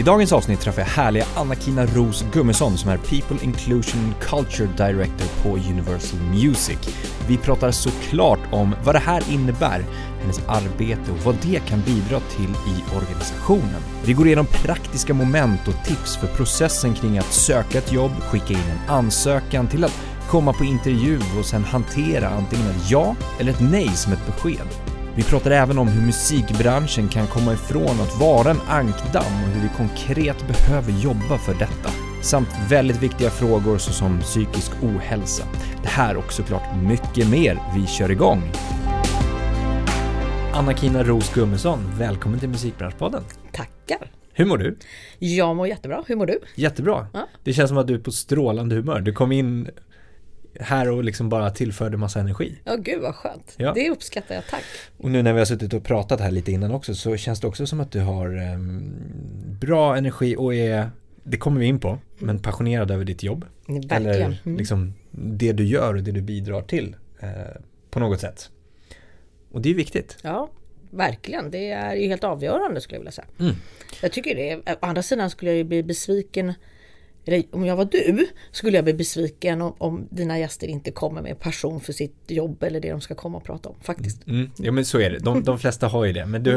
I 0.00 0.02
dagens 0.02 0.32
avsnitt 0.32 0.60
träffar 0.60 0.82
jag 0.82 0.88
härliga 0.88 1.24
Anna-Kina 1.34 1.86
Ros 1.86 2.24
Gummesson 2.32 2.78
som 2.78 2.90
är 2.90 2.96
People 2.96 3.36
Inclusion 3.42 4.14
Culture 4.20 4.68
Director 4.76 5.26
på 5.42 5.48
Universal 5.48 6.20
Music. 6.20 6.78
Vi 7.28 7.36
pratar 7.36 7.70
såklart 7.70 8.38
om 8.52 8.74
vad 8.84 8.94
det 8.94 8.98
här 8.98 9.22
innebär, 9.30 9.84
hennes 10.20 10.38
arbete 10.48 11.10
och 11.12 11.24
vad 11.24 11.36
det 11.42 11.66
kan 11.66 11.80
bidra 11.80 12.20
till 12.20 12.50
i 12.50 12.96
organisationen. 12.96 13.82
Vi 14.04 14.12
går 14.12 14.26
igenom 14.26 14.46
praktiska 14.46 15.14
moment 15.14 15.68
och 15.68 15.84
tips 15.84 16.16
för 16.16 16.26
processen 16.26 16.94
kring 16.94 17.18
att 17.18 17.32
söka 17.32 17.78
ett 17.78 17.92
jobb, 17.92 18.12
skicka 18.20 18.52
in 18.52 18.70
en 18.70 18.94
ansökan 18.94 19.68
till 19.68 19.84
att 19.84 20.00
komma 20.28 20.52
på 20.52 20.64
intervju 20.64 21.20
och 21.38 21.46
sen 21.46 21.64
hantera 21.64 22.28
antingen 22.28 22.66
ett 22.66 22.90
ja 22.90 23.16
eller 23.38 23.52
ett 23.52 23.70
nej 23.70 23.88
som 23.88 24.12
ett 24.12 24.26
besked. 24.26 24.89
Vi 25.20 25.26
pratar 25.26 25.50
även 25.50 25.78
om 25.78 25.88
hur 25.88 26.06
musikbranschen 26.06 27.08
kan 27.08 27.26
komma 27.26 27.52
ifrån 27.52 28.00
att 28.00 28.20
vara 28.20 28.50
en 28.50 28.60
ankdamm 28.68 29.44
och 29.44 29.48
hur 29.54 29.62
vi 29.62 29.68
konkret 29.76 30.48
behöver 30.48 30.92
jobba 30.92 31.38
för 31.38 31.54
detta. 31.54 31.90
Samt 32.22 32.48
väldigt 32.68 33.02
viktiga 33.02 33.30
frågor 33.30 33.78
såsom 33.78 34.20
psykisk 34.20 34.72
ohälsa. 34.82 35.44
Det 35.82 35.88
här 35.88 36.16
och 36.16 36.32
såklart 36.32 36.76
mycket 36.82 37.28
mer. 37.30 37.58
Vi 37.74 37.86
kör 37.86 38.10
igång! 38.10 38.42
Anna-Kina 40.52 41.04
Ros 41.04 41.34
Gummesson, 41.34 41.78
välkommen 41.98 42.40
till 42.40 42.48
Musikbranschpodden. 42.48 43.22
Tackar! 43.52 44.10
Hur 44.32 44.44
mår 44.44 44.58
du? 44.58 44.78
Jag 45.18 45.56
mår 45.56 45.66
jättebra, 45.68 46.04
hur 46.06 46.16
mår 46.16 46.26
du? 46.26 46.40
Jättebra. 46.54 47.06
Ja. 47.12 47.28
Det 47.44 47.52
känns 47.52 47.68
som 47.68 47.78
att 47.78 47.86
du 47.86 47.94
är 47.94 47.98
på 47.98 48.12
strålande 48.12 48.74
humör. 48.74 49.00
Du 49.00 49.12
kom 49.12 49.32
in 49.32 49.68
här 50.60 50.90
och 50.90 51.04
liksom 51.04 51.28
bara 51.28 51.50
tillförde 51.50 51.96
massa 51.96 52.20
energi. 52.20 52.58
Ja, 52.64 52.76
gud 52.76 53.00
vad 53.02 53.14
skönt. 53.14 53.54
Ja. 53.56 53.72
Det 53.74 53.90
uppskattar 53.90 54.34
jag, 54.34 54.44
tack. 54.50 54.64
Och 54.96 55.10
nu 55.10 55.22
när 55.22 55.32
vi 55.32 55.38
har 55.38 55.46
suttit 55.46 55.72
och 55.74 55.84
pratat 55.84 56.20
här 56.20 56.30
lite 56.30 56.52
innan 56.52 56.70
också 56.70 56.94
så 56.94 57.16
känns 57.16 57.40
det 57.40 57.46
också 57.46 57.66
som 57.66 57.80
att 57.80 57.92
du 57.92 58.00
har 58.00 58.36
ehm, 58.36 58.92
bra 59.60 59.96
energi 59.96 60.36
och 60.38 60.54
är, 60.54 60.90
det 61.22 61.36
kommer 61.36 61.60
vi 61.60 61.66
in 61.66 61.80
på, 61.80 61.98
men 62.18 62.38
passionerad 62.38 62.90
över 62.90 63.04
ditt 63.04 63.22
jobb. 63.22 63.44
Verkligen. 63.66 64.06
Eller 64.06 64.40
Mm. 64.44 64.56
liksom 64.58 64.94
det 65.10 65.52
du 65.52 65.64
gör 65.64 65.94
och 65.94 66.02
det 66.02 66.12
du 66.12 66.20
bidrar 66.22 66.62
till 66.62 66.96
eh, 67.20 67.28
på 67.90 68.00
något 68.00 68.20
sätt. 68.20 68.50
Och 69.52 69.60
det 69.60 69.70
är 69.70 69.74
viktigt. 69.74 70.16
Ja, 70.22 70.50
verkligen. 70.90 71.50
Det 71.50 71.70
är 71.70 71.94
ju 71.94 72.08
helt 72.08 72.24
avgörande 72.24 72.80
skulle 72.80 72.96
jag 72.96 73.00
vilja 73.00 73.12
säga. 73.12 73.26
Mm. 73.40 73.54
Jag 74.02 74.12
tycker 74.12 74.34
det. 74.34 74.56
Å 74.56 74.76
andra 74.86 75.02
sidan 75.02 75.30
skulle 75.30 75.50
jag 75.50 75.58
ju 75.58 75.64
bli 75.64 75.82
besviken 75.82 76.54
eller 77.24 77.44
om 77.50 77.64
jag 77.64 77.76
var 77.76 77.84
du 77.84 78.26
skulle 78.52 78.76
jag 78.78 78.84
bli 78.84 78.94
besviken 78.94 79.62
om, 79.62 79.74
om 79.78 80.08
dina 80.10 80.38
gäster 80.38 80.66
inte 80.66 80.90
kommer 80.90 81.22
med 81.22 81.40
passion 81.40 81.80
för 81.80 81.92
sitt 81.92 82.16
jobb 82.28 82.62
eller 82.62 82.80
det 82.80 82.90
de 82.90 83.00
ska 83.00 83.14
komma 83.14 83.38
och 83.38 83.44
prata 83.44 83.68
om 83.68 83.76
faktiskt. 83.82 84.26
Mm. 84.26 84.50
Ja 84.58 84.72
men 84.72 84.84
så 84.84 85.00
är 85.00 85.10
det, 85.10 85.18
de, 85.18 85.42
de 85.44 85.58
flesta 85.58 85.86
har 85.88 86.04
ju 86.04 86.12
det. 86.12 86.26
Men, 86.26 86.42
du, 86.42 86.50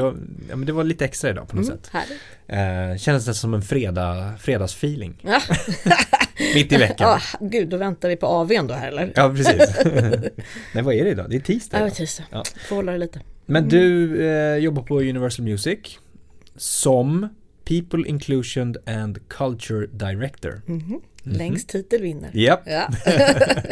ja, 0.50 0.56
men 0.56 0.66
det 0.66 0.72
var 0.74 0.84
lite 0.84 1.06
extra 1.06 1.30
idag 1.30 1.48
på 1.48 1.56
något 1.56 1.66
Mm, 1.66 1.78
sätt. 1.78 1.90
härligt. 1.94 2.94
Eh, 2.96 2.98
kändes 3.02 3.26
det 3.26 3.34
som 3.34 3.54
en 3.54 3.62
fredag, 3.62 4.34
fredagsfeeling. 4.40 5.20
Ja. 5.22 5.42
Mitt 6.56 6.72
i 6.72 6.78
veckan. 6.78 7.20
Ja, 7.32 7.38
gud, 7.48 7.70
då 7.70 7.78
väntar 7.78 8.10
vi 8.10 8.16
på 8.16 8.28
AWn 8.28 8.68
då 8.68 8.74
eller? 8.74 9.12
Ja, 9.16 9.30
precis. 9.38 9.76
Nej, 10.74 10.84
vad 10.84 10.94
är 10.96 11.04
det 11.04 11.10
idag? 11.10 11.30
Det 11.30 11.36
är 11.36 11.40
tisdag. 11.40 11.78
Ja, 11.80 11.86
idag. 11.86 11.96
tisdag. 11.96 12.24
Ja. 12.32 12.44
Får 12.68 12.76
hålla 12.76 12.92
det 12.92 12.98
lite. 12.98 13.20
Men 13.46 13.70
du 13.70 14.18
eh, 14.28 14.56
jobbar 14.58 14.84
på 14.84 15.00
Universal 15.00 15.46
Music 15.46 15.80
som 16.56 17.28
People 17.66 18.08
Inclusion 18.10 18.76
and 18.86 19.28
Culture 19.30 19.88
Director. 19.88 20.62
Mhm. 20.66 21.02
Längst 21.24 21.70
titel 21.70 22.02
vinner. 22.02 22.32
Japp. 22.34 22.62
Ja. 22.66 22.88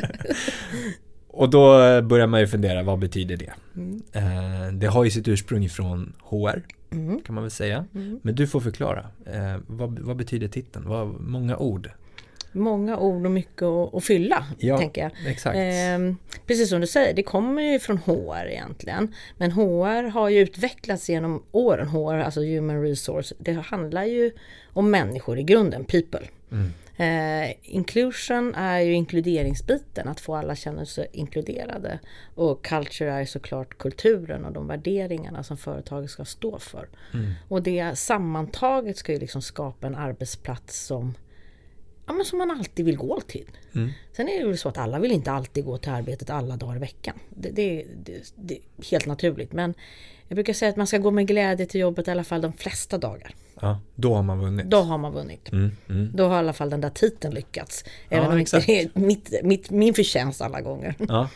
Och 1.33 1.49
då 1.49 1.81
eh, 1.83 2.01
börjar 2.01 2.27
man 2.27 2.39
ju 2.39 2.47
fundera, 2.47 2.83
vad 2.83 2.99
betyder 2.99 3.37
det? 3.37 3.53
Mm. 3.75 4.01
Eh, 4.13 4.71
det 4.73 4.87
har 4.87 5.03
ju 5.03 5.09
sitt 5.11 5.27
ursprung 5.27 5.69
från 5.69 6.13
HR, 6.23 6.61
Mm. 6.93 7.21
kan 7.21 7.35
man 7.35 7.43
väl 7.43 7.51
säga. 7.51 7.85
Mm. 7.95 8.19
Men 8.23 8.35
du 8.35 8.47
får 8.47 8.59
förklara. 8.59 9.05
Eh, 9.25 9.57
vad, 9.67 9.99
vad 9.99 10.15
betyder 10.17 10.47
titeln? 10.47 10.87
Vad, 10.89 11.21
många 11.21 11.57
ord. 11.57 11.89
Många 12.51 12.97
ord 12.97 13.25
och 13.25 13.31
mycket 13.31 13.61
att, 13.63 13.93
att 13.95 14.03
fylla, 14.03 14.45
Ja, 14.57 14.77
tänker 14.77 15.01
jag. 15.01 15.11
Exakt. 15.31 15.55
Ehm, 15.57 16.15
precis 16.51 16.69
som 16.69 16.81
du 16.81 16.87
säger, 16.87 17.13
det 17.13 17.23
kommer 17.23 17.61
ju 17.61 17.79
från 17.79 17.97
HR 17.97 18.47
egentligen. 18.47 19.15
Men 19.37 19.51
HR 19.51 20.09
har 20.09 20.29
ju 20.29 20.39
utvecklats 20.39 21.09
genom 21.09 21.43
åren. 21.51 21.87
HR, 21.87 22.17
alltså 22.17 22.41
Human 22.41 22.81
Resource, 22.81 23.35
det 23.39 23.53
handlar 23.53 24.03
ju 24.03 24.31
om 24.65 24.91
människor 24.91 25.39
i 25.39 25.43
grunden, 25.43 25.85
people. 25.85 26.27
Mm. 26.51 26.71
Eh, 26.97 27.55
inclusion 27.61 28.55
är 28.55 28.79
ju 28.79 28.93
inkluderingsbiten, 28.93 30.07
att 30.07 30.19
få 30.19 30.35
alla 30.35 30.55
känna 30.55 30.85
sig 30.85 31.07
inkluderade. 31.11 31.99
Och 32.35 32.65
culture 32.65 33.11
är 33.11 33.25
såklart 33.25 33.77
kulturen 33.77 34.45
och 34.45 34.51
de 34.51 34.67
värderingarna 34.67 35.43
som 35.43 35.57
företaget 35.57 36.09
ska 36.09 36.25
stå 36.25 36.59
för. 36.59 36.87
Mm. 37.13 37.31
Och 37.47 37.61
det 37.63 37.97
sammantaget 37.97 38.97
ska 38.97 39.13
ju 39.13 39.19
liksom 39.19 39.41
skapa 39.41 39.87
en 39.87 39.95
arbetsplats 39.95 40.85
som, 40.85 41.13
ja, 42.11 42.15
men 42.15 42.25
som 42.25 42.37
man 42.37 42.51
alltid 42.51 42.85
vill 42.85 42.97
gå 42.97 43.21
till. 43.21 43.45
Mm. 43.73 43.91
Sen 44.13 44.27
är 44.27 44.43
det 44.43 44.49
ju 44.49 44.57
så 44.57 44.69
att 44.69 44.77
alla 44.77 44.99
vill 44.99 45.11
inte 45.11 45.31
alltid 45.31 45.65
gå 45.65 45.77
till 45.77 45.91
arbetet 45.91 46.29
alla 46.29 46.57
dagar 46.57 46.75
i 46.75 46.79
veckan. 46.79 47.19
Det, 47.29 47.49
det, 47.49 47.85
det, 48.05 48.33
det 48.35 48.53
är 48.53 48.91
helt 48.91 49.05
naturligt. 49.05 49.53
Men 49.53 49.73
jag 50.27 50.35
brukar 50.35 50.53
säga 50.53 50.69
att 50.69 50.75
man 50.75 50.87
ska 50.87 50.97
gå 50.97 51.11
med 51.11 51.27
glädje 51.27 51.65
till 51.65 51.81
jobbet 51.81 52.07
i 52.07 52.11
alla 52.11 52.23
fall 52.23 52.41
de 52.41 52.53
flesta 52.53 52.97
dagar. 52.97 53.35
Ja, 53.61 53.79
då 53.95 54.15
har 54.15 54.23
man 54.23 54.39
vunnit. 54.39 54.65
Då 54.65 54.77
har 54.77 54.97
man 54.97 55.13
vunnit. 55.13 55.51
Mm, 55.51 55.71
mm. 55.89 56.11
Då 56.13 56.27
har 56.27 56.35
i 56.35 56.39
alla 56.39 56.53
fall 56.53 56.69
den 56.69 56.81
där 56.81 56.89
titeln 56.89 57.33
lyckats. 57.33 57.85
Även 58.09 58.25
Ja, 58.25 58.31
om 58.31 58.37
exakt. 58.37 58.69
inte 58.69 58.91
det 58.93 58.99
är 58.99 59.05
mitt, 59.05 59.43
mitt, 59.43 59.69
min 59.69 59.93
förtjänst 59.93 60.41
alla 60.41 60.61
gånger. 60.61 60.95
Ja. 61.07 61.29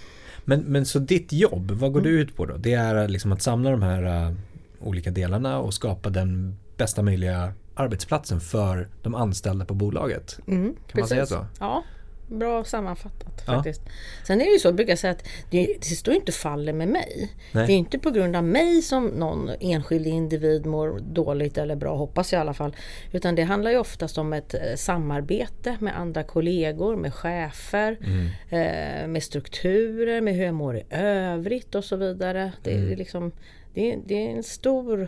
Men, 0.46 0.60
men 0.60 0.86
så 0.86 1.00
ditt 1.00 1.34
jobb, 1.34 1.72
vad 1.72 1.94
går 1.94 2.02
det 2.02 2.10
ut 2.10 2.36
på 2.36 2.46
då? 2.46 2.58
Det 2.58 2.74
är 2.74 3.08
liksom 3.08 3.32
att 3.32 3.42
samla 3.42 3.72
de 3.72 3.82
här 3.82 4.28
äh, 4.28 4.34
olika 4.80 5.12
delarna 5.12 5.60
och 5.60 5.74
skapa 5.74 6.10
den 6.10 6.58
bästa 6.78 7.02
möjliga 7.02 7.54
arbetsplatsen 7.76 8.40
för 8.40 8.88
de 9.04 9.16
anställda 9.16 9.66
på 9.66 9.74
bolaget. 9.74 10.40
Mm, 10.48 10.76
Kan 10.88 11.00
man 11.00 11.08
säga 11.08 11.26
så? 11.26 11.46
Ja, 11.60 11.84
bra 12.28 12.64
sammanfattat 12.64 13.44
Ja. 13.48 13.54
faktiskt. 13.54 13.82
Sen 14.28 14.42
är 14.42 14.46
det 14.46 14.52
ju 14.52 14.60
så, 14.60 14.68
jag 14.68 14.76
brukar 14.76 14.96
säga 14.96 15.12
att 15.12 15.24
det, 15.50 15.76
det 15.80 15.86
står 15.86 16.14
inte 16.14 16.32
faller 16.32 16.74
med 16.74 16.88
mig. 16.88 17.32
Nej. 17.52 17.68
Det 17.68 17.74
är 17.74 17.78
inte 17.78 18.00
på 18.00 18.10
grund 18.12 18.36
av 18.36 18.44
mig 18.44 18.82
som 18.82 19.06
någon 19.08 19.50
enskild 19.60 20.08
individ 20.08 20.66
mår 20.66 21.00
dåligt 21.14 21.58
eller 21.58 21.76
bra, 21.76 21.96
hoppas 21.96 22.34
jag 22.34 22.40
i 22.40 22.42
alla 22.42 22.54
fall. 22.54 22.76
Utan 23.12 23.36
det 23.36 23.44
handlar 23.44 23.72
ju 23.72 23.78
oftast 23.78 24.18
om 24.18 24.34
ett 24.34 24.54
eh, 24.54 24.60
samarbete 24.76 25.78
med 25.80 26.00
andra 26.00 26.24
kollegor, 26.24 26.96
med 26.96 27.14
chefer, 27.14 27.98
Mm. 28.04 28.26
eh, 28.50 29.08
med 29.08 29.24
strukturer, 29.24 30.22
med 30.22 30.36
hur 30.36 30.46
jag 30.46 30.54
mår 30.56 30.78
i 30.78 30.84
övrigt 30.90 31.76
och 31.76 31.84
så 31.84 31.96
vidare. 31.96 32.52
Det, 32.64 32.72
Mm. 32.74 32.92
är 32.92 32.96
liksom, 32.96 33.32
det, 33.74 33.94
är- 33.94 34.00
det 34.06 34.28
är 34.28 34.32
en 34.36 34.44
stor 34.44 35.08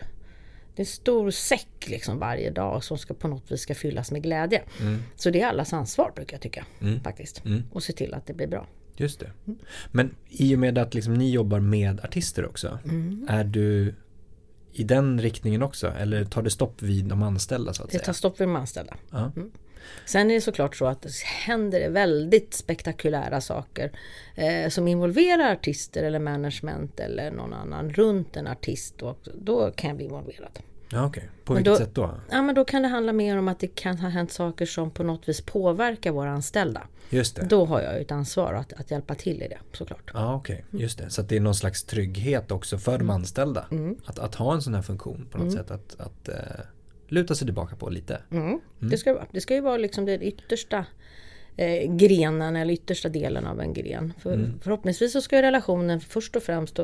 det 0.78 0.82
är 0.82 0.86
en 0.86 0.92
stor 0.92 1.32
säck 1.32 1.86
liksom 1.88 2.20
varje 2.20 2.50
dag 2.52 2.84
som 2.84 2.98
ska 2.98 3.14
på 3.14 3.28
något 3.28 3.52
vis 3.52 3.62
ska 3.62 3.76
fyllas 3.76 4.12
med 4.12 4.24
glädje. 4.24 4.64
Mm. 4.82 5.00
Så 5.16 5.30
det 5.30 5.42
är 5.42 5.48
allas 5.48 5.74
ansvar 5.74 6.12
brukar 6.16 6.36
jag 6.36 6.42
tycka. 6.42 6.66
Mm. 6.82 7.00
Faktiskt. 7.04 7.46
Mm. 7.46 7.64
Och 7.72 7.84
se 7.84 7.94
till 7.94 8.14
att 8.14 8.26
det 8.26 8.34
blir 8.34 8.48
bra. 8.48 8.68
Just 8.98 9.20
det. 9.20 9.32
Men 9.92 10.16
i 10.28 10.56
och 10.56 10.60
med 10.60 10.78
att 10.78 10.94
liksom 10.94 11.14
ni 11.14 11.32
jobbar 11.32 11.60
med 11.60 12.00
artister 12.00 12.46
också, 12.46 12.80
Mm. 12.84 13.26
är 13.30 13.44
du 13.44 13.96
i 14.74 14.84
den 14.84 15.22
riktningen 15.22 15.62
också? 15.64 15.88
Eller 16.00 16.26
tar 16.26 16.42
det 16.42 16.50
stopp 16.50 16.82
vid 16.82 17.06
de 17.06 17.24
anställda 17.24 17.74
så 17.74 17.84
att 17.84 17.90
Det 17.92 17.98
tar 17.98 18.06
säga? 18.06 18.14
stopp 18.14 18.40
vid 18.40 18.48
de 18.48 18.56
anställda. 18.56 18.96
Ja. 19.12 19.32
Sen 20.06 20.32
är 20.32 20.36
det 20.36 20.42
såklart 20.42 20.76
så 20.76 20.86
att 20.86 21.02
det 21.02 21.10
händer 21.46 21.80
det 21.80 21.90
väldigt 21.90 22.54
spektakulära 22.54 23.42
saker 23.42 23.92
eh, 24.36 24.70
som 24.70 24.88
involverar 24.88 25.52
artister 25.52 26.04
eller 26.04 26.20
management 26.20 27.00
eller 27.00 27.32
någon 27.32 27.54
annan 27.54 27.90
runt 27.94 28.38
en 28.38 28.48
artist. 28.48 29.02
Och 29.02 29.20
då 29.36 29.72
kan 29.72 29.88
jag 29.88 29.98
bli 29.98 30.06
involverad. 30.06 30.60
Ja, 30.92 31.06
okej. 31.06 31.30
På 31.46 31.54
Men 31.54 31.64
vilket 31.64 31.74
då- 31.80 31.86
sätt 31.86 31.96
då? 31.96 32.20
Ja, 32.32 32.42
men 32.42 32.56
då 32.56 32.66
kan 32.66 32.82
det 32.82 32.88
handla 32.88 33.14
mer 33.14 33.38
om 33.38 33.48
att 33.48 33.60
det 33.60 33.68
kan 33.68 33.98
ha 33.98 34.10
hänt 34.10 34.32
saker 34.32 34.66
som 34.66 34.92
på 34.92 35.04
något 35.04 35.30
vis 35.30 35.42
påverkar 35.42 36.12
våra 36.12 36.30
anställda. 36.32 36.88
Just 37.10 37.36
det. 37.36 37.46
Då 37.46 37.66
har 37.66 37.82
jag 37.82 38.02
ett 38.02 38.12
ansvar 38.12 38.54
att, 38.54 38.74
att 38.74 38.92
hjälpa 38.92 39.16
till 39.16 39.42
i 39.44 39.48
det 39.48 39.58
såklart. 39.74 40.12
Ja, 40.14 40.36
okej. 40.36 40.66
Just 40.72 40.98
det. 40.98 41.10
Så 41.10 41.22
det 41.22 41.36
är 41.36 41.40
någon 41.40 41.56
slags 41.56 41.84
trygghet 41.84 42.52
också 42.52 42.78
för 42.78 42.96
Mm. 42.96 43.08
de 43.08 43.14
anställda. 43.14 43.66
Att, 44.06 44.20
att 44.20 44.36
ha 44.36 44.54
en 44.54 44.62
sån 44.62 44.74
här 44.76 44.82
funktion 44.82 45.28
på 45.32 45.38
något 45.38 45.54
sätt. 45.54 45.72
Att, 45.72 45.96
att 46.00 46.30
eh, 46.30 46.36
luta 47.08 47.36
sig 47.36 47.48
tillbaka 47.48 47.76
på 47.76 47.90
lite. 47.90 48.22
Mm, 48.32 48.60
Det, 48.80 48.98
ska 48.98 49.10
det, 49.10 49.16
vara. 49.16 49.28
det 49.32 49.42
ska 49.42 49.56
ju 49.56 49.62
vara 49.62 49.78
liksom 49.78 50.06
den 50.06 50.22
yttersta 50.22 50.86
eh, 51.58 51.96
grenen 51.96 52.56
eller 52.56 52.74
yttersta 52.74 53.10
delen 53.10 53.46
av 53.46 53.62
en 53.62 53.74
gren. 53.74 54.14
För, 54.20 54.34
Mm. 54.34 54.60
Förhoppningsvis 54.62 55.14
så 55.14 55.22
ska 55.22 55.42
relationen 55.42 56.00
först 56.02 56.36
och 56.36 56.44
främst 56.44 56.80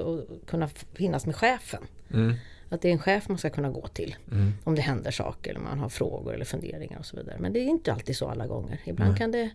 kunna 0.45 0.67
finnas 0.93 1.25
med 1.25 1.35
chefen. 1.35 1.83
Mm. 2.13 2.33
Att 2.69 2.81
det 2.81 2.87
är 2.87 2.91
en 2.93 2.99
chef 2.99 3.29
man 3.29 3.37
ska 3.37 3.49
kunna 3.49 3.69
gå 3.69 3.87
till. 3.87 4.15
Mm. 4.31 4.53
Om 4.63 4.75
det 4.75 4.81
händer 4.81 5.11
saker 5.11 5.51
eller 5.51 5.59
man 5.61 5.79
har 5.79 5.89
frågor 5.89 6.33
eller 6.33 6.45
funderingar 6.45 6.99
och 6.99 7.05
så 7.05 7.17
vidare. 7.17 7.35
Men 7.39 7.53
det 7.53 7.59
är 7.59 7.65
inte 7.65 7.93
alltid 7.93 8.17
så 8.17 8.27
alla 8.27 8.47
gånger. 8.47 8.79
Ibland 8.85 9.17
kan 9.17 9.31
det 9.31 9.49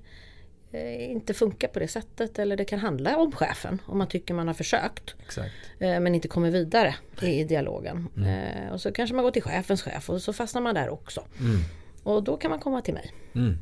inte 1.11 1.35
funkar 1.35 1.69
på 1.69 1.79
det 1.79 1.89
sättet 1.89 2.39
eller 2.39 2.57
det 2.57 2.65
kan 2.65 2.79
handla 2.79 3.17
om 3.17 3.33
chefen 3.33 3.83
om 3.87 3.99
man 3.99 4.09
tycker 4.09 4.35
man 4.35 4.47
har 4.47 4.55
försökt 4.55 5.15
Exakt. 5.27 5.51
eh, 5.79 6.01
men 6.01 6.15
inte 6.15 6.29
kommer 6.29 6.51
vidare 6.51 6.95
i 7.23 7.45
dialogen. 7.45 8.09
Eh, 8.17 8.73
och 8.73 8.81
så 8.81 8.93
kanske 8.93 9.15
man 9.15 9.25
går 9.25 9.31
till 9.31 9.43
chefens 9.43 9.83
chef 9.83 10.11
och 10.11 10.23
så 10.23 10.33
fastnar 10.33 10.63
man 10.63 10.75
där 10.75 10.89
också. 10.89 11.23
Mm. 11.41 11.61
Och 12.03 12.23
då 12.23 12.37
kan 12.37 12.51
man 12.51 12.61
komma 12.61 12.81
till 12.81 12.95
mig. 12.95 13.13
Mm. 13.35 13.59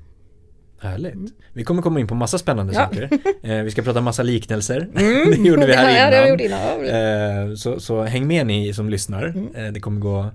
Härligt. 0.81 1.35
Vi 1.53 1.65
kommer 1.65 1.83
komma 1.83 2.01
in 2.01 2.07
på 2.07 2.15
massa 2.15 2.39
spännande 2.39 2.73
Ja. 2.75 2.81
saker. 2.81 3.11
Eh, 3.43 3.63
vi 3.63 3.71
ska 3.71 3.83
prata 3.83 4.01
massa 4.01 4.23
liknelser. 4.23 4.89
det 5.43 5.49
gjorde 5.49 5.67
vi 5.67 5.73
här 5.75 6.13
Ja, 6.13 6.27
innan. 6.27 6.41
innan. 6.41 7.49
Eh, 7.51 7.55
så, 7.55 7.81
så 7.81 8.03
häng 8.03 8.27
med 8.27 8.47
ni 8.47 8.75
som 8.75 8.91
lyssnar. 8.91 9.25
Mm. 9.27 9.55
Eh, 9.55 9.73
det 9.73 9.81
kommer 9.81 10.01
gå 10.01 10.27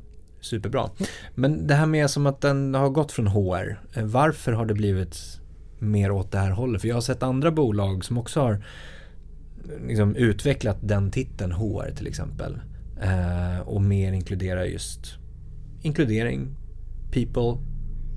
superbra. 0.41 0.89
Men 1.35 1.67
det 1.67 1.73
här 1.75 1.85
med 1.85 2.09
som 2.09 2.25
att 2.27 2.41
den 2.41 2.73
har 2.75 2.89
gått 2.89 3.11
från 3.11 3.27
HR. 3.27 3.81
Eh, 3.95 4.03
varför 4.03 4.51
har 4.51 4.65
det 4.65 4.73
blivit 4.73 5.15
mer 5.81 6.11
åt 6.11 6.31
det 6.31 6.37
här 6.37 6.51
hållet? 6.51 6.81
För 6.81 6.87
jag 6.87 6.95
har 6.95 7.01
sett 7.01 7.23
andra 7.23 7.51
bolag 7.51 8.05
som 8.05 8.17
också 8.17 8.39
har 8.39 8.63
liksom, 9.87 10.15
utvecklat 10.15 10.77
den 10.81 11.11
titeln 11.11 11.51
HR 11.51 11.91
till 11.95 12.07
exempel. 12.07 12.61
Eh, 13.01 13.59
och 13.67 13.81
mer 13.81 14.13
inkluderar 14.13 14.63
just 14.63 14.99
inkludering, 15.81 16.47
people. 17.11 17.57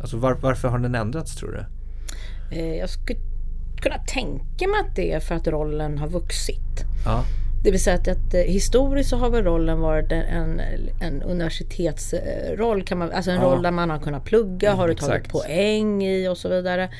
Alltså 0.00 0.16
var, 0.16 0.34
varför 0.34 0.68
har 0.68 0.78
den 0.78 0.94
ändrats 0.94 1.36
tror 1.36 1.52
du? 1.52 1.64
Eh, 2.58 2.74
jag 2.76 2.90
skulle 2.90 3.18
kunna 3.76 3.98
tänka 3.98 4.68
mig 4.68 4.80
att 4.88 4.96
det 4.96 5.12
är 5.12 5.20
för 5.20 5.34
att 5.34 5.46
rollen 5.48 5.98
har 5.98 6.08
vuxit. 6.08 6.84
Ja, 7.04 7.24
Det 7.64 7.70
vill 7.70 7.80
säga 7.82 7.96
att, 7.96 8.08
att 8.08 8.34
eh, 8.34 8.40
historiskt 8.40 9.10
så 9.10 9.16
har 9.16 9.30
väl 9.30 9.44
rollen 9.44 9.80
varit 9.80 10.12
en, 10.12 10.60
en 11.00 11.22
universitetsroll, 11.22 12.82
kan 12.82 12.98
man, 12.98 13.10
alltså 13.12 13.30
en 13.30 13.36
Ja. 13.40 13.42
roll 13.46 13.62
där 13.62 13.70
man 13.70 13.90
har 13.90 13.98
kunnat 13.98 14.24
plugga, 14.24 14.74
har 14.74 14.88
du 14.88 14.94
tagit 14.94 15.14
exakt. 15.14 15.32
poäng 15.32 16.04
i 16.04 16.28
och 16.28 16.38
så 16.38 16.48
vidare. 16.48 16.90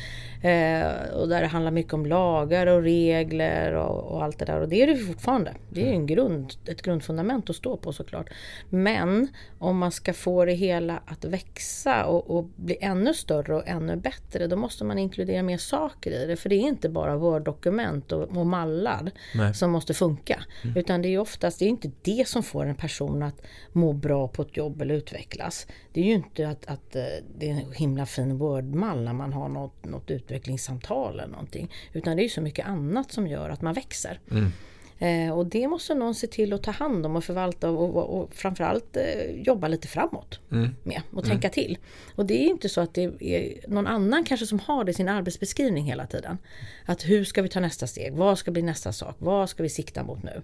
Eh, 0.44 1.14
och 1.14 1.28
där 1.28 1.40
det 1.40 1.46
handlar 1.46 1.70
mycket 1.70 1.92
om 1.92 2.06
lagar 2.06 2.66
och 2.66 2.82
regler 2.82 3.72
och, 3.72 4.12
och 4.12 4.24
allt 4.24 4.38
det 4.38 4.44
där. 4.44 4.60
Och 4.60 4.68
det 4.68 4.82
är 4.82 4.86
det 4.86 4.96
fortfarande. 4.96 5.54
Det 5.70 5.88
är 5.88 5.92
en 5.92 6.06
grund, 6.06 6.52
ett 6.66 6.82
grundfundament 6.82 7.50
att 7.50 7.56
stå 7.56 7.76
på 7.76 7.92
såklart. 7.92 8.30
Men 8.70 9.28
om 9.58 9.78
man 9.78 9.92
ska 9.92 10.12
få 10.12 10.44
det 10.44 10.52
hela 10.52 11.02
att 11.06 11.24
växa 11.24 12.04
och, 12.04 12.30
och 12.30 12.44
bli 12.56 12.76
ännu 12.80 13.14
större 13.14 13.54
och 13.54 13.68
ännu 13.68 13.96
bättre, 13.96 14.46
då 14.46 14.56
måste 14.56 14.84
man 14.84 14.98
inkludera 14.98 15.42
mer 15.42 15.58
saker 15.58 16.10
i 16.10 16.26
det. 16.26 16.36
För 16.36 16.48
det 16.48 16.56
är 16.56 16.68
inte 16.68 16.88
bara 16.88 17.16
Word-dokument 17.16 18.12
och, 18.12 18.22
och 18.22 18.46
mallar 18.46 19.10
Nej. 19.34 19.54
som 19.54 19.70
måste 19.70 19.94
funka. 19.94 20.44
Utan 20.76 21.02
det 21.02 21.08
är 21.08 21.18
oftast, 21.18 21.58
det 21.58 21.64
är 21.64 21.68
inte 21.68 21.90
det 22.02 22.28
som 22.28 22.42
får 22.42 22.66
en 22.66 22.74
person 22.74 23.22
att 23.22 23.42
må 23.72 23.92
bra 23.92 24.28
på 24.28 24.42
ett 24.42 24.56
jobb 24.56 24.82
eller 24.82 24.94
utvecklas. 24.94 25.66
Det 25.92 26.00
är 26.00 26.04
ju 26.04 26.12
inte 26.12 26.48
att, 26.48 26.66
att 26.66 26.96
eh, 26.96 27.02
det 27.38 27.50
är 27.50 27.50
en 27.50 27.72
himla 27.72 28.06
fin 28.06 28.38
Word-mall 28.38 29.04
när 29.04 29.12
man 29.12 29.32
har 29.32 29.48
något, 29.48 29.84
något 29.84 30.10
utvecklingssamtal 30.34 31.20
eller 31.20 31.32
någonting. 31.32 31.70
Utan 31.92 32.16
det 32.16 32.22
är 32.22 32.24
ju 32.24 32.28
så 32.28 32.40
mycket 32.40 32.66
annat 32.66 33.12
som 33.12 33.26
gör 33.26 33.50
att 33.50 33.62
man 33.62 33.74
växer. 33.74 34.20
Mm. 34.30 34.52
Eh, 34.98 35.30
och 35.30 35.46
det 35.46 35.68
måste 35.68 35.94
någon 35.94 36.14
se 36.14 36.26
till 36.26 36.52
att 36.52 36.62
ta 36.62 36.70
hand 36.70 37.06
om 37.06 37.16
och 37.16 37.24
förvalta 37.24 37.70
och, 37.70 37.96
och, 37.96 38.20
och 38.20 38.34
framförallt 38.34 38.96
eh, 38.96 39.30
jobba 39.30 39.68
lite 39.68 39.88
framåt 39.88 40.40
Mm. 40.52 40.70
med 40.82 41.02
och 41.12 41.24
tänka 41.24 41.48
till. 41.48 41.78
Och 42.14 42.26
det 42.26 42.44
är 42.44 42.46
inte 42.48 42.68
så 42.68 42.80
att 42.80 42.94
det 42.94 43.02
är 43.20 43.68
någon 43.68 43.86
annan 43.86 44.24
kanske 44.24 44.46
som 44.46 44.58
har 44.58 44.84
det 44.84 44.90
i 44.90 44.94
sin 44.94 45.08
arbetsbeskrivning 45.08 45.84
hela 45.84 46.06
tiden. 46.06 46.38
Att 46.84 47.02
hur 47.02 47.24
ska 47.24 47.42
vi 47.42 47.48
ta 47.48 47.60
nästa 47.60 47.86
steg? 47.86 48.12
Vad 48.14 48.38
ska 48.38 48.50
bli 48.50 48.62
nästa 48.62 48.92
sak? 48.92 49.16
Vad 49.18 49.50
ska 49.50 49.62
vi 49.62 49.68
sikta 49.68 50.04
mot 50.04 50.22
nu? 50.22 50.42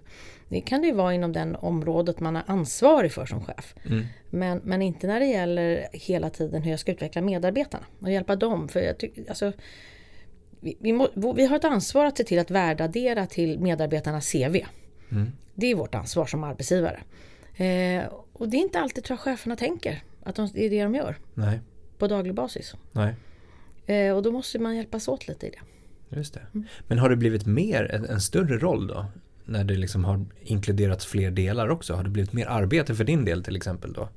Det 0.49 0.61
kan 0.61 0.81
det 0.81 0.87
ju 0.87 0.93
vara 0.93 1.13
inom 1.13 1.33
den 1.33 1.55
området 1.55 2.19
man 2.19 2.35
är 2.35 2.43
ansvarig 2.47 3.11
för 3.11 3.25
som 3.25 3.45
chef. 3.45 3.75
Mm. 3.85 4.05
Men, 4.29 4.61
men 4.63 4.81
inte 4.81 5.07
när 5.07 5.19
det 5.19 5.25
gäller 5.25 5.87
hela 5.91 6.29
tiden 6.29 6.61
hur 6.63 6.71
jag 6.71 6.79
ska 6.79 6.91
utveckla 6.91 7.21
medarbetarna 7.21 7.85
och 7.99 8.11
hjälpa 8.11 8.35
dem. 8.35 8.67
För 8.67 8.79
jag 8.79 8.97
tycker, 8.97 9.29
alltså, 9.29 9.53
vi, 10.61 10.77
vi, 10.79 10.93
må, 10.93 11.33
vi 11.33 11.45
har 11.45 11.55
ett 11.55 11.65
ansvar 11.65 12.05
att 12.05 12.17
se 12.17 12.23
till 12.23 12.39
att 12.39 12.51
värdeaddera 12.51 13.25
till 13.25 13.59
medarbetarnas 13.59 14.31
CV. 14.31 14.57
Mm. 15.11 15.31
Det 15.55 15.67
är 15.67 15.75
vårt 15.75 15.95
ansvar 15.95 16.25
som 16.25 16.43
arbetsgivare. 16.43 16.99
Eh, 17.55 18.03
och 18.33 18.49
det 18.49 18.57
är 18.57 18.61
inte 18.61 18.79
alltid 18.79 19.03
tror 19.03 19.17
jag 19.17 19.23
cheferna 19.23 19.55
tänker 19.55 20.03
att 20.23 20.35
de, 20.35 20.49
det 20.53 20.65
är 20.65 20.69
det 20.69 20.83
de 20.83 20.95
gör 20.95 21.17
Nej, 21.33 21.59
på 21.97 22.07
daglig 22.07 22.33
basis. 22.33 22.75
nej. 22.91 23.15
Eh, 23.85 24.15
och 24.15 24.23
då 24.23 24.31
måste 24.31 24.59
man 24.59 24.75
hjälpas 24.75 25.07
åt 25.07 25.27
lite 25.27 25.47
i 25.47 25.49
det. 25.49 25.59
Just 26.17 26.33
det. 26.33 26.41
Mm. 26.53 26.67
Men 26.87 26.97
har 26.97 27.09
det 27.09 27.15
blivit 27.15 27.45
mer, 27.45 27.91
en, 27.91 28.05
en 28.05 28.21
större 28.21 28.57
roll 28.57 28.87
då? 28.87 29.05
När 29.45 29.63
det 29.63 29.75
liksom 29.75 30.03
har 30.05 30.25
inkluderats 30.41 31.05
fler 31.05 31.31
delar 31.31 31.69
också? 31.69 31.93
Har 31.93 32.03
det 32.03 32.09
blivit 32.09 32.33
mer 32.33 32.45
arbete 32.45 32.95
för 32.95 33.03
din 33.03 33.25
del 33.25 33.43
till 33.43 33.55
exempel 33.55 33.93
då? 33.93 34.09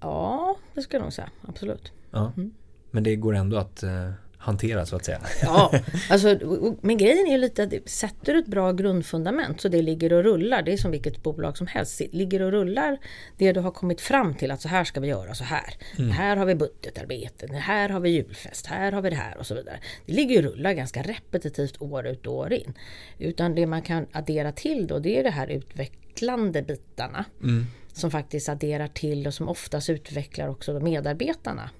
Ja, 0.00 0.56
det 0.74 0.82
skulle 0.82 0.98
jag 0.98 1.02
nog 1.02 1.12
säga. 1.12 1.30
Absolut. 1.48 1.92
Ja. 2.10 2.32
Mm. 2.36 2.50
Men 2.90 3.02
det 3.02 3.16
går 3.16 3.34
ändå 3.34 3.56
att 3.56 3.82
eh, 3.82 4.10
hantera 4.40 4.86
så 4.86 4.96
att 4.96 5.04
säga. 5.04 5.20
Ja, 5.42 5.72
alltså, 6.10 6.38
men 6.80 6.96
grejen 6.98 7.26
är 7.26 7.30
ju 7.32 7.38
lite 7.38 7.62
att 7.62 7.72
sätter 7.90 8.32
du 8.32 8.38
ett 8.38 8.46
bra 8.46 8.72
grundfundament 8.72 9.60
så 9.60 9.68
det 9.68 9.82
ligger 9.82 10.12
och 10.12 10.24
rullar, 10.24 10.62
det 10.62 10.72
är 10.72 10.76
som 10.76 10.90
vilket 10.90 11.22
bolag 11.22 11.56
som 11.56 11.66
helst, 11.66 12.00
ligger 12.12 12.42
och 12.42 12.52
rullar 12.52 12.98
det 13.36 13.52
du 13.52 13.60
har 13.60 13.70
kommit 13.70 14.00
fram 14.00 14.34
till 14.34 14.50
att 14.50 14.60
så 14.60 14.68
här 14.68 14.84
ska 14.84 15.00
vi 15.00 15.08
göra, 15.08 15.34
så 15.34 15.44
här. 15.44 15.74
Här 16.12 16.36
har 16.36 16.46
vi 16.46 16.54
budgetarbete, 16.54 17.46
här 17.54 17.88
har 17.88 18.00
vi 18.00 18.10
julfest, 18.10 18.66
här 18.66 18.92
har 18.92 19.02
vi 19.02 19.10
det 19.10 19.16
här 19.16 19.38
och 19.38 19.46
så 19.46 19.54
vidare. 19.54 19.80
Det 20.06 20.12
ligger 20.12 20.46
och 20.46 20.52
rullar 20.52 20.72
ganska 20.72 21.02
repetitivt 21.02 21.82
år 21.82 22.06
ut 22.06 22.26
och 22.26 22.34
år 22.34 22.52
in. 22.52 22.74
Utan 23.18 23.54
det 23.54 23.66
man 23.66 23.82
kan 23.82 24.06
addera 24.12 24.52
till 24.52 24.86
då 24.86 24.98
det 24.98 25.18
är 25.18 25.22
det 25.22 25.30
här 25.30 25.46
utvecklande 25.46 26.62
bitarna 26.62 27.24
Mm. 27.42 27.66
som 27.92 28.10
faktiskt 28.10 28.48
adderar 28.48 28.88
till 28.88 29.26
och 29.26 29.34
som 29.34 29.48
oftast 29.48 29.90
utvecklar 29.90 30.48
också 30.48 30.80
medarbetarna 30.80 31.70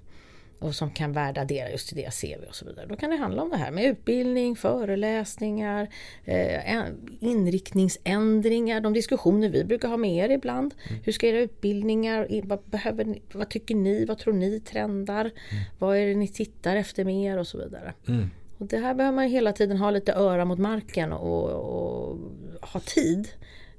och 0.61 0.75
som 0.75 0.91
kan 0.91 1.12
värdeaddera 1.12 1.71
just 1.71 1.89
till 1.89 1.97
deras 1.97 2.21
CV 2.21 2.45
och 2.49 2.55
så 2.55 2.65
vidare. 2.65 2.87
Då 2.87 2.97
kan 2.97 3.11
det 3.11 3.17
handla 3.17 3.43
om 3.43 3.51
det 3.51 3.57
här 3.57 3.71
med 3.71 3.85
utbildning, 3.85 4.57
föreläsningar, 4.57 5.89
eh, 6.25 6.85
inriktningsändringar, 7.21 8.81
de 8.81 8.93
diskussioner 8.93 9.49
vi 9.49 9.65
brukar 9.65 9.89
ha 9.89 9.97
med 9.97 10.17
er 10.17 10.35
ibland. 10.35 10.75
Hur 11.05 11.12
ska 11.12 11.27
era 11.27 11.39
utbildningar, 11.39 12.43
vad, 12.45 12.59
behöver 12.65 13.05
ni, 13.05 13.23
vad 13.33 13.49
tycker 13.49 13.75
ni, 13.75 14.05
vad 14.05 14.19
tror 14.19 14.35
ni 14.35 14.61
trendar, 14.61 15.31
vad 15.79 15.97
är 15.97 16.07
det 16.07 16.15
ni 16.15 16.29
tittar 16.29 16.77
efter 16.77 17.05
mer 17.05 17.39
och 17.39 17.47
så 17.47 17.59
vidare. 17.59 17.95
Mm. 18.09 18.31
Och 18.59 18.67
det 18.67 18.79
här 18.79 18.95
behöver 18.95 19.17
man 19.17 19.29
hela 19.29 19.53
tiden 19.53 19.77
ha 19.77 19.91
lite 19.91 20.12
öra 20.12 20.45
mot 20.45 20.59
marken 20.59 21.12
och, 21.12 21.51
och 21.51 22.19
ha 22.61 22.81
tid 22.81 23.29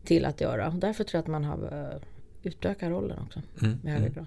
till 0.04 0.26
att 0.26 0.42
göra. 0.42 0.70
Därför 0.70 1.04
tror 1.04 1.18
jag 1.18 1.22
att 1.22 1.28
man 1.28 1.44
har 1.44 1.92
eh, 1.94 2.02
utökat 2.44 2.90
rollen 2.90 3.20
också. 3.20 3.42
Mm. 3.62 3.80
högre 3.84 4.10
grad. 4.10 4.26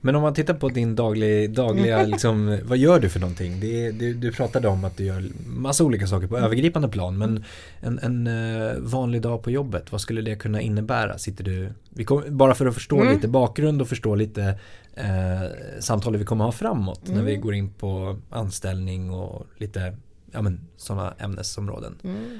Men 0.00 0.16
om 0.16 0.22
man 0.22 0.34
tittar 0.34 0.54
på 0.54 0.68
din 0.68 0.96
daglig, 0.96 1.54
dagliga, 1.54 2.02
liksom, 2.06 2.58
vad 2.64 2.78
gör 2.78 3.00
du 3.00 3.08
för 3.08 3.20
någonting? 3.20 3.60
Det 3.60 3.90
du, 3.90 4.14
du 4.14 4.32
pratade 4.32 4.68
om 4.68 4.84
att 4.84 4.96
du 4.96 5.04
gör 5.04 5.24
massa 5.46 5.84
olika 5.84 6.06
saker 6.06 6.26
på 6.26 6.38
övergripande 6.38 6.88
plan, 6.88 7.18
men 7.18 7.44
en, 7.80 7.98
en 7.98 8.26
eh, 8.26 8.72
vanlig 8.78 9.22
dag 9.22 9.42
på 9.42 9.50
jobbet, 9.50 9.92
vad 9.92 10.00
skulle 10.00 10.22
det 10.22 10.36
kunna 10.36 10.60
innebära? 10.60 11.18
Sitter 11.18 11.44
du, 11.44 11.72
vi 11.90 12.04
kom, 12.04 12.22
bara 12.28 12.54
för 12.54 12.66
att 12.66 12.74
förstå 12.74 13.00
Mm. 13.00 13.14
lite 13.14 13.28
bakgrund 13.28 13.82
och 13.82 13.88
förstå 13.88 14.14
lite 14.14 14.58
eh, 14.94 15.80
samtalet 15.80 16.20
vi 16.20 16.24
kommer 16.24 16.44
ha 16.44 16.52
framåt 16.52 17.00
när 17.08 17.22
vi 17.22 17.30
Mm. 17.32 17.40
går 17.42 17.54
in 17.54 17.70
på 17.70 18.18
anställning 18.30 19.10
och 19.10 19.46
lite 19.56 19.96
ja, 20.32 20.44
sådana 20.76 21.14
ämnesområden. 21.18 21.94
Mm. 22.04 22.38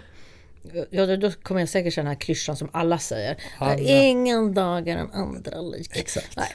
Ja, 0.90 1.16
då- 1.16 1.30
kommer 1.42 1.60
jag 1.60 1.68
säkert 1.68 1.94
känna 1.94 2.14
klyschan 2.14 2.56
som 2.56 2.68
alla 2.72 2.98
säger. 2.98 3.36
Alla. 3.58 3.78
Ingen 3.78 4.54
dag 4.54 4.88
är 4.88 4.96
den 4.96 5.10
andra 5.12 5.60
lik. 5.60 5.90
Exakt. 5.96 6.36
Nej. 6.36 6.46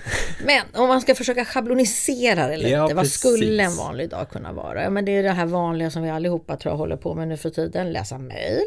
Men 0.46 0.82
om 0.82 0.88
man 0.88 1.02
ska 1.02 1.16
försöka 1.16 1.46
schablonisera 1.46 2.48
det 2.48 2.58
lite. 2.58 2.70
Ja, 2.70 2.82
vad 2.88 2.98
precis. 2.98 3.20
skulle 3.20 3.64
en 3.64 3.76
vanlig 3.76 4.10
dag 4.10 4.30
kunna 4.30 4.54
vara? 4.54 4.84
Ja, 4.84 4.90
men 4.90 5.06
det 5.06 5.12
är 5.12 5.24
det 5.24 5.32
här 5.32 5.46
vanliga 5.46 5.90
som 5.90 6.04
vi 6.04 6.10
allihopa 6.10 6.58
tror 6.58 6.72
jag 6.72 6.78
håller 6.78 6.98
på 6.98 7.16
med 7.16 7.28
nu 7.28 7.38
för 7.38 7.50
tiden. 7.50 7.94
Läsa 7.94 8.18
mejl. 8.18 8.62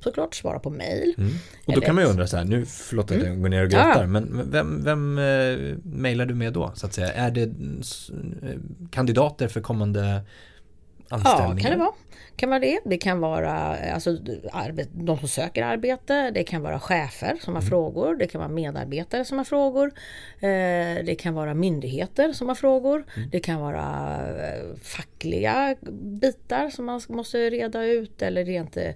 Såklart 0.00 0.34
svara 0.34 0.58
på 0.58 0.70
mejl. 0.70 1.14
Mm. 1.18 1.30
Och 1.64 1.72
då 1.72 1.80
kan 1.80 1.94
man 1.94 2.04
ju 2.04 2.10
undra 2.10 2.26
så 2.26 2.36
här, 2.36 2.44
nu 2.44 2.66
förlåt 2.66 3.10
att 3.10 3.22
jag 3.22 3.40
går 3.42 3.48
ner 3.48 3.66
och 3.66 3.72
Ja. 3.72 3.84
grötar, 3.84 4.06
men 4.06 4.50
vem, 4.50 4.84
vem 4.84 5.18
eh, 5.18 5.76
mejlar 5.84 6.26
du 6.26 6.34
med 6.34 6.52
då 6.52 6.72
så 6.74 6.86
att 6.86 6.94
säga? 6.94 7.12
Är 7.12 7.30
det 7.30 7.42
eh, 7.42 7.48
kandidater 8.90 9.48
för 9.48 9.60
kommande 9.60 10.20
Ja, 11.08 11.16
anställningar? 11.16 11.62
kan 11.62 11.70
det 11.70 11.84
vara. 11.84 11.94
Kan 12.36 12.50
vara 12.50 12.60
det. 12.60 12.80
Det 12.84 12.98
kan 12.98 13.20
vara 13.20 13.78
eh, 13.78 13.94
alltså, 13.94 14.16
de 14.92 15.18
som 15.18 15.28
söker 15.28 15.62
arbete. 15.62 16.30
Det 16.30 16.44
kan 16.44 16.62
vara 16.62 16.80
chefer 16.80 17.36
som 17.44 17.54
har 17.54 17.62
frågor. 17.62 18.16
Det 18.16 18.26
kan 18.26 18.38
vara 18.38 18.48
medarbetare 18.48 19.24
som 19.24 19.38
har 19.38 19.44
frågor. 19.44 19.86
Eh, 20.40 21.04
det 21.04 21.18
kan 21.18 21.34
vara 21.34 21.54
myndigheter 21.54 22.32
som 22.32 22.48
har 22.48 22.54
frågor. 22.54 23.04
Det 23.32 23.40
kan 23.40 23.60
vara 23.60 24.18
eh, 24.48 24.76
fackliga 24.82 25.76
bitar 26.20 26.70
som 26.70 26.84
man 26.84 27.00
måste 27.08 27.50
reda 27.50 27.84
ut 27.84 28.22
eller 28.22 28.44
rent 28.44 28.76
eh, 28.76 28.94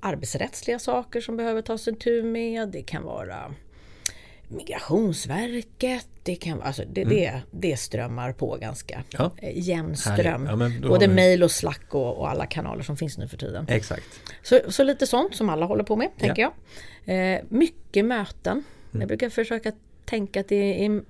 arbetsrättsliga 0.00 0.78
saker 0.78 1.20
som 1.20 1.36
behöver 1.36 1.62
tas 1.62 1.84
tur 1.84 2.22
med. 2.22 2.68
Det 2.68 2.82
kan 2.82 3.02
vara 3.02 3.54
Migrationsverket, 4.48 6.08
det, 6.22 6.36
kan, 6.36 6.62
alltså 6.62 6.82
det, 6.92 7.04
det, 7.04 7.42
det 7.50 7.76
strömmar 7.76 8.32
på 8.32 8.56
ganska 8.56 9.04
Ja. 9.10 9.30
eh, 9.36 9.58
jämn 9.68 9.96
ström. 9.96 10.46
Ja, 10.46 10.88
Både 10.88 11.06
vi- 11.06 11.14
mail 11.14 11.42
och 11.42 11.50
slack 11.50 11.94
och, 11.94 12.16
och 12.18 12.30
alla 12.30 12.46
kanaler 12.46 12.82
som 12.82 12.96
finns 12.96 13.18
nu 13.18 13.28
för 13.28 13.36
tiden. 13.36 13.66
Exakt. 13.68 14.02
Så, 14.42 14.60
så 14.68 14.82
lite 14.82 15.06
sånt 15.06 15.34
som 15.34 15.48
alla 15.48 15.66
håller 15.66 15.84
på 15.84 15.96
med, 15.96 16.08
tänker 16.18 16.42
jag. 16.42 16.52
Eh, 17.34 17.40
mycket 17.48 18.04
möten. 18.04 18.52
Mm. 18.90 19.00
Jag 19.00 19.08
brukar 19.08 19.28
försöka 19.30 19.72
tänka 20.04 20.40
att 20.40 20.48
det 20.48 20.84
är 20.84 21.02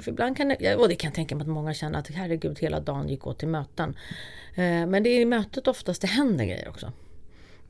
för 0.00 0.10
ibland 0.10 0.36
kan 0.36 0.48
det, 0.48 0.76
och 0.76 0.88
det 0.88 0.94
kan 0.94 1.08
jag 1.08 1.14
tänka 1.14 1.34
mig 1.34 1.42
att 1.42 1.48
många 1.48 1.74
känner 1.74 1.98
att 1.98 2.08
herregud 2.08 2.58
hela 2.58 2.80
dagen 2.80 3.08
gick 3.08 3.26
åt 3.26 3.38
till 3.38 3.48
möten. 3.48 3.96
Eh, 4.54 4.86
men 4.86 5.02
det 5.02 5.10
är 5.10 5.20
i 5.20 5.24
mötet 5.24 5.68
oftast 5.68 6.00
det 6.00 6.06
händer 6.08 6.44
grejer 6.44 6.68
också. 6.68 6.92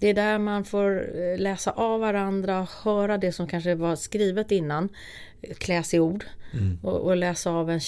Det 0.02 0.08
är 0.08 0.14
där 0.14 0.38
man 0.38 0.64
får 0.64 1.18
eh, 1.20 1.38
läsa 1.38 1.70
av 1.70 2.00
varandra, 2.00 2.68
höra 2.82 3.18
det 3.18 3.32
som 3.32 3.46
kanske 3.46 3.74
var 3.74 3.96
skrivet 3.96 4.50
innan, 4.50 4.88
kläs 5.58 5.94
i 5.94 5.98
ord 5.98 6.24
mm. 6.52 6.78
och, 6.82 7.00
och, 7.00 7.16
läsa 7.16 7.50
av 7.50 7.70
en 7.70 7.80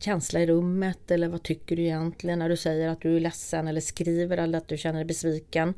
känsla 0.00 0.40
i 0.40 0.46
rummet 0.46 1.10
eller 1.10 1.28
vad 1.28 1.42
tycker 1.42 1.76
du 1.76 1.82
egentligen 1.82 2.38
när 2.38 2.48
du 2.48 2.56
säger 2.56 2.88
att 2.88 3.00
du 3.00 3.16
är 3.16 3.20
ledsen 3.20 3.68
eller 3.68 3.80
skriver 3.80 4.38
eller 4.38 4.58
att 4.58 4.68
du 4.68 4.76
känner 4.76 4.98
dig 4.98 5.04
besviken. 5.04 5.74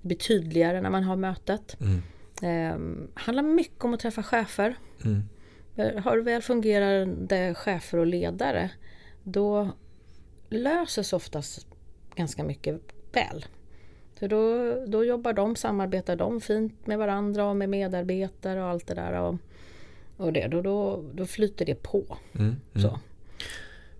Det 0.00 0.08
blir 0.08 0.18
tydligare 0.18 0.80
när 0.80 0.90
man 0.90 1.04
har 1.04 1.16
mötet. 1.16 1.76
Mm. 1.80 2.02
Eh, 2.42 3.10
handlar 3.20 3.42
mycket 3.42 3.84
om 3.84 3.94
att 3.94 4.00
träffa 4.00 4.22
chefer. 4.22 4.74
Mm. 5.04 5.22
Eh, 5.76 6.02
har 6.02 6.16
du 6.16 6.22
väl 6.22 6.42
fungerande 6.42 7.54
chefer 7.54 7.98
och 7.98 8.06
ledare 8.06 8.70
då 9.22 9.70
löses 10.48 11.12
oftast 11.12 11.66
ganska 12.14 12.44
mycket 12.44 12.80
väl. 13.12 13.44
För 14.20 14.28
då, 14.28 14.74
då 14.86 15.04
jobbar 15.04 15.32
de, 15.32 15.56
samarbetar 15.56 16.16
de 16.16 16.40
fint 16.40 16.86
med 16.86 16.98
varandra 16.98 17.44
och 17.44 17.56
med 17.56 17.68
medarbetare 17.68 18.62
och 18.62 18.68
allt 18.68 18.86
det 18.86 18.94
där. 18.94 19.12
Och, 19.12 19.36
och 20.16 20.32
det, 20.32 20.48
då, 20.48 20.62
då, 20.62 21.04
då 21.14 21.26
flyter 21.26 21.66
det 21.66 21.82
på. 21.82 22.16
Mm, 22.32 22.56
mm. 22.74 22.90
Så. 22.90 22.98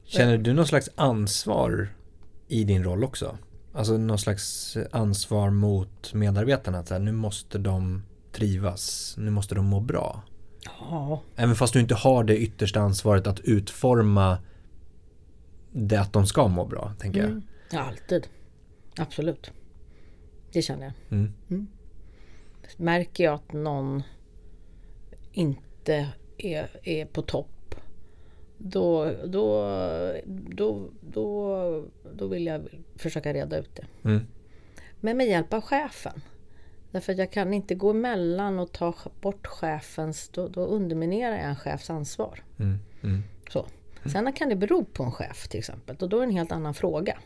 Känner 0.04 0.38
du 0.38 0.52
någon 0.52 0.66
slags 0.66 0.90
ansvar 0.94 1.88
i 2.48 2.64
din 2.64 2.84
roll 2.84 3.04
också? 3.04 3.38
Alltså 3.72 3.96
någon 3.96 4.18
slags 4.18 4.76
ansvar 4.90 5.50
mot 5.50 6.14
medarbetarna? 6.14 6.78
Att 6.78 6.90
här, 6.90 6.98
nu 6.98 7.12
måste 7.12 7.58
de 7.58 8.02
trivas, 8.32 9.14
nu 9.18 9.30
måste 9.30 9.54
de 9.54 9.66
må 9.66 9.80
bra. 9.80 10.22
Ja. 10.64 11.22
Även 11.36 11.54
fast 11.54 11.72
du 11.72 11.80
inte 11.80 11.94
har 11.94 12.24
det 12.24 12.38
yttersta 12.38 12.80
ansvaret 12.80 13.26
att 13.26 13.40
utforma 13.40 14.38
det 15.72 15.96
att 15.96 16.12
de 16.12 16.26
ska 16.26 16.48
må 16.48 16.64
bra, 16.64 16.92
tänker 16.98 17.24
mm. 17.24 17.42
jag. 17.70 17.80
Ja, 17.80 17.84
alltid. 17.84 18.26
Absolut. 18.96 19.52
Det 20.52 20.62
känner 20.62 20.84
jag. 20.84 21.18
Mm. 21.18 21.32
Mm. 21.50 21.66
Märker 22.76 23.24
jag 23.24 23.34
att 23.34 23.52
någon 23.52 24.02
inte 25.32 26.08
är, 26.38 26.70
är 26.82 27.06
på 27.06 27.22
topp 27.22 27.74
då, 28.62 29.12
då, 29.24 29.66
då, 30.26 30.88
då, 31.00 31.84
då 32.14 32.26
vill 32.26 32.46
jag 32.46 32.68
försöka 32.96 33.32
reda 33.32 33.58
ut 33.58 33.76
det. 33.76 34.08
Mm. 34.08 34.26
Men 35.00 35.16
med 35.16 35.26
hjälp 35.26 35.52
av 35.52 35.60
chefen. 35.60 36.20
Därför 36.90 37.12
att 37.12 37.18
jag 37.18 37.32
kan 37.32 37.54
inte 37.54 37.74
gå 37.74 37.90
emellan 37.90 38.58
och 38.58 38.72
ta 38.72 38.94
bort 39.20 39.46
chefens, 39.46 40.28
då, 40.28 40.48
då 40.48 40.66
underminerar 40.66 41.36
jag 41.36 41.44
en 41.44 41.56
chefs 41.56 41.90
ansvar. 41.90 42.44
Mm. 42.58 42.78
Mm. 43.02 43.22
Så. 43.50 43.66
Sen 44.12 44.32
kan 44.32 44.48
det 44.48 44.56
bero 44.56 44.84
på 44.84 45.02
en 45.02 45.12
chef 45.12 45.48
till 45.48 45.58
exempel 45.58 45.96
och 46.00 46.08
då 46.08 46.16
är 46.16 46.20
det 46.20 46.26
en 46.26 46.36
helt 46.36 46.52
annan 46.52 46.74
fråga. 46.74 47.18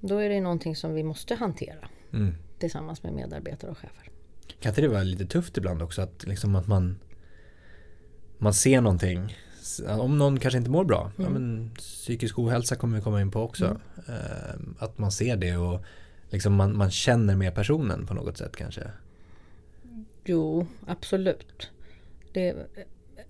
Då 0.00 0.18
är 0.18 0.28
det 0.28 0.40
någonting 0.40 0.76
som 0.76 0.94
vi 0.94 1.02
måste 1.02 1.34
hantera 1.34 1.88
mm. 2.14 2.34
tillsammans 2.58 3.02
med 3.02 3.12
medarbetare 3.12 3.70
och 3.70 3.78
chefer. 3.78 4.10
Kan 4.60 4.70
inte 4.70 4.80
det 4.80 4.88
vara 4.88 5.02
lite 5.02 5.26
tufft 5.26 5.56
ibland 5.56 5.82
också 5.82 6.02
att, 6.02 6.24
liksom 6.26 6.56
att 6.56 6.66
man, 6.66 6.98
man 8.38 8.54
ser 8.54 8.80
någonting 8.80 9.36
om 9.88 10.18
någon 10.18 10.40
kanske 10.40 10.58
inte 10.58 10.70
mår 10.70 10.84
bra, 10.84 11.10
mm. 11.18 11.32
ja, 11.32 11.38
men 11.38 11.70
psykisk 11.76 12.38
ohälsa 12.38 12.76
kommer 12.76 12.96
vi 12.96 13.02
komma 13.02 13.20
in 13.20 13.30
på 13.30 13.42
också. 13.42 13.64
Mm. 13.64 13.80
Eh, 14.06 14.84
att 14.84 14.98
man 14.98 15.12
ser 15.12 15.36
det 15.36 15.56
och 15.56 15.84
liksom 16.30 16.54
man, 16.54 16.76
man 16.76 16.90
känner 16.90 17.36
med 17.36 17.54
personen 17.54 18.06
på 18.06 18.14
något 18.14 18.38
sätt 18.38 18.56
kanske. 18.56 18.90
Jo, 20.24 20.66
absolut. 20.86 21.70
Det, 22.32 22.56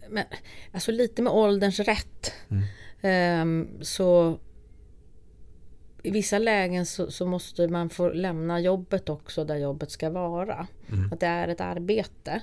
men, 0.09 0.25
alltså 0.73 0.93
lite 0.93 1.23
med 1.23 1.33
ålderns 1.33 1.81
rätt. 1.81 2.33
Mm. 2.49 2.65
Um, 3.43 3.69
så 3.85 4.39
i 6.05 6.11
vissa 6.11 6.39
lägen 6.39 6.87
så, 6.87 7.11
så, 7.11 7.27
måste 7.27 7.69
man 7.69 7.91
få 7.91 8.09
lämna 8.09 8.61
jobbet 8.61 9.09
också 9.09 9.45
där 9.45 9.57
jobbet 9.57 9.91
ska 9.91 10.11
vara. 10.11 10.67
Mm. 10.89 11.13
Att 11.13 11.21
det 11.21 11.27
är 11.27 11.49
ett 11.49 11.61
arbete. 11.61 12.43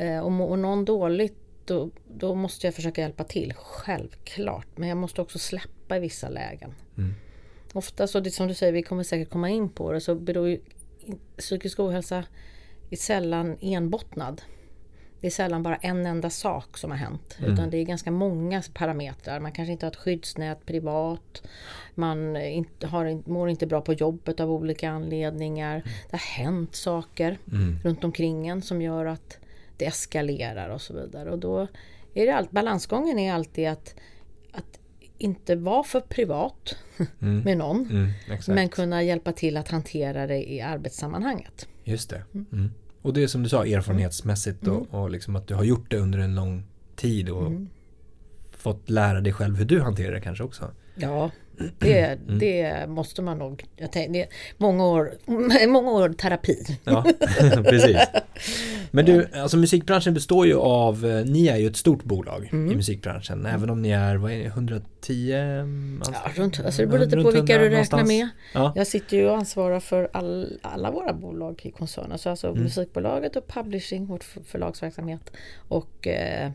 Uh, 0.00 0.18
och 0.18 0.32
mår 0.32 0.56
någon 0.56 0.84
dåligt 0.84 1.36
då, 1.64 1.90
då, 2.08 2.34
måste 2.34 2.66
jag 2.66 2.74
försöka 2.74 3.00
hjälpa 3.00 3.24
till, 3.24 3.54
självklart. 3.56 4.66
Men 4.76 4.88
jag 4.88 4.98
måste 4.98 5.22
också 5.22 5.38
släppa 5.38 5.96
i 5.96 6.00
vissa 6.00 6.28
lägen. 6.28 6.74
Mm. 6.96 7.14
Ofta 7.72 8.06
så, 8.06 8.20
det 8.20 8.30
som 8.30 8.48
du 8.48 8.54
säger, 8.54 8.72
vi 8.72 8.82
kommer 8.82 9.02
säkert 9.02 9.30
komma 9.30 9.48
in 9.48 9.68
på 9.68 9.92
det, 9.92 10.00
så 10.00 10.14
beror 10.14 10.48
ju 10.48 10.60
psykisk 11.36 11.80
ohälsa 11.80 12.24
är 12.90 12.96
sällan 12.96 13.56
enbottnad. 13.60 14.42
Det 15.20 15.26
är 15.26 15.30
sällan 15.30 15.62
bara 15.62 15.76
en 15.76 16.06
enda 16.06 16.30
sak 16.30 16.78
som 16.78 16.90
har 16.90 16.98
hänt. 16.98 17.36
Mm. 17.38 17.52
Utan 17.52 17.70
det 17.70 17.76
är 17.76 17.84
ganska 17.84 18.10
många 18.10 18.62
parametrar. 18.74 19.40
Man 19.40 19.52
kanske 19.52 19.72
inte 19.72 19.86
har 19.86 19.90
ett 19.90 19.96
skyddsnät 19.96 20.66
privat. 20.66 21.42
Man 21.94 22.36
inte, 22.36 22.86
har, 22.86 23.28
mår 23.30 23.48
inte 23.48 23.66
bra 23.66 23.80
på 23.80 23.92
jobbet 23.92 24.40
av 24.40 24.50
olika 24.50 24.90
anledningar. 24.90 25.74
Mm. 25.74 25.88
Det 26.10 26.16
har 26.16 26.44
hänt 26.44 26.74
saker 26.74 27.38
mm. 27.52 27.78
runt 27.84 28.04
omkring 28.04 28.48
en 28.48 28.62
som 28.62 28.82
gör 28.82 29.06
att 29.06 29.38
det 29.76 29.86
eskalerar 29.86 30.68
och 30.68 30.80
så 30.80 30.94
vidare. 30.94 31.30
Och 31.30 31.38
då 31.38 31.66
är 32.14 32.26
det 32.26 32.32
allt, 32.36 32.50
balansgången 32.50 33.18
är 33.18 33.32
alltid 33.32 33.68
att, 33.68 33.94
att 34.52 34.78
inte 35.18 35.56
vara 35.56 35.82
för 35.82 36.00
privat 36.00 36.76
mm. 37.20 37.40
med 37.40 37.58
någon. 37.58 37.90
Mm, 37.90 38.10
men 38.48 38.68
kunna 38.68 39.02
hjälpa 39.02 39.32
till 39.32 39.56
att 39.56 39.68
hantera 39.68 40.26
det 40.26 40.52
i 40.52 40.60
arbetssammanhanget. 40.60 41.68
Just 41.84 42.10
det. 42.10 42.22
Mm. 43.08 43.10
mm. 43.10 43.10
Och 43.10 43.14
det 43.14 43.22
är 43.22 43.26
som 43.26 43.42
du 43.42 43.48
sa 43.48 43.66
erfarenhetsmässigt 43.66 44.66
och, 44.66 44.76
mm. 44.76 44.86
och 44.88 45.10
liksom 45.10 45.36
att 45.36 45.46
du 45.46 45.54
har 45.54 45.64
gjort 45.64 45.90
det 45.90 45.96
under 45.96 46.18
en 46.18 46.34
lång 46.34 46.64
tid 46.96 47.30
och 47.30 47.46
mm. 47.46 47.68
fått 48.52 48.90
lära 48.90 49.20
dig 49.20 49.32
själv 49.32 49.56
hur 49.56 49.64
du 49.64 49.80
hanterar 49.80 50.12
det 50.12 50.20
kanske 50.20 50.44
också. 50.44 50.70
Ja, 50.94 51.30
det, 51.78 52.02
mm. 52.02 52.38
det 52.38 52.88
måste 52.88 53.22
man 53.22 53.38
nog. 53.38 53.64
Jag 53.76 53.92
tänkte, 53.92 54.26
många, 54.56 54.86
år, 54.86 55.12
många 55.66 55.90
år 55.90 56.08
terapi. 56.08 56.78
Ja, 56.84 57.04
precis. 57.64 57.98
Men 58.90 59.04
du, 59.04 59.28
alltså 59.34 59.56
musikbranschen 59.56 60.14
består 60.14 60.46
ju 60.46 60.56
av, 60.56 61.06
eh, 61.06 61.24
ni 61.24 61.46
är 61.46 61.56
ju 61.56 61.66
ett 61.66 61.76
stort 61.76 62.04
bolag 62.04 62.48
mm. 62.52 62.72
i 62.72 62.76
musikbranschen. 62.76 63.46
Även 63.46 63.70
om 63.70 63.82
ni 63.82 63.90
är, 63.90 64.16
vad 64.16 64.32
är 64.32 64.38
det, 64.38 64.44
110? 64.44 65.32
Ja, 66.12 66.30
runt, 66.34 66.60
alltså 66.60 66.82
det 66.82 66.86
beror 66.86 67.04
lite 67.04 67.16
på 67.16 67.30
vilka 67.30 67.58
du 67.58 67.68
räknar 67.68 68.04
med. 68.04 68.28
Ja. 68.54 68.72
Jag 68.76 68.86
sitter 68.86 69.16
ju 69.16 69.28
och 69.28 69.36
ansvarar 69.36 69.80
för 69.80 70.10
all, 70.12 70.58
alla 70.62 70.90
våra 70.90 71.12
bolag 71.12 71.60
i 71.64 71.70
koncernen. 71.70 72.18
Så 72.18 72.30
alltså 72.30 72.48
mm. 72.48 72.62
musikbolaget 72.62 73.36
och 73.36 73.48
publishing, 73.48 74.06
vårt 74.06 74.24
förlagsverksamhet 74.24 75.32
och 75.68 76.06
eh, 76.06 76.50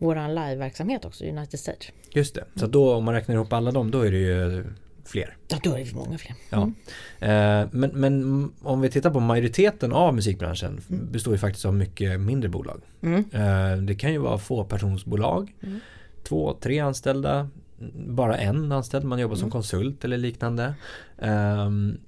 våran 0.00 0.34
liveverksamhet 0.34 1.04
också, 1.04 1.24
United 1.24 1.60
Stage. 1.60 1.92
Just 2.10 2.34
det, 2.34 2.44
så 2.54 2.66
då 2.66 2.94
om 2.94 3.04
man 3.04 3.14
räknar 3.14 3.34
ihop 3.34 3.52
alla 3.52 3.72
dem 3.72 3.90
då 3.90 4.00
är 4.00 4.10
det 4.10 4.18
ju 4.18 4.64
fler. 5.04 5.36
Ja, 5.48 5.58
då 5.62 5.74
är 5.74 5.84
det 5.84 5.94
många 5.94 6.18
fler. 6.18 6.34
Mm. 6.50 6.74
Ja. 7.18 7.26
Eh, 7.26 7.68
men, 7.70 7.90
men 7.90 8.52
om 8.62 8.80
vi 8.80 8.90
tittar 8.90 9.10
på 9.10 9.20
majoriteten 9.20 9.92
av 9.92 10.14
musikbranschen 10.14 10.80
mm. 10.90 11.12
består 11.12 11.34
ju 11.34 11.38
faktiskt 11.38 11.64
av 11.64 11.74
mycket 11.74 12.20
mindre 12.20 12.48
bolag. 12.48 12.80
Mm. 13.02 13.24
Eh, 13.32 13.82
det 13.82 13.94
kan 13.94 14.12
ju 14.12 14.18
vara 14.18 14.38
fåpersonsbolag, 14.38 15.54
mm. 15.62 15.80
två, 16.22 16.56
tre 16.60 16.78
anställda, 16.78 17.48
bara 17.94 18.36
en 18.38 18.72
anställd, 18.72 19.04
man 19.04 19.18
jobbar 19.18 19.36
som 19.36 19.44
mm. 19.44 19.50
konsult 19.50 20.04
eller 20.04 20.18
liknande. 20.18 20.74
Ehm, 21.18 21.98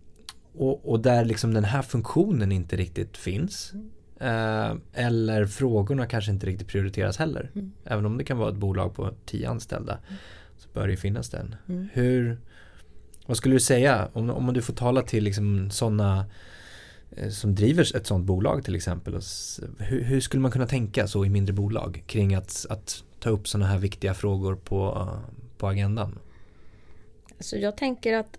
och, 0.54 0.90
och, 0.90 1.00
där 1.00 1.24
liksom 1.24 1.54
den 1.54 1.64
här 1.64 1.82
funktionen 1.82 2.52
inte 2.52 2.76
riktigt 2.76 3.16
finns. 3.16 3.72
Eh, 4.22 4.74
eller 4.92 5.46
frågorna 5.46 6.06
kanske 6.06 6.30
inte 6.30 6.46
riktigt 6.46 6.68
prioriteras 6.68 7.16
heller. 7.16 7.50
Mm. 7.54 7.72
Även 7.84 8.06
om 8.06 8.18
det 8.18 8.24
kan 8.24 8.38
vara 8.38 8.50
ett 8.50 8.56
bolag 8.56 8.94
på 8.94 9.10
tio 9.24 9.48
anställda 9.48 9.92
mm. 9.92 10.18
så 10.58 10.68
bör 10.72 10.88
det 10.88 10.96
finnas 10.96 11.30
den. 11.30 11.54
Mm. 11.68 11.88
Hur, 11.92 12.38
vad 13.26 13.36
skulle 13.36 13.54
du 13.54 13.60
säga 13.60 14.08
om, 14.12 14.30
om 14.30 14.54
du 14.54 14.62
får 14.62 14.74
tala 14.74 15.02
till 15.02 15.24
liksom 15.24 15.70
sådana 15.70 16.24
eh, 17.16 17.28
som 17.28 17.54
driver 17.54 17.96
ett 17.96 18.06
sådant 18.06 18.26
bolag 18.26 18.64
till 18.64 18.74
exempel. 18.74 19.20
Hur, 19.78 20.02
hur, 20.02 20.20
skulle 20.20 20.40
man 20.40 20.50
kunna 20.50 20.66
tänka 20.66 21.06
så 21.06 21.24
i 21.24 21.28
mindre 21.28 21.52
bolag 21.52 22.02
kring 22.06 22.34
att, 22.34 22.66
att 22.70 23.04
ta 23.20 23.30
upp 23.30 23.48
sådana 23.48 23.66
här 23.66 23.78
viktiga 23.78 24.14
frågor 24.14 24.54
på, 24.54 25.08
på 25.58 25.68
agendan? 25.68 26.18
Alltså 27.38 27.56
jag 27.56 27.76
tänker 27.76 28.14
att 28.14 28.38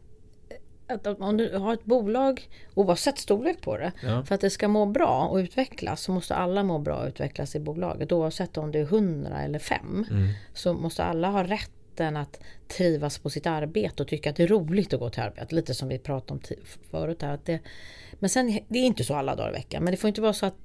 att 0.87 1.07
om 1.07 1.37
du 1.37 1.57
har 1.57 1.73
ett 1.73 1.85
bolag, 1.85 2.49
oavsett 2.73 3.17
storlek 3.17 3.61
på 3.61 3.77
det, 3.77 3.91
ja. 4.03 4.23
för 4.23 4.35
att 4.35 4.41
det 4.41 4.49
ska 4.49 4.67
må 4.67 4.85
bra 4.85 5.27
och 5.27 5.37
utvecklas 5.37 6.01
så 6.01 6.11
måste 6.11 6.35
alla 6.35 6.63
må 6.63 6.79
bra 6.79 6.95
och 6.95 7.07
utvecklas 7.07 7.55
i 7.55 7.59
bolaget. 7.59 8.11
Oavsett 8.11 8.57
om 8.57 8.71
det 8.71 8.79
är 8.79 8.83
100 8.83 9.41
eller 9.41 9.59
5 9.59 10.05
mm. 10.09 10.29
så 10.53 10.73
måste 10.73 11.03
alla 11.03 11.29
ha 11.29 11.43
rätten 11.43 12.17
att 12.17 12.39
trivas 12.67 13.17
på 13.17 13.29
sitt 13.29 13.47
arbete 13.47 14.03
och 14.03 14.09
tycka 14.09 14.29
att 14.29 14.35
det 14.35 14.43
är 14.43 14.47
roligt 14.47 14.93
att 14.93 14.99
gå 14.99 15.09
till 15.09 15.23
arbetet. 15.23 15.51
Lite 15.51 15.73
som 15.73 15.87
vi 15.87 15.99
pratade 15.99 16.33
om 16.33 16.57
förut. 16.91 17.21
Här, 17.21 17.33
att 17.33 17.45
det, 17.45 17.59
men 18.13 18.29
sen, 18.29 18.59
det 18.67 18.79
är 18.79 18.85
inte 18.85 19.03
så 19.03 19.15
alla 19.15 19.35
dagar 19.35 19.49
i 19.49 19.53
veckan. 19.53 19.83
Men 19.83 19.91
det 19.91 19.97
får 19.97 20.07
inte 20.07 20.21
vara 20.21 20.33
så 20.33 20.45
att 20.45 20.55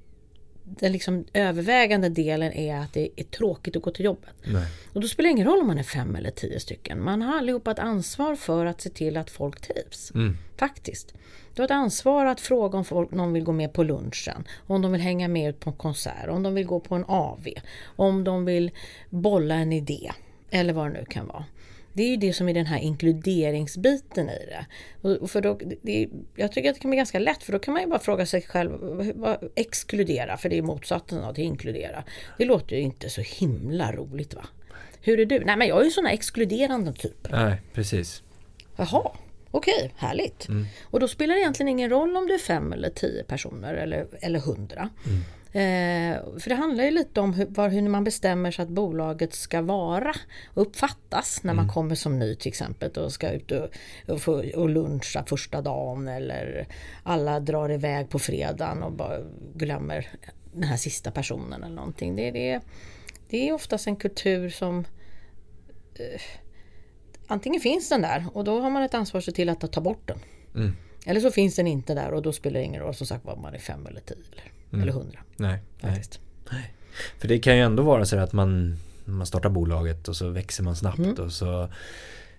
den 0.79 0.91
liksom 0.91 1.25
övervägande 1.33 2.09
delen 2.09 2.53
är 2.53 2.75
att 2.75 2.93
det 2.93 3.09
är 3.15 3.23
tråkigt 3.23 3.75
att 3.75 3.81
gå 3.81 3.91
till 3.91 4.05
jobbet. 4.05 4.29
Nej. 4.45 4.65
Och 4.93 5.01
då 5.01 5.07
spelar 5.07 5.27
det 5.27 5.31
ingen 5.31 5.47
roll 5.47 5.59
om 5.59 5.67
man 5.67 5.77
är 5.77 5.83
fem 5.83 6.15
eller 6.15 6.31
tio 6.31 6.59
stycken. 6.59 7.03
Man 7.03 7.21
har 7.21 7.37
allihopa 7.37 7.71
ett 7.71 7.79
ansvar 7.79 8.35
för 8.35 8.65
att 8.65 8.81
se 8.81 8.89
till 8.89 9.17
att 9.17 9.29
folk 9.29 9.61
trivs. 9.61 10.11
Mm. 10.15 10.37
Faktiskt. 10.57 11.13
Du 11.53 11.61
har 11.61 11.65
ett 11.65 11.71
ansvar 11.71 12.25
att 12.25 12.41
fråga 12.41 12.77
om 12.77 12.85
folk, 12.85 13.11
någon 13.11 13.33
vill 13.33 13.43
gå 13.43 13.51
med 13.51 13.73
på 13.73 13.83
lunchen, 13.83 14.43
om 14.67 14.81
de 14.81 14.91
vill 14.91 15.01
hänga 15.01 15.27
med 15.27 15.49
ut 15.49 15.59
på 15.59 15.69
en 15.69 15.75
konsert, 15.75 16.29
om 16.29 16.43
de 16.43 16.53
vill 16.53 16.65
gå 16.65 16.79
på 16.79 16.95
en 16.95 17.05
AV, 17.07 17.47
om 17.83 18.23
de 18.23 18.45
vill 18.45 18.71
bolla 19.09 19.55
en 19.55 19.73
idé. 19.73 20.11
Eller 20.51 20.73
vad 20.73 20.85
det 20.85 20.99
nu 20.99 21.05
kan 21.05 21.27
vara. 21.27 21.45
Det 21.99 22.03
är 22.03 22.09
ju 22.09 22.17
det 22.17 22.33
som 22.33 22.49
är 22.49 22.53
den 22.53 22.65
här 22.65 22.79
inkluderingsbiten 22.79 24.29
i 24.29 24.45
det. 24.45 24.65
Och 25.19 25.31
för 25.31 25.41
då, 25.41 25.59
det, 25.81 26.09
jag 26.35 26.51
tycker 26.51 26.69
att 26.69 26.75
det 26.75 26.81
kan 26.81 26.91
bli 26.91 26.97
ganska 26.97 27.19
lätt 27.19 27.43
för 27.43 27.51
då 27.51 27.59
kan 27.59 27.73
man 27.73 27.83
ju 27.83 27.89
bara 27.89 27.99
fråga 27.99 28.25
sig 28.25 28.41
själv, 28.41 28.71
vad, 29.15 29.49
exkludera, 29.55 30.37
för 30.37 30.49
det 30.49 30.57
är 30.57 30.61
motsatsen 30.61 31.19
av 31.19 31.29
att 31.29 31.37
inkludera. 31.37 32.03
Det 32.37 32.45
låter 32.45 32.75
ju 32.75 32.81
inte 32.81 33.09
så 33.09 33.21
himla 33.21 33.91
roligt 33.91 34.33
va? 34.33 34.45
Hur 35.01 35.19
är 35.19 35.25
du? 35.25 35.39
Nej 35.45 35.57
men 35.57 35.67
jag 35.67 35.79
är 35.79 35.83
ju 35.83 35.91
sån 35.91 36.05
här 36.05 36.13
exkluderande 36.13 36.93
typ. 36.93 37.31
Nej, 37.31 37.61
precis. 37.73 38.23
Jaha, 38.75 39.11
okej, 39.51 39.93
härligt. 39.95 40.47
Mm. 40.47 40.65
Och 40.83 40.99
då 40.99 41.07
spelar 41.07 41.35
det 41.35 41.41
egentligen 41.41 41.67
ingen 41.67 41.89
roll 41.89 42.17
om 42.17 42.27
det 42.27 42.33
är 42.33 42.39
fem 42.39 42.73
eller 42.73 42.89
tio 42.89 43.23
personer 43.23 43.73
eller, 43.73 44.07
eller 44.21 44.39
hundra. 44.39 44.89
Mm. 45.05 45.21
Eh, 45.51 46.17
för 46.39 46.49
det 46.49 46.55
handlar 46.55 46.83
ju 46.83 46.91
lite 46.91 47.21
om 47.21 47.33
hur, 47.33 47.45
var, 47.45 47.69
hur 47.69 47.89
man 47.89 48.03
bestämmer 48.03 48.51
sig 48.51 48.63
att 48.63 48.69
bolaget 48.69 49.33
ska 49.33 49.61
vara 49.61 50.13
och 50.53 50.61
uppfattas 50.61 51.43
när 51.43 51.53
man 51.53 51.65
mm. 51.65 51.73
kommer 51.73 51.95
som 51.95 52.19
ny 52.19 52.35
till 52.35 52.47
exempel 52.47 52.91
och 52.91 53.11
ska 53.11 53.29
ut 53.29 53.51
och, 53.51 53.69
och, 54.07 54.21
få, 54.21 54.43
och 54.55 54.69
luncha 54.69 55.23
första 55.27 55.61
dagen 55.61 56.07
eller 56.07 56.67
alla 57.03 57.39
drar 57.39 57.71
iväg 57.71 58.09
på 58.09 58.19
fredagen 58.19 58.83
och 58.83 58.91
bara 58.91 59.19
glömmer 59.55 60.07
den 60.53 60.63
här 60.63 60.77
sista 60.77 61.11
personen 61.11 61.63
eller 61.63 61.75
någonting. 61.75 62.15
Det, 62.15 62.31
det, 62.31 62.61
det 63.29 63.49
är 63.49 63.53
oftast 63.53 63.87
en 63.87 63.95
kultur 63.95 64.49
som 64.49 64.79
eh, 65.95 66.21
antingen 67.27 67.61
finns 67.61 67.89
den 67.89 68.01
där 68.01 68.25
och 68.33 68.43
då 68.43 68.59
har 68.59 68.69
man 68.69 68.83
ett 68.83 68.93
ansvar 68.93 69.17
att 69.17 69.25
se 69.25 69.31
till 69.31 69.49
att 69.49 69.71
ta 69.71 69.81
bort 69.81 70.07
den. 70.07 70.19
Mm. 70.55 70.75
Eller 71.09 71.21
så 71.21 71.31
finns 71.31 71.55
den 71.55 71.67
inte 71.67 71.93
där 71.93 72.13
och 72.13 72.21
då 72.21 72.31
spelar 72.33 72.59
det 72.59 72.65
ingen 72.65 72.81
roll 72.81 72.93
som 72.93 73.07
sagt 73.07 73.25
var 73.25 73.35
man 73.35 73.53
är 73.53 73.59
fem 73.59 73.87
eller 73.87 73.99
tio 73.99 74.15
eller, 74.31 74.51
mm. 74.71 74.83
eller 74.83 74.93
hundra. 74.93 75.19
Nej, 75.37 75.59
nej. 75.81 76.03
nej. 76.51 76.73
För 77.17 77.27
det 77.27 77.39
kan 77.39 77.55
ju 77.55 77.61
ändå 77.61 77.83
vara 77.83 78.05
så 78.05 78.17
att 78.17 78.33
man, 78.33 78.77
man 79.05 79.27
startar 79.27 79.49
bolaget 79.49 80.07
och 80.07 80.15
så 80.15 80.29
växer 80.29 80.63
man 80.63 80.75
snabbt 80.75 80.99
mm. 80.99 81.13
och 81.13 81.31
så 81.31 81.69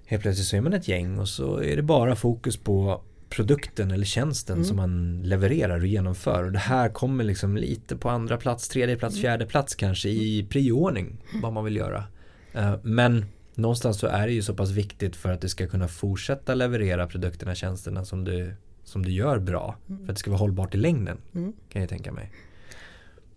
helt 0.07 0.23
plötsligt 0.23 0.47
så 0.47 0.57
är 0.57 0.61
man 0.61 0.73
ett 0.73 0.89
gäng 0.89 1.19
och 1.19 1.29
så 1.29 1.63
är 1.63 1.77
det 1.77 1.83
bara 1.83 2.17
fokus 2.17 2.57
på 2.57 3.03
produkten 3.29 3.91
eller 3.91 4.05
tjänsten 4.05 4.57
mm. 4.57 4.65
som 4.65 4.77
man 4.77 5.23
levererar 5.23 5.81
och 5.81 5.87
genomför. 5.87 6.45
Och 6.45 6.53
det 6.53 6.59
här 6.59 6.89
kommer 6.89 7.25
liksom 7.25 7.57
lite 7.57 7.97
på 7.97 8.11
andra 8.11 8.37
plats, 8.37 8.69
tredje 8.69 8.97
plats, 8.97 9.15
mm. 9.15 9.23
fjärde 9.23 9.47
plats 9.47 9.75
kanske 9.75 10.09
i 10.09 10.47
prioordning 10.51 11.17
vad 11.43 11.53
man 11.53 11.65
vill 11.65 11.77
göra. 11.77 12.05
Eh, 12.53 12.75
men 12.83 13.25
någonstans 13.55 13.99
så 13.99 14.07
är 14.07 14.27
det 14.27 14.33
ju 14.33 14.43
så 14.43 14.55
pass 14.55 14.71
viktigt 14.71 15.17
för 15.17 15.33
att 15.33 15.41
du 15.41 15.49
ska 15.49 15.67
kunna 15.67 15.89
fortsätta 15.89 16.55
leverera 16.55 17.07
produkterna, 17.07 17.55
tjänsterna 17.55 18.05
som 18.05 18.25
du, 18.25 18.55
som 18.85 19.05
du 19.05 19.13
gör 19.13 19.39
bra. 19.39 19.77
Mm. 19.89 20.01
För 20.01 20.13
att 20.13 20.17
det 20.17 20.21
ska 20.21 20.31
vara 20.31 20.39
hållbart 20.39 20.75
i 20.75 20.79
längden. 20.79 21.19
Mm. 21.35 21.53
Kan 21.69 21.81
jag 21.81 21.89
tänka 21.89 22.13
mig. 22.13 22.31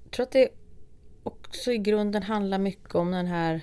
Jag 0.03 0.11
tror 0.11 0.23
att 0.23 0.31
det 0.31 0.49
också 1.23 1.71
i 1.71 1.77
grunden 1.77 2.23
handlar 2.23 2.57
mycket 2.57 2.95
om 2.95 3.11
den 3.11 3.27
här, 3.27 3.61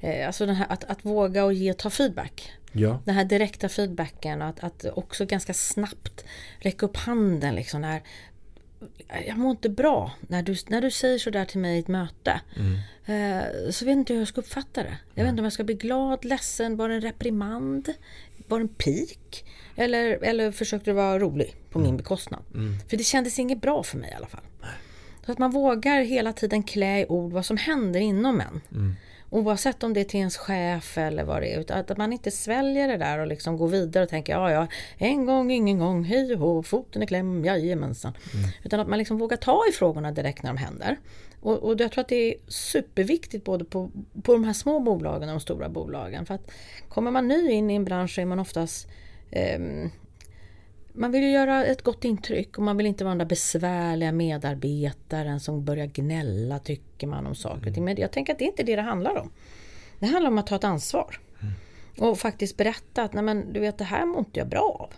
eh, 0.00 0.26
alltså 0.26 0.46
den 0.46 0.54
här 0.54 0.66
att, 0.70 0.84
att 0.84 1.04
våga 1.04 1.44
och 1.44 1.52
ge 1.52 1.70
och 1.70 1.78
ta 1.78 1.90
feedback. 1.90 2.52
Ja. 2.72 3.00
Den 3.04 3.14
här 3.14 3.24
direkta 3.24 3.68
feedbacken 3.68 4.42
att, 4.42 4.64
att 4.64 4.84
också 4.94 5.26
ganska 5.26 5.54
snabbt 5.54 6.24
räcka 6.58 6.86
upp 6.86 6.96
handen 6.96 7.54
liksom 7.54 7.80
när 7.80 8.02
jag 9.26 9.38
mår 9.38 9.50
inte 9.50 9.68
bra 9.68 10.12
när 10.20 10.42
du, 10.42 10.56
när 10.68 10.80
du 10.80 10.90
säger 10.90 11.18
sådär 11.18 11.44
till 11.44 11.60
mig 11.60 11.76
i 11.76 11.80
ett 11.80 11.88
möte. 11.88 12.40
Mm. 12.56 12.78
Eh, 13.06 13.70
så 13.70 13.84
vet 13.84 13.92
inte 13.92 14.12
hur 14.12 14.20
jag 14.20 14.28
ska 14.28 14.40
uppfatta 14.40 14.82
det. 14.82 14.98
Jag 15.14 15.24
vet 15.24 15.30
inte 15.30 15.40
om 15.40 15.44
jag 15.44 15.52
ska 15.52 15.64
bli 15.64 15.74
glad, 15.74 16.24
ledsen, 16.24 16.76
var 16.76 16.88
det 16.88 16.94
en 16.94 17.00
reprimand? 17.00 17.92
Var 18.48 18.58
det 18.58 18.62
en 18.62 18.68
pik? 18.68 19.44
Eller, 19.76 20.24
eller 20.24 20.50
försökte 20.52 20.90
du 20.90 20.94
vara 20.94 21.18
rolig 21.18 21.54
på 21.70 21.78
mm. 21.78 21.88
min 21.88 21.96
bekostnad? 21.96 22.40
Mm. 22.54 22.78
För 22.88 22.96
det 22.96 23.04
kändes 23.04 23.38
inget 23.38 23.60
bra 23.60 23.82
för 23.82 23.98
mig 23.98 24.10
i 24.10 24.14
alla 24.14 24.26
fall. 24.26 24.44
Så 25.26 25.32
att 25.32 25.38
man 25.38 25.50
vågar 25.50 26.00
hela 26.00 26.32
tiden 26.32 26.62
klä 26.62 27.00
i 27.00 27.06
ord 27.06 27.32
vad 27.32 27.46
som 27.46 27.56
händer 27.56 28.00
inom 28.00 28.40
en. 28.40 28.60
Oavsett 29.30 29.82
om 29.82 29.94
det 29.94 30.00
är 30.00 30.04
till 30.04 30.20
ens 30.20 30.36
chef 30.36 30.98
eller 30.98 31.24
vad 31.24 31.42
det 31.42 31.54
är. 31.54 31.60
Utan 31.60 31.78
att 31.78 31.96
man 31.96 32.12
inte 32.12 32.30
sväljer 32.30 32.88
det 32.88 32.96
där 32.96 33.18
och 33.18 33.26
liksom 33.26 33.56
går 33.56 33.68
vidare 33.68 34.04
och 34.04 34.10
tänker 34.10 34.32
ja, 34.32 34.50
ja, 34.50 34.66
en 34.98 35.26
gång, 35.26 35.50
ingen 35.50 35.78
gång, 35.78 36.04
hej 36.04 36.32
och 36.32 36.38
hå, 36.38 36.62
foten 36.62 37.02
i 37.02 37.06
kläm, 37.06 37.44
jajamensan. 37.44 38.12
Mm. 38.34 38.48
Utan 38.64 38.80
att 38.80 38.88
man 38.88 38.98
liksom 38.98 39.18
vågar 39.18 39.36
ta 39.36 39.62
i 39.68 39.72
frågorna 39.72 40.12
direkt 40.12 40.42
när 40.42 40.50
de 40.50 40.56
händer. 40.56 40.96
Och, 41.40 41.58
och 41.58 41.80
jag 41.80 41.92
tror 41.92 42.00
att 42.00 42.08
det 42.08 42.34
är 42.34 42.34
superviktigt 42.48 43.44
både 43.44 43.64
på, 43.64 43.90
på 44.22 44.32
de 44.32 44.44
här 44.44 44.52
små 44.52 44.80
bolagen 44.80 45.28
och 45.28 45.34
de 45.34 45.40
stora 45.40 45.68
bolagen. 45.68 46.26
För 46.26 46.34
att 46.34 46.50
kommer 46.88 47.10
man 47.10 47.28
ny 47.28 47.50
in 47.50 47.70
i 47.70 47.74
en 47.74 47.84
bransch 47.84 48.14
så 48.14 48.20
är 48.20 48.24
man 48.24 48.38
oftast 48.38 48.88
eh, 49.30 49.58
man 50.96 51.12
vill 51.12 51.22
ju 51.22 51.30
göra 51.30 51.64
ett 51.64 51.82
gott 51.82 52.04
intryck 52.04 52.58
och 52.58 52.64
man 52.64 52.76
vill 52.76 52.86
inte 52.86 53.04
vara 53.04 53.10
den 53.10 53.18
där 53.18 53.26
besvärliga 53.26 54.12
medarbetaren 54.12 55.40
som 55.40 55.64
börjar 55.64 55.86
gnälla 55.86 56.58
tycker 56.58 57.06
man 57.06 57.26
om 57.26 57.34
saker 57.34 57.56
och 57.56 57.62
ting. 57.62 57.82
Mm. 57.82 57.84
Men 57.84 57.96
jag 57.96 58.12
tänker 58.12 58.32
att 58.32 58.38
det 58.38 58.44
är 58.44 58.46
inte 58.46 58.62
det 58.62 58.76
det 58.76 58.82
handlar 58.82 59.16
om. 59.16 59.30
Det 59.98 60.06
handlar 60.06 60.30
om 60.30 60.38
att 60.38 60.46
ta 60.46 60.56
ett 60.56 60.64
ansvar. 60.64 61.20
Mm. 61.40 61.54
Och 61.98 62.18
faktiskt 62.18 62.56
berätta 62.56 63.02
att 63.02 63.12
nej 63.12 63.22
men, 63.22 63.52
du 63.52 63.60
vet 63.60 63.78
det 63.78 63.84
här 63.84 64.06
mår 64.06 64.18
inte 64.18 64.38
jag 64.38 64.48
bra 64.48 64.78
av. 64.80 64.90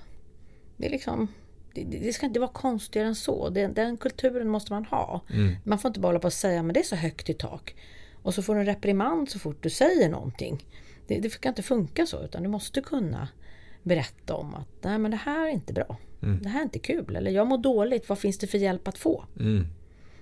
Det, 0.76 0.86
är 0.86 0.90
liksom, 0.90 1.28
det, 1.74 1.84
det 1.84 2.12
ska 2.12 2.26
inte 2.26 2.40
vara 2.40 2.50
konstigare 2.50 3.08
än 3.08 3.14
så. 3.14 3.48
Den, 3.48 3.74
den 3.74 3.96
kulturen 3.96 4.48
måste 4.48 4.72
man 4.72 4.84
ha. 4.84 5.20
Mm. 5.30 5.56
Man 5.64 5.78
får 5.78 5.88
inte 5.88 6.00
bara 6.00 6.08
hålla 6.08 6.20
på 6.20 6.26
och 6.26 6.32
säga 6.32 6.62
men 6.62 6.74
det 6.74 6.80
är 6.80 6.84
så 6.84 6.96
högt 6.96 7.30
i 7.30 7.34
tak. 7.34 7.74
Och 8.22 8.34
så 8.34 8.42
får 8.42 8.54
du 8.54 8.60
en 8.60 8.66
reprimand 8.66 9.30
så 9.30 9.38
fort 9.38 9.62
du 9.62 9.70
säger 9.70 10.08
någonting. 10.08 10.64
Det, 11.06 11.18
det 11.18 11.30
ska 11.30 11.48
inte 11.48 11.62
funka 11.62 12.06
så 12.06 12.22
utan 12.22 12.42
du 12.42 12.48
måste 12.48 12.80
kunna 12.80 13.28
berätta 13.82 14.34
om 14.34 14.54
att 14.54 14.68
nej 14.80 14.98
men 14.98 15.10
det 15.10 15.16
här 15.16 15.46
är 15.46 15.50
inte 15.50 15.72
bra. 15.72 15.96
Mm. 16.22 16.42
Det 16.42 16.48
här 16.48 16.60
är 16.60 16.64
inte 16.64 16.78
kul. 16.78 17.16
Eller 17.16 17.30
jag 17.30 17.46
mår 17.46 17.58
dåligt. 17.58 18.08
Vad 18.08 18.18
finns 18.18 18.38
det 18.38 18.46
för 18.46 18.58
hjälp 18.58 18.88
att 18.88 18.98
få? 18.98 19.24
Mm. 19.40 19.66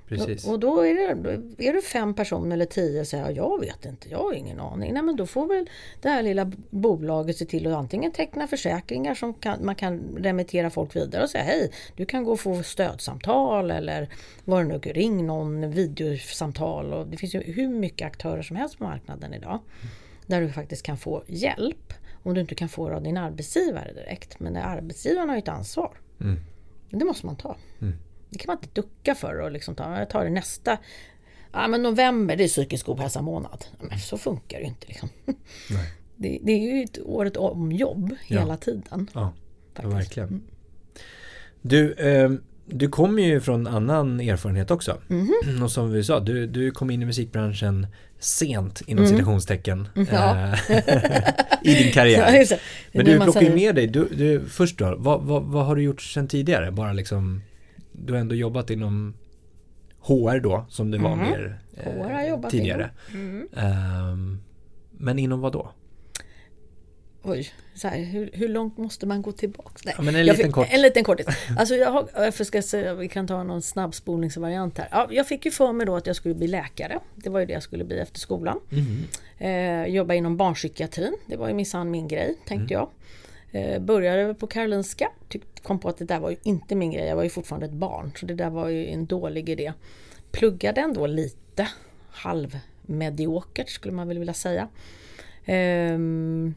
Precis. 0.09 0.47
Och 0.47 0.61
då 0.61 0.81
är 0.81 0.95
det, 0.95 1.69
är 1.69 1.73
det 1.73 1.83
fem 1.83 2.15
personer 2.15 2.57
eller 2.57 2.65
tio 2.65 3.01
och 3.01 3.07
säger 3.07 3.31
jag 3.31 3.61
vet 3.61 3.85
inte, 3.85 4.09
jag 4.09 4.19
har 4.19 4.33
ingen 4.33 4.61
aning. 4.61 4.93
Nej 4.93 5.03
men 5.03 5.17
då 5.17 5.27
får 5.27 5.47
väl 5.47 5.71
det 6.03 6.09
här 6.09 6.23
lilla 6.23 6.53
bolaget 6.71 7.37
se 7.37 7.45
till 7.45 7.67
att 7.67 7.73
antingen 7.73 8.13
teckna 8.13 8.47
försäkringar 8.47 9.15
som 9.15 9.35
kan, 9.35 9.65
man 9.65 9.75
kan 9.75 10.01
remittera 10.19 10.71
folk 10.71 10.97
vidare 10.97 11.23
och 11.23 11.31
säga 11.31 11.45
hej, 11.45 11.73
du 11.97 12.07
kan 12.07 12.25
gå 12.25 12.33
och 12.33 12.41
få 12.41 12.63
stödsamtal 12.63 13.71
eller 13.71 14.09
vad 14.45 14.61
det 14.61 14.69
nu 14.69 14.79
ring 14.79 15.27
någon 15.27 15.71
videosamtal. 15.71 16.93
Och 16.93 17.07
det 17.07 17.17
finns 17.17 17.35
ju 17.35 17.41
hur 17.41 17.69
mycket 17.69 18.07
aktörer 18.07 18.43
som 18.43 18.57
helst 18.57 18.79
på 18.79 18.85
marknaden 18.85 19.35
idag. 19.35 19.61
Mm. 19.81 19.95
Där 20.27 20.41
du 20.41 20.53
faktiskt 20.53 20.83
kan 20.83 20.97
få 20.97 21.23
hjälp. 21.27 21.93
Om 22.27 22.35
du 22.35 22.41
inte 22.41 22.55
kan 22.55 22.69
få 22.69 22.89
det 22.89 22.97
av 22.97 23.03
din 23.03 23.17
arbetsgivare 23.17 23.93
direkt. 23.93 24.41
Men 24.41 24.57
arbetsgivaren 24.57 25.29
har 25.29 25.37
ju 25.37 25.43
ett 25.43 25.49
ansvar. 25.49 26.01
Mm. 26.21 26.41
Det 26.91 27.05
måste 27.05 27.27
man 27.27 27.37
ta. 27.37 27.57
Mm. 27.81 27.95
Det 28.31 28.39
kan 28.39 28.47
man 28.47 28.57
inte 28.57 28.81
ducka 28.81 29.15
för 29.15 29.41
och 29.41 29.51
liksom 29.51 29.75
ta. 29.75 29.99
Jag 29.99 30.11
tar 30.11 30.25
det 30.25 30.31
nästa. 30.31 30.79
Ja 31.53 31.69
men 31.69 31.83
november 31.83 32.37
det 32.37 32.45
är 32.45 32.49
psykisk 32.49 32.89
ohälsa 32.89 33.23
månad. 33.23 33.65
Men 33.81 33.99
så 33.99 34.19
funkar 34.19 34.59
det 34.59 34.63
ju 34.63 34.69
inte. 34.69 34.87
Liksom. 34.87 35.09
Det, 36.19 36.39
det, 36.43 36.53
är 36.53 36.77
ju 36.77 36.83
ett 36.83 36.99
året 36.99 37.37
om 37.37 37.73
jobb 37.73 38.15
ja. 38.29 38.41
hela 38.41 38.57
tiden. 38.57 39.11
Ja, 39.15 39.33
ja 39.75 39.89
verkligen. 39.89 40.29
Mm. 40.29 40.43
Du, 41.63 41.93
eh, 41.93 42.31
du 42.65 42.89
kommer 42.89 43.23
ju 43.23 43.41
från 43.41 43.67
annan 43.67 44.21
erfarenhet 44.21 44.71
också. 44.71 44.99
Mm. 45.11 45.63
Och 45.63 45.71
som 45.71 45.93
vi 45.93 46.05
sa, 46.05 46.21
du, 46.21 46.47
du 46.47 46.71
kom 46.71 46.91
in 46.91 47.03
i 47.03 47.05
musikbranschen 47.05 47.87
sent 48.19 48.83
inom 48.87 49.05
mm. 49.05 49.17
citationstecken 49.17 49.89
mm, 49.97 50.09
ja. 50.13 50.53
Eh, 50.69 51.19
i 51.63 51.75
din 51.75 51.93
karriär. 51.93 52.47
Ja, 52.51 52.57
Men 52.93 53.05
du 53.07 53.21
plockar 53.21 53.43
ju 53.43 53.55
med 53.55 53.75
dig, 53.75 53.87
du, 53.87 54.09
du, 54.09 54.45
först 54.49 54.79
då, 54.79 54.95
vad, 54.99 55.23
vad, 55.23 55.43
vad, 55.43 55.67
har 55.67 55.77
du 55.77 55.83
gjort 55.83 56.03
sedan 56.03 56.29
tidigare? 56.29 56.73
Bara 56.73 56.93
liksom, 56.93 57.43
du 57.93 58.13
har 58.13 58.21
ändå 58.21 58.35
jobbat 58.35 58.71
inom 58.71 59.15
HR 60.01 60.41
då, 60.41 60.67
som 60.69 60.91
det 60.91 60.99
var 60.99 61.13
mm. 61.13 61.31
mer 61.31 61.59
eh, 61.77 62.49
tidigare. 62.51 62.91
Um, 63.13 64.41
men 64.91 65.19
inom 65.19 65.41
vad 65.41 65.53
då? 65.53 65.73
Oj, 67.29 67.53
så 67.75 67.89
här, 67.89 67.99
hur, 67.99 68.31
hur, 68.33 68.49
långt 68.49 68.77
måste 68.77 69.07
man 69.07 69.23
gå 69.23 69.33
tillbaka? 69.33 69.71
Nej, 69.85 69.95
ja, 69.99 70.03
men 70.03 70.17
en 70.17 70.27
liten 70.27 70.45
fick, 70.45 70.53
kort. 70.55 70.69
En 70.71 70.83
liten 70.83 71.05
kortis. 71.05 71.27
Alltså 71.59 71.75
jag 71.75 71.91
har, 71.91 72.09
jag 72.15 72.47
ska 72.47 72.63
säga, 72.63 72.95
vi 72.95 73.09
kan 73.09 73.27
ta 73.27 73.43
någon 73.43 73.63
snabbspolningsvariant 73.63 74.79
här. 74.79 74.89
Ja, 74.91 75.09
jag 75.11 75.29
fick 75.29 75.45
ju 75.45 75.51
för 75.51 75.73
mig 75.73 75.87
då 75.87 75.97
att 75.97 76.07
jag 76.07 76.17
skulle 76.17 76.35
bli 76.35 76.47
läkare. 76.47 76.99
Det 77.15 77.31
var 77.31 77.41
ju 77.41 77.47
det 77.47 77.53
jag 77.53 77.63
skulle 77.63 77.85
bli 77.85 77.99
efter 77.99 78.21
skolan. 78.21 78.61
Mm. 78.73 79.87
Eh, 79.87 79.95
jobba 79.95 80.15
inom 80.15 80.37
barnpsykiatrin. 80.37 81.17
Det 81.27 81.37
var 81.37 81.49
ju 81.49 81.55
minsann 81.55 81.91
min 81.91 82.09
grej, 82.09 82.35
tänkte 82.47 82.75
mm. 82.75 82.87
jag. 82.87 82.89
Eh, 83.63 83.81
började 83.81 84.35
på 84.35 84.47
Karolinska. 84.47 85.11
Kom 85.63 85.79
på 85.79 85.89
att 85.89 85.99
det 85.99 86.05
där 86.05 86.21
var 86.21 86.31
ju 86.31 86.37
inte 86.43 86.75
min 86.75 86.91
grej. 86.91 87.07
Jag 87.07 87.17
var 87.17 87.23
ju 87.23 87.31
fortfarande 87.31 87.67
ett 87.67 87.73
barn. 87.73 88.13
Så 88.17 88.27
det 88.27 88.35
där 88.35 88.51
var 88.51 88.69
ju 88.69 88.87
en 88.87 89.07
dålig 89.07 89.49
idé. 89.49 89.73
Pluggade 90.31 90.81
ändå 90.81 91.07
lite. 91.07 91.69
Halvmediokert 92.11 93.69
skulle 93.69 93.95
man 93.95 94.09
väl 94.09 94.19
vilja 94.19 94.35
säga. 94.35 94.69
Um, 95.47 96.55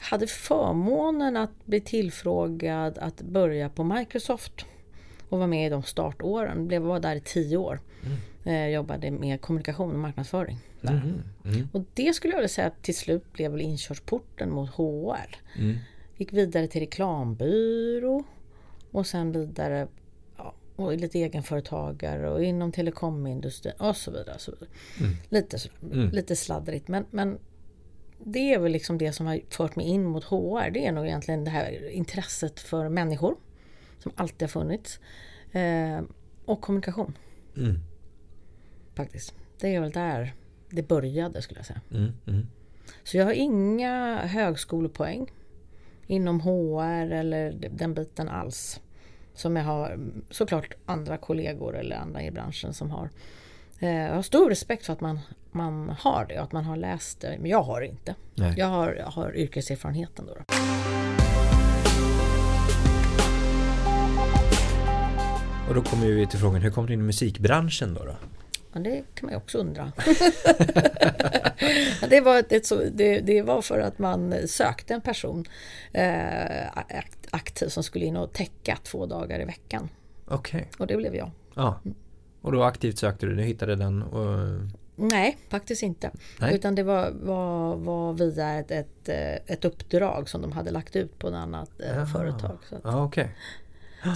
hade 0.00 0.26
förmånen 0.26 1.36
att 1.36 1.66
bli 1.66 1.80
tillfrågad 1.80 2.98
att 2.98 3.22
börja 3.22 3.68
på 3.68 3.84
Microsoft 3.84 4.64
och 5.28 5.38
vara 5.38 5.48
med 5.48 5.66
i 5.66 5.70
de 5.70 5.82
startåren. 5.82 6.68
Blev 6.68 6.82
var 6.82 7.00
där 7.00 7.16
i 7.16 7.20
tio 7.20 7.56
år. 7.56 7.80
Mm. 8.04 8.18
Eh, 8.44 8.68
jobbade 8.74 9.10
med 9.10 9.40
kommunikation 9.40 9.92
och 9.92 9.98
marknadsföring. 9.98 10.58
Mm. 10.82 11.22
Mm. 11.44 11.68
Och 11.72 11.82
det 11.94 12.14
skulle 12.14 12.32
jag 12.32 12.38
vilja 12.38 12.48
säga 12.48 12.70
till 12.82 12.96
slut 12.96 13.32
blev 13.32 13.50
väl 13.50 13.60
inkörsporten 13.60 14.50
mot 14.50 14.70
HR. 14.70 15.36
Mm. 15.58 15.78
Gick 16.16 16.32
vidare 16.32 16.66
till 16.66 16.80
reklambyrå 16.80 18.24
och 18.90 19.06
sen 19.06 19.32
vidare 19.32 19.88
ja, 20.36 20.54
och 20.76 20.96
lite 20.96 21.18
egenföretagare 21.18 22.30
och 22.30 22.44
inom 22.44 22.72
telekomindustrin 22.72 23.74
och 23.78 23.96
så 23.96 24.10
vidare. 24.10 24.34
Och 24.34 24.40
så 24.40 24.50
vidare. 24.50 24.68
Mm. 25.00 25.16
Lite, 25.28 25.58
mm. 25.92 26.08
lite 26.10 26.36
sladdrigt 26.36 26.88
men, 26.88 27.06
men 27.10 27.38
det 28.24 28.54
är 28.54 28.58
väl 28.58 28.72
liksom 28.72 28.98
det 28.98 29.12
som 29.12 29.26
har 29.26 29.40
fört 29.50 29.76
mig 29.76 29.86
in 29.86 30.04
mot 30.04 30.24
HR. 30.24 30.70
Det 30.70 30.86
är 30.86 30.92
nog 30.92 31.06
egentligen 31.06 31.44
det 31.44 31.50
här 31.50 31.88
intresset 31.90 32.60
för 32.60 32.88
människor 32.88 33.36
som 33.98 34.12
alltid 34.14 34.42
har 34.42 34.48
funnits. 34.48 35.00
Eh, 35.52 36.00
och 36.44 36.60
kommunikation. 36.60 37.18
Mm. 37.56 37.78
Faktiskt. 38.94 39.34
Det 39.60 39.74
är 39.74 39.80
väl 39.80 39.90
där 39.90 40.34
det 40.70 40.82
började 40.82 41.42
skulle 41.42 41.58
jag 41.58 41.66
säga. 41.66 41.80
Mm. 41.90 42.12
Mm. 42.26 42.46
Så 43.04 43.16
jag 43.16 43.24
har 43.24 43.32
inga 43.32 44.26
högskolepoäng 44.26 45.32
inom 46.06 46.40
HR 46.40 47.12
eller 47.12 47.52
den 47.70 47.94
biten 47.94 48.28
alls. 48.28 48.80
Som 49.34 49.56
jag 49.56 49.64
har 49.64 49.98
såklart 50.30 50.74
andra 50.86 51.16
kollegor 51.16 51.76
eller 51.76 51.96
andra 51.96 52.22
i 52.22 52.30
branschen 52.30 52.74
som 52.74 52.90
har. 52.90 53.10
Eh, 53.82 53.90
jag 53.90 54.14
har 54.14 54.22
stor 54.22 54.48
respekt 54.48 54.86
för 54.86 54.92
att 54.92 55.00
man, 55.00 55.18
man 55.50 55.96
har 56.00 56.26
det 56.28 56.38
och 56.38 56.44
att 56.44 56.52
man 56.52 56.64
har 56.64 56.76
läst 56.76 57.20
det. 57.20 57.36
Men 57.40 57.50
jag 57.50 57.62
har 57.62 57.80
det 57.80 57.86
inte. 57.86 58.14
Nej. 58.34 58.54
Jag 58.56 58.66
har, 58.66 58.94
jag 58.94 59.06
har 59.06 59.36
yrkeserfarenheten 59.36 60.26
då. 60.26 60.34
då. 60.34 60.40
Och 65.68 65.74
då 65.74 65.82
kommer 65.82 66.06
vi 66.06 66.26
till 66.26 66.38
frågan, 66.38 66.62
hur 66.62 66.70
kom 66.70 66.86
du 66.86 66.92
in 66.92 67.00
i 67.00 67.02
musikbranschen 67.02 67.94
då? 67.94 68.04
då? 68.04 68.14
Men 68.72 68.82
det 68.82 69.02
kan 69.14 69.26
man 69.26 69.32
ju 69.32 69.36
också 69.36 69.58
undra. 69.58 69.92
det, 72.08 72.20
var 72.20 72.38
ett, 72.38 72.52
ett 72.52 72.70
det, 72.92 73.20
det 73.20 73.42
var 73.42 73.62
för 73.62 73.80
att 73.80 73.98
man 73.98 74.48
sökte 74.48 74.94
en 74.94 75.00
person 75.00 75.44
eh, 75.92 76.66
akt- 76.72 77.28
aktiv 77.30 77.68
som 77.68 77.82
skulle 77.82 78.04
in 78.04 78.16
och 78.16 78.32
täcka 78.32 78.78
två 78.82 79.06
dagar 79.06 79.40
i 79.40 79.44
veckan. 79.44 79.88
Okej. 80.26 80.68
Och 80.78 80.86
det 80.86 80.96
blev 80.96 81.16
jag. 81.16 81.30
Ja. 81.54 81.80
Och 82.40 82.52
då 82.52 82.62
aktivt 82.62 82.98
sökte 82.98 83.26
du, 83.26 83.34
du 83.36 83.42
hittade 83.42 83.76
den 83.76 84.02
och... 84.02 84.60
Nej, 84.96 85.38
faktiskt 85.48 85.82
inte. 85.82 86.10
Nej. 86.40 86.54
Utan 86.54 86.74
det 86.74 86.82
var, 86.82 87.10
var, 87.10 87.76
var 87.76 88.12
via 88.12 88.58
ett, 88.58 88.70
ett, 88.70 89.08
eh, 89.08 89.54
ett 89.54 89.64
uppdrag 89.64 90.28
som 90.28 90.42
de 90.42 90.52
hade 90.52 90.70
lagt 90.70 90.96
ut 90.96 91.18
på 91.18 91.28
ett 91.28 91.34
annat 91.34 91.70
eh, 91.80 91.88
Jaha. 91.96 92.06
företag. 92.06 92.58
Så 92.68 92.74
att, 92.76 92.80
Ja, 92.84 93.04
okej. 93.04 93.30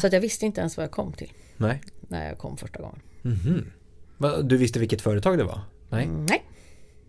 så 0.00 0.06
att 0.06 0.12
jag 0.12 0.20
visste 0.20 0.46
inte 0.46 0.60
ens 0.60 0.76
vad 0.76 0.84
jag 0.84 0.90
kom 0.90 1.12
till 1.12 1.32
Nej. 1.56 1.80
när 2.08 2.28
jag 2.28 2.38
kom 2.38 2.56
första 2.56 2.78
gången. 2.82 3.00
Mhm. 3.22 3.66
Va, 4.18 4.42
Du 4.42 4.56
visste 4.56 4.78
vilket 4.78 5.02
företag 5.02 5.38
det 5.38 5.44
var? 5.44 5.60
Nej. 5.90 6.04
Mm, 6.04 6.26
nej. 6.26 6.44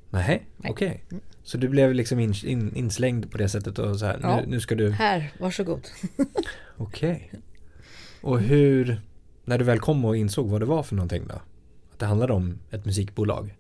Nej, 0.09 0.45
okej. 0.69 1.03
Så 1.43 1.57
du 1.57 1.67
blev 1.69 1.93
liksom 1.93 2.19
in, 2.19 2.33
in, 2.45 2.75
inslängd 2.75 3.31
på 3.31 3.37
det 3.37 3.49
sättet 3.49 3.79
och 3.79 3.99
så 3.99 4.05
här, 4.05 4.19
Ja. 4.23 4.35
nu, 4.41 4.47
nu 4.47 4.59
ska 4.59 4.75
du... 4.75 4.91
Här, 4.91 5.31
varsågod. 5.39 5.87
Okej. 6.77 7.31
Och 8.21 8.39
hur, 8.39 9.01
när 9.45 9.57
du 9.57 9.65
väl 9.65 9.79
kom 9.79 10.05
och 10.05 10.17
insåg 10.17 10.49
vad 10.49 10.61
det 10.61 10.65
var 10.65 10.83
för 10.83 10.95
någonting 10.95 11.27
då? 11.27 11.35
Att 11.93 11.99
det 11.99 12.05
handlade 12.05 12.33
om 12.33 12.59
ett 12.71 12.85
musikbolag? 12.85 13.55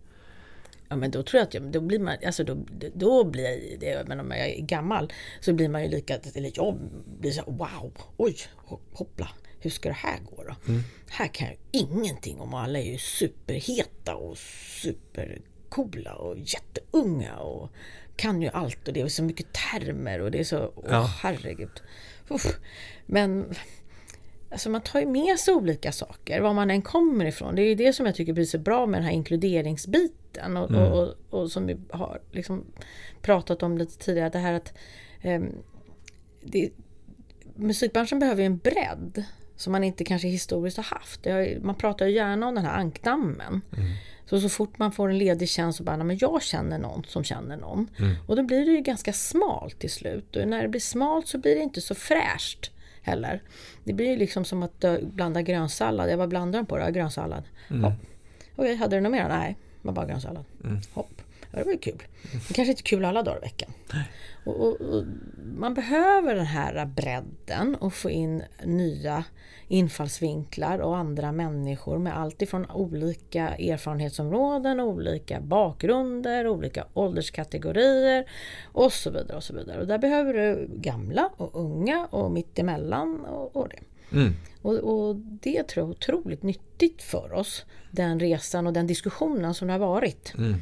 Ja 0.87 0.95
men 0.95 1.11
då 1.11 1.23
tror 1.23 1.39
jag 1.39 1.47
att 1.47 1.53
jag, 1.53 1.63
då 1.63 1.81
blir 1.81 1.99
man, 1.99 2.15
alltså 2.25 2.43
då, 2.43 2.57
då 2.93 3.23
blir 3.23 3.77
det, 3.79 4.07
men 4.07 4.19
om 4.19 4.31
jag 4.31 4.49
är 4.49 4.61
gammal 4.61 5.11
så 5.39 5.53
blir 5.53 5.69
man 5.69 5.83
ju 5.83 5.89
lika, 5.89 6.17
eller 6.35 6.51
jag 6.53 6.77
blir 7.19 7.31
så 7.31 7.43
wow, 7.47 7.93
oj, 8.17 8.35
hoppla, 8.93 9.29
hur 9.59 9.69
ska 9.69 9.89
det 9.89 9.95
här 9.95 10.19
gå 10.35 10.43
då? 10.43 10.73
Här 11.09 11.27
kan 11.27 11.47
jag 11.47 11.57
ingenting 11.71 12.39
om, 12.39 12.53
alla 12.53 12.79
är 12.79 12.91
ju 12.91 12.97
superheta 12.97 14.15
och 14.15 14.37
supercoola 14.81 16.13
och 16.13 16.37
jätteunga 16.37 17.35
och 17.37 17.69
kan 18.15 18.41
ju 18.41 18.47
allt 18.49 18.87
och 18.87 18.93
det 18.93 19.01
är 19.01 19.07
så 19.07 19.23
mycket 19.23 19.45
termer 19.53 20.21
och 20.21 20.31
det 20.31 20.39
är 20.39 20.43
så, 20.43 20.71
åh 20.75 20.83
Ja. 20.89 21.09
herregud. 21.21 21.81
Uff. 22.29 22.59
Men 23.05 23.53
Alltså 24.49 24.69
man 24.69 24.81
tar 24.81 24.99
ju 24.99 25.05
med 25.05 25.39
sig 25.39 25.53
olika 25.53 25.91
saker, 25.91 26.41
var 26.41 26.53
man 26.53 26.71
än 26.71 26.81
kommer 26.81 27.25
ifrån. 27.25 27.55
Det 27.55 27.61
är 27.61 27.75
det 27.75 27.93
som 27.93 28.05
jag 28.05 28.15
tycker 28.15 28.33
blir 28.33 28.45
så 28.45 28.57
bra 28.57 28.85
med 28.85 28.99
den 28.99 29.05
här 29.05 29.13
inkluderingsbiten. 29.13 30.57
Och, 30.57 30.71
och, 30.71 31.01
och, 31.03 31.13
och 31.41 31.51
som 31.51 31.65
vi 31.67 31.77
har 31.89 32.21
liksom 32.31 32.65
pratat 33.21 33.63
om 33.63 33.77
lite 33.77 33.97
tidigare, 33.97 34.29
det 34.29 34.39
här 34.39 34.53
att 34.53 34.73
ehm, 35.21 35.51
det, 36.41 36.69
musikbranschen 37.55 38.19
behöver 38.19 38.41
ju 38.41 38.45
en 38.45 38.57
bredd 38.57 39.23
som 39.55 39.71
man 39.71 39.83
inte 39.83 40.03
kanske 40.03 40.27
historiskt 40.27 40.77
har 40.77 40.83
haft. 40.83 41.27
Man 41.61 41.75
pratar 41.75 42.05
ju 42.05 42.11
gärna 42.15 42.47
om 42.47 42.55
den 42.55 42.65
här 42.65 42.77
ankdammen. 42.79 43.61
Så, 44.29 44.41
så 44.41 44.49
fort 44.49 44.77
man 44.77 44.91
får 44.91 45.09
en 45.09 45.17
ledig 45.17 45.49
tjänst 45.49 45.77
så 45.77 45.83
bara, 45.83 45.97
"Nej, 45.97 46.05
men 46.05 46.17
jag 46.17 46.41
känner 46.43 46.79
någon 46.79 47.03
som 47.07 47.23
känner 47.23 47.57
någon. 47.57 47.89
Och 48.27 48.35
då 48.35 48.43
blir 48.43 48.65
det 48.65 48.71
ju 48.71 48.81
ganska 48.81 49.13
smalt 49.13 49.79
till 49.79 49.91
slut. 49.91 50.35
Och 50.35 50.47
när 50.47 50.61
det 50.61 50.67
blir 50.67 50.81
smalt 50.81 51.27
så 51.27 51.37
blir 51.37 51.55
det 51.55 51.61
inte 51.61 51.81
så 51.81 51.95
fräscht 51.95 52.71
heller. 53.05 53.41
Det 53.83 53.93
blir 53.93 54.09
ju 54.09 54.15
liksom 54.15 54.45
som 54.45 54.63
att 54.63 54.85
blanda 55.01 55.41
grönsallad. 55.41 56.09
Jag 56.11 56.17
var 56.17 56.27
blandade 56.27 56.63
de 56.63 56.65
på 56.65 56.77
det? 56.77 56.83
Ja, 56.83 56.89
Grönsallad. 56.89 57.43
Hopp. 57.83 57.93
Okej, 58.55 58.75
hade 58.75 58.95
du 58.95 59.01
något 59.01 59.11
mer? 59.11 59.29
Nej, 59.29 59.57
det 59.81 59.87
var 59.87 59.93
bara 59.93 60.05
grönsallad. 60.05 60.43
Hopp. 60.93 61.21
Ja, 61.55 61.59
det 61.59 61.65
var 61.65 61.71
ju 61.71 61.77
kul. 61.77 62.03
Det 62.47 62.53
kanske 62.53 62.71
inte 62.71 62.81
är 62.81 62.83
kul 62.83 63.05
alla 63.05 63.23
dagar 63.23 63.37
i 63.37 63.41
veckan. 63.41 63.73
Och, 64.45 64.55
och, 64.55 64.81
och 64.81 65.03
man 65.45 65.73
behöver 65.73 66.35
den 66.35 66.45
här 66.45 66.85
bredden 66.85 67.75
och 67.75 67.93
få 67.93 68.09
in 68.09 68.43
nya 68.63 69.23
infallsvinklar 69.67 70.79
och 70.79 70.97
andra 70.97 71.31
människor 71.31 71.97
med 71.97 72.17
allt 72.17 72.41
ifrån 72.41 72.71
olika 72.71 73.49
erfarenhetsområden, 73.49 74.79
olika 74.79 75.41
bakgrunder, 75.41 76.47
olika 76.47 76.85
ålderskategorier 76.93 78.29
och 78.71 78.93
så 78.93 79.09
vidare. 79.09 79.37
Och 79.37 79.43
så 79.43 79.53
vidare. 79.53 79.81
Och 79.81 79.87
där 79.87 79.97
behöver 79.97 80.33
du 80.33 80.67
gamla 80.73 81.29
och 81.37 81.49
unga 81.53 82.07
och 82.11 82.31
mittemellan 82.31 83.25
och, 83.25 83.55
och 83.55 83.69
det. 83.69 83.79
Mm. 84.11 84.33
Och, 84.61 84.73
och 84.73 85.15
det 85.15 85.63
tror 85.63 85.83
jag 85.83 85.87
är 85.87 85.91
otroligt 85.91 86.43
nyttigt 86.43 87.01
för 87.01 87.33
oss. 87.33 87.65
Den 87.91 88.19
resan 88.19 88.67
och 88.67 88.73
den 88.73 88.87
diskussionen 88.87 89.53
som 89.53 89.67
det 89.67 89.73
har 89.73 89.79
varit 89.79 90.33
Mm. 90.37 90.55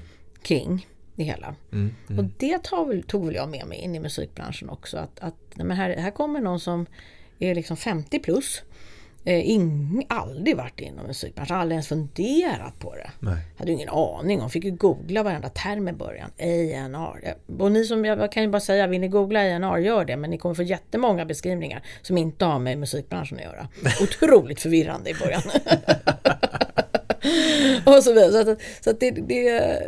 Kring 0.43 0.87
det 1.15 1.23
hela. 1.23 1.55
Mm. 1.71 1.93
Och 2.17 2.25
det 2.37 2.63
tog 2.63 3.07
tog 3.07 3.25
väl 3.25 3.35
jag 3.35 3.49
med 3.49 3.67
mig 3.67 3.77
in 3.77 3.95
i 3.95 3.99
musikbranschen 3.99 4.69
också. 4.69 4.97
Att, 4.97 5.19
att 5.19 5.35
men 5.55 5.71
här, 5.71 5.89
här 5.97 6.11
kommer 6.11 6.41
någon 6.41 6.59
som 6.59 6.85
är 7.39 7.55
liksom 7.55 7.77
50 7.77 8.19
plus. 8.19 8.61
Eh, 9.25 9.49
ing, 9.49 10.05
aldrig 10.09 10.57
varit 10.57 10.79
inom 10.79 11.07
musikbranschen, 11.07 11.55
aldrig 11.55 11.75
ens 11.75 11.87
funderat 11.87 12.79
på 12.79 12.95
det. 12.95 13.11
Nej. 13.19 13.37
Hade 13.57 13.71
ingen 13.71 13.89
aning 13.89 14.41
om, 14.41 14.49
fick 14.49 14.63
ju 14.63 14.71
googla 14.71 15.23
varenda 15.23 15.49
term 15.49 15.87
i 15.87 15.93
början. 15.93 16.29
A&R. 16.39 17.19
Ja, 17.23 17.55
Och 17.63 17.71
ni 17.71 17.85
som, 17.85 18.05
jag 18.05 18.31
kan 18.31 18.43
ju 18.43 18.49
bara 18.49 18.59
säga, 18.59 18.87
vill 18.87 19.01
ni 19.01 19.07
googla 19.07 19.39
A&R 19.39 19.77
gör 19.77 20.05
det. 20.05 20.17
Men 20.17 20.29
ni 20.29 20.37
kommer 20.37 20.55
få 20.55 20.63
jättemånga 20.63 21.25
beskrivningar 21.25 21.83
som 22.01 22.17
inte 22.17 22.45
har 22.45 22.59
med 22.59 22.77
musikbranschen 22.77 23.37
att 23.37 23.43
göra. 23.43 23.67
Otroligt 24.01 24.59
förvirrande 24.59 25.09
i 25.09 25.13
början. 25.13 25.41
och 27.85 28.03
så 28.03 28.13
vidare. 28.13 28.31
Så 28.45 28.51
att, 28.51 28.61
så 28.83 28.89
att 28.89 28.99
det, 28.99 29.11
det, 29.11 29.79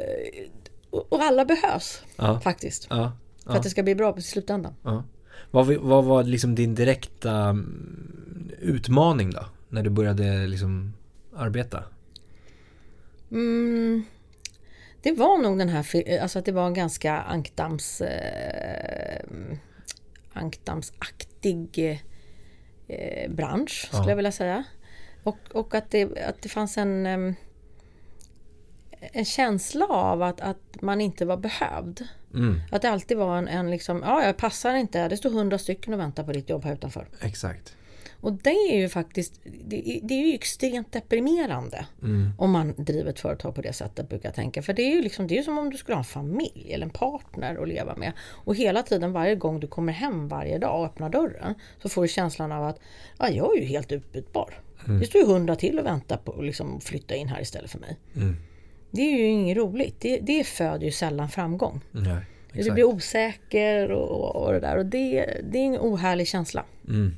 och 0.92 1.22
alla 1.22 1.46
behövs 1.46 2.02
Ja. 2.16 2.40
faktiskt. 2.40 2.88
Ja. 2.90 3.18
För 3.46 3.54
att 3.54 3.64
det 3.64 3.70
ska 3.70 3.84
bli 3.84 3.96
bra 3.96 4.14
på 4.14 4.22
slutändan. 4.22 4.74
ja. 4.84 5.04
Vad, 5.52 5.68
vad 5.68 6.04
var 6.06 6.24
liksom 6.24 6.56
din 6.56 6.76
direkta 6.76 7.32
mm, 7.32 8.52
utmaning 8.60 9.32
då? 9.32 9.46
När 9.70 9.84
du 9.84 9.90
började 9.90 10.48
liksom 10.48 10.94
arbeta? 11.36 11.84
Mm, 13.32 14.04
det 15.02 15.12
var 15.12 15.38
nog 15.38 15.58
den 15.58 15.70
här, 15.70 16.20
alltså 16.22 16.40
att 16.40 16.46
det 16.46 16.52
var 16.52 16.68
en 16.68 16.74
ganska 16.74 17.14
ankdams, 17.18 18.02
eh, 18.02 19.26
ankdamsaktig 20.34 21.80
eh, 22.88 23.32
bransch 23.32 23.86
skulle 23.88 24.04
Ja. 24.04 24.10
jag 24.10 24.16
vilja 24.16 24.32
säga. 24.32 24.64
Och, 25.26 25.38
och 25.52 25.76
att, 25.76 25.92
det, 25.92 26.04
att 26.28 26.42
det 26.42 26.50
fanns 26.50 26.78
en, 26.78 27.06
en 29.00 29.26
känsla 29.26 29.86
av 29.86 30.22
att, 30.22 30.42
att 30.42 30.82
man 30.82 31.02
inte 31.02 31.26
var 31.26 31.38
behövd. 31.38 32.08
Mm. 32.34 32.62
Att 32.72 32.82
det 32.82 32.90
alltid 32.90 33.18
var 33.18 33.38
en, 33.38 33.48
en 33.48 33.72
liksom, 33.72 34.02
ja 34.06 34.26
jag 34.26 34.38
passar 34.38 34.76
inte, 34.76 35.08
det 35.08 35.18
står 35.18 35.30
hundra 35.30 35.58
stycken 35.58 35.94
och 35.94 36.00
väntar 36.00 36.24
på 36.24 36.32
ditt 36.32 36.50
jobb 36.50 36.64
här 36.64 36.74
utanför. 36.74 37.08
Exakt. 37.22 37.76
Och 38.22 38.34
det 38.34 38.50
är 38.50 38.78
ju 38.78 38.90
faktiskt, 38.90 39.42
det 39.44 39.90
är, 39.90 40.00
det 40.04 40.14
är 40.14 40.28
ju 40.28 40.34
extremt 40.34 40.92
deprimerande 40.92 41.86
Mm. 42.02 42.32
om 42.38 42.52
man 42.52 42.74
driver 42.78 43.10
ett 43.10 43.20
företag 43.20 43.56
på 43.56 43.62
det 43.62 43.74
sättet 43.74 44.10
brukar 44.10 44.30
jag 44.30 44.36
tänka. 44.36 44.62
För 44.62 44.74
det 44.74 44.82
är 44.82 44.96
ju 44.96 45.02
liksom, 45.02 45.28
det 45.28 45.38
är 45.38 45.44
som 45.44 45.58
om 45.58 45.70
du 45.70 45.78
skulle 45.78 45.96
ha 45.96 46.00
en 46.00 46.06
familj 46.06 46.74
eller 46.74 46.86
en 46.86 46.90
partner 46.90 47.62
att 47.62 47.68
leva 47.68 47.96
med. 47.96 48.12
Och 48.20 48.56
hela 48.56 48.84
tiden 48.84 49.14
varje 49.14 49.36
gång 49.36 49.60
du 49.60 49.68
kommer 49.68 49.94
hem 49.94 50.28
varje 50.28 50.58
dag 50.58 50.80
och 50.80 50.86
öppnar 50.86 51.10
dörren 51.10 51.56
så 51.82 51.90
får 51.90 52.02
du 52.02 52.08
känslan 52.08 52.52
av 52.52 52.64
att 52.64 52.80
ja, 53.20 53.30
jag 53.30 53.58
är 53.58 53.62
ju 53.62 53.68
helt 53.68 53.92
utbytbar. 53.92 54.65
Det 54.86 55.06
står 55.06 55.22
ju 55.22 55.28
hundra 55.28 55.56
till 55.56 55.80
och 55.80 55.86
väntar 55.86 56.18
på 56.18 56.32
att 56.32 56.46
liksom 56.46 56.82
flytta 56.82 57.16
in 57.16 57.28
här 57.28 57.42
istället 57.42 57.72
för 57.72 57.80
mig. 57.80 57.98
Mm. 58.16 58.36
Det 58.92 59.02
är 59.02 59.18
ju 59.18 59.26
inget 59.26 59.58
roligt. 59.58 59.96
Det, 60.00 60.20
det 60.20 60.44
föder 60.44 60.86
ju 60.86 60.92
sällan 60.92 61.30
framgång. 61.30 61.82
Nej. 61.92 62.18
Du 62.54 62.72
blir 62.72 62.84
osäker 62.84 63.92
och, 63.92 64.36
och 64.36 64.54
det 64.54 64.60
där. 64.60 64.78
Och 64.78 64.86
det, 64.86 65.42
det 65.52 65.58
är 65.58 65.66
en 65.66 65.78
ohärlig 65.78 66.28
känsla. 66.28 66.66
Mm. 66.88 67.16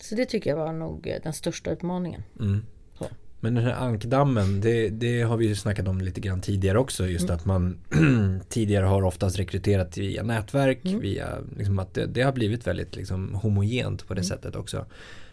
Så 0.00 0.14
det 0.14 0.24
tycker 0.26 0.50
jag 0.50 0.56
var 0.56 0.72
nog 0.72 1.06
eh, 1.06 1.16
den 1.22 1.32
största 1.32 1.70
utmaningen. 1.70 2.22
Mm. 2.40 2.62
Men 3.40 3.54
den 3.54 3.64
här 3.64 3.72
ankdammen, 3.72 4.60
det, 4.60 4.88
det 4.88 5.22
har 5.22 5.36
vi 5.36 5.46
ju 5.46 5.54
snackat 5.54 5.88
om 5.88 6.00
lite 6.00 6.20
grann 6.20 6.40
tidigare 6.40 6.78
också. 6.78 7.06
Just 7.06 7.30
att 7.30 7.44
man 7.44 7.78
tidigare 8.48 8.84
har 8.84 9.02
oftast 9.02 9.38
rekryterat 9.38 9.98
via 9.98 10.22
nätverk, 10.22 10.78
via 10.82 11.38
liksom 11.56 11.78
att 11.78 11.94
det, 11.94 12.06
det 12.06 12.22
har 12.22 12.32
blivit 12.32 12.66
väldigt 12.66 12.96
liksom 12.96 13.34
homogent 13.34 14.06
på 14.06 14.14
det 14.14 14.24
sättet 14.24 14.56
också. 14.56 14.86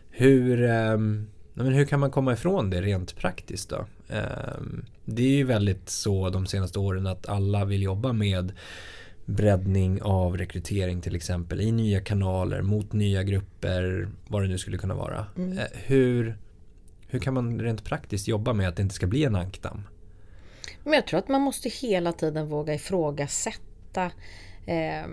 Hur, 0.10 0.58
nej 0.58 1.28
men 1.54 1.74
hur 1.74 1.86
kan 1.86 2.00
man 2.00 2.12
komma 2.12 2.34
ifrån 2.34 2.70
det 2.70 2.82
rent 2.82 3.16
praktiskt 3.16 3.70
då? 3.70 3.86
Ehm, 4.10 4.86
det 5.06 5.24
är 5.24 5.36
ju 5.36 5.44
väldigt 5.44 5.90
så 5.90 6.30
de 6.30 6.46
senaste 6.46 6.80
åren 6.80 7.08
att 7.08 7.30
alla 7.30 7.66
vill 7.66 7.84
jobba 7.84 8.14
med 8.14 8.52
breddning 9.26 10.02
av 10.02 10.38
rekrytering 10.38 11.02
till 11.02 11.16
exempel 11.16 11.62
i 11.62 11.72
nya 11.72 12.02
kanaler 12.02 12.62
mot 12.62 12.94
nya 12.94 13.24
grupper, 13.24 14.10
vad 14.28 14.42
det 14.42 14.48
nu 14.48 14.58
skulle 14.58 14.78
kunna 14.78 14.96
vara. 14.96 15.26
Mm. 15.38 15.58
Eh, 15.58 15.66
Hur, 15.74 16.38
hur 17.08 17.20
kan 17.20 17.34
man 17.34 17.60
rent 17.60 17.84
praktiskt 17.84 18.28
jobba 18.28 18.54
med 18.54 18.68
att 18.68 18.76
det 18.76 18.82
inte 18.82 18.96
ska 18.96 19.08
bli 19.08 19.24
en 19.24 19.36
ankdamm? 19.36 19.82
Men 20.84 20.94
jag 20.94 21.08
tror 21.08 21.20
att 21.20 21.28
man 21.28 21.42
måste 21.42 21.70
hela 21.70 22.12
tiden 22.12 22.48
våga 22.48 22.74
ifrågasätta 22.74 24.06
eh, 24.66 25.08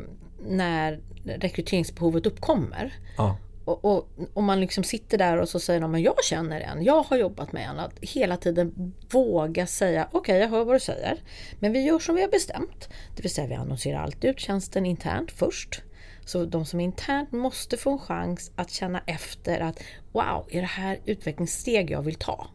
när 0.48 1.00
rekryteringsbehovet 1.24 2.26
uppkommer. 2.26 2.94
Ja, 3.16 3.37
Och, 3.64 4.09
om 4.35 4.44
man 4.44 4.61
liksom 4.61 4.85
sitter 4.85 5.18
där 5.18 5.37
och 5.37 5.49
så 5.49 5.61
säger 5.61 5.87
men 5.87 6.03
jag 6.03 6.25
känner 6.25 6.61
en, 6.61 6.85
jag 6.85 7.03
har 7.03 7.16
jobbat 7.16 7.53
med 7.53 7.68
en. 7.68 7.79
Att 7.79 7.99
hela 8.01 8.37
tiden 8.37 8.94
våga 9.11 9.66
säga, 9.66 10.09
okej 10.12 10.38
jag 10.38 10.49
hör 10.49 10.64
vad 10.64 10.75
du 10.75 10.81
säger. 10.81 11.23
Men 11.59 11.73
vi 11.73 11.81
gör 11.81 11.99
som 11.99 12.14
vi 12.14 12.23
har 12.23 12.29
bestämt. 12.29 12.88
Det 13.16 13.23
vill 13.23 13.35
säga 13.35 13.46
vi 13.46 13.55
annonserar 13.55 14.03
alltid 14.03 14.31
ut 14.31 14.40
tjänsten 14.40 14.87
internt 14.87 15.33
först. 15.33 15.83
Så 16.25 16.44
de 16.44 16.64
som 16.64 16.81
är 16.81 16.85
internt 16.85 17.33
måste 17.33 17.77
få 17.77 17.90
en 17.90 17.99
chans 17.99 18.53
att 18.57 18.70
känna 18.70 19.03
efter 19.07 19.61
att 19.61 19.83
wow, 20.12 20.46
är 20.51 20.61
det 20.61 20.66
här 20.66 20.99
utvecklingssteg 21.05 21.90
jag 21.90 22.03
vill 22.03 22.14
ta? 22.14 22.46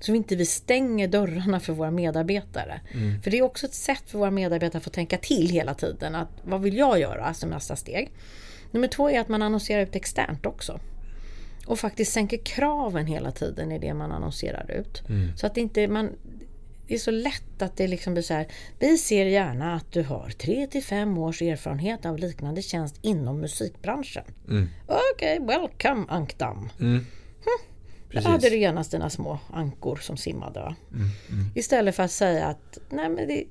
Så 0.00 0.12
vi 0.12 0.18
inte 0.18 0.36
vi 0.36 0.46
stänger 0.46 1.08
dörrarna 1.08 1.60
för 1.60 1.72
våra 1.72 1.90
medarbetare. 1.90 2.80
För 3.22 3.30
det 3.30 3.38
är 3.38 3.42
också 3.42 3.66
ett 3.66 3.74
sätt 3.74 4.02
för 4.06 4.18
våra 4.18 4.30
medarbetare 4.30 4.78
att 4.78 4.84
få 4.84 4.90
tänka 4.90 5.18
till 5.18 5.48
hela 5.48 5.74
tiden. 5.74 6.14
Att, 6.14 6.28
vad 6.44 6.62
vill 6.62 6.76
jag 6.76 7.00
göra 7.00 7.34
som 7.34 7.50
nästa 7.50 7.76
steg? 7.76 8.10
Nummer 8.70 8.88
två 8.88 9.10
är 9.10 9.20
att 9.20 9.28
man 9.28 9.42
annonserar 9.42 9.82
ut 9.82 9.96
externt 9.96 10.46
också. 10.46 10.80
Och 11.66 11.78
faktiskt 11.78 12.12
sänker 12.12 12.36
kraven 12.36 13.06
hela 13.06 13.30
tiden 13.30 13.72
i 13.72 13.78
det 13.78 13.94
man 13.94 14.12
annonserar 14.12 14.70
ut. 14.70 15.02
Så 15.36 15.46
att 15.46 15.54
det 15.54 15.60
inte 15.60 15.88
man 15.88 16.10
det 16.88 16.94
är 16.94 16.98
så 16.98 17.10
lätt 17.10 17.62
att 17.62 17.76
det 17.76 17.86
liksom 17.86 18.14
blir 18.14 18.22
så 18.22 18.34
här. 18.34 18.46
Vi 18.78 18.98
ser 18.98 19.26
gärna 19.26 19.74
att 19.74 19.92
du 19.92 20.02
har 20.02 20.30
3 20.30 20.66
till 20.66 20.82
5 20.82 21.18
års 21.18 21.42
erfarenhet 21.42 22.06
av 22.06 22.18
liknande 22.18 22.62
tjänst 22.62 22.98
inom 23.02 23.40
musikbranschen. 23.40 24.24
Okej, 25.14 25.40
welcome 25.40 26.04
Ankdam. 26.08 26.68
Där 26.78 28.20
Precis. 28.22 28.28
hade 28.28 28.50
du 28.50 28.56
genast 28.56 28.90
dina 28.90 29.10
små 29.10 29.38
ankor 29.52 29.96
som 29.96 30.16
simmade. 30.16 30.60
Va? 30.60 30.76
Istället 31.54 31.96
för 31.96 32.02
att 32.02 32.10
säga 32.10 32.46
att 32.46 32.78
nej 32.90 33.08
men 33.08 33.28
det, 33.28 33.44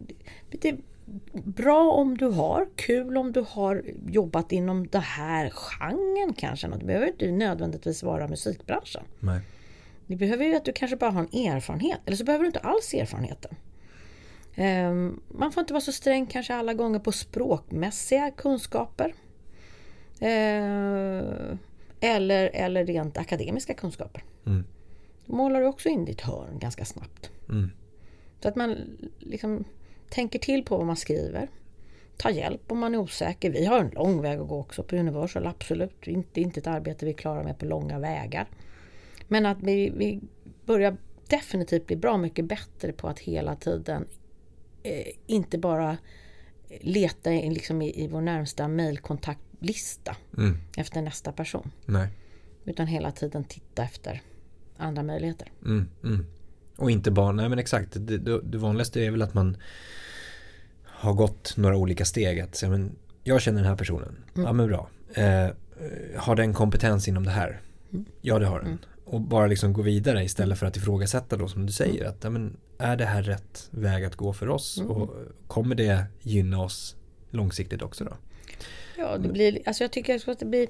det 0.61 0.75
bra 1.33 1.91
om 1.91 2.17
du 2.17 2.25
har, 2.25 2.67
kul 2.75 3.17
om 3.17 3.31
du 3.31 3.45
har 3.49 3.83
jobbat 4.07 4.51
inom 4.51 4.87
den 4.87 5.01
här 5.01 5.49
genren 5.49 6.33
kanske. 6.37 6.67
Det 6.67 6.85
behöver 6.85 7.07
inte 7.07 7.31
nödvändigtvis 7.31 8.03
vara 8.03 8.27
musikbranschen. 8.27 9.03
nej. 9.19 9.39
Det 10.07 10.15
behöver 10.15 10.45
ju 10.45 10.55
att 10.55 10.65
du 10.65 10.73
kanske 10.73 10.97
bara 10.97 11.11
har 11.11 11.19
en 11.31 11.47
erfarenhet. 11.47 11.99
Eller 12.05 12.17
så 12.17 12.23
behöver 12.23 12.43
du 12.43 12.47
inte 12.47 12.59
alls 12.59 12.93
erfarenheten. 12.93 13.55
Ehm, 14.55 15.19
Man 15.29 15.51
får 15.51 15.61
inte 15.61 15.73
vara 15.73 15.81
så 15.81 15.91
sträng 15.91 16.25
kanske 16.25 16.55
alla 16.55 16.73
gånger 16.73 16.99
på 16.99 17.11
språkmässiga 17.11 18.31
kunskaper. 18.31 19.13
Ehm, 20.19 21.57
Eller, 21.99 22.49
eller 22.53 22.85
rent 22.85 23.17
akademiska 23.17 23.73
kunskaper. 23.73 24.23
Mm. 24.45 24.63
Då 25.25 25.35
målar 25.35 25.61
du 25.61 25.67
också 25.67 25.89
in 25.89 26.05
ditt 26.05 26.21
hörn 26.21 26.59
ganska 26.59 26.85
snabbt. 26.85 27.31
Mm. 27.49 27.71
Så 28.41 28.47
att 28.47 28.55
man 28.55 28.75
liksom 29.19 29.63
tänker 30.09 30.39
till 30.39 30.63
på 30.63 30.77
vad 30.77 30.85
man 30.85 30.95
skriver. 30.95 31.47
Ta 32.17 32.29
hjälp 32.29 32.61
om 32.71 32.79
man 32.79 32.93
är 32.95 32.97
osäker. 32.97 33.51
Vi 33.51 33.65
har 33.65 33.79
en 33.79 33.89
lång 33.89 34.21
väg 34.21 34.39
att 34.39 34.47
gå 34.47 34.59
också 34.59 34.83
på 34.83 34.95
Universal, 34.95 35.47
absolut. 35.47 36.07
Inte, 36.07 36.41
inte 36.41 36.59
ett 36.59 36.67
arbete 36.67 37.05
vi 37.05 37.13
klarar 37.13 37.43
med 37.43 37.59
på 37.59 37.65
långa 37.65 37.99
vägar. 37.99 38.47
Men 39.27 39.45
att 39.45 39.57
vi, 39.61 39.89
vi 39.89 40.19
börjar 40.65 40.97
definitivt 41.29 41.87
bli 41.87 41.95
bra 41.95 42.17
mycket 42.17 42.45
bättre 42.45 42.93
på 42.93 43.07
att 43.07 43.19
hela 43.19 43.55
tiden 43.55 44.07
eh, 44.83 45.07
inte 45.27 45.57
bara 45.57 45.97
leta 46.81 47.33
i, 47.33 47.49
liksom 47.49 47.81
i, 47.81 48.03
i 48.03 48.07
vår 48.07 48.21
närmsta 48.21 48.67
mejlkontaktlista 48.67 50.15
Mm. 50.37 50.57
efter 50.77 51.01
nästa 51.01 51.31
person. 51.31 51.71
Nej. 51.85 52.07
Utan 52.65 52.87
hela 52.87 53.11
tiden 53.11 53.43
titta 53.43 53.83
efter 53.83 54.21
andra 54.77 55.03
möjligheter. 55.03 55.51
Mm, 55.65 55.89
mm. 56.03 56.25
Och 56.77 56.91
inte 56.91 57.11
bara, 57.11 57.31
nej 57.31 57.49
men 57.49 57.59
exakt, 57.59 57.89
det, 57.93 58.17
det, 58.17 58.41
det 58.41 58.57
vanligaste 58.57 59.01
är 59.01 59.11
väl 59.11 59.21
att 59.21 59.33
man 59.33 59.57
har 60.83 61.13
gått 61.13 61.57
några 61.57 61.77
olika 61.77 62.05
steg. 62.05 62.39
Att 62.39 62.55
säga, 62.55 62.69
men 62.69 62.95
jag 63.23 63.41
känner 63.41 63.61
den 63.61 63.69
här 63.69 63.77
personen, 63.77 64.15
ja 64.33 64.53
men 64.53 64.67
bra. 64.67 64.89
Eh, 65.13 65.49
har 66.15 66.35
den 66.35 66.53
kompetens 66.53 67.07
inom 67.07 67.23
det 67.23 67.31
här? 67.31 67.61
Ja 68.21 68.39
det 68.39 68.45
har 68.45 68.59
den. 68.59 68.77
Och 69.05 69.21
bara 69.21 69.47
liksom 69.47 69.73
gå 69.73 69.81
vidare 69.81 70.23
istället 70.23 70.59
för 70.59 70.65
att 70.65 70.77
ifrågasätta 70.77 71.37
då 71.37 71.47
som 71.47 71.65
du 71.65 71.73
säger. 71.73 72.05
Att, 72.05 72.23
ja, 72.23 72.29
men, 72.29 72.57
är 72.77 72.97
det 72.97 73.05
här 73.05 73.23
rätt 73.23 73.67
väg 73.71 74.05
att 74.05 74.15
gå 74.15 74.33
för 74.33 74.49
oss? 74.49 74.81
Och 74.81 75.15
kommer 75.47 75.75
det 75.75 76.05
gynna 76.21 76.61
oss 76.61 76.95
långsiktigt 77.29 77.81
också 77.81 78.03
då? 78.03 78.17
Ja, 78.97 79.17
det 79.17 79.29
blir, 79.29 79.59
alltså 79.65 79.83
jag 79.83 79.91
tycker 79.91 80.29
att 80.31 80.39
det 80.39 80.45
blir 80.45 80.67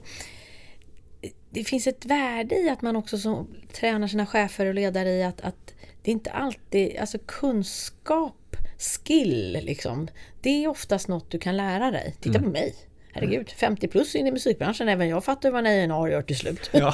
det 1.49 1.63
finns 1.63 1.87
ett 1.87 2.05
värde 2.05 2.55
i 2.55 2.69
att 2.69 2.81
man 2.81 2.95
också 2.95 3.17
som 3.17 3.47
tränar 3.73 4.07
sina 4.07 4.25
chefer 4.25 4.65
och 4.65 4.73
ledare 4.73 5.09
i 5.09 5.23
att, 5.23 5.41
att 5.41 5.73
det 6.05 6.11
är 6.11 6.13
inte 6.13 6.31
alltid, 6.31 6.97
alltså 6.97 7.17
kunskap, 7.25 8.55
skill 8.77 9.59
liksom. 9.63 10.07
Det 10.41 10.63
är 10.63 10.67
oftast 10.67 11.07
något 11.07 11.31
du 11.31 11.39
kan 11.39 11.57
lära 11.57 11.91
dig. 11.91 12.15
Titta 12.21 12.39
på 12.39 12.49
mig. 12.49 12.75
Herregud, 13.13 13.49
50 13.49 13.87
plus 13.87 14.15
in 14.15 14.27
i 14.27 14.31
musikbranschen, 14.31 14.89
även 14.89 15.07
jag 15.09 15.23
fattar 15.25 15.51
vad 15.51 15.67
en 15.67 15.91
A&R 15.91 16.07
gör 16.11 16.21
till 16.21 16.37
slut. 16.37 16.69
Ja. 16.73 16.93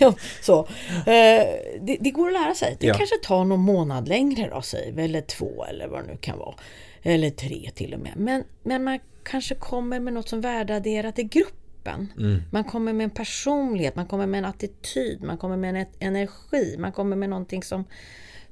Ja, 0.00 0.14
så. 0.42 0.60
Eh, 1.06 1.44
det, 1.80 1.96
det 2.00 2.10
går 2.10 2.26
att 2.26 2.32
lära 2.32 2.54
sig. 2.54 2.76
Det 2.80 2.86
Ja. 2.86 2.94
kanske 2.94 3.16
tar 3.22 3.44
någon 3.44 3.60
månad 3.60 4.08
längre 4.08 4.48
då, 4.50 4.62
säger 4.62 4.92
vi, 4.92 5.04
eller 5.04 5.20
två 5.20 5.64
eller 5.64 5.88
vad 5.88 6.02
det 6.04 6.06
nu 6.12 6.16
kan 6.20 6.38
vara. 6.38 6.54
Eller 7.02 7.30
tre 7.30 7.70
till 7.74 7.94
och 7.94 8.00
med. 8.00 8.12
Men, 8.16 8.44
men 8.62 8.84
man 8.84 8.98
kanske 9.24 9.54
kommer 9.54 10.00
med 10.00 10.12
något 10.12 10.28
som 10.28 10.40
värdeadderat 10.40 11.18
i 11.18 11.22
gruppen. 11.22 12.12
Man 12.52 12.64
kommer 12.64 12.92
med 12.92 13.04
en 13.04 13.10
personlighet, 13.10 13.96
man 13.96 14.06
kommer 14.06 14.26
med 14.26 14.38
en 14.38 14.44
attityd, 14.44 15.22
man 15.22 15.38
kommer 15.38 15.56
med 15.56 15.70
en 15.70 15.76
et- 15.76 15.96
energi, 15.98 16.76
man 16.78 16.92
kommer 16.92 17.16
med 17.16 17.28
någonting 17.30 17.62
som, 17.62 17.84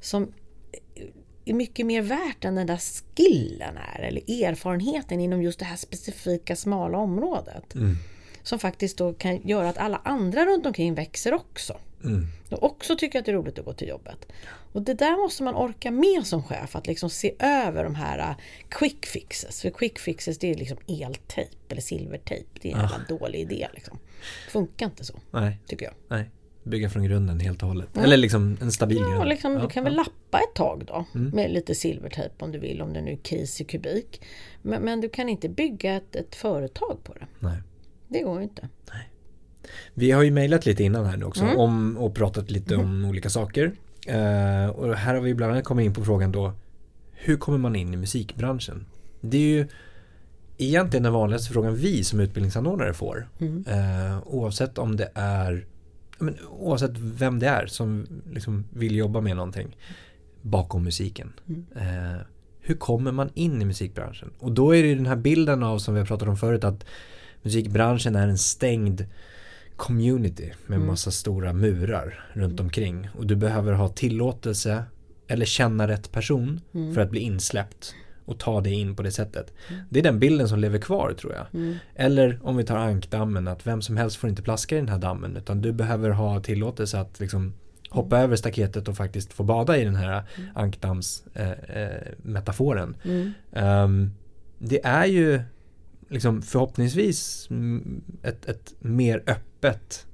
som 0.03 0.33
är 1.45 1.55
mycket 1.55 1.87
mer 1.87 2.03
värt 2.03 2.45
än 2.45 2.55
den 2.55 2.67
där 2.67 2.81
skillen 3.17 3.77
är, 3.77 4.01
eller 4.01 4.45
erfarenheten 4.45 5.21
inom 5.21 5.43
just 5.43 5.59
det 5.59 5.65
här 5.65 5.77
specifika 5.77 6.57
smala 6.57 6.99
området. 6.99 7.75
Som 8.43 8.59
faktiskt 8.59 8.99
då 8.99 9.13
kan 9.13 9.49
göra 9.49 9.69
att 9.69 9.79
alla 9.79 10.01
andra 10.05 10.47
runt 10.47 10.67
omkring 10.67 10.95
växer 10.95 11.35
också. 11.35 11.77
Mm. 12.05 12.27
Och 12.51 12.63
också 12.63 12.97
tycker 12.97 13.19
att 13.19 13.25
det 13.25 13.31
är 13.31 13.37
roligt 13.37 13.59
att 13.59 13.65
gå 13.65 13.73
till 13.73 13.89
jobbet. 13.89 14.27
Och 14.73 14.83
det 14.83 14.95
där 14.95 15.17
måste 15.17 15.43
man 15.43 15.55
orka 15.55 15.91
med 15.91 16.27
som 16.27 16.43
chef, 16.43 16.77
att 16.77 16.87
liksom 16.87 17.11
se 17.11 17.35
över 17.39 17.85
de 17.85 17.95
här 17.95 18.31
uh, 18.31 18.37
quick 18.69 19.07
fixes. 19.07 19.61
För 19.63 19.71
quick 19.71 19.99
fixes 19.99 20.39
det 20.39 20.51
är 20.51 20.55
liksom 20.55 20.79
eltejp 20.89 21.57
eller 21.69 21.83
silvertejp. 21.83 22.49
Det 22.61 22.71
är 22.71 22.75
en 22.75 22.81
jävla 22.81 22.99
dålig 23.09 23.41
idé 23.41 23.69
liksom. 23.75 23.99
Funkar 24.51 24.87
inte 24.87 25.05
så, 25.05 25.15
Nej, 25.31 25.59
tycker 25.67 25.85
jag. 25.85 25.95
nej. 26.09 26.31
Bygga 26.65 26.91
från 26.91 27.05
grunden 27.05 27.41
helt 27.41 27.63
och 27.63 27.69
hållet. 27.69 27.97
Eller 27.97 28.17
liksom 28.17 28.57
en 28.61 28.73
stabil 28.73 28.99
Ja, 29.01 29.09
grund. 29.17 29.29
liksom, 29.29 29.53
Ja, 29.53 29.61
du 29.61 29.69
kan 29.69 29.83
ja. 29.83 29.85
väl 29.91 29.97
lappa 29.97 30.39
ett 30.39 30.55
tag 30.55 30.85
då 30.87 31.05
med 31.13 31.51
lite 31.51 31.75
silvertejp 31.75 32.35
om 32.45 32.53
du 32.53 32.59
vill, 32.59 32.83
om 32.83 32.93
det 32.93 33.01
nu 33.01 33.13
är 33.13 33.17
kris 33.17 33.61
i 33.61 33.65
kubik. 33.65 34.23
Men, 34.63 34.83
men 34.83 35.01
du 35.01 35.09
kan 35.09 35.29
inte 35.29 35.49
bygga 35.49 35.95
ett, 35.97 36.17
ett 36.17 36.35
företag 36.35 36.99
på 37.05 37.13
det. 37.15 37.27
Nej. 37.39 37.57
Det 38.09 38.21
går 38.21 38.37
ju 38.39 38.43
inte. 38.43 38.69
Vi 39.95 40.11
har 40.11 40.23
ju 40.23 40.31
mejlat 40.31 40.67
lite 40.67 40.83
innan 40.85 41.05
här 41.07 41.17
nu 41.17 41.25
också 41.25 41.45
Mm. 41.45 41.57
om, 41.59 41.97
och 41.97 42.15
pratat 42.15 42.51
lite 42.51 42.77
om 42.77 43.05
olika 43.05 43.31
saker. 43.31 43.73
Eh, 44.07 44.67
och 44.67 44.95
här 44.97 45.15
har 45.15 45.21
vi 45.21 45.35
bland 45.35 45.53
annat 45.53 45.65
kommit 45.65 45.85
in 45.85 45.95
på 45.95 46.05
frågan 46.05 46.33
då 46.33 46.53
Hur 47.13 47.37
kommer 47.37 47.59
man 47.59 47.77
in 47.77 47.95
i 47.95 47.97
musikbranschen? 47.97 48.87
Det 49.21 49.37
är 49.37 49.41
ju 49.41 49.67
egentligen 50.59 51.03
den 51.03 51.13
vanligaste 51.13 51.53
frågan 51.53 51.75
vi 51.77 52.05
som 52.05 52.21
utbildningsanordnare 52.21 52.95
får. 52.95 53.29
Mm. 53.41 53.65
Eh, 53.69 54.19
oavsett 54.27 54.79
om 54.79 54.97
det 54.97 55.11
är 55.15 55.67
men, 56.23 56.37
Oavsett 56.51 56.99
vem 56.99 57.39
det 57.39 57.47
är 57.47 57.67
som 57.67 58.07
liksom 58.31 58.65
vill 58.71 58.97
jobba 58.97 59.21
med 59.21 59.37
någonting 59.37 59.77
bakom 60.43 60.85
musiken. 60.85 61.33
Mm. 61.49 61.67
Eh, 61.77 62.21
hur 62.61 62.75
kommer 62.75 63.13
man 63.13 63.31
in 63.35 63.63
i 63.63 63.65
musikbranschen? 63.65 64.31
Och 64.39 64.53
då 64.53 64.77
är 64.77 64.83
det 64.83 64.95
den 64.95 65.07
här 65.07 65.17
bilden 65.17 65.63
av 65.63 65.79
som 65.79 65.95
vi 65.95 66.01
har 66.01 66.07
pratat 66.07 66.29
om 66.29 66.37
förut 66.37 66.65
att 66.65 66.85
musikbranschen 67.43 68.17
är 68.17 68.29
en 68.29 68.39
stängd 68.39 69.07
community 69.77 70.53
med 70.67 70.81
massa 70.81 71.11
stora 71.11 71.53
murar 71.53 72.31
runt 72.33 72.61
omkring 72.61 73.09
och 73.19 73.27
du 73.27 73.37
behöver 73.37 73.73
ha 73.73 73.89
tillåtelse 73.89 74.85
eller 75.27 75.47
känna 75.47 75.89
rätt 75.89 76.13
person 76.13 76.61
för 76.95 77.01
att 77.01 77.11
bli 77.11 77.21
insläppt 77.21 77.95
och 78.25 78.39
ta 78.39 78.61
dig 78.61 78.73
in 78.73 78.97
på 78.97 79.03
det 79.03 79.11
sättet. 79.11 79.53
Det 79.91 79.99
är 79.99 80.03
den 80.03 80.19
bilden 80.19 80.49
som 80.49 80.59
lever 80.59 80.79
kvar 80.79 81.13
tror 81.13 81.33
jag. 81.33 81.47
Eller 81.95 82.39
om 82.43 82.57
vi 82.57 82.65
tar 82.65 82.77
ankdammen 82.77 83.49
att 83.49 83.67
vem 83.67 83.83
som 83.83 83.97
helst 83.97 84.17
får 84.17 84.31
inte 84.31 84.43
plaska 84.43 84.77
i 84.77 84.79
den 84.79 84.89
här 84.89 84.99
dammen 84.99 85.37
utan 85.37 85.63
du 85.63 85.73
behöver 85.73 86.11
ha 86.11 86.41
tillåtelse 86.41 87.01
att 87.01 87.21
liksom 87.21 87.53
hoppa 87.91 88.19
över 88.19 88.37
staketet 88.37 88.89
och 88.89 88.97
faktiskt 88.97 89.33
få 89.33 89.43
bada 89.43 89.77
i 89.77 89.85
den 89.85 89.97
här 89.97 90.23
ankdams 90.55 91.25
eh, 91.35 91.51
eh, 91.51 92.13
metaforen. 92.23 92.97
Ehm, 93.53 94.11
det 94.59 94.85
är 94.85 95.07
ju 95.07 95.43
liksom 96.09 96.43
förhoppningsvis 96.43 97.47
mm, 97.51 98.03
ett, 98.23 98.47
ett 98.47 98.75
mer 98.79 99.23
öppet 99.27 100.07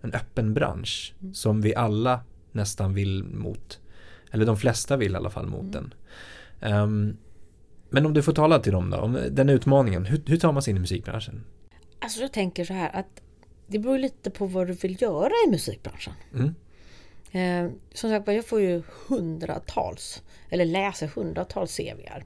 en 0.00 0.12
öppen 0.12 0.54
bransch 0.54 1.14
som 1.32 1.60
vi 1.60 1.74
alla 1.74 2.20
nästan 2.52 2.94
vill 2.94 3.24
mot 3.24 3.80
eller 4.30 4.46
de 4.46 4.56
flesta 4.56 4.96
vill 4.96 5.12
i 5.12 5.16
alla 5.16 5.30
fall 5.30 5.46
mot 5.46 5.72
den. 5.72 5.94
Ehm, 6.60 7.16
Men 7.90 8.06
om 8.06 8.14
du 8.14 8.22
får 8.22 8.32
tala 8.32 8.58
till 8.58 8.72
dem 8.72 8.90
då, 8.90 8.96
om 8.96 9.18
den 9.30 9.48
utmaningen, 9.48 10.04
hur, 10.04 10.22
hur 10.26 10.36
tar 10.36 10.52
man 10.52 10.62
sig 10.62 10.70
in 10.70 10.76
i 10.76 10.80
musikbranschen? 10.80 11.44
Alltså 11.98 12.20
jag 12.20 12.32
tänker 12.32 12.64
så 12.64 12.72
här 12.72 12.96
att 12.96 13.22
det 13.66 13.78
beror 13.78 13.98
lite 13.98 14.30
på 14.30 14.46
vad 14.46 14.66
du 14.66 14.72
vill 14.72 15.02
göra 15.02 15.32
i 15.46 15.50
musikbranschen. 15.50 16.12
Mm. 16.34 16.54
Eh, 17.32 17.70
som 17.94 18.10
sagt 18.10 18.28
jag 18.28 18.46
får 18.46 18.60
ju 18.60 18.82
hundratals, 19.08 20.22
eller 20.50 20.64
läser 20.64 21.06
hundratals 21.06 21.76
CVR. 21.76 22.24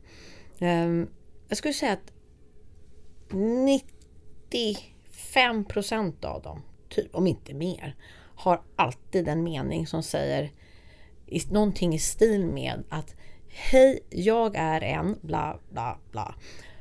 Eh, 0.59 1.05
jag 1.49 1.59
skulle 1.59 1.75
säga 1.75 1.93
att 1.93 2.13
95 3.31 5.65
procent 5.65 6.25
av 6.25 6.43
dem, 6.43 6.63
typ, 6.89 7.15
om 7.15 7.27
inte 7.27 7.55
mer, 7.55 7.97
har 8.35 8.63
alltid 8.77 9.29
en 9.29 9.43
mening 9.43 9.87
som 9.87 10.03
säger 10.03 10.51
någonting 11.51 11.95
i 11.95 11.99
stil 11.99 12.47
med 12.47 12.85
att 12.89 13.15
Hej, 13.55 14.01
jag 14.11 14.57
är 14.57 14.81
en 14.81 15.19
bla 15.23 15.59
bla 15.71 15.99
bla 16.11 16.35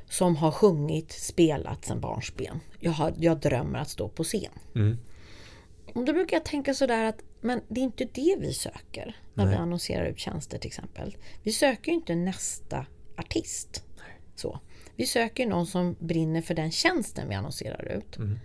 som 0.08 0.36
har 0.36 0.50
sjungit, 0.50 1.12
spelat 1.12 1.84
sedan 1.84 2.00
barnsben. 2.00 2.60
Jag, 2.80 2.92
har, 2.92 3.14
jag 3.18 3.40
drömmer 3.40 3.78
att 3.78 3.88
stå 3.88 4.08
på 4.08 4.24
scen. 4.24 4.52
Mm. 4.74 4.98
Och 5.94 6.04
då 6.04 6.12
brukar 6.12 6.36
jag 6.36 6.44
tänka 6.44 6.74
sådär 6.74 7.04
att 7.04 7.22
men 7.40 7.60
det 7.68 7.80
är 7.80 7.84
inte 7.84 8.04
det 8.04 8.36
vi 8.40 8.52
söker 8.52 9.16
när 9.34 9.44
Nej. 9.44 9.54
vi 9.54 9.60
annonserar 9.60 10.06
ut 10.06 10.18
tjänster 10.18 10.58
till 10.58 10.68
exempel. 10.68 11.16
Vi 11.42 11.52
söker 11.52 11.90
ju 11.92 11.96
inte 11.96 12.14
nästa 12.14 12.86
artist. 13.16 13.84
Så. 14.34 14.60
Vi 14.96 15.06
söker 15.06 15.46
någon 15.46 15.66
som 15.66 15.96
brinner 15.98 16.42
för 16.42 16.54
den 16.54 16.70
tjänsten 16.70 17.28
vi 17.28 17.34
annonserar 17.34 17.92
ut. 17.96 18.16
Mm. 18.16 18.38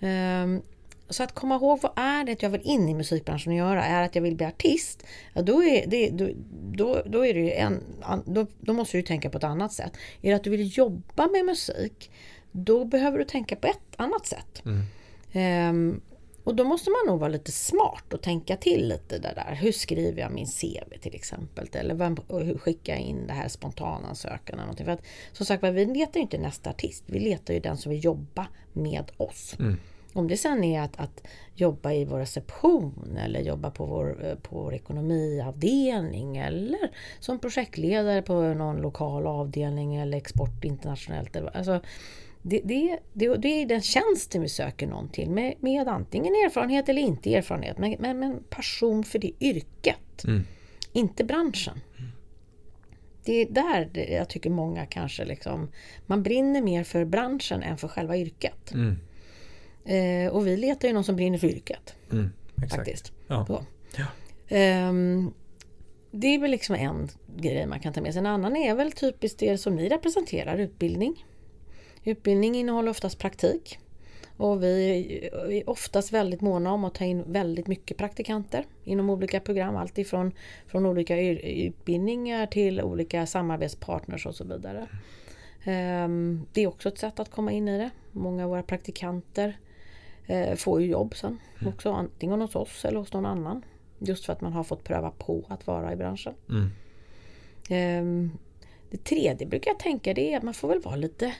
Ehm, 0.00 0.62
så 1.10 1.22
att 1.22 1.34
komma 1.34 1.54
ihåg 1.54 1.80
vad 1.82 1.92
är 1.96 2.24
det 2.24 2.42
jag 2.42 2.50
vill 2.50 2.60
in 2.64 2.88
i 2.88 2.94
musikbranschen 2.94 3.52
och 3.52 3.58
göra? 3.58 3.84
Är 3.84 4.00
det 4.00 4.06
att 4.06 4.14
jag 4.14 4.22
vill 4.22 4.36
bli 4.36 4.46
artist? 4.46 5.06
Ja, 5.32 5.42
då, 5.42 5.62
är 5.62 5.86
det, 5.86 6.10
då, 6.10 6.28
då, 6.50 7.02
då, 7.06 7.26
är 7.26 7.34
det 7.34 7.60
en, 7.60 7.82
då, 8.24 8.46
då 8.60 8.72
måste 8.72 8.96
du 8.96 9.02
tänka 9.02 9.30
på 9.30 9.38
ett 9.38 9.44
annat 9.44 9.72
sätt. 9.72 9.92
Är 10.22 10.30
det 10.30 10.36
att 10.36 10.44
du 10.44 10.50
vill 10.50 10.78
jobba 10.78 11.26
med 11.26 11.44
musik? 11.44 12.10
Då 12.52 12.84
behöver 12.84 13.18
du 13.18 13.24
tänka 13.24 13.56
på 13.56 13.66
ett 13.66 13.94
annat 13.96 14.26
sätt. 14.26 14.62
Mm. 14.64 14.82
Ehm, 15.32 16.00
och 16.44 16.54
då 16.54 16.64
måste 16.64 16.90
man 16.90 17.00
nog 17.06 17.20
vara 17.20 17.30
lite 17.30 17.52
smart 17.52 18.12
och 18.12 18.22
tänka 18.22 18.56
till 18.56 18.88
lite 18.88 19.18
där. 19.18 19.34
där. 19.34 19.54
Hur 19.54 19.72
skriver 19.72 20.22
jag 20.22 20.32
min 20.32 20.46
CV 20.46 20.98
till 21.00 21.14
exempel? 21.14 21.68
Eller 21.72 21.94
vem, 21.94 22.16
hur 22.28 22.58
skickar 22.58 22.92
jag 22.92 23.02
in 23.02 23.26
det 23.26 23.32
här 23.32 23.48
spontanansökan? 23.48 24.54
Eller 24.54 24.62
någonting? 24.62 24.86
För 24.86 24.92
att, 24.92 25.02
som 25.32 25.46
sagt 25.46 25.64
vi 25.64 25.86
letar 25.86 26.14
ju 26.14 26.20
inte 26.20 26.38
nästa 26.38 26.70
artist. 26.70 27.04
Vi 27.06 27.20
letar 27.20 27.54
ju 27.54 27.60
den 27.60 27.76
som 27.76 27.92
vill 27.92 28.04
jobba 28.04 28.46
med 28.72 29.10
oss. 29.16 29.56
Mm. 29.58 29.76
Om 30.12 30.28
det 30.28 30.36
sen 30.36 30.64
är 30.64 30.82
att, 30.82 31.00
att 31.00 31.26
jobba 31.54 31.92
i 31.92 32.04
vår 32.04 32.18
reception 32.18 33.18
eller 33.24 33.40
jobba 33.40 33.70
på 33.70 33.86
vår, 33.86 34.26
eh, 34.26 34.34
på 34.34 34.56
vår 34.62 34.74
ekonomiavdelning 34.74 36.36
eller 36.36 36.90
som 37.20 37.38
projektledare 37.38 38.22
på 38.22 38.42
någon 38.42 38.76
lokal 38.76 39.26
avdelning 39.26 39.96
eller 39.96 40.18
export 40.18 40.64
internationellt. 40.64 41.36
Alltså, 41.36 41.80
det, 42.42 42.60
det, 42.64 42.98
det, 43.12 43.36
det 43.36 43.48
är 43.48 43.66
den 43.66 43.80
tjänsten 43.82 44.42
vi 44.42 44.48
söker 44.48 44.86
någon 44.86 45.08
till 45.08 45.30
med, 45.30 45.54
med 45.60 45.88
antingen 45.88 46.34
erfarenhet 46.34 46.88
eller 46.88 47.02
inte 47.02 47.34
erfarenhet. 47.34 47.78
Men, 47.78 47.96
men, 47.98 48.18
men 48.18 48.42
passion 48.50 49.04
för 49.04 49.18
det 49.18 49.32
yrket. 49.40 50.24
Mm. 50.24 50.42
Inte 50.92 51.24
branschen. 51.24 51.80
Det 53.24 53.32
är 53.32 53.50
där 53.50 54.10
jag 54.12 54.28
tycker 54.28 54.50
många 54.50 54.86
kanske 54.86 55.24
liksom, 55.24 55.68
man 56.06 56.22
brinner 56.22 56.62
mer 56.62 56.84
för 56.84 57.04
branschen 57.04 57.62
än 57.62 57.76
för 57.76 57.88
själva 57.88 58.16
yrket. 58.16 58.72
Mm. 58.72 58.96
Eh, 59.90 60.32
och 60.32 60.46
vi 60.46 60.56
letar 60.56 60.88
ju 60.88 60.94
någon 60.94 61.04
som 61.04 61.16
brinner 61.16 61.38
för 61.38 61.46
yrket. 61.46 61.94
Mm. 62.12 62.30
Exakt. 62.56 62.74
Faktiskt. 62.74 63.12
Ja. 63.26 63.64
Ja. 63.96 64.06
Ehm, 64.48 65.32
det 66.10 66.26
är 66.26 66.38
väl 66.38 66.50
liksom 66.50 66.74
en 66.74 67.08
grej 67.36 67.66
man 67.66 67.80
kan 67.80 67.92
ta 67.92 68.00
med 68.00 68.12
sig. 68.12 68.20
En 68.20 68.26
annan 68.26 68.56
är 68.56 68.74
väl 68.74 68.92
typiskt 68.92 69.38
det 69.38 69.58
som 69.58 69.76
ni 69.76 69.88
representerar, 69.88 70.58
utbildning. 70.58 71.24
Utbildning 72.04 72.54
innehåller 72.54 72.90
oftast 72.90 73.18
praktik. 73.18 73.78
Och 74.36 74.62
vi 74.62 75.28
är 75.48 75.70
oftast 75.70 76.12
väldigt 76.12 76.40
måna 76.40 76.72
om 76.72 76.84
att 76.84 76.94
ta 76.94 77.04
in 77.04 77.32
väldigt 77.32 77.66
mycket 77.66 77.96
praktikanter 77.96 78.64
inom 78.84 79.10
olika 79.10 79.40
program. 79.40 79.76
Allt 79.76 79.98
ifrån 79.98 80.32
från 80.66 80.86
olika 80.86 81.20
utbildningar 81.20 82.46
till 82.46 82.80
olika 82.80 83.26
samarbetspartners 83.26 84.26
och 84.26 84.34
så 84.34 84.44
vidare. 84.44 84.86
Ehm, 85.64 86.46
Det 86.52 86.62
är 86.62 86.66
också 86.66 86.88
ett 86.88 86.98
sätt 86.98 87.20
att 87.20 87.30
komma 87.30 87.52
in 87.52 87.68
i 87.68 87.78
det. 87.78 87.90
Många 88.12 88.44
av 88.44 88.50
våra 88.50 88.62
praktikanter 88.62 89.48
eh, 89.48 89.54
får 90.56 90.80
ju 90.82 90.86
jobb 90.86 91.16
sen 91.16 91.38
också 91.66 91.92
antingen 91.92 92.40
hos 92.40 92.56
oss 92.56 92.84
eller 92.84 92.98
hos 92.98 93.12
någon 93.12 93.26
annan. 93.26 93.64
Just 93.98 94.24
för 94.24 94.32
att 94.32 94.40
man 94.40 94.52
har 94.52 94.64
fått 94.64 94.84
pröva 94.84 95.10
på 95.10 95.44
att 95.48 95.66
vara 95.66 95.92
i 95.92 95.96
branschen. 95.96 96.34
Mm. 96.48 96.70
Ehm, 97.68 98.30
Det 98.90 99.04
tredje 99.04 99.46
brukar 99.46 99.70
jag 99.70 99.78
tänka 99.78 100.14
det 100.14 100.32
är 100.32 100.36
att 100.36 100.42
man 100.42 100.54
får 100.54 100.68
väl 100.68 100.80
vara 100.80 100.96
lite 100.96 101.34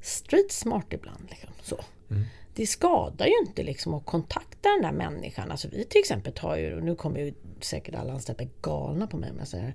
street 0.00 0.52
smart 0.52 0.92
ibland. 0.92 1.26
Liksom. 1.30 1.50
Så. 1.62 1.80
Mm. 2.10 2.24
Det 2.54 2.66
skadar 2.66 3.26
ju 3.26 3.32
inte 3.48 3.62
liksom 3.62 3.94
att 3.94 4.04
kontakta 4.06 4.68
den 4.68 4.82
där 4.82 4.92
människan. 4.92 5.50
Alltså 5.50 5.68
vi 5.68 5.84
till 5.84 6.00
exempel 6.00 6.32
tar 6.32 6.56
ju, 6.56 6.76
och 6.76 6.82
nu 6.82 6.94
kommer 6.94 7.20
ju 7.20 7.34
säkert 7.60 7.94
alla 7.94 8.12
anställda 8.12 8.44
bli 8.44 8.50
galna 8.62 9.06
på 9.06 9.16
mig 9.16 9.30
om 9.30 9.38
jag 9.38 9.48
säger 9.48 9.64
det. 9.64 9.74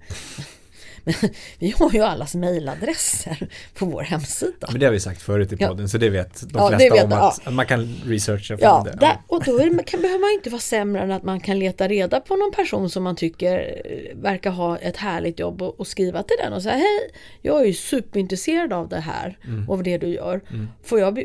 Men 1.04 1.14
vi 1.60 1.72
har 1.78 1.92
ju 1.94 2.02
allas 2.02 2.36
mejladresser 2.36 3.48
på 3.74 3.86
vår 3.86 4.02
hemsida. 4.02 4.68
Men 4.72 4.80
det 4.80 4.86
har 4.86 4.94
vi 4.94 5.00
sagt 5.00 5.22
förut 5.22 5.52
i 5.54 5.56
Ja. 5.60 5.68
podden 5.68 5.90
så 5.90 5.98
det 5.98 6.10
vet 6.10 6.42
de 6.42 6.60
Ja, 6.60 6.68
flesta 6.70 6.96
vet 6.96 7.04
om 7.04 7.12
att, 7.14 7.48
att 7.48 7.54
man 7.54 7.66
kan 7.66 7.96
researcha 8.06 8.58
Ja, 8.60 8.86
det. 8.92 8.98
där, 9.00 9.18
och 9.28 9.44
då 9.44 9.58
det, 9.58 9.84
kan, 9.84 10.02
behöver 10.02 10.20
man 10.20 10.32
inte 10.34 10.50
vara 10.50 10.62
sämre 10.62 11.02
än 11.02 11.12
att 11.12 11.24
man 11.24 11.40
kan 11.40 11.60
leta 11.60 11.88
reda 11.88 12.20
på 12.22 12.36
någon 12.36 12.52
person 12.52 12.90
som 12.90 13.04
man 13.04 13.16
tycker 13.16 13.82
eh, 13.86 14.18
verkar 14.22 14.52
ha 14.52 14.78
ett 14.78 14.98
härligt 14.98 15.40
jobb 15.40 15.62
och, 15.62 15.80
och 15.80 15.88
skriva 15.88 16.24
till 16.24 16.38
den 16.44 16.54
och 16.54 16.64
säga 16.64 16.76
hej, 16.76 17.12
jag 17.42 17.62
är 17.62 17.66
ju 17.66 17.74
superintresserad 17.74 18.74
av 18.74 18.90
det 18.90 19.00
här 19.00 19.38
och 19.68 19.74
av 19.74 19.84
det 19.84 19.98
du 19.98 20.08
gör. 20.08 20.42
Får 20.84 21.00
jag 21.00 21.24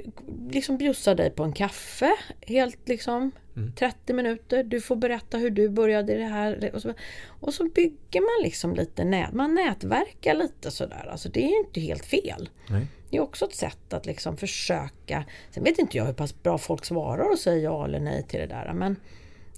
liksom 0.51 0.77
bjussa 0.79 1.15
dig 1.15 1.31
på 1.31 1.45
en 1.45 1.53
kaffe 1.53 2.11
helt 2.47 2.89
liksom 2.89 3.33
30 3.77 4.13
minuter. 4.13 4.65
Du 4.65 4.81
får 4.81 4.97
berätta 4.97 5.39
hur 5.39 5.51
du 5.51 5.69
började 5.69 6.13
i 6.13 6.17
det 6.17 6.25
här. 6.25 6.71
Och 6.75 6.83
så, 6.83 6.95
och 7.41 7.55
så 7.55 7.65
bygger 7.65 8.21
man 8.21 8.45
liksom 8.45 8.75
lite 8.75 9.05
nät, 9.05 9.33
man 9.33 9.55
nätverkar 9.55 10.35
lite 10.35 10.71
sådär. 10.71 11.09
Alltså 11.11 11.29
det 11.29 11.45
är 11.45 11.49
ju 11.49 11.59
inte 11.59 11.81
helt 11.81 12.05
fel. 12.05 12.49
Nej. 12.69 12.87
Det 13.11 13.17
är 13.17 13.23
också 13.23 13.45
ett 13.45 13.55
sätt 13.55 13.93
att 13.93 14.07
liksom 14.07 14.37
försöka. 14.37 15.25
Sen 15.51 15.65
vet 15.65 15.79
inte 15.79 15.97
jag 15.97 16.05
hur 16.05 16.13
pass 16.13 16.43
bra 16.43 16.59
folk 16.59 16.85
svarar 16.85 17.31
och 17.31 17.39
säger 17.39 17.65
ja 17.65 17.85
eller 17.85 18.01
nej 18.01 18.23
till 18.23 18.41
det 18.41 18.47
där. 18.47 18.73
Men 18.73 18.97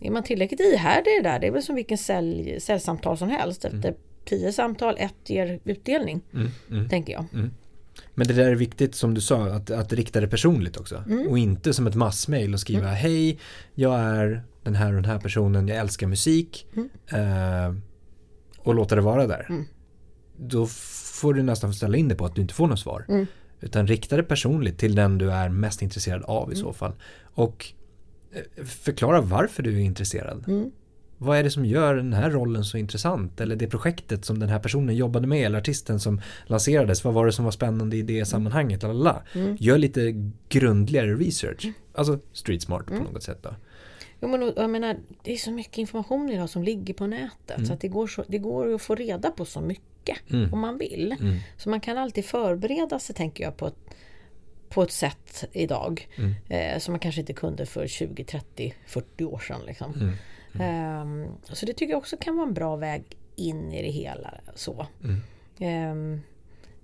är 0.01 0.11
man 0.11 0.23
tillräckligt 0.23 0.61
ihärdig 0.61 1.11
i 1.11 1.23
det 1.23 1.29
där, 1.29 1.39
det 1.39 1.47
är 1.47 1.51
väl 1.51 1.63
som 1.63 1.75
vilken 1.75 1.99
sälj, 1.99 2.61
säljsamtal 2.61 3.19
som 3.19 3.31
helst. 3.31 3.65
Efter 3.65 3.95
tio 4.25 4.53
samtal, 4.53 4.97
ett 4.99 5.31
ger 5.31 5.61
utdelning. 5.65 6.21
Mm, 6.35 6.49
mm. 6.71 6.89
Tänker 6.89 7.13
jag. 7.13 7.25
Men 8.19 8.27
det 8.27 8.35
där 8.35 8.51
är 8.51 8.55
viktigt 8.55 8.95
som 8.95 9.15
du 9.15 9.21
sa, 9.21 9.47
att, 9.47 9.71
att 9.71 9.93
rikta 9.93 10.21
det 10.21 10.29
personligt 10.29 10.77
också. 10.77 11.05
Mm. 11.07 11.29
Och 11.29 11.39
inte 11.39 11.75
som 11.75 11.87
ett 11.87 11.95
massmail 11.95 12.55
och 12.55 12.61
skriva 12.61 12.87
hej, 12.89 13.39
jag 13.75 14.01
är 14.01 14.45
den 14.63 14.75
här 14.75 14.89
och 14.89 14.95
den 15.03 15.05
här 15.11 15.19
personen, 15.19 15.69
jag 15.69 15.77
älskar 15.79 16.07
musik. 16.07 16.67
Mm. 16.77 16.89
Eh, 17.09 17.75
och 18.59 18.75
låta 18.75 18.95
det 18.95 19.01
vara 19.01 19.27
där. 19.27 19.65
Då 20.37 20.67
får 20.67 21.35
du 21.35 21.43
nästan 21.43 21.75
ställa 21.75 21.97
in 21.97 22.09
det 22.09 22.15
på 22.15 22.25
att 22.27 22.35
du 22.35 22.43
inte 22.43 22.55
får 22.55 22.67
något 22.67 22.81
svar. 22.81 23.05
Mm. 23.09 23.27
Utan 23.61 23.87
rikta 23.87 24.17
det 24.17 24.23
personligt 24.23 24.79
till 24.79 24.95
den 24.95 25.19
du 25.19 25.33
är 25.33 25.49
mest 25.49 25.83
intresserad 25.83 26.23
av 26.23 26.53
i 26.53 26.55
Mm. 26.55 26.65
så 26.67 26.73
fall. 26.73 26.93
Och 27.25 27.67
eh, 28.33 28.65
förklara 28.65 29.21
varför 29.21 29.63
du 29.63 29.77
är 29.77 29.81
intresserad. 29.81 30.45
Mm. 30.49 30.71
Vad 31.19 31.39
är 31.39 31.43
det 31.43 31.51
som 31.51 31.65
gör 31.65 31.95
den 31.95 32.13
här 32.13 32.31
rollen 32.31 32.65
så 32.65 32.79
intressant? 32.79 33.41
Eller 33.41 33.57
det 33.57 33.67
projektet 33.67 34.25
som 34.25 34.39
den 34.39 34.49
här 34.49 34.59
personen 34.59 34.97
jobbade 34.97 35.27
med 35.27 35.47
eller 35.47 35.59
artisten 35.59 36.01
som 36.01 36.21
lanserades. 36.47 37.05
Vad 37.05 37.15
var 37.15 37.27
det 37.27 37.33
som 37.33 37.45
var 37.45 37.53
spännande 37.53 37.97
i 37.97 38.03
det 38.03 38.25
sammanhanget? 38.25 38.83
Lalala. 38.83 39.23
Mm. 39.35 39.57
Gör 39.61 39.79
lite 39.79 40.31
grundligare 40.49 41.15
research. 41.15 41.67
Alltså 41.95 42.19
street 42.33 42.63
smart 42.63 42.87
på 42.87 42.95
något 42.95 43.23
sätt 43.23 43.39
då. 43.43 43.55
Jo, 44.21 44.29
men, 44.29 44.53
jag 44.57 44.71
menar, 44.71 44.97
det 45.23 45.33
är 45.33 45.37
så 45.37 45.51
mycket 45.51 45.79
information 45.79 46.31
idag 46.31 46.51
som 46.51 46.63
ligger 46.63 46.95
på 46.95 47.07
nätet. 47.07 47.67
Så 47.67 47.73
att 47.73 47.81
det, 47.81 47.89
går 47.89 48.07
så, 48.07 48.25
det 48.29 48.39
går 48.39 48.75
att 48.75 48.83
få 48.83 48.95
reda 48.95 49.31
på 49.31 49.45
så 49.45 49.61
mycket 49.61 49.87
Mm. 50.29 50.53
om 50.53 50.61
man 50.61 50.79
vill. 50.79 51.17
Mm. 51.21 51.37
Så 51.57 51.71
man 51.71 51.81
kan 51.81 51.99
alltid 51.99 52.25
förbereda 52.25 52.99
sig 52.99 53.15
tänker 53.15 53.45
jag 53.45 53.57
på 53.57 53.67
ett, 53.67 53.75
på 54.69 54.83
ett 54.83 54.93
sätt 54.93 55.45
idag. 55.53 56.09
Mm. 56.17 56.35
Eh, 56.49 56.79
som 56.79 56.93
man 56.93 56.99
kanske 56.99 57.21
inte 57.21 57.33
kunde 57.33 57.67
för 57.67 57.87
20, 57.87 58.25
30, 58.25 58.75
40 58.87 59.25
år 59.25 59.39
sedan. 59.39 59.61
Liksom. 59.67 60.13
Mm. 60.61 61.23
Ehm, 61.25 61.31
så 61.43 61.67
det 61.67 61.73
tycker 61.73 61.93
jag 61.93 61.99
också 61.99 62.17
kan 62.17 62.37
vara 62.37 62.47
en 62.47 62.55
bra 62.55 62.77
väg 62.77 63.05
in 63.37 63.73
i 63.73 63.83
det 63.83 63.91
hela. 63.91 64.35
Så. 64.55 64.87
Mm. 65.05 65.21
Ehm, 65.59 66.21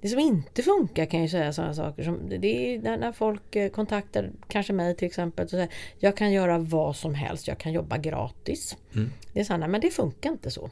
det 0.01 0.09
som 0.09 0.19
inte 0.19 0.63
funkar 0.63 1.07
kan 1.07 1.21
jag 1.21 1.31
säga 1.31 1.53
sådana 1.53 1.75
saker 1.75 2.03
som 2.03 2.29
det 2.29 2.75
är 2.75 2.79
när, 2.79 3.13
folk 3.13 3.57
eh, 3.57 3.71
kontaktar 3.71 4.31
kanske 4.49 4.73
mig 4.73 4.97
till 4.97 5.07
exempel 5.07 5.45
och 5.45 5.51
säger 5.51 5.69
jag 5.99 6.17
kan 6.17 6.33
göra 6.33 6.59
vad 6.59 6.97
som 6.97 7.15
helst, 7.15 7.49
jag 7.49 7.59
kan 7.59 7.73
jobba 7.73 7.99
gratis. 7.99 8.77
Mm. 8.95 9.11
Det 9.33 9.41
är 9.41 9.45
så 9.45 9.57
nej, 9.57 9.69
men 9.69 9.81
det 9.81 9.91
funkar 9.91 10.31
inte 10.31 10.51
så. 10.51 10.71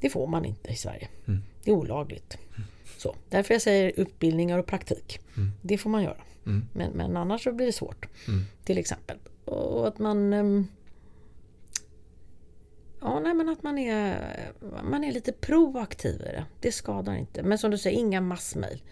Det 0.00 0.10
får 0.10 0.26
man 0.26 0.44
inte 0.44 0.70
i 0.70 0.76
Sverige. 0.76 1.08
Mm. 1.26 1.40
Det 1.64 1.70
är 1.70 1.74
olagligt. 1.74 2.38
Så, 2.98 3.14
därför 3.28 3.54
jag 3.54 3.62
säger 3.62 3.92
utbildningar 3.96 4.58
och 4.58 4.66
praktik. 4.66 5.20
Det 5.62 5.78
får 5.78 5.90
man 5.90 6.02
göra. 6.02 6.22
Mm. 6.46 6.68
Men, 6.72 6.92
men 6.92 7.16
annars 7.16 7.44
så 7.44 7.52
blir 7.52 7.66
det 7.66 7.72
svårt. 7.72 8.06
Mm. 8.28 8.44
Till 8.64 8.78
exempel. 8.78 9.16
Och 9.44 9.88
att 9.88 9.98
man... 9.98 10.68
Ja, 13.06 13.20
nej, 13.20 13.34
men 13.34 13.48
att 13.48 13.62
man 13.62 13.78
är, 13.78 14.52
man 14.84 15.04
är 15.04 15.12
lite 15.12 15.32
proaktiv 15.32 16.14
i 16.14 16.24
det. 16.24 16.44
Det 16.60 16.72
skadar 16.72 17.14
inte. 17.14 17.42
Men 17.42 17.58
som 17.58 17.70
du 17.70 17.78
säger, 17.78 17.98
inga 17.98 18.20
massmejl. 18.20 18.82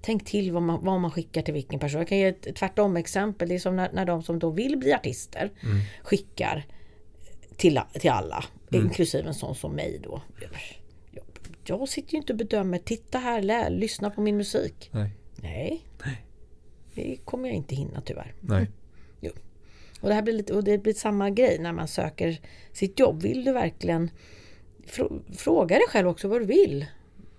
Tänk 0.00 0.24
till 0.24 0.52
vad 0.52 0.62
man, 0.62 0.84
vad 0.84 1.00
man 1.00 1.10
skickar 1.10 1.42
till 1.42 1.54
vilken 1.54 1.80
person. 1.80 1.98
Jag 2.00 2.08
kan 2.08 2.18
ge 2.18 2.24
ett 2.26 2.56
tvärtom 2.56 2.96
exempel. 2.96 3.48
Det 3.48 3.54
är 3.54 3.58
som 3.58 3.76
när, 3.76 3.92
när 3.92 4.04
de 4.04 4.22
som 4.22 4.38
då 4.38 4.50
vill 4.50 4.78
bli 4.78 4.92
artister 4.92 5.50
Mm. 5.62 5.76
skickar 6.02 6.66
till, 7.56 7.80
till 7.92 8.10
alla. 8.10 8.44
Inklusive 8.70 9.28
en 9.28 9.34
sån 9.34 9.54
som 9.54 9.72
mig 9.72 10.00
då. 10.04 10.22
Jag, 11.10 11.24
jag 11.64 11.88
sitter 11.88 12.12
ju 12.12 12.18
inte 12.18 12.32
och 12.32 12.36
bedömer. 12.38 12.78
Titta 12.78 13.18
här, 13.18 13.42
lä, 13.42 13.70
lyssna 13.70 14.10
på 14.10 14.20
min 14.20 14.36
musik. 14.36 14.90
Nej. 14.92 15.10
Nej. 15.42 16.26
Det 16.94 17.16
kommer 17.24 17.48
jag 17.48 17.56
inte 17.56 17.74
hinna 17.74 18.00
tyvärr. 18.00 18.34
Nej. 18.40 18.70
Och 20.02 20.08
det 20.08 20.14
här 20.14 20.22
blir 20.22 20.34
lite, 20.34 20.54
och 20.54 20.64
det 20.64 20.78
blir 20.78 20.94
samma 20.94 21.30
grej 21.30 21.58
när 21.58 21.72
man 21.72 21.88
söker 21.88 22.40
sitt 22.72 22.98
jobb. 22.98 23.22
Vill 23.22 23.44
du 23.44 23.52
verkligen 23.52 24.10
frå- 24.86 25.36
fråga 25.36 25.76
dig 25.76 25.84
själv 25.88 26.08
också 26.08 26.28
vad 26.28 26.40
du 26.40 26.44
vill? 26.44 26.86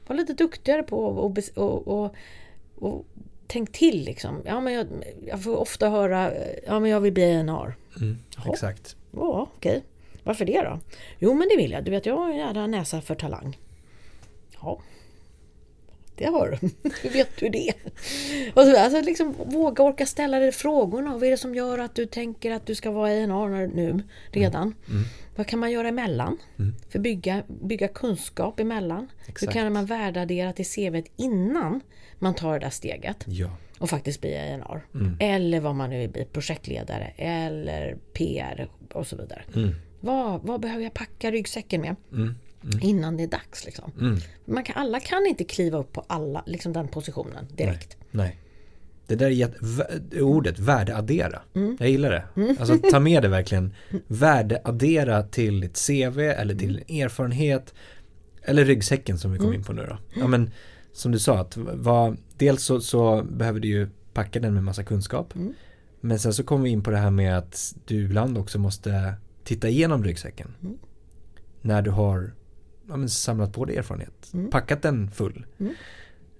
Var 0.07 0.15
lite 0.15 0.33
duktigare 0.33 0.83
på 0.83 0.97
och, 0.97 1.37
och, 1.55 1.87
och, 1.87 2.15
och, 2.75 3.05
tänk 3.47 3.71
till 3.71 4.03
liksom. 4.05 4.41
Ja, 4.45 4.61
men 4.61 4.73
jag, 4.73 4.87
jag 5.25 5.43
får 5.43 5.55
ofta 5.55 5.89
höra 5.89 6.31
ja, 6.65 6.79
men 6.79 6.91
jag 6.91 6.99
vill 6.99 7.13
bli 7.13 7.35
A&R. 7.35 7.75
Mm, 8.01 8.17
exakt. 8.45 8.95
Ja, 9.11 9.49
okej. 9.57 9.83
Varför 10.23 10.45
det 10.45 10.61
då? 10.61 10.79
Jo, 11.19 11.33
men 11.33 11.47
det 11.49 11.57
vill 11.57 11.71
jag. 11.71 11.83
Du 11.83 11.91
vet, 11.91 12.05
jag 12.05 12.17
har 12.17 12.29
en 12.29 12.37
jävla 12.37 12.67
näsa 12.67 13.01
för 13.01 13.15
talang. 13.15 13.59
Ja. 14.61 14.79
Det 16.15 16.25
har 16.25 16.47
du. 16.61 16.69
Hur 17.01 17.09
vet 17.09 17.37
du 17.39 17.49
det? 17.49 17.73
Och 18.53 18.63
så, 18.63 18.77
alltså, 18.77 19.01
liksom, 19.01 19.35
våga 19.45 19.83
orka 19.83 20.05
ställa 20.05 20.39
dig 20.39 20.51
frågorna. 20.51 21.13
Vad 21.13 21.23
är 21.23 21.31
det 21.31 21.37
som 21.37 21.55
gör 21.55 21.79
att 21.79 21.95
du 21.95 22.05
tänker 22.05 22.51
att 22.51 22.65
du 22.65 22.75
ska 22.75 22.91
vara 22.91 23.09
A&R 23.09 23.71
nu 23.75 24.03
redan? 24.31 24.75
Vad 25.35 25.47
kan 25.47 25.59
man 25.59 25.71
göra 25.71 25.87
emellan? 25.87 26.37
För 26.89 26.99
bygga, 26.99 27.43
bygga 27.47 27.87
kunskap 27.87 28.59
emellan. 28.59 29.07
Exakt. 29.27 29.43
Hur 29.43 29.61
kan 29.61 29.73
man 29.73 29.85
värdeaddera 29.85 30.53
till 30.53 30.65
CVt 30.65 31.05
innan 31.17 31.81
man 32.19 32.33
tar 32.33 32.53
det 32.53 32.59
där 32.59 32.69
steget? 32.69 33.23
Ja. 33.27 33.49
och 33.79 33.89
faktiskt 33.89 34.21
bli 34.21 34.35
A&R. 34.37 34.85
Eller 35.19 35.59
vad 35.59 35.75
man 35.75 35.89
nu 35.89 35.99
vill 35.99 36.09
bli, 36.09 36.25
projektledare 36.25 37.11
eller 37.17 37.97
PR 38.13 38.69
och 38.93 39.07
så 39.07 39.15
vidare. 39.15 39.43
Vad, 39.99 40.41
vad 40.41 40.61
behöver 40.61 40.83
jag 40.83 40.93
packa 40.93 41.31
ryggsäcken 41.31 41.81
med? 41.81 41.95
Innan 42.81 43.17
det 43.17 43.23
är 43.23 43.27
dags. 43.27 43.65
Liksom. 43.65 43.91
Man 44.45 44.63
kan, 44.63 44.75
alla 44.77 44.99
kan 44.99 45.25
inte 45.25 45.43
kliva 45.43 45.77
upp 45.77 45.93
på 45.93 46.05
alla, 46.07 46.43
liksom 46.45 46.73
den 46.73 46.87
positionen 46.87 47.45
direkt. 47.55 47.97
Nej. 48.11 48.39
Det 49.07 49.15
där 49.15 49.31
är 49.31 50.21
ordet 50.21 50.59
värdeaddera. 50.59 51.41
Mm. 51.55 51.77
Jag 51.79 51.89
gillar 51.89 52.11
det. 52.11 52.55
Alltså 52.59 52.77
ta 52.91 52.99
med 52.99 53.21
det 53.21 53.27
verkligen. 53.27 53.73
Värdeaddera 54.07 55.23
till 55.23 55.59
ditt 55.59 55.87
CV 55.87 56.19
eller 56.19 56.55
till 56.55 56.83
Mm. 56.89 57.05
erfarenhet. 57.05 57.73
Eller 58.41 58.65
ryggsäcken 58.65 59.17
som 59.17 59.31
vi 59.31 59.39
kom 59.39 59.53
in 59.53 59.63
på 59.63 59.73
nu 59.73 59.85
då. 59.89 59.97
Ja 60.21 60.27
men 60.27 60.51
som 60.93 61.11
du 61.11 61.19
sa 61.19 61.39
att 61.39 61.57
vad, 61.57 62.17
dels 62.37 62.63
så, 62.63 62.81
så 62.81 63.23
behöver 63.23 63.59
du 63.59 63.67
ju 63.67 63.89
packa 64.13 64.39
den 64.39 64.53
med 64.53 64.63
massa 64.63 64.83
kunskap. 64.83 65.35
Mm. 65.35 65.53
Men 66.01 66.19
sen 66.19 66.33
så 66.33 66.43
kommer 66.43 66.63
vi 66.63 66.69
in 66.69 66.83
på 66.83 66.91
det 66.91 66.97
här 66.97 67.11
med 67.11 67.37
att 67.37 67.75
du 67.85 67.95
ibland 68.03 68.37
också 68.37 68.59
måste 68.59 69.13
titta 69.43 69.69
igenom 69.69 70.03
ryggsäcken. 70.03 70.55
Mm. 70.61 70.77
När 71.61 71.81
du 71.81 71.91
har 71.91 72.33
ja, 72.89 72.97
men 72.97 73.09
samlat 73.09 73.53
på 73.53 73.65
dig 73.65 73.75
erfarenhet. 73.77 74.29
Mm. 74.33 74.49
Packat 74.49 74.81
den 74.81 75.11
full. 75.11 75.45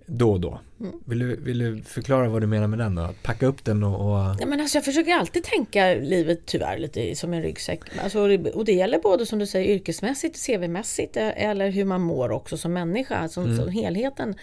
Då 0.05 0.31
och 0.31 0.39
då. 0.39 0.59
Vill, 1.05 1.19
du, 1.19 1.35
vill 1.35 1.57
du 1.59 1.81
förklara 1.81 2.29
vad 2.29 2.41
du 2.41 2.47
menar 2.47 2.67
med 2.67 2.79
den 2.79 2.95
då? 2.95 3.01
Att 3.01 3.23
packa 3.23 3.45
upp 3.45 3.65
den 3.65 3.83
och... 3.83 3.95
och 4.11 4.35
Ja, 4.39 4.45
men 4.45 4.61
alltså 4.61 4.77
jag 4.77 4.85
försöker 4.85 5.13
alltid 5.13 5.43
tänka 5.43 5.93
livet 5.93 6.39
tyvärr 6.45 6.77
lite 6.77 7.15
som 7.15 7.33
en 7.33 7.41
ryggsäck. 7.41 7.79
Alltså, 8.03 8.19
och 8.53 8.65
det- 8.65 8.71
gäller 8.73 8.99
både 8.99 9.25
som 9.25 9.39
du 9.39 9.45
säger 9.47 9.75
yrkesmässigt, 9.75 10.35
CV-mässigt 10.47 11.17
eh, 11.17 11.49
eller 11.49 11.69
hur 11.69 11.85
man 11.85 12.01
mår 12.01 12.31
också 12.31 12.57
som 12.57 12.73
människa, 12.73 13.27
som, 13.29 13.57
som 13.57 13.69
helheten. 13.69 14.35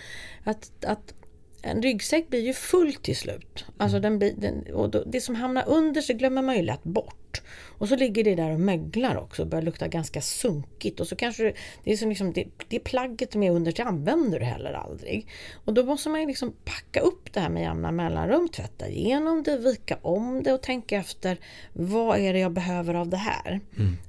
Att, 0.45 0.85
att 0.85 1.15
en 1.63 1.83
ryggsäck 1.83 2.29
blir 2.29 2.41
ju 2.41 2.53
full 2.53 2.95
till 2.95 3.17
slut. 3.17 3.65
Alltså 3.77 4.01
den 4.01 4.19
blir, 4.19 4.33
den, 4.37 4.75
och 4.75 4.91
då, 4.91 5.05
det 5.07 5.21
som 5.21 5.35
hamnar 5.35 5.65
under 5.69 6.01
så 6.01 6.13
glömmer 6.15 6.43
man 6.43 6.57
ju 6.57 6.63
lätt 6.63 6.83
bort. 6.85 7.30
Och 7.79 7.89
så 7.89 7.97
ligger 7.97 8.25
det 8.25 8.35
där 8.35 8.51
och 8.51 8.61
möglar 8.61 9.17
också 9.17 9.43
och 9.43 9.49
börjar 9.49 9.63
lukta 9.63 9.89
ganska 9.89 10.21
sunkigt. 10.21 11.01
Och 11.01 11.07
så 11.07 11.17
kanske 11.17 11.43
det, 11.43 11.53
det 11.85 11.93
är 11.93 11.97
som 11.97 12.09
liksom, 12.09 12.33
det, 12.33 12.45
det 12.69 12.79
plagget 12.79 13.33
som 13.33 13.43
är 13.43 13.51
under 13.51 13.73
det 13.73 13.83
använder 13.83 14.39
du 14.41 14.45
heller 14.45 14.73
aldrig. 14.73 15.27
Och 15.65 15.75
då 15.75 15.85
måste 15.85 16.09
man 16.09 16.21
ju 16.21 16.27
liksom 16.27 16.53
packa 16.65 17.01
upp 17.01 17.33
det 17.33 17.41
här 17.41 17.49
med 17.49 17.63
jämna 17.63 17.93
mellanrum, 17.93 18.49
tvätta 18.49 18.89
igenom 18.89 19.43
det, 19.43 19.57
vika 19.59 19.99
om 20.03 20.43
det 20.43 20.53
och 20.53 20.63
tänka 20.63 20.97
efter 20.97 21.39
vad 21.73 22.19
är 22.19 22.33
det 22.33 22.39
jag 22.39 22.53
behöver 22.53 22.95
av 22.95 23.09
det 23.09 23.17
här? 23.17 23.61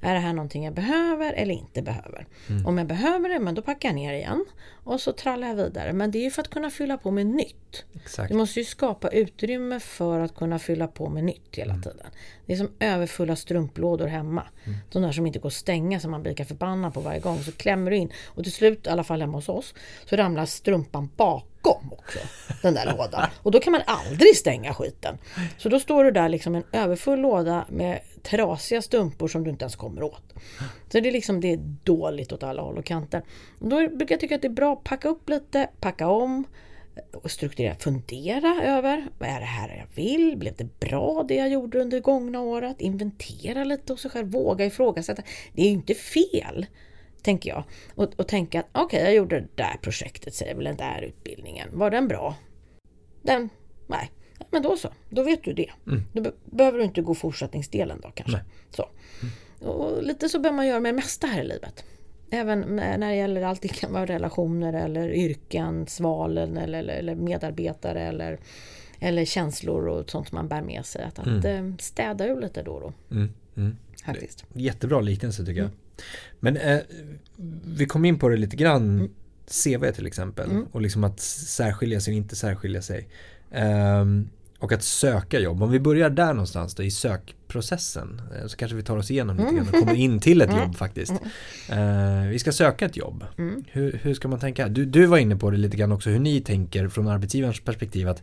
Är 0.02 0.14
det 0.14 0.20
här 0.20 0.32
någonting 0.32 0.64
jag 0.64 0.74
behöver 0.74 1.32
eller 1.32 1.54
inte 1.54 1.82
behöver? 1.82 2.26
Om 2.66 2.78
jag 2.78 2.86
behöver 2.86 3.28
det, 3.28 3.38
men 3.38 3.54
då 3.54 3.62
packar 3.62 3.88
jag 3.88 3.96
ner 3.96 4.12
igen 4.14 4.44
och 4.84 5.00
så 5.00 5.12
trallar 5.12 5.48
jag 5.48 5.54
vidare. 5.54 5.92
Men 5.92 6.10
det 6.10 6.18
är 6.18 6.22
ju 6.22 6.30
för 6.30 6.42
att 6.42 6.50
kunna 6.50 6.70
fylla 6.70 6.96
på 6.98 7.10
med 7.10 7.26
nytt. 7.26 7.84
exakt. 7.94 8.30
Du 8.30 8.36
måste 8.36 8.58
ju 8.60 8.64
skapa 8.64 9.08
utrymme 9.08 9.80
för 9.80 10.20
att 10.20 10.34
kunna 10.34 10.58
fylla 10.58 10.88
på 10.88 11.08
med 11.08 11.24
nytt 11.24 11.56
hela 11.56 11.72
Mm. 11.72 11.82
tiden. 11.82 12.06
Det 12.46 12.52
är 12.52 12.56
som 12.56 12.70
överfulla 12.80 13.36
strumplådor 13.36 14.06
hemma. 14.06 14.42
Mm. 14.64 14.78
De 14.92 15.02
där 15.02 15.12
som 15.12 15.26
inte 15.26 15.38
går 15.38 15.48
att 15.48 15.52
stänga 15.52 16.00
som 16.00 16.10
man 16.10 16.22
blir 16.22 16.32
lika 16.32 16.44
förbannad 16.44 16.94
på 16.94 17.00
varje 17.00 17.20
gång. 17.20 17.38
Så 17.38 17.52
klämmer 17.52 17.90
du 17.90 17.96
in 17.96 18.12
och 18.26 18.42
till 18.42 18.52
slut, 18.52 18.86
i 18.86 18.90
alla 18.90 19.04
fall 19.04 19.20
hemma 19.20 19.38
hos 19.38 19.48
oss, 19.48 19.74
så 20.04 20.16
ramlar 20.16 20.46
strumpan 20.46 21.08
bakom 21.16 21.92
också. 21.92 22.18
Den 22.62 22.74
där 22.74 22.96
lådan. 22.96 23.30
Och 23.42 23.50
då 23.50 23.60
kan 23.60 23.72
man 23.72 23.82
aldrig 23.86 24.36
stänga 24.36 24.74
skiten. 24.74 25.18
Så 25.58 25.68
då 25.68 25.80
står 25.80 26.04
du 26.04 26.10
där 26.10 26.28
liksom 26.28 26.54
en 26.54 26.64
överfull 26.72 27.20
låda 27.20 27.66
med 27.68 28.00
trasiga 28.22 28.82
strumpor 28.82 29.28
som 29.28 29.44
du 29.44 29.50
inte 29.50 29.64
ens 29.64 29.76
kommer 29.76 30.02
åt. 30.02 30.34
Så 30.92 31.00
det 31.00 31.08
är 31.08 31.12
liksom 31.12 31.40
det 31.40 31.52
är 31.52 31.76
dåligt 31.82 32.32
åt 32.32 32.42
alla 32.42 32.62
håll 32.62 32.78
och 32.78 32.84
kanter. 32.84 33.22
Då 33.58 33.88
brukar 33.88 34.12
jag 34.12 34.20
tycka 34.20 34.34
att 34.34 34.42
det 34.42 34.48
är 34.48 34.52
bra 34.52 34.72
att 34.72 34.84
packa 34.84 35.08
upp 35.08 35.28
lite, 35.28 35.68
packa 35.80 36.08
om 36.08 36.44
och 37.12 37.30
strukturera, 37.30 37.74
fundera 37.74 38.64
över 38.64 39.08
vad 39.18 39.28
är 39.28 39.40
det 39.40 39.46
här 39.46 39.68
jag 39.68 40.02
vill? 40.02 40.36
Blev 40.36 40.56
det 40.56 40.80
bra 40.80 41.24
det 41.28 41.34
jag 41.34 41.48
gjorde 41.48 41.80
under 41.80 42.00
gångna 42.00 42.40
året? 42.40 42.80
Inventera 42.80 43.64
lite 43.64 43.92
hos 43.92 44.00
sig 44.00 44.10
själv, 44.10 44.30
våga 44.30 44.66
ifrågasätta. 44.66 45.22
Det 45.52 45.62
är 45.62 45.66
ju 45.66 45.72
inte 45.72 45.94
fel, 45.94 46.66
tänker 47.22 47.50
jag. 47.50 47.64
Och, 47.94 48.12
och 48.16 48.28
tänka 48.28 48.60
att 48.60 48.66
okej, 48.72 49.02
jag 49.02 49.14
gjorde 49.14 49.40
det 49.40 49.48
där 49.54 49.76
projektet, 49.82 50.34
säger 50.34 50.54
väl 50.54 50.64
den 50.64 50.76
där 50.76 51.02
utbildningen. 51.02 51.68
Var 51.72 51.90
den 51.90 52.08
bra? 52.08 52.34
Den? 53.22 53.48
Nej. 53.86 54.10
Men 54.50 54.62
då 54.62 54.76
så, 54.76 54.88
då 55.10 55.22
vet 55.22 55.44
du 55.44 55.52
det. 55.52 55.70
Då 56.12 56.20
be- 56.20 56.32
behöver 56.44 56.78
du 56.78 56.84
inte 56.84 57.02
gå 57.02 57.14
fortsättningsdelen 57.14 58.00
då 58.02 58.10
kanske. 58.14 58.40
Så. 58.70 58.88
Och 59.66 60.02
lite 60.02 60.28
så 60.28 60.38
behöver 60.38 60.56
man 60.56 60.66
göra 60.66 60.80
med 60.80 60.94
det 60.94 60.96
mesta 60.96 61.26
här 61.26 61.40
i 61.40 61.46
livet. 61.46 61.84
Även 62.34 62.60
när 62.60 63.08
det 63.08 63.14
gäller 63.14 63.42
allt, 63.42 63.62
det 63.62 63.68
kan 63.68 63.92
vara 63.92 64.06
relationer 64.06 64.72
eller 64.72 65.08
yrken, 65.12 65.86
svalen 65.86 66.56
eller, 66.56 66.78
eller, 66.78 66.94
eller 66.94 67.14
medarbetare 67.14 68.00
eller, 68.00 68.38
eller 69.00 69.24
känslor 69.24 69.88
och 69.88 70.10
sånt 70.10 70.28
som 70.28 70.36
man 70.36 70.48
bär 70.48 70.62
med 70.62 70.86
sig. 70.86 71.04
Att, 71.04 71.18
att 71.18 71.44
eh, 71.44 71.72
städa 71.78 72.26
ur 72.26 72.40
lite 72.40 72.62
då 72.62 72.72
och 72.72 72.80
då. 72.80 73.14
Mm, 73.14 73.32
mm. 73.56 73.76
Faktiskt. 74.04 74.44
Jättebra 74.52 75.00
liknelse 75.00 75.46
tycker 75.46 75.60
jag. 75.60 75.70
Men 76.40 76.56
eh, 76.56 76.80
vi 77.64 77.86
kom 77.86 78.04
in 78.04 78.18
på 78.18 78.28
det 78.28 78.36
lite 78.36 78.56
grann, 78.56 79.10
CV 79.46 79.90
till 79.92 80.06
exempel. 80.06 80.50
Och 80.72 80.80
liksom 80.80 81.04
att 81.04 81.20
särskilja 81.20 82.00
sig 82.00 82.12
och 82.12 82.16
inte 82.16 82.36
särskilja 82.36 82.82
sig. 82.82 83.08
Ehm, 83.50 84.28
och 84.62 84.72
att 84.72 84.82
söka 84.82 85.38
jobb. 85.40 85.62
Om 85.62 85.70
vi 85.70 85.80
börjar 85.80 86.10
där 86.10 86.32
någonstans 86.32 86.74
då 86.74 86.82
i 86.82 86.90
sökprocessen. 86.90 88.22
eh, 88.40 88.46
Så 88.46 88.56
kanske 88.56 88.76
vi 88.76 88.82
tar 88.82 88.96
oss 88.96 89.10
igenom 89.10 89.36
lite 89.36 89.54
grann 89.54 89.68
och 89.68 89.74
kommer 89.80 89.94
in 89.94 90.20
till 90.20 90.42
ett 90.42 90.50
jobb 90.56 90.76
faktiskt. 90.76 91.12
Eh, 91.68 92.22
vi 92.30 92.38
ska 92.38 92.52
söka 92.52 92.86
ett 92.86 92.96
jobb. 92.96 93.24
Hur, 93.70 94.00
hur 94.02 94.14
ska 94.14 94.28
man 94.28 94.38
tänka? 94.38 94.68
Du, 94.68 94.84
du 94.84 95.06
var 95.06 95.18
inne 95.18 95.36
på 95.36 95.50
det 95.50 95.56
lite 95.56 95.76
grann 95.76 95.92
också 95.92 96.10
hur 96.10 96.18
ni 96.18 96.40
tänker 96.40 96.88
från 96.88 97.08
arbetsgivarens 97.08 97.60
perspektiv 97.60 98.08
att 98.08 98.22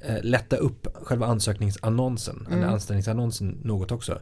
eh, 0.00 0.16
lätta 0.22 0.56
upp 0.56 0.86
själva 1.02 1.26
ansökningsannonsen 1.26 2.46
eller 2.50 2.62
anställningsannonsen 2.72 3.58
något 3.64 3.92
också. 3.92 4.20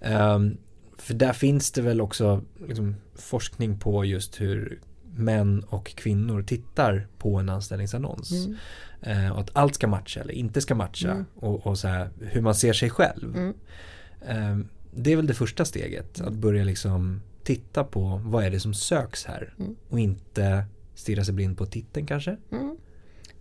Ehm, 0.00 0.56
för 0.98 1.14
där 1.14 1.32
finns 1.32 1.72
det 1.72 1.82
väl 1.82 2.00
också 2.00 2.42
liksom, 2.68 2.96
forskning 3.16 3.78
på 3.78 4.04
just 4.04 4.40
hur 4.40 4.80
män 5.16 5.64
och 5.68 5.86
kvinnor 5.96 6.42
tittar 6.42 7.06
på 7.18 7.36
en 7.36 7.48
anställningsannons. 7.48 8.30
Eh, 9.02 9.30
och 9.30 9.40
att 9.40 9.50
allt 9.52 9.74
ska 9.74 9.86
matcha 9.86 10.20
eller 10.20 10.34
inte 10.34 10.60
ska 10.60 10.74
matcha 10.74 11.24
och, 11.34 11.66
och 11.66 11.78
så 11.78 11.88
här, 11.88 12.10
hur 12.20 12.40
man 12.40 12.54
ser 12.54 12.72
sig 12.72 12.90
själv. 12.90 13.52
Ehm, 14.26 14.68
det 14.90 15.12
är 15.12 15.16
väl 15.16 15.26
det 15.26 15.34
första 15.34 15.64
steget, 15.64 16.20
att 16.20 16.32
börja 16.32 16.64
liksom 16.64 17.22
titta 17.42 17.84
på 17.84 18.20
vad 18.24 18.44
är 18.44 18.50
det 18.50 18.60
som 18.60 18.74
söks 18.74 19.24
här 19.24 19.54
och 19.88 20.00
inte 20.00 20.64
stirra 20.94 21.24
sig 21.24 21.34
blind 21.34 21.58
på 21.58 21.66
titeln 21.66 22.06
kanske. 22.06 22.36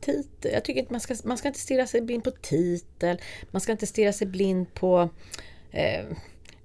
Titel. 0.01 0.51
Jag 0.53 0.66
tycker 0.66 0.80
inte 0.80 0.93
man 0.93 0.99
ska, 0.99 1.16
man 1.24 1.38
ska 1.38 1.47
inte 1.47 1.60
stirra 1.60 1.88
sig 1.88 2.01
blind 2.01 2.24
på 2.24 2.32
titel. 2.32 3.22
Man 3.51 3.62
ska 3.62 3.72
inte 3.72 3.88
stirra 3.88 4.14
sig 4.14 4.28
blind 4.28 4.74
på 4.74 5.10
eh, 5.72 6.05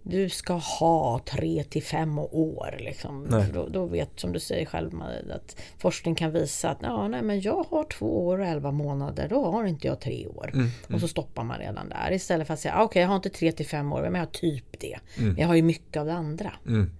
du 0.06 0.28
ska 0.28 0.52
ha 0.52 1.20
tre 1.26 1.64
till 1.64 1.82
fem 1.82 2.18
år. 2.18 2.76
Liksom. 2.78 3.26
Då, 3.52 3.68
då 3.68 3.86
vet, 3.86 4.20
som 4.20 4.32
du 4.32 4.40
säger 4.40 4.66
själv, 4.66 4.90
att 5.34 5.56
forskning 5.78 6.14
kan 6.14 6.32
visa 6.32 6.70
att 6.70 6.78
ja, 6.82 7.08
nej, 7.08 7.22
men 7.22 7.40
jag 7.40 7.66
har 7.70 7.84
två 7.84 8.26
år 8.26 8.38
och 8.38 8.46
elva 8.46 8.70
månader, 8.70 9.28
då 9.28 9.44
har 9.44 9.64
inte 9.64 9.86
jag 9.86 10.00
tre 10.00 10.26
år. 10.26 10.52
Och 10.94 11.00
så 11.00 11.08
stoppar 11.08 11.44
man 11.44 11.58
redan 11.58 11.88
där. 11.88 12.12
Istället 12.12 12.46
för 12.46 12.54
att 12.54 12.60
säga, 12.60 12.74
"Ah, 12.74 12.82
okej 12.82 13.02
jag 13.02 13.08
har 13.08 13.16
inte 13.16 13.30
tre 13.30 13.52
till 13.52 13.66
fem 13.66 13.92
år, 13.92 14.02
men 14.02 14.14
jag 14.14 14.20
har 14.20 14.26
typ 14.26 14.80
det. 14.80 14.98
Men 15.16 15.36
jag 15.36 15.48
har 15.48 15.54
ju 15.54 15.62
mycket 15.62 16.00
av 16.00 16.06
det 16.06 16.14
andra. 16.14 16.52
Mm. 16.66 16.90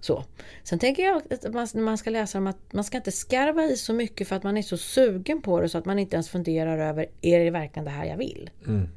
Så. 0.00 0.24
Sen 0.62 0.78
tänker 0.78 1.02
jag 1.02 1.16
att 1.16 1.54
man, 1.54 1.68
när 1.74 1.82
man 1.82 1.98
ska 1.98 2.10
läsa 2.10 2.38
dem 2.38 2.46
att 2.46 2.72
man 2.72 2.84
ska 2.84 2.96
inte 2.96 3.12
skarva 3.12 3.64
i 3.64 3.76
så 3.76 3.92
mycket 3.94 4.28
för 4.28 4.36
att 4.36 4.42
man 4.42 4.56
är 4.56 4.62
så 4.62 4.76
sugen 4.76 5.42
på 5.42 5.60
det 5.60 5.68
så 5.68 5.78
att 5.78 5.84
man 5.84 5.98
inte 5.98 6.16
ens 6.16 6.28
funderar 6.28 6.78
över, 6.78 7.06
är 7.20 7.38
det 7.38 7.50
verkligen 7.50 7.84
det 7.84 7.90
här 7.90 8.04
jag 8.04 8.16
vill? 8.16 8.50
Mm. 8.66 8.88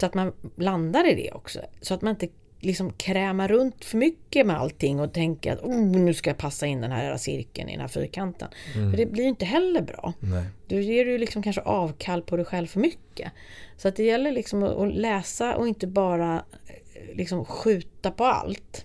Så 0.00 0.06
att 0.06 0.14
man 0.14 0.32
landar 0.56 1.08
i 1.10 1.14
det 1.14 1.32
också. 1.32 1.60
Så 1.80 1.94
att 1.94 2.02
man 2.02 2.10
inte 2.10 2.28
liksom 2.60 2.92
krämar 2.92 3.48
runt 3.48 3.84
för 3.84 3.98
mycket 3.98 4.46
med 4.46 4.56
allting 4.56 5.00
och 5.00 5.12
tänker 5.12 5.52
att 5.52 5.62
oh, 5.62 5.80
nu 5.80 6.14
ska 6.14 6.30
jag 6.30 6.38
passa 6.38 6.66
in 6.66 6.80
den 6.80 6.92
här 6.92 7.16
cirkeln 7.16 7.68
i 7.68 7.72
den 7.72 7.80
här 7.80 7.88
fyrkanten. 7.88 8.48
För 8.72 8.96
det 8.96 9.06
blir 9.06 9.22
ju 9.22 9.28
inte 9.28 9.44
heller 9.44 9.82
bra. 9.82 10.12
Nej. 10.20 10.44
Då 10.66 10.80
ger 10.80 11.04
du 11.04 11.18
liksom 11.18 11.42
kanske 11.42 11.62
avkall 11.62 12.22
på 12.22 12.36
dig 12.36 12.44
själv 12.44 12.66
för 12.66 12.80
mycket. 12.80 13.32
Så 13.76 13.88
att 13.88 13.96
det 13.96 14.04
gäller 14.04 14.32
liksom 14.32 14.62
att 14.62 14.94
läsa 14.94 15.56
och 15.56 15.68
inte 15.68 15.86
bara 15.86 16.44
eh, 16.66 17.16
liksom 17.16 17.44
skjuta 17.44 18.10
på 18.10 18.24
allt. 18.24 18.84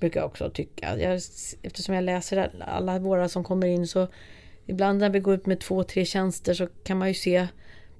Brukar 0.00 0.20
jag 0.20 0.26
också 0.26 0.50
tycka. 0.50 0.98
Jag, 0.98 1.20
eftersom 1.62 1.94
jag 1.94 2.04
läser 2.04 2.50
alla 2.60 2.98
våra 2.98 3.28
som 3.28 3.44
kommer 3.44 3.66
in 3.66 3.86
så 3.86 4.08
ibland 4.66 4.98
när 4.98 5.10
vi 5.10 5.20
går 5.20 5.34
ut 5.34 5.46
med 5.46 5.60
två, 5.60 5.84
tre 5.84 6.04
tjänster 6.04 6.54
så 6.54 6.66
kan 6.66 6.98
man 6.98 7.08
ju 7.08 7.14
se 7.14 7.46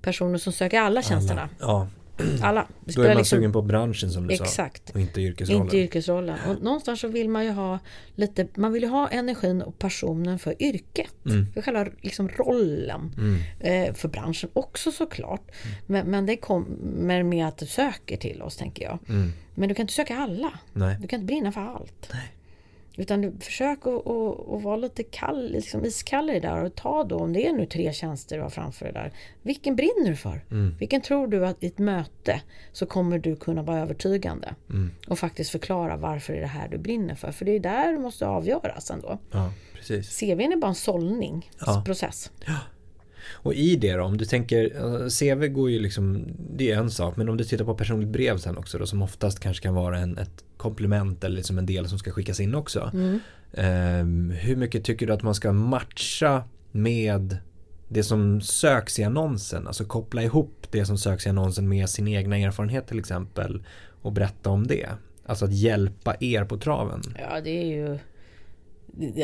personer 0.03 0.39
som 0.39 0.53
söker 0.53 0.81
alla 0.81 1.03
tjänsterna. 1.03 1.49
Ja, 1.61 1.89
Alla. 2.43 2.67
Det 2.85 2.93
då 2.95 3.03
är 3.03 3.09
man 3.09 3.17
liksom- 3.17 3.37
sugen 3.37 3.53
på 3.53 3.63
branschen 3.63 4.11
som 4.11 4.27
du 4.27 4.35
Exakt. 4.35 4.89
sa. 4.89 4.95
Och 4.95 5.01
inte 5.01 5.21
yrkesrollen. 5.21 5.63
Inte 5.65 5.77
yrkesrollen. 5.79 6.39
Och 6.49 6.63
någonstans 6.63 7.01
så 7.01 7.09
vill 7.09 7.29
man 7.29 7.45
ju 7.45 7.51
ha 7.51 7.79
lite, 8.15 8.49
man 8.55 8.73
vill 8.73 8.83
ju 8.83 8.89
ha 8.89 9.09
energin 9.09 9.63
och 9.63 9.79
passionen 9.79 10.39
för 10.39 10.63
yrket. 10.63 11.15
För 11.55 11.63
själva 11.63 11.87
liksom 12.01 12.29
rollen. 12.29 13.13
Eh, 13.61 13.95
för 13.95 14.09
branschen 14.09 14.51
också 14.53 14.93
såklart. 14.93 15.51
Men, 15.87 16.07
men 16.07 16.27
det 16.27 16.37
kommer 16.37 17.23
med 17.23 17.49
att 17.49 17.59
du 17.59 17.67
söker 17.67 18.17
till 18.17 18.43
oss 18.43 18.57
tänker 18.57 18.85
jag. 18.85 18.99
Men 19.55 19.69
du 19.69 19.75
kan 19.75 19.83
inte 19.83 19.95
söka 19.95 20.17
alla. 20.17 20.53
Nej. 20.73 20.97
Du 21.01 21.09
kan 21.09 21.21
inte 21.21 21.27
brinna 21.27 21.53
för 21.53 21.61
allt. 21.61 22.13
Utan 22.99 23.39
försök 23.41 23.79
att, 23.87 24.07
att, 24.07 24.49
att 24.51 24.63
vara 24.63 24.77
lite 24.77 25.03
kall, 25.03 25.51
liksom 25.53 25.85
iskall 25.85 26.31
i 26.31 26.33
det 26.33 26.41
där 26.41 26.65
och 26.65 26.75
ta 26.75 27.05
då 27.05 27.17
om 27.17 27.33
det 27.33 27.47
är 27.47 27.53
nu 27.53 27.67
tre 27.67 27.93
tjänster 27.93 28.37
du 28.37 28.43
har 28.43 28.51
framför 28.51 28.85
dig 28.85 28.95
där. 28.95 29.13
Vilken 29.43 29.77
brinner 29.77 30.11
du 30.11 30.17
för? 30.17 30.41
Vilken 30.79 31.01
tror 31.01 31.27
du 31.27 31.47
att 31.47 31.63
i 31.63 31.67
ett 31.67 31.79
möte 31.79 32.41
så 32.73 32.87
kommer 32.87 33.19
du 33.19 33.37
kunna 33.37 33.63
vara 33.63 33.79
övertygande? 33.79 34.55
Och 35.09 35.19
faktiskt 35.19 35.51
förklara 35.51 35.97
varför 35.97 36.33
är 36.33 36.41
det 36.41 36.47
här 36.47 36.69
du 36.69 36.79
brinner 36.79 37.15
för? 37.15 37.33
För 37.33 37.45
det 37.45 37.53
är 37.53 37.61
där 37.61 37.93
du 37.93 37.99
måste 37.99 38.27
avgöras 38.27 38.91
ändå. 38.91 39.19
Ja, 39.31 39.53
precis. 39.75 40.19
CVn 40.21 40.53
är 40.53 40.57
bara 40.57 40.69
en 40.69 40.75
sållningsprocess. 40.75 42.31
Och 43.33 43.55
i 43.55 43.77
det 43.77 43.93
då, 43.93 44.03
om 44.05 44.17
du 44.17 44.25
tänker, 44.25 44.77
eh, 44.77 45.09
CV 45.09 45.47
går 45.49 45.71
ju 45.71 45.79
liksom, 45.79 46.25
det 46.57 46.71
är 46.73 46.77
en 46.79 46.91
sak, 46.91 47.17
men 47.17 47.29
om 47.29 47.37
du 47.37 47.45
tittar 47.45 47.65
på 47.65 47.75
personligt 47.75 48.09
brev 48.09 48.39
sen 48.39 48.59
också 48.59 48.79
då, 48.79 48.87
som 48.87 49.03
oftast 49.03 49.41
kanske 49.41 49.63
kan 49.63 49.75
vara 49.75 49.99
en, 49.99 50.19
ett 50.19 50.45
komplement 50.57 51.25
eller 51.25 51.37
liksom 51.37 51.59
en 51.59 51.67
del 51.67 51.89
som 51.89 51.99
ska 51.99 52.11
skickas 52.11 52.41
in 52.41 52.55
också. 52.55 52.91
Ehm, 53.55 54.31
hur 54.31 54.57
mycket 54.57 54.85
tycker 54.85 55.07
du 55.07 55.13
att 55.13 55.23
man 55.23 55.35
ska 55.35 55.53
matcha 55.53 56.43
med 56.73 57.37
det 57.89 58.03
som 58.03 58.41
söks 58.41 58.99
i 58.99 59.05
annonsen? 59.05 59.67
Alltså 59.67 59.85
koppla 59.85 60.23
ihop 60.23 60.67
det 60.71 60.85
som 60.87 60.99
söks 60.99 61.27
i 61.27 61.29
annonsen 61.29 61.69
med 61.69 61.89
sin 61.89 62.09
egna 62.09 62.39
erfarenhet 62.39 62.87
till 62.87 62.99
exempel 62.99 63.65
och 64.03 64.13
berätta 64.13 64.51
om 64.51 64.67
det. 64.67 64.89
Alltså 65.27 65.45
att 65.45 65.53
hjälpa 65.53 66.17
er 66.21 66.45
på 66.45 66.57
traven. 66.59 67.01
Ja, 67.19 67.41
det 67.41 67.51
är 67.51 67.67
ju 67.67 67.99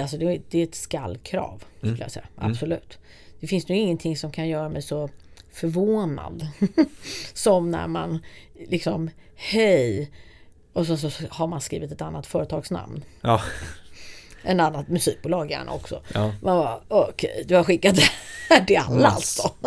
alltså 0.01 0.17
det, 0.19 0.25
är- 0.51 0.63
ett 0.65 0.75
skallkrav, 0.75 1.63
skulle 1.79 1.97
jag 1.99 2.11
säga. 2.11 2.27
Absolut. 2.37 2.99
Det 3.45 3.49
finns 3.49 3.69
nog 3.69 3.79
ingenting 3.79 4.17
som 4.17 4.33
kan 4.33 4.49
göra 4.49 4.69
mig 4.69 4.83
så 4.83 5.09
förvånad 5.53 6.49
som 7.35 7.71
när 7.71 7.87
man 7.87 8.23
liksom 8.69 9.11
Hej! 9.35 10.11
Och 10.73 10.87
så, 10.87 10.97
så 10.97 11.11
har 11.31 11.47
man 11.47 11.61
skrivit 11.61 11.93
ett 11.93 12.03
annat 12.03 12.27
företagsnamn. 12.27 13.05
Ja, 13.21 13.41
en 14.45 14.61
annat 14.61 14.89
musikbolag 14.89 15.51
gärna 15.51 15.73
också. 15.73 16.03
Ja. 16.15 16.25
Man 16.43 16.57
bara, 16.59 16.81
okej, 16.89 17.45
du 17.49 17.57
har 17.57 17.65
skickat 17.65 17.97
det 17.97 18.03
här 18.51 18.65
till 18.65 18.77
alla 18.79 19.09
alltså. 19.09 19.51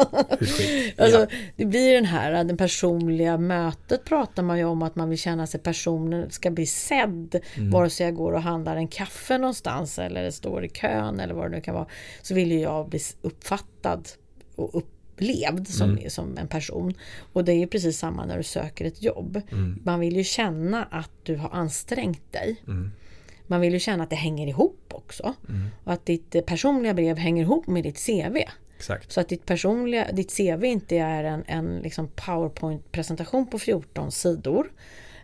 Alltså, 0.98 1.20
Ja. 1.20 1.28
Det 1.56 1.66
blir 1.66 1.94
den 1.94 2.06
här, 2.06 2.44
det 2.44 2.56
personliga 2.58 3.38
mötet 3.38 4.06
pratar 4.06 4.44
man 4.44 4.58
ju 4.58 4.66
om 4.66 4.82
att 4.82 4.96
man 4.96 5.10
vill 5.10 5.20
känna 5.20 5.48
sig 5.48 5.60
personen 5.60 6.32
ska 6.32 6.52
bli 6.52 6.66
sedd. 6.66 7.36
Mm. 7.56 7.72
Vare 7.72 7.90
sig 7.90 8.06
jag 8.06 8.16
går 8.16 8.32
och 8.34 8.42
handlar 8.42 8.76
en 8.76 8.88
kaffe 8.88 9.38
någonstans 9.38 10.00
eller 10.00 10.32
står 10.32 10.66
i 10.66 10.70
kön 10.70 11.20
eller 11.20 11.34
vad 11.34 11.46
det 11.52 11.56
nu 11.56 11.62
kan 11.62 11.74
vara. 11.76 11.88
Så 12.22 12.34
vill 12.34 12.52
ju 12.52 12.60
jag 12.60 12.90
bli 12.90 13.00
uppfattad 13.22 14.10
och 14.56 14.76
upplevd 14.76 15.68
som, 15.68 15.90
Mm. 15.92 16.10
som 16.10 16.38
en 16.38 16.48
person. 16.48 16.94
Och 17.34 17.44
det 17.46 17.52
är 17.52 17.58
ju 17.60 17.68
precis 17.68 18.00
samma 18.00 18.26
när 18.26 18.38
du 18.38 18.44
söker 18.44 18.86
ett 18.86 19.02
jobb. 19.04 19.42
Mm. 19.52 19.80
Man 19.86 20.00
vill 20.00 20.16
ju 20.18 20.24
känna 20.24 20.84
att 20.92 21.12
du 21.24 21.36
har 21.36 21.50
ansträngt 21.50 22.34
dig. 22.34 22.56
Man 23.48 23.62
vill 23.62 23.74
ju 23.74 23.80
känna 23.80 24.04
att 24.04 24.10
det 24.10 24.16
hänger 24.16 24.48
ihop 24.48 24.92
också. 24.92 25.34
Mm. 25.50 25.68
Och 25.84 25.94
att 25.94 26.06
ditt 26.06 26.46
personliga 26.46 26.94
brev 26.94 27.18
hänger 27.18 27.44
ihop 27.44 27.68
med 27.68 27.84
ditt 27.84 28.06
CV. 28.06 28.38
Exakt. 28.78 29.12
Så 29.12 29.22
att 29.22 29.30
ditt, 29.30 29.46
personliga, 29.46 30.12
ditt 30.12 30.38
CV 30.38 30.66
inte 30.66 30.98
är 30.98 31.24
en, 31.24 31.44
en 31.48 31.80
liksom 31.80 32.08
PowerPoint-presentation 32.08 33.48
på 33.48 33.60
14 33.60 34.12
sidor. 34.12 34.72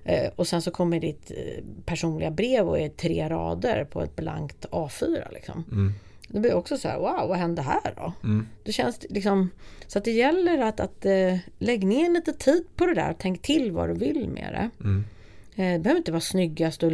Eh, 0.04 0.32
och 0.36 0.48
sen 0.48 0.62
så 0.62 0.72
kommer 0.72 1.00
ditt 1.00 1.32
eh, 1.32 1.64
personliga 1.86 2.32
brev 2.32 2.70
och 2.70 2.80
är 2.80 2.90
tre 2.90 3.30
rader 3.30 3.86
på 3.86 4.02
ett 4.02 4.16
blankt 4.16 4.66
A4. 4.72 5.34
Liksom. 5.34 5.94
Det 6.28 6.40
blir 6.40 6.54
också 6.54 6.78
så 6.78 6.88
här, 6.88 7.00
wow, 7.00 7.28
vad 7.30 7.38
hände 7.38 7.62
här 7.62 7.94
då? 7.96 8.14
Det 8.64 8.72
känns 8.72 9.06
liksom, 9.10 9.50
så 9.88 9.98
att 9.98 10.06
det 10.06 10.12
gäller 10.12 10.58
att, 10.58 10.80
att 10.80 11.06
eh, 11.06 11.38
lägg 11.60 11.86
ner 11.86 12.10
lite 12.10 12.34
tid 12.34 12.66
på 12.76 12.86
det 12.86 12.94
där. 12.94 13.16
Tänk 13.20 13.42
till 13.42 13.72
vad 13.72 13.90
du 13.90 13.94
vill 13.94 14.30
med 14.30 14.54
det. 14.54 14.88
Eh, 14.90 15.02
Det 15.56 15.80
behöver 15.80 15.98
inte 15.98 16.12
vara 16.12 16.22
snyggast 16.22 16.84
och 16.84 16.92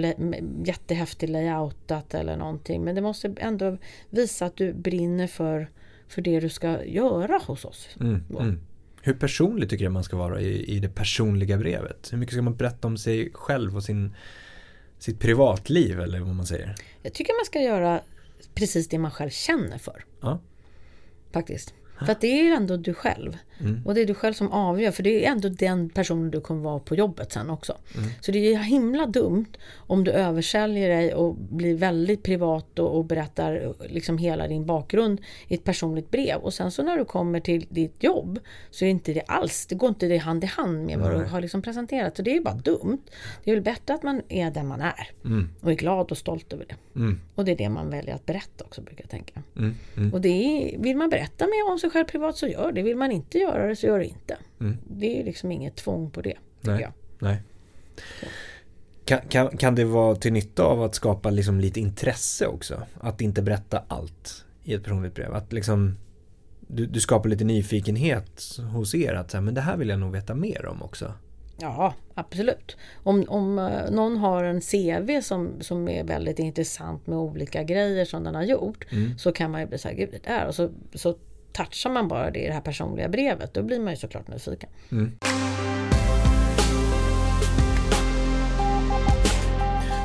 jättehäftigt 0.64 1.32
layoutat 1.32 2.14
eller 2.14 2.38
någonting. 2.38 2.84
Men 2.84 2.96
det 2.96 3.02
måste 3.02 3.36
ändå 3.38 3.78
visa 4.10 4.46
att 4.46 4.56
du 4.56 4.74
brinner 4.74 5.28
för, 5.28 5.70
för 6.08 6.22
det 6.22 6.40
du 6.40 6.50
ska 6.50 6.86
göra 6.86 7.40
hos 7.48 7.66
oss. 7.66 7.90
Mm, 8.00 8.24
mm. 8.40 8.60
Hur 9.02 9.14
personlig 9.14 9.70
tycker 9.70 9.84
jag 9.84 9.92
man 9.92 10.04
ska 10.04 10.18
vara 10.18 10.42
i, 10.42 10.76
i 10.76 10.80
det 10.80 10.90
personliga 10.90 11.58
brevet? 11.58 12.10
Hur 12.12 12.18
mycket 12.18 12.34
ska 12.34 12.42
man 12.42 12.56
berätta 12.56 12.88
om 12.88 12.98
sig 12.98 13.30
själv 13.34 13.76
och 13.76 13.84
sin, 13.84 14.16
sitt 14.98 15.20
privatliv 15.20 16.00
eller 16.00 16.20
vad 16.20 16.36
man 16.36 16.46
säger? 16.46 16.76
Jag 17.02 17.14
tycker 17.14 17.34
man 17.40 17.46
ska 17.46 17.62
göra 17.62 18.02
precis 18.54 18.88
det 18.88 18.98
man 18.98 19.12
själv 19.12 19.30
känner 19.30 19.78
för. 19.78 20.06
Ja, 20.22 20.40
Faktiskt. 21.32 21.74
För 22.06 22.12
att 22.12 22.22
det 22.22 22.28
är 22.28 22.56
ändå 22.56 22.78
du 22.78 22.94
själv. 22.94 23.38
Och 23.86 23.94
det 23.96 24.02
är 24.02 24.06
du 24.06 24.14
själv 24.14 24.34
som 24.34 24.52
avgör. 24.52 24.92
För 24.92 25.04
det 25.04 25.26
är 25.26 25.32
ändå 25.32 25.50
den 25.50 25.90
personen 25.90 26.32
du 26.32 26.42
kommer 26.42 26.62
vara 26.62 26.80
på 26.80 26.96
jobbet 26.96 27.32
sen 27.32 27.50
också. 27.50 27.78
Så 28.22 28.32
det 28.32 28.54
är 28.54 28.58
himla 28.58 29.06
dumt 29.06 29.46
om 29.76 30.04
du 30.04 30.12
översäljer 30.12 30.90
dig 30.90 31.14
och 31.14 31.36
blir 31.36 31.76
väldigt 31.76 32.24
privat 32.24 32.80
och, 32.80 32.98
och 32.98 33.06
berättar 33.06 33.74
liksom 33.90 34.18
hela 34.18 34.48
din 34.48 34.66
bakgrund 34.66 35.22
i 35.48 35.54
ett 35.54 35.64
personligt 35.64 36.12
brev. 36.12 36.38
Och 36.38 36.54
sen 36.54 36.72
så 36.72 36.84
när 36.84 36.98
du 36.98 37.06
kommer 37.06 37.40
till 37.40 37.66
ditt 37.70 38.04
jobb 38.04 38.40
så 38.72 38.86
är 38.86 38.90
inte 38.90 39.14
det 39.14 39.24
alls, 39.28 39.66
det 39.66 39.76
går 39.76 39.90
inte 39.90 40.08
det 40.08 40.18
hand 40.18 40.44
i 40.44 40.48
hand 40.48 40.86
med 40.86 41.00
vad 41.00 41.12
du 41.12 41.26
har 41.26 41.42
liksom 41.42 41.62
presenterat. 41.62 42.16
Så 42.18 42.22
det 42.22 42.32
är 42.32 42.36
ju 42.36 42.42
bara 42.42 42.56
dumt. 42.56 43.02
Det 43.44 43.52
är 43.52 43.56
väl 43.56 43.64
bättre 43.64 43.94
att 43.94 44.04
man 44.04 44.22
är 44.30 44.52
den 44.52 44.68
man 44.68 44.82
är. 44.82 45.12
Och 45.62 45.72
är 45.72 45.76
glad 45.76 46.12
och 46.12 46.18
stolt 46.18 46.54
över 46.54 46.66
det. 46.70 46.76
Och 47.36 47.46
det 47.46 47.52
är 47.52 47.56
det 47.58 47.70
man 47.70 47.90
väljer 47.90 48.16
att 48.16 48.26
berätta 48.26 48.64
också 48.64 48.82
brukar 48.82 49.04
jag 49.04 49.10
tänka. 49.10 49.42
Och 50.14 50.22
det 50.22 50.30
är, 50.30 50.78
vill 50.80 50.98
man 50.98 51.10
berätta 51.10 51.46
mer 51.46 51.72
om 51.72 51.80
sig 51.80 51.89
själv 51.90 52.06
privat 52.06 52.38
så 52.38 52.48
gör 52.48 52.72
det. 52.72 52.82
Vill 52.82 52.98
man 52.98 53.12
inte 53.12 53.38
göra 53.38 53.68
det 53.68 53.76
så 53.76 53.88
gör 53.88 54.00
det 54.00 54.06
inte. 54.06 54.38
Det 54.88 55.20
är 55.20 55.24
liksom 55.24 55.52
inget 55.52 55.76
tvång 55.76 56.12
på 56.12 56.22
det. 56.22 56.38
Nej. 56.62 56.82
jag. 56.82 56.92
nej. 57.20 57.42
Kan, 59.06 59.20
kan, 59.30 59.58
kan 59.58 59.76
det 59.76 59.86
vara 59.86 60.16
till 60.16 60.34
nytta 60.34 60.64
av 60.64 60.84
att 60.84 60.96
skapa 60.96 61.30
liksom 61.30 61.60
lite 61.60 61.80
intresse 61.80 62.48
också? 62.48 62.82
Att 63.00 63.22
inte 63.22 63.42
berätta 63.42 63.84
allt 63.88 64.46
i 64.64 64.74
ett 64.74 64.84
personligt 64.84 65.16
brev? 65.16 65.34
Att 65.34 65.54
liksom 65.54 65.96
du, 66.60 66.86
du 66.86 67.00
skapar 67.00 67.30
lite 67.30 67.44
nyfikenhet 67.44 68.60
hos 68.74 68.96
er 68.96 69.14
att 69.14 69.32
så 69.32 69.38
här, 69.38 69.42
men 69.42 69.54
det 69.54 69.62
här 69.62 69.78
vill 69.78 69.90
jag 69.90 70.00
nog 70.00 70.12
veta 70.12 70.36
mer 70.36 70.66
om 70.66 70.84
också. 70.84 71.14
Ja, 71.62 71.94
absolut. 72.14 72.78
Om, 73.04 73.26
om 73.28 73.60
eh, 73.60 73.92
någon 73.92 74.18
har 74.18 74.44
en 74.44 74.62
CV 74.62 75.22
som, 75.22 75.52
som 75.62 75.88
är 75.88 76.04
väldigt 76.04 76.40
intressant 76.40 77.08
med 77.08 77.18
olika 77.18 77.64
grejer 77.64 78.06
som 78.06 78.24
den 78.24 78.36
har 78.36 78.44
gjort 78.44 78.86
så 79.18 79.32
kan 79.32 79.52
man 79.52 79.62
ju 79.62 79.68
bli 79.68 79.78
så 79.78 79.88
här, 79.88 79.96
gud 79.96 80.10
det 80.12 80.24
där 80.24 80.48
och 80.48 80.56
så, 80.56 80.70
så 80.94 81.16
touchar 81.52 81.90
man 81.90 82.08
bara 82.08 82.32
det 82.32 82.40
i 82.40 82.48
det 82.48 82.54
här 82.54 82.62
personliga 82.62 83.10
brevet. 83.10 83.54
Då 83.54 83.64
blir 83.64 83.80
man 83.80 83.94
ju 83.94 83.98
såklart 83.98 84.28
nyfiken. 84.28 84.70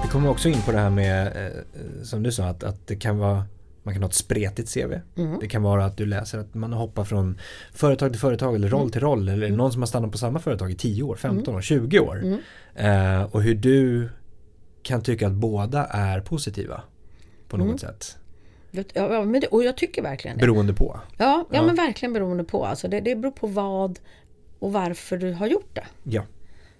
Vi 0.03 0.09
kommer 0.11 0.29
också 0.29 0.49
in 0.49 0.63
på 0.63 0.73
det 0.73 0.79
här 0.79 0.91
med, 0.91 1.27
eh, 1.27 2.03
som 2.03 2.23
du 2.23 2.33
sa, 2.33 2.45
att, 2.45 2.65
att 2.65 2.87
det 2.87 2.97
kan 2.97 3.19
vara 3.19 3.45
man 3.85 3.95
kan 3.95 4.03
ha 4.03 4.09
ett 4.09 4.15
spretigt 4.15 4.75
CV. 4.75 4.95
Det 5.41 5.49
kan 5.49 5.63
vara 5.63 5.85
att 5.85 5.97
du 5.97 6.07
läser 6.07 6.39
att 6.39 6.55
man 6.55 6.73
hoppar 6.73 7.05
från 7.05 7.39
företag 7.73 8.13
till 8.13 8.21
företag 8.21 8.55
eller 8.55 8.69
roll 8.69 8.91
till 8.91 9.01
roll. 9.01 9.29
Eller 9.29 9.51
någon 9.51 9.73
som 9.73 9.83
har 9.83 9.87
stannat 9.87 10.13
på 10.13 10.19
samma 10.19 10.39
företag 10.39 10.71
i 10.71 10.75
10 10.75 11.03
år, 11.03 11.17
15 11.17 11.55
år, 11.55 11.61
20 11.61 11.99
år. 11.99 12.39
Eh, 12.75 13.23
och 13.23 13.43
hur 13.43 13.55
du 13.55 14.09
kan 14.83 15.03
tycka 15.03 15.27
att 15.27 15.33
båda 15.33 15.85
är 15.85 16.21
positiva 16.21 16.83
på 17.49 17.57
något 17.57 17.81
sätt. 17.81 18.17
Ja, 18.75 19.14
ja, 19.14 19.25
men 19.25 19.41
det, 19.41 19.47
och 19.47 19.64
jag 19.64 19.77
tycker 19.77 20.03
verkligen 20.03 20.37
det. 20.37 20.47
Beroende 20.47 20.75
på. 20.75 21.01
Ja, 21.18 21.47
ja, 21.51 21.62
men 21.62 21.75
verkligen 21.75 22.12
beroende 22.12 22.45
på. 22.45 22.64
Alltså 22.64 22.89
det, 22.89 23.01
det 23.01 23.16
beror 23.16 23.33
på 23.33 23.47
vad 23.47 23.99
och 24.59 24.72
varför 24.72 25.16
du 25.16 25.33
har 25.33 25.47
gjort 25.47 25.75
det. 25.75 25.87
Ja. 26.03 26.22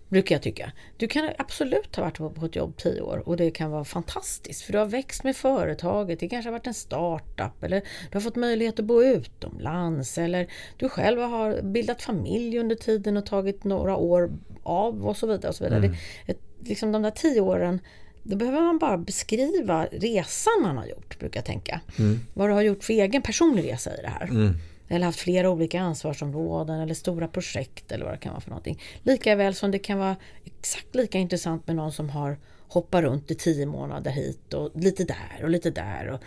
Brukar 0.09 0.34
jag 0.34 0.42
tycka. 0.42 0.72
Du 0.97 1.09
kan 1.09 1.30
absolut 1.38 1.97
ha 1.97 2.03
varit 2.03 2.34
på 2.36 2.47
ett 2.47 2.57
jobb 2.57 2.76
tio 2.76 3.01
år 3.01 3.28
och 3.28 3.36
det 3.36 3.51
kan 3.51 3.70
vara 3.70 3.84
fantastiskt 3.84 4.62
för 4.62 4.72
du 4.72 4.78
har 4.78 4.86
växt 4.86 5.24
med 5.24 5.36
företaget. 5.36 6.20
Det 6.20 6.28
kanske 6.28 6.49
har 6.49 6.53
varit 6.53 6.66
en 6.66 6.74
startup 6.74 7.62
eller 7.62 7.80
du 7.80 8.16
har 8.16 8.20
fått 8.20 8.36
möjlighet 8.36 8.78
att 8.78 8.84
bo 8.84 9.03
utomlands 9.03 10.18
eller 10.18 10.47
du 10.76 10.88
själv 10.88 11.20
har 11.20 11.62
bildat 11.62 12.03
familj 12.03 12.59
under 12.59 12.76
tiden 12.76 13.16
och 13.16 13.26
tagit 13.26 13.64
några 13.64 13.97
år 13.97 14.32
av 14.62 15.07
och 15.07 15.16
så 15.16 15.26
vidare. 15.26 15.49
Och 15.49 15.55
så 15.55 15.64
vidare. 15.64 15.84
Mm. 15.84 15.97
Det, 16.26 16.36
liksom 16.68 16.92
de 16.92 17.03
där 17.03 17.11
tio 17.11 17.40
åren 17.40 17.80
då 18.25 18.37
behöver 18.37 18.61
man 18.61 18.79
bara 18.79 18.99
beskriva 18.99 19.87
resan 19.93 20.53
man 20.62 20.77
har 20.77 20.87
gjort, 20.87 21.18
brukar 21.18 21.39
jag 21.39 21.45
tänka. 21.45 21.81
Mm. 21.99 22.20
Vad 22.35 22.49
du 22.49 22.53
har 22.53 22.62
gjort 22.62 22.85
för 22.85 22.93
egen 22.93 23.22
personlig 23.22 23.64
resa 23.64 23.99
i 23.99 24.03
det 24.03 24.09
här. 24.09 24.25
Mm. 24.25 24.55
Eller 24.89 25.07
haft 25.07 25.20
flera 25.20 25.51
olika 25.51 25.81
ansvarsområden 25.81 26.81
eller 26.81 26.95
stora 26.95 27.29
projekt 27.29 27.93
eller 27.93 28.05
vad 28.05 28.14
det 28.14 28.18
kan 28.18 28.33
vara 28.33 28.41
för 28.41 28.51
någonting. 28.51 28.81
Lika 29.03 29.35
väl 29.35 29.55
som 29.55 29.70
det 29.70 29.79
kan 29.79 29.99
vara 29.99 30.16
exakt 30.45 30.95
lika 30.95 31.18
intressant 31.18 31.66
med 31.66 31.77
någon 31.77 31.93
som 31.93 32.11
har 32.11 32.39
hoppat 32.68 33.03
runt 33.03 33.31
i 33.31 33.35
tio 33.35 33.66
månader 33.66 34.11
hit 34.11 34.55
och 34.55 34.70
lite 34.75 35.05
där 35.05 35.41
och 35.43 35.51
lite 35.51 35.70
där. 35.70 36.11
Och, 36.11 36.20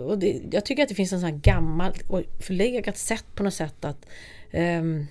och 0.00 0.18
det, 0.18 0.40
jag 0.50 0.64
tycker 0.64 0.82
att 0.82 0.88
det 0.88 0.94
finns 0.94 1.12
en 1.12 1.20
sån 1.20 1.30
här 1.30 1.38
gammal 1.38 1.92
och 2.08 2.22
förlegat 2.40 2.98
sätt 2.98 3.26
på 3.34 3.42
något 3.42 3.54
sätt 3.54 3.84
att 3.84 4.06
um, 4.52 5.06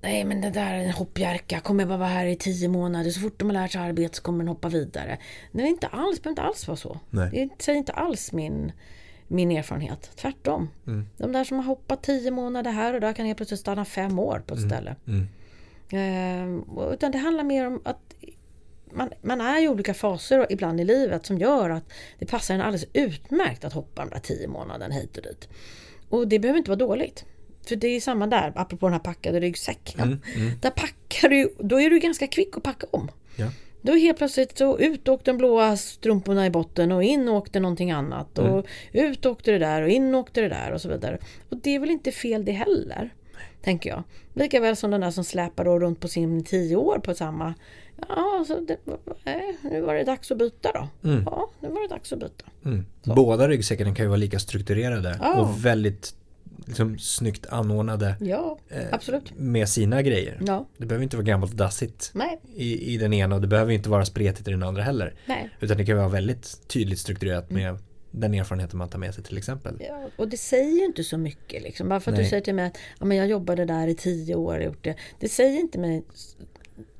Nej 0.00 0.24
men 0.24 0.40
det 0.40 0.50
där 0.50 0.74
är 0.74 0.78
en 0.78 0.90
hoppjerka, 0.90 1.60
kommer 1.60 1.86
bara 1.86 1.98
vara 1.98 2.08
här 2.08 2.26
i 2.26 2.36
tio 2.36 2.68
månader, 2.68 3.10
så 3.10 3.20
fort 3.20 3.38
de 3.38 3.44
har 3.44 3.54
lärt 3.54 3.72
sig 3.72 3.80
arbete 3.80 4.16
så 4.16 4.22
kommer 4.22 4.38
den 4.38 4.48
hoppa 4.48 4.68
vidare. 4.68 5.18
Det 5.52 5.62
är 5.62 5.66
inte 5.66 5.86
alls, 5.86 6.22
behöver 6.22 6.30
inte 6.30 6.42
alls 6.42 6.68
vara 6.68 6.76
så. 6.76 7.00
Nej. 7.10 7.30
Det 7.30 7.62
säger 7.62 7.78
inte 7.78 7.92
alls 7.92 8.32
min 8.32 8.72
min 9.28 9.50
erfarenhet. 9.50 10.10
Tvärtom. 10.16 10.70
Mm. 10.86 11.06
De 11.16 11.32
där 11.32 11.44
som 11.44 11.56
har 11.56 11.64
hoppat 11.64 12.02
tio 12.02 12.30
månader 12.30 12.70
här 12.70 12.94
och 12.94 13.00
där 13.00 13.12
kan 13.12 13.26
helt 13.26 13.36
plötsligt 13.36 13.60
stanna 13.60 13.84
fem 13.84 14.18
år 14.18 14.42
på 14.46 14.54
ett 14.54 14.60
mm. 14.60 14.70
ställe. 14.70 14.96
Mm. 15.06 15.28
Eh, 15.90 16.92
utan 16.92 17.12
det 17.12 17.18
handlar 17.18 17.44
mer 17.44 17.66
om 17.66 17.80
att 17.84 18.14
man, 18.92 19.10
man, 19.22 19.40
är 19.40 19.64
i 19.64 19.68
olika 19.68 19.94
faser 19.94 20.46
ibland 20.50 20.80
i 20.80 20.84
livet 20.84 21.26
som 21.26 21.38
gör 21.38 21.70
att 21.70 21.84
det 22.18 22.26
passar 22.26 22.54
en 22.54 22.60
alldeles 22.60 22.86
utmärkt 22.92 23.64
att 23.64 23.72
hoppa 23.72 24.04
de 24.04 24.10
där 24.10 24.18
tio 24.18 24.48
månaderna 24.48 24.94
hit 24.94 25.16
och 25.16 25.22
dit. 25.22 25.48
Och 26.08 26.28
det 26.28 26.38
behöver 26.38 26.58
inte 26.58 26.70
vara 26.70 26.78
dåligt. 26.78 27.24
För 27.68 27.76
det 27.76 27.88
är 27.88 28.00
samma 28.00 28.26
där, 28.26 28.52
apropå 28.54 28.86
den 28.86 28.92
här 28.92 29.00
packade 29.00 29.40
ryggsäcken. 29.40 30.00
Mm, 30.00 30.18
mm. 30.36 30.58
Där 30.60 30.70
packar 30.70 31.28
du, 31.28 31.54
då 31.58 31.80
är 31.80 31.90
du 31.90 31.98
ganska 31.98 32.26
kvick 32.26 32.56
att 32.56 32.62
packa 32.62 32.86
om. 32.90 33.10
Ja. 33.36 33.46
Då 33.82 33.94
helt 33.94 34.18
plötsligt 34.18 34.58
så 34.58 34.78
ut 34.78 35.08
åkte 35.08 35.30
de 35.30 35.38
blåa 35.38 35.76
strumporna 35.76 36.46
i 36.46 36.50
botten 36.50 36.92
och 36.92 37.02
in 37.02 37.28
åkte 37.28 37.60
någonting 37.60 37.90
annat. 37.90 38.38
Och 38.38 38.48
mm. 38.48 38.64
ut 39.12 39.26
åkte 39.26 39.50
det 39.50 39.58
där 39.58 39.82
och 39.82 39.88
in 39.88 40.14
åkte 40.14 40.40
det 40.40 40.48
där 40.48 40.72
och 40.72 40.80
så 40.80 40.88
vidare. 40.88 41.18
Och 41.48 41.56
det 41.56 41.74
är 41.74 41.80
väl 41.80 41.90
inte 41.90 42.12
fel 42.12 42.44
det 42.44 42.52
heller. 42.52 43.14
Tänker 43.62 43.90
jag. 43.90 44.02
Likaväl 44.34 44.76
som 44.76 44.90
den 44.90 45.00
där 45.00 45.10
som 45.10 45.24
släpar 45.24 45.64
runt 45.64 46.00
på 46.00 46.08
sin 46.08 46.44
tio 46.44 46.76
år 46.76 46.98
på 46.98 47.14
samma. 47.14 47.54
Ja, 48.08 48.44
så 48.46 48.60
det, 48.60 48.76
nu 49.62 49.80
var 49.80 49.94
det 49.94 50.04
dags 50.04 50.30
att 50.30 50.38
byta 50.38 50.72
då. 50.72 51.08
Mm. 51.08 51.22
Ja, 51.26 51.50
nu 51.60 51.68
var 51.68 51.82
det 51.82 51.88
dags 51.88 52.12
att 52.12 52.18
byta. 52.18 52.44
Mm. 52.64 52.86
Båda 53.02 53.48
ryggsäckarna 53.48 53.94
kan 53.94 54.04
ju 54.04 54.08
vara 54.08 54.16
lika 54.16 54.38
strukturerade 54.38 55.18
ja. 55.20 55.40
och 55.40 55.66
väldigt 55.66 56.14
liksom, 56.66 56.98
snyggt 56.98 57.46
anordnade 57.46 58.16
ja, 58.20 58.58
eh, 58.68 59.20
med 59.36 59.68
sina 59.68 60.02
grejer. 60.02 60.38
Ja. 60.46 60.66
Det 60.76 60.86
behöver 60.86 61.02
inte 61.02 61.16
vara 61.16 61.24
gammalt 61.24 61.52
och 61.52 61.58
dassigt 61.58 62.12
I, 62.54 62.94
i 62.94 62.96
den 62.96 63.12
ena 63.12 63.34
och 63.34 63.40
det 63.40 63.46
behöver 63.46 63.72
inte 63.72 63.88
vara 63.88 64.04
spretigt 64.04 64.48
i 64.48 64.50
den 64.50 64.62
andra 64.62 64.82
heller. 64.82 65.14
Nej. 65.26 65.50
Utan 65.60 65.76
det 65.76 65.84
kan 65.84 65.96
vara 65.96 66.08
väldigt 66.08 66.68
tydligt 66.68 66.98
strukturerat 66.98 67.50
med 67.50 67.68
mm. 67.68 67.82
den 68.10 68.34
erfarenheten 68.34 68.78
man 68.78 68.88
tar 68.88 68.98
med 68.98 69.14
sig 69.14 69.24
till 69.24 69.38
exempel. 69.38 69.76
Ja, 69.80 70.08
och 70.16 70.28
det 70.28 70.36
säger 70.36 70.78
ju 70.78 70.84
inte 70.84 71.04
så 71.04 71.18
mycket. 71.18 71.62
Liksom. 71.62 71.88
Bara 71.88 72.00
för 72.00 72.10
att 72.10 72.16
Nej. 72.16 72.24
du 72.24 72.30
säger 72.30 72.42
till 72.42 72.54
mig 72.54 72.66
att 72.66 72.78
ja, 72.98 73.06
men 73.06 73.16
jag 73.16 73.26
jobbade 73.26 73.64
där 73.64 73.88
i 73.88 73.94
tio 73.94 74.34
år. 74.34 74.62
Gjort 74.62 74.84
det. 74.84 74.96
det 75.20 75.28
säger 75.28 75.60
inte 75.60 75.78
mig 75.78 76.04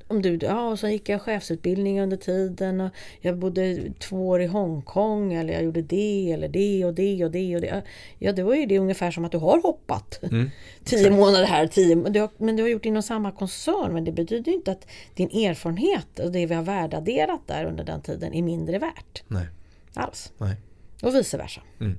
om 0.07 0.21
du, 0.21 0.39
ja, 0.41 0.69
och 0.69 0.79
så 0.79 0.87
gick 0.87 1.09
jag 1.09 1.21
chefsutbildning 1.21 2.01
under 2.01 2.17
tiden 2.17 2.81
och 2.81 2.91
jag 3.21 3.37
bodde 3.37 3.91
två 3.99 4.27
år 4.27 4.41
i 4.41 4.45
Hongkong 4.45 5.33
eller 5.33 5.53
jag 5.53 5.63
gjorde 5.63 5.81
det 5.81 6.31
eller 6.31 6.47
det 6.47 6.85
och 6.85 6.93
det 6.93 7.25
och 7.25 7.31
det 7.31 7.55
och 7.55 7.61
det. 7.61 7.83
Ja, 8.19 8.31
det 8.31 8.43
var 8.43 8.55
ju 8.55 8.65
det 8.65 8.79
ungefär 8.79 9.11
som 9.11 9.25
att 9.25 9.31
du 9.31 9.37
har 9.37 9.61
hoppat. 9.61 10.19
Mm. 10.23 10.49
tio 10.83 11.11
månader 11.11 11.45
här, 11.45 11.67
tio, 11.67 11.95
du 11.95 12.19
har, 12.19 12.29
men 12.37 12.55
du 12.55 12.63
har 12.63 12.69
gjort 12.69 12.85
inom 12.85 13.03
samma 13.03 13.31
koncern. 13.31 13.93
Men 13.93 14.03
det 14.03 14.11
betyder 14.11 14.51
ju 14.51 14.57
inte 14.57 14.71
att 14.71 14.87
din 15.13 15.29
erfarenhet 15.29 16.19
och 16.19 16.31
det 16.31 16.45
vi 16.45 16.55
har 16.55 16.63
värdeadderat 16.63 17.47
där 17.47 17.65
under 17.65 17.83
den 17.83 18.01
tiden 18.01 18.33
är 18.33 18.41
mindre 18.41 18.79
värt. 18.79 19.23
Nej. 19.27 19.47
Alls. 19.93 20.31
Nej. 20.37 20.55
Och 21.01 21.15
vice 21.15 21.37
versa. 21.37 21.61
Mm. 21.79 21.97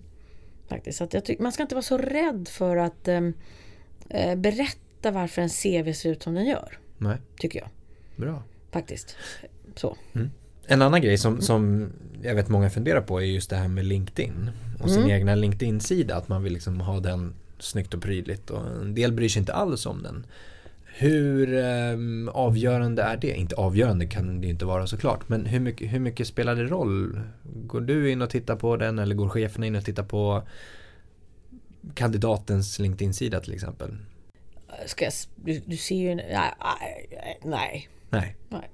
Faktiskt. 0.68 0.98
Så 0.98 1.04
att 1.04 1.14
jag 1.14 1.24
tycker, 1.24 1.42
man 1.42 1.52
ska 1.52 1.62
inte 1.62 1.74
vara 1.74 1.82
så 1.82 1.98
rädd 1.98 2.48
för 2.48 2.76
att 2.76 3.09
eh, 3.09 4.34
berätta 4.36 5.11
varför 5.11 5.42
en 5.42 5.48
CV 5.48 5.92
ser 5.92 6.11
ut 6.11 6.22
som 6.22 6.34
den 6.34 6.46
gör. 6.46 6.78
Nej. 6.98 7.16
Tycker 7.38 7.59
jag. 7.59 7.68
Bra. 8.18 8.42
Faktiskt. 8.72 9.16
Så. 9.74 9.96
Mm. 10.12 10.30
En 10.66 10.82
annan 10.82 11.02
grej 11.02 11.18
som, 11.18 11.40
som 11.40 11.92
jag 12.22 12.34
vet 12.34 12.48
många 12.48 12.70
funderar 12.70 13.00
på 13.00 13.20
är 13.20 13.24
just 13.24 13.50
det 13.50 13.56
här 13.56 13.68
med 13.68 13.84
LinkedIn. 13.84 14.50
Och 14.80 14.90
sin 14.90 14.98
mm. 14.98 15.10
egna 15.10 15.34
LinkedIn-sida. 15.34 16.16
Att 16.16 16.28
man 16.28 16.42
vill 16.42 16.52
liksom 16.52 16.80
ha 16.80 17.00
den 17.00 17.34
snyggt 17.58 17.94
och 17.94 18.02
prydligt. 18.02 18.50
Och 18.50 18.66
en 18.66 18.94
del 18.94 19.12
bryr 19.12 19.28
sig 19.28 19.40
inte 19.40 19.52
alls 19.52 19.86
om 19.86 20.02
den. 20.02 20.26
Hur 20.84 21.54
eh, 21.54 22.34
avgörande 22.34 23.02
är 23.02 23.16
det? 23.16 23.36
Inte 23.36 23.56
avgörande 23.56 24.06
kan 24.06 24.40
det 24.40 24.48
inte 24.48 24.64
vara 24.64 24.86
såklart. 24.86 25.28
Men 25.28 25.46
hur 25.46 25.60
mycket, 25.60 25.92
hur 25.92 26.00
mycket 26.00 26.26
spelar 26.26 26.54
det 26.54 26.64
roll? 26.64 27.20
Går 27.42 27.80
du 27.80 28.10
in 28.10 28.22
och 28.22 28.30
tittar 28.30 28.56
på 28.56 28.76
den 28.76 28.98
eller 28.98 29.14
går 29.14 29.28
cheferna 29.28 29.66
in 29.66 29.76
och 29.76 29.84
tittar 29.84 30.02
på 30.02 30.42
kandidatens 31.94 32.78
LinkedIn-sida 32.78 33.40
till 33.40 33.54
exempel? 33.54 33.96
Ska 34.86 35.04
jag, 35.04 35.12
du, 35.36 35.62
du 35.66 35.76
ser 35.76 35.96
ju... 35.96 36.14
Nej. 36.14 36.52
nej. 37.44 37.88
Nej. 38.11 38.36
Nej. 38.48 38.70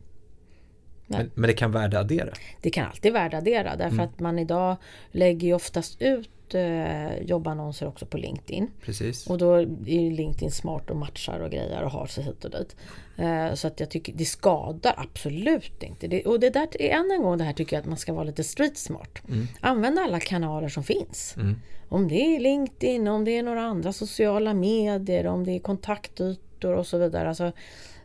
Men, 1.06 1.30
men, 1.34 1.48
det 1.48 1.54
kan 1.54 1.72
värdeaddera? 1.72 2.32
Det 2.60 2.70
kan 2.70 2.86
alltid 2.86 3.12
värdeaddera 3.12 3.76
därför 3.76 3.94
mm. 3.94 4.08
att 4.08 4.20
man 4.20 4.38
idag 4.38 4.76
lägger 5.10 5.48
ju 5.48 5.54
oftast 5.54 6.02
ut 6.02 6.54
eh, 6.54 7.18
jobbannonser 7.18 7.86
också 7.86 8.06
på 8.06 8.16
LinkedIn. 8.16 8.70
Precis. 8.82 9.26
Och 9.26 9.38
då 9.38 9.54
är 9.54 10.10
LinkedIn 10.10 10.50
smart 10.50 10.90
och 10.90 10.96
matchar 10.96 11.40
och 11.40 11.50
grejer 11.50 11.82
och 11.82 11.90
har 11.90 12.06
sig 12.06 12.24
hit 12.24 12.44
och 12.44 12.50
dit. 12.50 12.76
Eh, 13.16 13.54
så 13.54 13.66
att 13.66 13.80
jag 13.80 13.90
tycker 13.90 14.12
det 14.12 14.24
skadar 14.24 14.94
absolut 14.96 15.82
inte. 15.82 16.06
Det, 16.06 16.24
och 16.24 16.40
det 16.40 16.50
där 16.50 16.68
än 16.80 17.10
en 17.10 17.22
gång 17.22 17.38
det 17.38 17.44
här 17.44 17.52
tycker 17.52 17.76
jag 17.76 17.80
att 17.80 17.88
man 17.88 17.98
ska 17.98 18.12
vara 18.12 18.24
lite 18.24 18.44
street 18.44 18.78
smart. 18.78 19.22
Mm. 19.28 19.46
Använd 19.60 19.98
alla 19.98 20.20
kanaler 20.20 20.68
som 20.68 20.84
finns. 20.84 21.34
Mm. 21.36 21.60
Om 21.88 22.08
det 22.08 22.36
är 22.36 22.40
LinkedIn, 22.40 23.08
om 23.08 23.24
det 23.24 23.30
är 23.38 23.42
några 23.42 23.62
andra 23.62 23.92
sociala 23.92 24.54
medier, 24.54 25.26
om 25.26 25.44
det 25.44 25.52
är 25.52 25.58
kontaktytor 25.58 26.74
och 26.74 26.86
så 26.86 26.98
vidare. 26.98 27.28
Alltså, 27.28 27.52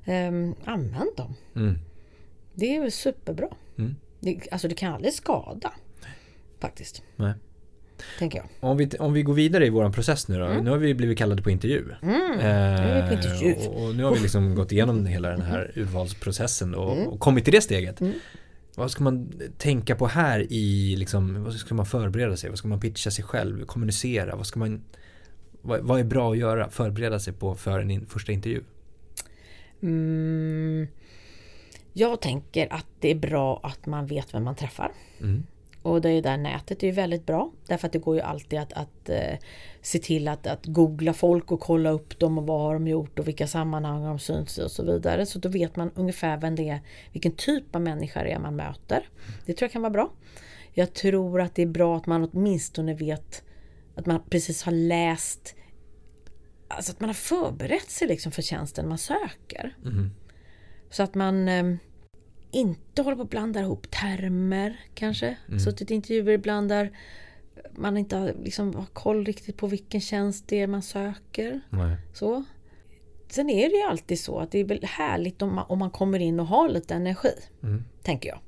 Um, 0.09 0.55
använd 0.65 1.09
dem. 1.17 1.35
Mm. 1.55 1.79
Det 2.53 2.75
är 2.75 2.89
superbra. 2.89 3.47
Mm. 3.77 3.95
Det, 4.19 4.39
alltså 4.51 4.67
det 4.67 4.75
kan 4.75 4.93
aldrig 4.93 5.13
skada. 5.13 5.73
Faktiskt. 6.59 7.01
Nej. 7.15 7.33
Tänker 8.19 8.37
jag. 8.37 8.47
Om 8.59 8.77
vi, 8.77 8.89
om 8.99 9.13
vi 9.13 9.23
går 9.23 9.33
vidare 9.33 9.65
i 9.65 9.69
vår 9.69 9.89
process 9.89 10.27
nu 10.27 10.39
då. 10.39 10.45
Mm. 10.45 10.63
Nu 10.63 10.69
har 10.69 10.77
vi 10.77 10.93
blivit 10.93 11.17
kallade 11.17 11.41
på 11.41 11.49
intervju. 11.49 11.85
Mm. 12.01 12.39
Eh, 12.39 13.07
på 13.07 13.13
intervju. 13.13 13.53
Och, 13.53 13.83
och, 13.83 13.95
nu 13.95 14.03
har 14.03 14.13
vi 14.13 14.19
liksom 14.19 14.55
gått 14.55 14.71
igenom 14.71 15.05
hela 15.05 15.29
den 15.29 15.41
här 15.41 15.71
urvalsprocessen 15.75 16.75
och, 16.75 16.97
mm. 16.97 17.07
och 17.07 17.19
kommit 17.19 17.43
till 17.43 17.53
det 17.53 17.61
steget. 17.61 18.01
Mm. 18.01 18.13
Vad 18.75 18.91
ska 18.91 19.03
man 19.03 19.31
tänka 19.57 19.95
på 19.95 20.07
här 20.07 20.45
i 20.49 20.95
liksom, 20.95 21.43
vad 21.43 21.53
ska 21.53 21.75
man 21.75 21.85
förbereda 21.85 22.37
sig? 22.37 22.49
Vad 22.49 22.59
ska 22.59 22.67
man 22.67 22.79
pitcha 22.79 23.11
sig 23.11 23.23
själv? 23.23 23.65
Kommunicera? 23.65 24.35
Vad 24.35 24.47
ska 24.47 24.59
man 24.59 24.81
vad, 25.61 25.79
vad 25.81 25.99
är 25.99 26.03
bra 26.03 26.31
att 26.31 26.37
göra? 26.37 26.69
Förbereda 26.69 27.19
sig 27.19 27.33
på 27.33 27.55
för 27.55 27.79
en 27.79 27.91
in, 27.91 28.05
första 28.05 28.31
intervju? 28.31 28.63
Mm, 29.81 30.87
jag 31.93 32.21
tänker 32.21 32.73
att 32.73 32.85
det 32.99 33.11
är 33.11 33.15
bra 33.15 33.59
att 33.63 33.85
man 33.85 34.05
vet 34.05 34.33
vem 34.33 34.43
man 34.43 34.55
träffar. 34.55 34.91
Mm. 35.21 35.43
Och 35.81 36.01
det 36.01 36.09
är 36.09 36.21
där 36.21 36.37
nätet 36.37 36.83
är 36.83 36.91
väldigt 36.91 37.25
bra. 37.25 37.51
Därför 37.67 37.87
att 37.87 37.93
det 37.93 37.99
går 37.99 38.15
ju 38.15 38.21
alltid 38.21 38.59
att, 38.59 38.73
att 38.73 39.09
eh, 39.09 39.37
se 39.81 39.99
till 39.99 40.27
att, 40.27 40.47
att 40.47 40.65
googla 40.65 41.13
folk 41.13 41.51
och 41.51 41.59
kolla 41.59 41.89
upp 41.89 42.19
dem 42.19 42.37
och 42.37 42.47
vad 42.47 42.61
har 42.61 42.73
de 42.73 42.87
gjort 42.87 43.19
och 43.19 43.27
vilka 43.27 43.47
sammanhang 43.47 44.03
de 44.03 44.19
synts 44.19 44.59
i 44.59 44.63
och 44.63 44.71
så 44.71 44.83
vidare. 44.83 45.25
Så 45.25 45.39
då 45.39 45.49
vet 45.49 45.75
man 45.75 45.91
ungefär 45.95 46.37
vem 46.37 46.55
det 46.55 46.69
är, 46.69 46.79
vilken 47.11 47.31
typ 47.31 47.75
av 47.75 47.81
människa 47.81 48.23
det 48.23 48.31
är 48.31 48.39
man 48.39 48.55
möter. 48.55 49.09
Det 49.45 49.53
tror 49.53 49.65
jag 49.65 49.71
kan 49.71 49.81
vara 49.81 49.93
bra. 49.93 50.11
Jag 50.73 50.93
tror 50.93 51.41
att 51.41 51.55
det 51.55 51.61
är 51.61 51.67
bra 51.67 51.97
att 51.97 52.05
man 52.05 52.29
åtminstone 52.33 52.93
vet 52.93 53.43
att 53.95 54.05
man 54.05 54.21
precis 54.29 54.63
har 54.63 54.71
läst 54.71 55.55
Alltså 56.69 56.91
att 56.91 56.99
man 56.99 57.09
har 57.09 57.13
förberett 57.13 57.89
sig 57.89 58.07
liksom 58.07 58.31
för 58.31 58.41
tjänsten 58.41 58.87
man 58.89 58.97
söker. 58.97 59.75
Mm. 59.85 60.11
Så 60.89 61.03
att 61.03 61.15
man 61.15 61.47
eh, 61.47 61.75
inte 62.51 63.01
håller 63.01 63.15
på 63.17 63.23
att 63.23 63.29
blanda 63.29 63.59
ihop 63.59 63.91
termer 63.91 64.79
kanske. 64.93 65.37
Mm. 65.47 65.59
Suttit 65.59 65.91
i 65.91 65.93
intervjuer 65.93 66.33
ibland 66.33 66.69
där 66.69 66.91
man 67.75 67.97
inte 67.97 68.17
har, 68.17 68.33
liksom, 68.43 68.75
har 68.75 68.85
koll 68.85 69.25
riktigt 69.25 69.57
på 69.57 69.67
vilken 69.67 70.01
tjänst 70.01 70.47
det 70.47 70.61
är 70.61 70.67
man 70.67 70.81
söker. 70.81 71.61
Nej. 71.69 71.97
Så. 72.13 72.43
Sen 73.29 73.49
är 73.49 73.69
det 73.69 73.75
ju 73.75 73.83
alltid 73.83 74.19
så 74.19 74.39
att 74.39 74.51
det 74.51 74.59
är 74.59 74.63
väl 74.63 74.83
härligt 74.83 75.41
om 75.41 75.55
man, 75.55 75.65
om 75.67 75.79
man 75.79 75.91
kommer 75.91 76.19
in 76.19 76.39
och 76.39 76.47
har 76.47 76.69
lite 76.69 76.93
energi. 76.93 77.33
Mm. 77.63 77.83
Tänker 78.03 78.29
jag. 78.29 78.39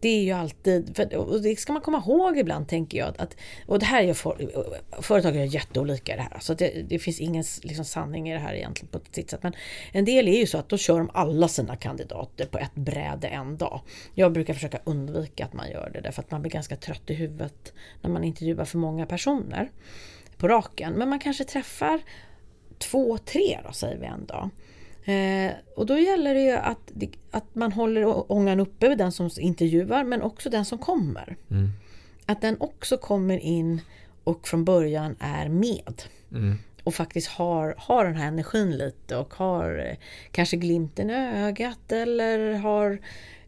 Det 0.00 0.08
är 0.08 0.22
ju 0.22 0.32
alltid, 0.32 0.96
för, 0.96 1.16
och 1.16 1.42
det 1.42 1.56
ska 1.56 1.72
man 1.72 1.82
komma 1.82 1.98
ihåg 2.06 2.38
ibland 2.38 2.68
tänker 2.68 2.98
jag. 2.98 3.14
Att, 3.18 3.36
och 3.66 3.78
det 3.78 3.86
här 3.86 4.04
är 4.04 4.14
för, 4.14 4.50
företag 5.02 5.36
är 5.36 5.44
jätteolika 5.44 6.14
i 6.14 6.16
det 6.16 6.22
här. 6.22 6.38
Så 6.40 6.54
det, 6.54 6.82
det 6.88 6.98
finns 6.98 7.20
ingen 7.20 7.44
liksom, 7.62 7.84
sanning 7.84 8.30
i 8.30 8.32
det 8.32 8.38
här 8.38 8.54
egentligen 8.54 8.88
på 8.88 9.00
sitt 9.12 9.30
sätt. 9.30 9.42
Men 9.42 9.52
en 9.92 10.04
del 10.04 10.28
är 10.28 10.38
ju 10.38 10.46
så 10.46 10.58
att 10.58 10.68
då 10.68 10.76
kör 10.76 10.98
de 10.98 11.10
alla 11.14 11.48
sina 11.48 11.76
kandidater 11.76 12.46
på 12.46 12.58
ett 12.58 12.74
bräde 12.74 13.28
en 13.28 13.56
dag. 13.56 13.80
Jag 14.14 14.32
brukar 14.32 14.54
försöka 14.54 14.80
undvika 14.84 15.44
att 15.44 15.52
man 15.52 15.70
gör 15.70 15.90
det 15.94 16.00
därför 16.00 16.22
att 16.22 16.30
man 16.30 16.42
blir 16.42 16.52
ganska 16.52 16.76
trött 16.76 17.10
i 17.10 17.14
huvudet 17.14 17.72
när 18.02 18.10
man 18.10 18.24
intervjuar 18.24 18.64
för 18.64 18.78
många 18.78 19.06
personer 19.06 19.70
på 20.36 20.48
raken. 20.48 20.92
Men 20.92 21.08
man 21.08 21.18
kanske 21.18 21.44
träffar 21.44 22.00
två, 22.78 23.18
tre 23.18 23.58
då 23.66 23.72
säger 23.72 23.98
vi 23.98 24.06
en 24.06 24.26
dag. 24.26 24.50
Eh, 25.10 25.52
och 25.76 25.86
då 25.86 25.98
gäller 25.98 26.34
det 26.34 26.40
ju 26.40 26.52
att, 26.52 26.92
att 27.30 27.54
man 27.54 27.72
håller 27.72 28.32
ångan 28.32 28.60
uppe 28.60 28.88
vid 28.88 28.98
den 28.98 29.12
som 29.12 29.30
intervjuar 29.38 30.04
men 30.04 30.22
också 30.22 30.50
den 30.50 30.64
som 30.64 30.78
kommer. 30.78 31.36
Mm. 31.50 31.70
Att 32.26 32.40
den 32.40 32.56
också 32.60 32.96
kommer 32.96 33.38
in 33.38 33.80
och 34.24 34.48
från 34.48 34.64
början 34.64 35.16
är 35.20 35.48
med. 35.48 36.02
Mm. 36.32 36.58
Och 36.84 36.94
faktiskt 36.94 37.28
har, 37.28 37.74
har 37.78 38.04
den 38.04 38.16
här 38.16 38.28
energin 38.28 38.70
lite 38.70 39.16
och 39.16 39.34
har 39.34 39.78
eh, 39.78 39.96
kanske 40.30 40.56
glimten 40.56 41.10
i 41.10 41.14
ögat 41.14 41.92
eller 41.92 42.54
har 42.54 42.98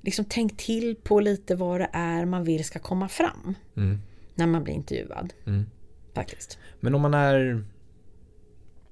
liksom 0.01 0.25
tänkt 0.25 0.61
till 0.61 0.97
på 0.97 1.21
lite 1.21 1.55
vad 1.55 1.81
det 1.81 1.91
är 1.93 2.25
man 2.25 2.45
vill 2.45 2.65
ska 2.65 2.79
komma 2.79 3.09
fram. 3.09 3.55
Mm. 3.77 4.01
När 4.35 4.47
man 4.47 4.65
blir 4.65 4.75
intervjuad. 4.75 5.33
Mm. 5.47 5.67
Faktiskt. 6.15 6.59
Men 6.81 6.95
om 6.95 7.01
man 7.03 7.15
är 7.15 7.65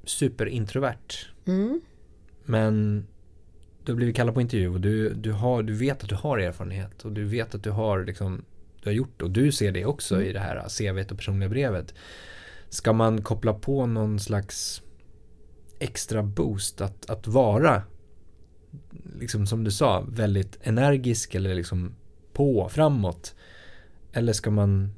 superintrovert. 0.04 1.28
Mm. 1.46 1.80
Men 2.44 3.06
du 3.84 3.92
har 3.92 3.96
blivit 3.96 4.16
kallad 4.16 4.34
på 4.34 4.40
intervju 4.40 4.68
och 4.68 4.80
du, 4.80 5.14
du, 5.14 5.32
har, 5.32 5.62
du 5.62 5.74
vet 5.74 6.02
att 6.02 6.08
du 6.08 6.14
har 6.14 6.38
erfarenhet 6.38 7.04
och 7.04 7.12
du 7.12 7.24
vet 7.24 7.54
att 7.54 7.62
du 7.62 7.70
har, 7.70 8.04
liksom, 8.04 8.44
du 8.82 8.88
har 8.88 8.94
gjort 8.94 9.18
det 9.18 9.24
och 9.24 9.30
du 9.30 9.52
ser 9.52 9.72
det 9.72 9.84
också 9.84 10.14
mm. 10.14 10.26
i 10.26 10.32
det 10.32 10.40
här 10.40 10.68
CVt 10.68 11.10
och 11.10 11.18
personliga 11.18 11.48
brevet. 11.48 11.94
Ska 12.68 12.92
man 12.92 13.22
koppla 13.22 13.54
på 13.54 13.86
någon 13.86 14.20
slags 14.20 14.82
extra 15.78 16.22
boost 16.22 16.80
att, 16.80 17.10
att 17.10 17.26
vara, 17.26 17.82
liksom 19.20 19.46
som 19.46 19.64
du 19.64 19.70
sa, 19.70 20.06
väldigt 20.08 20.58
energisk 20.62 21.34
eller 21.34 21.54
liksom 21.54 21.94
på, 22.32 22.68
framåt? 22.68 23.34
Eller 24.12 24.32
ska 24.32 24.50
man 24.50 24.94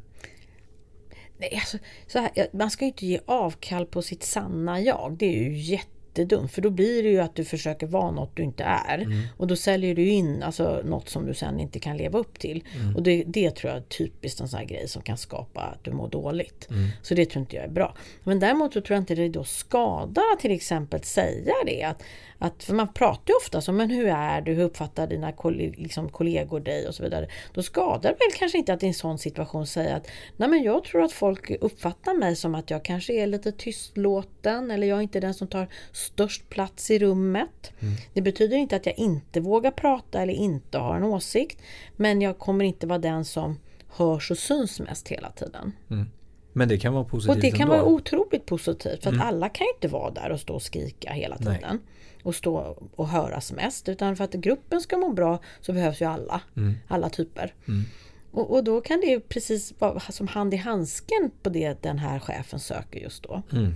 Nej, 1.38 1.54
alltså, 1.54 1.78
så 2.06 2.18
här, 2.18 2.48
man 2.52 2.70
ska 2.70 2.84
ju 2.84 2.90
inte 2.90 3.06
ge 3.06 3.20
avkall 3.26 3.86
på 3.86 4.02
sitt 4.02 4.22
sanna 4.22 4.80
jag. 4.80 5.16
Det 5.18 5.26
är 5.26 5.42
ju 5.42 5.56
jätte 5.58 6.01
jättedumt 6.18 6.52
för 6.52 6.62
då 6.62 6.70
blir 6.70 7.02
det 7.02 7.08
ju 7.08 7.20
att 7.20 7.34
du 7.34 7.44
försöker 7.44 7.86
vara 7.86 8.10
något 8.10 8.36
du 8.36 8.42
inte 8.42 8.64
är. 8.64 8.98
Mm. 8.98 9.22
Och 9.36 9.46
då 9.46 9.56
säljer 9.56 9.94
du 9.94 10.08
in 10.08 10.42
alltså, 10.42 10.82
något 10.84 11.08
som 11.08 11.26
du 11.26 11.34
sen 11.34 11.60
inte 11.60 11.78
kan 11.78 11.96
leva 11.96 12.18
upp 12.18 12.38
till. 12.38 12.64
Mm. 12.80 12.96
Och 12.96 13.02
det, 13.02 13.24
det, 13.26 13.50
tror 13.50 13.72
jag 13.72 13.82
är 13.82 13.86
typiskt 13.86 14.40
en 14.40 14.48
sån 14.48 14.58
här 14.58 14.66
grej 14.66 14.88
som 14.88 15.02
kan 15.02 15.16
skapa 15.16 15.60
att 15.60 15.84
du 15.84 15.92
mår 15.92 16.08
dåligt. 16.08 16.68
Mm. 16.70 16.88
Så 17.02 17.14
det 17.14 17.26
tror 17.26 17.40
inte 17.40 17.56
jag 17.56 17.64
är 17.64 17.70
bra. 17.70 17.94
Men 18.24 18.40
däremot 18.40 18.72
så 18.72 18.80
tror 18.80 18.94
jag 18.94 19.02
inte 19.02 19.14
det 19.14 19.28
då 19.28 19.44
skadar 19.44 20.22
att 20.32 20.40
till 20.40 20.52
exempel 20.52 21.02
säga 21.02 21.54
det. 21.66 21.82
Att, 21.82 22.02
att, 22.42 22.64
för 22.64 22.74
man 22.74 22.92
pratar 22.92 23.32
ju 23.32 23.34
ofta 23.36 23.70
om 23.70 23.76
men 23.76 23.90
hur 23.90 24.06
är 24.06 24.40
du, 24.40 24.52
hur 24.52 24.64
uppfattar 24.64 25.06
dina 25.06 25.32
liksom, 25.76 26.08
kollegor 26.08 26.60
dig 26.60 26.88
och 26.88 26.94
så 26.94 27.02
vidare. 27.02 27.28
Då 27.52 27.62
skadar 27.62 28.02
det 28.02 28.08
väl 28.08 28.38
kanske 28.38 28.58
inte 28.58 28.72
att 28.72 28.82
i 28.82 28.86
en 28.86 28.94
sån 28.94 29.18
situation 29.18 29.66
säga 29.66 29.96
att 29.96 30.06
nej 30.36 30.48
men 30.48 30.62
jag 30.62 30.84
tror 30.84 31.02
att 31.02 31.12
folk 31.12 31.50
uppfattar 31.60 32.14
mig 32.14 32.36
som 32.36 32.54
att 32.54 32.70
jag 32.70 32.84
kanske 32.84 33.12
är 33.12 33.26
lite 33.26 33.52
tystlåten 33.52 34.70
eller 34.70 34.86
jag 34.86 34.98
är 34.98 35.02
inte 35.02 35.20
den 35.20 35.34
som 35.34 35.48
tar 35.48 35.68
störst 35.92 36.48
plats 36.48 36.90
i 36.90 36.98
rummet. 36.98 37.72
Mm. 37.80 37.94
Det 38.12 38.22
betyder 38.22 38.56
inte 38.56 38.76
att 38.76 38.86
jag 38.86 38.98
inte 38.98 39.40
vågar 39.40 39.70
prata 39.70 40.22
eller 40.22 40.34
inte 40.34 40.78
har 40.78 40.96
en 40.96 41.04
åsikt. 41.04 41.62
Men 41.96 42.22
jag 42.22 42.38
kommer 42.38 42.64
inte 42.64 42.86
vara 42.86 42.98
den 42.98 43.24
som 43.24 43.58
hörs 43.88 44.30
och 44.30 44.38
syns 44.38 44.80
mest 44.80 45.08
hela 45.08 45.30
tiden. 45.30 45.72
Mm. 45.90 46.10
Men 46.52 46.68
det 46.68 46.78
kan 46.78 46.94
vara 46.94 47.04
positivt 47.04 47.36
Och 47.36 47.42
det 47.42 47.50
kan 47.50 47.60
ändå. 47.60 47.72
vara 47.72 47.84
otroligt 47.84 48.46
positivt 48.46 49.02
för 49.02 49.10
att 49.10 49.14
mm. 49.14 49.26
alla 49.26 49.48
kan 49.48 49.64
ju 49.64 49.72
inte 49.74 49.88
vara 49.88 50.10
där 50.10 50.30
och 50.30 50.40
stå 50.40 50.54
och 50.54 50.62
skrika 50.62 51.12
hela 51.12 51.38
tiden. 51.38 51.58
Nej 51.62 51.78
och 52.22 52.34
stå 52.34 52.76
och 52.96 53.08
höras 53.08 53.52
mest. 53.52 53.88
Utan 53.88 54.16
för 54.16 54.24
att 54.24 54.32
gruppen 54.32 54.80
ska 54.80 54.96
må 54.96 55.12
bra 55.12 55.38
så 55.60 55.72
behövs 55.72 56.02
ju 56.02 56.06
alla. 56.06 56.40
Mm. 56.56 56.74
Alla 56.88 57.10
typer. 57.10 57.54
Mm. 57.68 57.84
Och, 58.32 58.50
och, 58.50 58.64
då 58.64 58.80
kan 58.80 59.00
det 59.00 59.20
precis 59.28 59.74
vara 59.80 60.00
som 60.00 60.28
hand 60.28 60.54
i 60.54 60.56
handsken 60.56 61.30
på 61.42 61.50
det 61.50 61.82
den 61.82 61.98
här 61.98 62.18
chefen 62.18 62.58
söker 62.58 63.00
just 63.00 63.22
då. 63.22 63.42
Mm. 63.52 63.72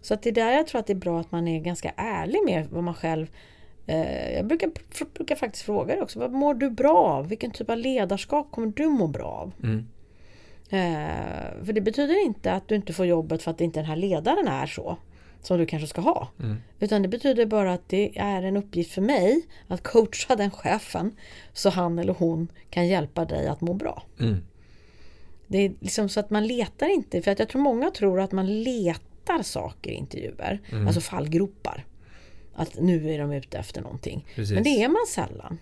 Så 0.00 0.14
att 0.14 0.22
det 0.22 0.30
är 0.30 0.34
där 0.34 0.52
jag 0.52 0.66
tror 0.66 0.78
att 0.78 0.86
det 0.86 0.92
är 0.92 0.94
bra 0.94 1.20
att 1.20 1.32
man 1.32 1.48
är 1.48 1.60
ganska 1.60 1.92
ärlig 1.96 2.40
med 2.44 2.66
vad 2.70 2.84
man 2.84 2.94
själv 2.94 3.26
eh, 3.86 4.34
Jag 4.34 4.46
brukar, 4.46 4.70
brukar 5.14 5.36
faktiskt 5.36 5.64
fråga 5.64 5.94
dig 5.94 6.02
också, 6.02 6.18
vad 6.18 6.32
mår 6.32 6.54
du 6.54 6.70
bra 6.70 6.96
av? 6.96 7.28
Vilken 7.28 7.50
typ 7.50 7.70
av 7.70 7.78
ledarskap 7.78 8.50
kommer 8.50 8.72
du 8.76 8.86
må 8.86 9.06
bra 9.06 9.26
av? 9.26 9.52
Mm. 9.62 9.86
Eh, 10.70 11.64
för 11.64 11.72
det 11.72 11.80
betyder 11.80 12.24
inte 12.24 12.52
att 12.52 12.68
du 12.68 12.74
inte 12.74 12.92
får 12.92 13.06
jobbet 13.06 13.42
för 13.42 13.50
att 13.50 13.60
inte 13.60 13.80
den 13.80 13.86
här 13.86 13.96
ledaren 13.96 14.48
är 14.48 14.66
så 14.66 14.96
som 15.46 15.58
du 15.58 15.66
kanske 15.66 15.86
ska 15.86 16.00
ha. 16.00 16.28
Mm. 16.42 16.56
Utan 16.80 17.02
det 17.02 17.08
betyder 17.08 17.46
bara 17.46 17.72
att 17.72 17.88
det 17.88 18.18
är 18.18 18.42
en 18.42 18.56
uppgift 18.56 18.92
för 18.92 19.02
mig 19.02 19.46
att 19.68 19.82
coacha 19.82 20.36
den 20.36 20.50
chefen 20.50 21.16
så 21.52 21.70
han 21.70 21.98
eller 21.98 22.12
hon 22.12 22.48
kan 22.70 22.88
hjälpa 22.88 23.24
dig 23.24 23.46
att 23.48 23.60
må 23.60 23.74
bra. 23.74 24.02
Mm. 24.20 24.36
Det 25.46 25.58
är 25.58 25.72
liksom 25.80 26.08
så 26.08 26.20
att 26.20 26.30
man 26.30 26.46
letar 26.46 26.88
inte, 26.88 27.22
för 27.22 27.30
att 27.30 27.38
jag 27.38 27.48
tror 27.48 27.62
många 27.62 27.90
tror 27.90 28.20
att 28.20 28.32
man 28.32 28.62
letar 28.62 29.42
saker 29.42 29.90
i 29.90 29.94
intervjuer, 29.94 30.60
mm. 30.72 30.86
alltså 30.86 31.00
fallgropar. 31.00 31.84
Att 32.54 32.80
nu 32.80 33.10
är 33.10 33.18
de 33.18 33.32
ute 33.32 33.58
efter 33.58 33.82
någonting. 33.82 34.26
Precis. 34.34 34.54
Men 34.54 34.62
det 34.62 34.82
är 34.82 34.88
man 34.88 35.06
sällan. 35.08 35.58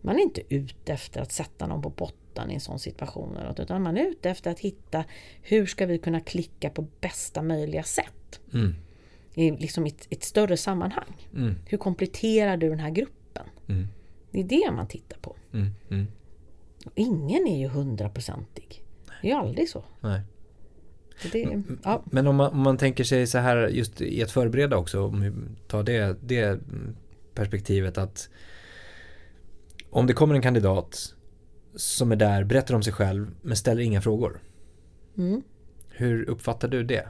Man 0.00 0.16
är 0.16 0.22
inte 0.22 0.42
ute 0.48 0.92
efter 0.92 1.20
att 1.20 1.32
sätta 1.32 1.66
någon 1.66 1.82
på 1.82 1.90
botten 1.90 2.50
i 2.50 2.54
en 2.54 2.60
sån 2.60 2.78
situation. 2.78 3.38
Utan 3.58 3.82
man 3.82 3.96
är 3.96 4.06
ute 4.06 4.30
efter 4.30 4.50
att 4.50 4.60
hitta 4.60 5.04
hur 5.42 5.66
ska 5.66 5.86
vi 5.86 5.98
kunna 5.98 6.20
klicka 6.20 6.70
på 6.70 6.86
bästa 7.00 7.42
möjliga 7.42 7.82
sätt. 7.82 8.40
Mm 8.54 8.74
i 9.38 9.50
liksom 9.50 9.86
ett, 9.86 10.06
ett 10.10 10.24
större 10.24 10.56
sammanhang. 10.56 11.28
Mm. 11.34 11.54
Hur 11.66 11.78
kompletterar 11.78 12.56
du 12.56 12.68
den 12.68 12.78
här 12.78 12.90
gruppen? 12.90 13.46
Mm. 13.66 13.88
Det 14.30 14.40
är 14.40 14.44
det 14.44 14.70
man 14.70 14.88
tittar 14.88 15.18
på. 15.18 15.36
Mm. 15.52 15.70
mm. 15.90 16.06
Ingen 16.94 17.46
är 17.46 17.58
ju 17.58 17.68
hundraprocentig. 17.68 18.84
Det 19.22 19.28
är 19.28 19.30
ju 19.30 19.36
aldrig 19.36 19.68
så. 19.68 19.84
Nej. 20.00 20.20
Det, 21.32 21.62
ja. 21.84 22.02
Men 22.04 22.26
om 22.26 22.36
man, 22.36 22.52
om 22.52 22.60
man, 22.60 22.76
tänker 22.76 23.04
sig 23.04 23.26
så 23.26 23.38
här 23.38 23.68
just 23.68 24.00
i 24.00 24.22
att 24.22 24.30
förbereda 24.30 24.76
också, 24.76 25.02
om 25.02 25.20
vi 25.20 25.32
tar 25.68 25.82
det, 25.82 26.16
det 26.22 26.60
perspektivet 27.34 27.98
att 27.98 28.28
om 29.90 30.06
det 30.06 30.12
kommer 30.12 30.34
en 30.34 30.42
kandidat 30.42 31.14
som 31.74 32.12
är 32.12 32.16
där, 32.16 32.44
berättar 32.44 32.74
om 32.74 32.82
sig 32.82 32.92
själv 32.92 33.30
men 33.42 33.56
ställer 33.56 33.82
inga 33.82 34.00
frågor. 34.00 34.40
Mm. 35.16 35.42
Hur 35.90 36.28
uppfattar 36.28 36.68
du 36.68 36.82
det? 36.82 37.08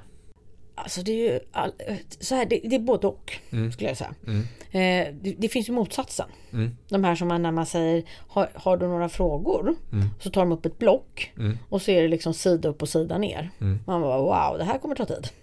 Alltså 0.82 1.02
det 1.02 1.12
är 1.12 1.32
ju 1.32 1.40
all, 1.52 1.72
så 2.20 2.34
här, 2.34 2.46
det, 2.46 2.60
det, 2.64 2.76
är 2.76 2.80
både 2.80 3.06
och 3.06 3.32
mm. 3.50 3.72
skulle 3.72 3.88
jag 3.88 3.96
säga. 3.96 4.14
Mm. 4.26 4.40
Eh, 4.70 5.14
det, 5.22 5.34
det, 5.38 5.48
finns 5.48 5.68
ju 5.68 5.72
motsatsen. 5.72 6.28
Mm. 6.52 6.76
De 6.88 7.04
här 7.04 7.14
som 7.14 7.28
man 7.28 7.42
när 7.42 7.52
man 7.52 7.66
säger 7.66 8.04
har, 8.28 8.50
har 8.54 8.76
du 8.76 8.86
några 8.86 9.08
frågor? 9.08 9.76
Mm. 9.92 10.08
Så 10.20 10.30
tar 10.30 10.40
de 10.40 10.52
upp 10.52 10.66
ett 10.66 10.78
block 10.78 11.32
mm. 11.38 11.58
och 11.68 11.82
så 11.82 11.90
är 11.90 12.02
det 12.02 12.08
liksom 12.08 12.34
sida 12.34 12.68
upp 12.68 12.82
och 12.82 12.88
sida 12.88 13.18
ner. 13.18 13.50
Mm. 13.60 13.78
Man 13.86 14.02
bara 14.02 14.18
wow 14.18 14.58
det 14.58 14.64
här 14.64 14.78
kommer 14.78 14.94
ta 14.94 15.06
tid. 15.06 15.28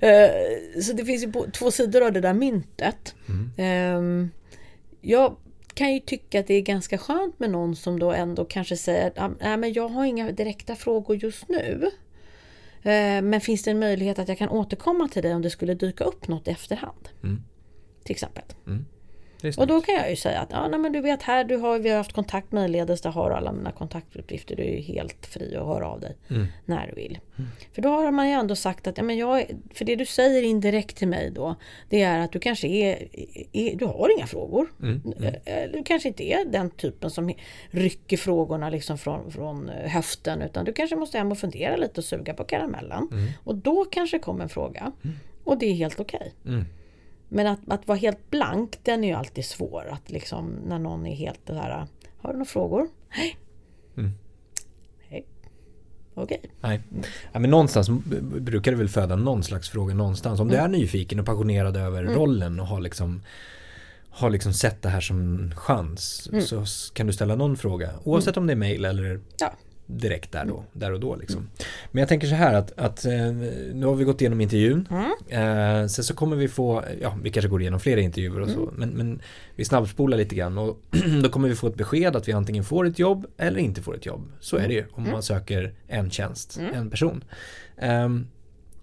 eh, 0.00 0.82
så 0.82 0.92
det 0.92 1.04
finns 1.04 1.24
ju 1.24 1.32
två 1.52 1.70
sidor 1.70 2.06
av 2.06 2.12
det 2.12 2.20
där 2.20 2.34
myntet. 2.34 3.14
Eh, 3.56 4.28
jag 5.00 5.36
kan 5.74 5.94
ju 5.94 6.00
tycka 6.00 6.40
att 6.40 6.46
det 6.46 6.54
är 6.54 6.60
ganska 6.60 6.98
skönt 6.98 7.38
med 7.38 7.50
någon 7.50 7.76
som 7.76 7.98
då 7.98 8.12
ändå 8.12 8.44
kanske 8.44 8.76
säger 8.76 9.12
att 9.16 9.76
jag 9.76 9.88
har 9.88 10.04
inga 10.04 10.32
direkta 10.32 10.76
frågor 10.76 11.16
just 11.16 11.48
nu. 11.48 11.90
Eh, 12.82 13.22
men 13.22 13.40
finns 13.40 13.62
det 13.62 13.70
en 13.70 13.78
möjlighet 13.78 14.18
att 14.18 14.28
jag 14.28 14.38
kan 14.38 14.48
återkomma 14.48 15.08
till 15.08 15.22
dig 15.22 15.34
om 15.34 15.42
det 15.42 15.50
skulle 15.50 15.74
dyka 15.74 16.04
upp 16.04 16.28
något 16.28 16.48
i 16.48 16.50
efterhand? 16.50 17.08
Mm. 17.22 17.42
Till 18.04 18.12
exempel. 18.12 18.44
Mm. 18.66 18.84
Och 19.56 19.66
då 19.66 19.80
kan 19.80 19.94
jag 19.94 20.10
ju 20.10 20.16
säga 20.16 20.40
att 20.40 20.50
ja, 20.50 20.68
nej, 20.68 20.80
men 20.80 20.92
du 20.92 21.00
vet 21.00 21.22
här, 21.22 21.44
du 21.44 21.56
har, 21.56 21.78
vi 21.78 21.90
har 21.90 21.96
haft 21.96 22.12
kontakt 22.12 22.52
medledes, 22.52 23.00
där 23.00 23.10
har 23.10 23.30
alla 23.30 23.52
mina 23.52 23.72
kontaktuppgifter. 23.72 24.56
Du 24.56 24.62
är 24.62 24.82
helt 24.82 25.26
fri 25.26 25.56
att 25.56 25.66
höra 25.66 25.88
av 25.88 26.00
dig 26.00 26.16
mm. 26.30 26.46
när 26.64 26.86
du 26.86 26.94
vill. 26.94 27.18
Mm. 27.38 27.50
För 27.72 27.82
då 27.82 27.88
har 27.88 28.10
man 28.10 28.28
ju 28.28 28.34
ändå 28.34 28.56
sagt 28.56 28.86
att, 28.86 28.98
ja, 28.98 29.04
men 29.04 29.16
jag, 29.16 29.46
för 29.74 29.84
det 29.84 29.96
du 29.96 30.06
säger 30.06 30.42
indirekt 30.42 30.96
till 30.96 31.08
mig 31.08 31.30
då, 31.30 31.54
det 31.88 32.02
är 32.02 32.18
att 32.18 32.32
du 32.32 32.38
kanske 32.38 32.68
är, 32.68 33.08
är 33.52 33.76
du 33.76 33.84
har 33.84 34.18
inga 34.18 34.26
frågor. 34.26 34.72
Mm. 34.82 35.02
mm. 35.18 35.72
Du 35.72 35.82
kanske 35.84 36.08
inte 36.08 36.24
är 36.24 36.44
den 36.44 36.70
typen 36.70 37.10
som 37.10 37.34
rycker 37.70 38.16
frågorna 38.16 38.70
liksom 38.70 38.98
från, 38.98 39.32
från 39.32 39.68
eh, 39.68 39.90
höften, 39.90 40.42
utan 40.42 40.64
du 40.64 40.72
kanske 40.72 40.96
måste 40.96 41.18
hem 41.18 41.32
och 41.32 41.38
fundera 41.38 41.76
lite 41.76 42.00
och 42.00 42.04
suga 42.04 42.34
på 42.34 42.44
karamellen. 42.44 43.08
Mm. 43.12 43.30
Och 43.44 43.54
då 43.54 43.84
kanske 43.84 44.18
kommer 44.18 44.42
en 44.42 44.48
fråga. 44.48 44.92
Mm. 45.04 45.16
Och 45.44 45.58
det 45.58 45.66
är 45.66 45.74
helt 45.74 46.00
okej. 46.00 46.32
Okay. 46.44 46.64
Men 47.32 47.46
att, 47.46 47.60
att 47.68 47.88
vara 47.88 47.98
helt 47.98 48.30
blank, 48.30 48.78
den 48.82 49.04
är 49.04 49.08
ju 49.08 49.14
alltid 49.14 49.44
svår. 49.44 49.88
Att 49.90 50.10
liksom 50.10 50.50
när 50.66 50.78
någon 50.78 51.06
är 51.06 51.14
helt 51.14 51.46
det 51.46 51.54
här. 51.54 51.86
Har 52.18 52.30
du 52.30 52.32
några 52.32 52.44
frågor? 52.44 52.88
Hej. 53.08 53.36
Mm. 53.96 54.10
Hej. 55.08 55.26
Okej. 56.14 56.38
Okay. 56.38 56.50
Nej. 56.60 56.80
Ja, 57.32 57.38
men 57.38 57.50
någonstans 57.50 57.90
brukar 58.20 58.70
det 58.70 58.76
väl 58.76 58.88
föda 58.88 59.16
någon 59.16 59.42
slags 59.42 59.70
fråga 59.70 59.94
någonstans. 59.94 60.40
Om 60.40 60.48
mm. 60.48 60.58
du 60.58 60.64
är 60.64 60.68
nyfiken 60.68 61.20
och 61.20 61.26
passionerad 61.26 61.76
över 61.76 62.02
mm. 62.02 62.14
rollen 62.14 62.60
och 62.60 62.66
har 62.66 62.80
liksom 62.80 63.22
har 64.10 64.30
liksom 64.30 64.52
sett 64.52 64.82
det 64.82 64.88
här 64.88 65.00
som 65.00 65.50
chans 65.56 66.28
Mm. 66.32 66.44
så 66.44 66.64
kan 66.92 67.06
du 67.06 67.12
ställa 67.12 67.34
någon 67.34 67.56
fråga. 67.56 67.90
Oavsett 68.04 68.36
om 68.36 68.46
det 68.46 68.52
är 68.52 68.56
mail 68.56 68.84
eller 68.84 69.20
Ja. 69.38 69.52
Direkt 69.98 70.32
där, 70.32 70.44
då, 70.44 70.54
Mm. 70.56 70.66
där 70.72 70.92
och 70.92 71.00
då. 71.00 71.16
Liksom. 71.16 71.48
Men 71.90 72.00
jag 72.00 72.08
tänker 72.08 72.26
så 72.26 72.34
här 72.34 72.54
att, 72.54 72.78
att 72.78 73.04
eh, 73.04 73.32
nu 73.74 73.86
har 73.86 73.94
vi 73.94 74.04
gått 74.04 74.20
igenom 74.20 74.40
intervjun. 74.40 74.88
Mm. 74.90 75.82
Eh, 75.82 75.86
sen 75.86 76.04
så 76.04 76.14
kommer 76.14 76.36
vi 76.36 76.48
få, 76.48 76.84
ja 77.00 77.16
vi 77.22 77.30
kanske 77.30 77.48
går 77.48 77.60
igenom 77.60 77.80
flera 77.80 78.00
intervjuer 78.00 78.40
och 78.40 78.48
så. 78.50 78.60
Mm. 78.68 78.74
Men, 78.76 78.88
men 78.90 79.20
vi 79.56 79.64
snabbspolar 79.64 80.16
lite 80.18 80.34
grann 80.34 80.58
och 80.58 80.80
då 81.22 81.28
kommer 81.28 81.48
vi 81.48 81.54
få 81.54 81.66
ett 81.66 81.76
besked 81.76 82.16
att 82.16 82.28
vi 82.28 82.32
antingen 82.32 82.64
får 82.64 82.86
ett 82.86 82.98
jobb 82.98 83.26
eller 83.36 83.58
inte 83.60 83.82
får 83.82 83.96
ett 83.96 84.06
jobb. 84.06 84.28
Så 84.40 84.56
är 84.56 84.68
det 84.68 84.74
ju 84.74 84.84
om 84.92 85.10
man 85.10 85.22
söker 85.22 85.74
en 85.88 86.10
tjänst, 86.10 86.58
Mm. 86.58 86.74
en 86.74 86.90
person. 86.90 87.24
Ehm, 87.78 88.26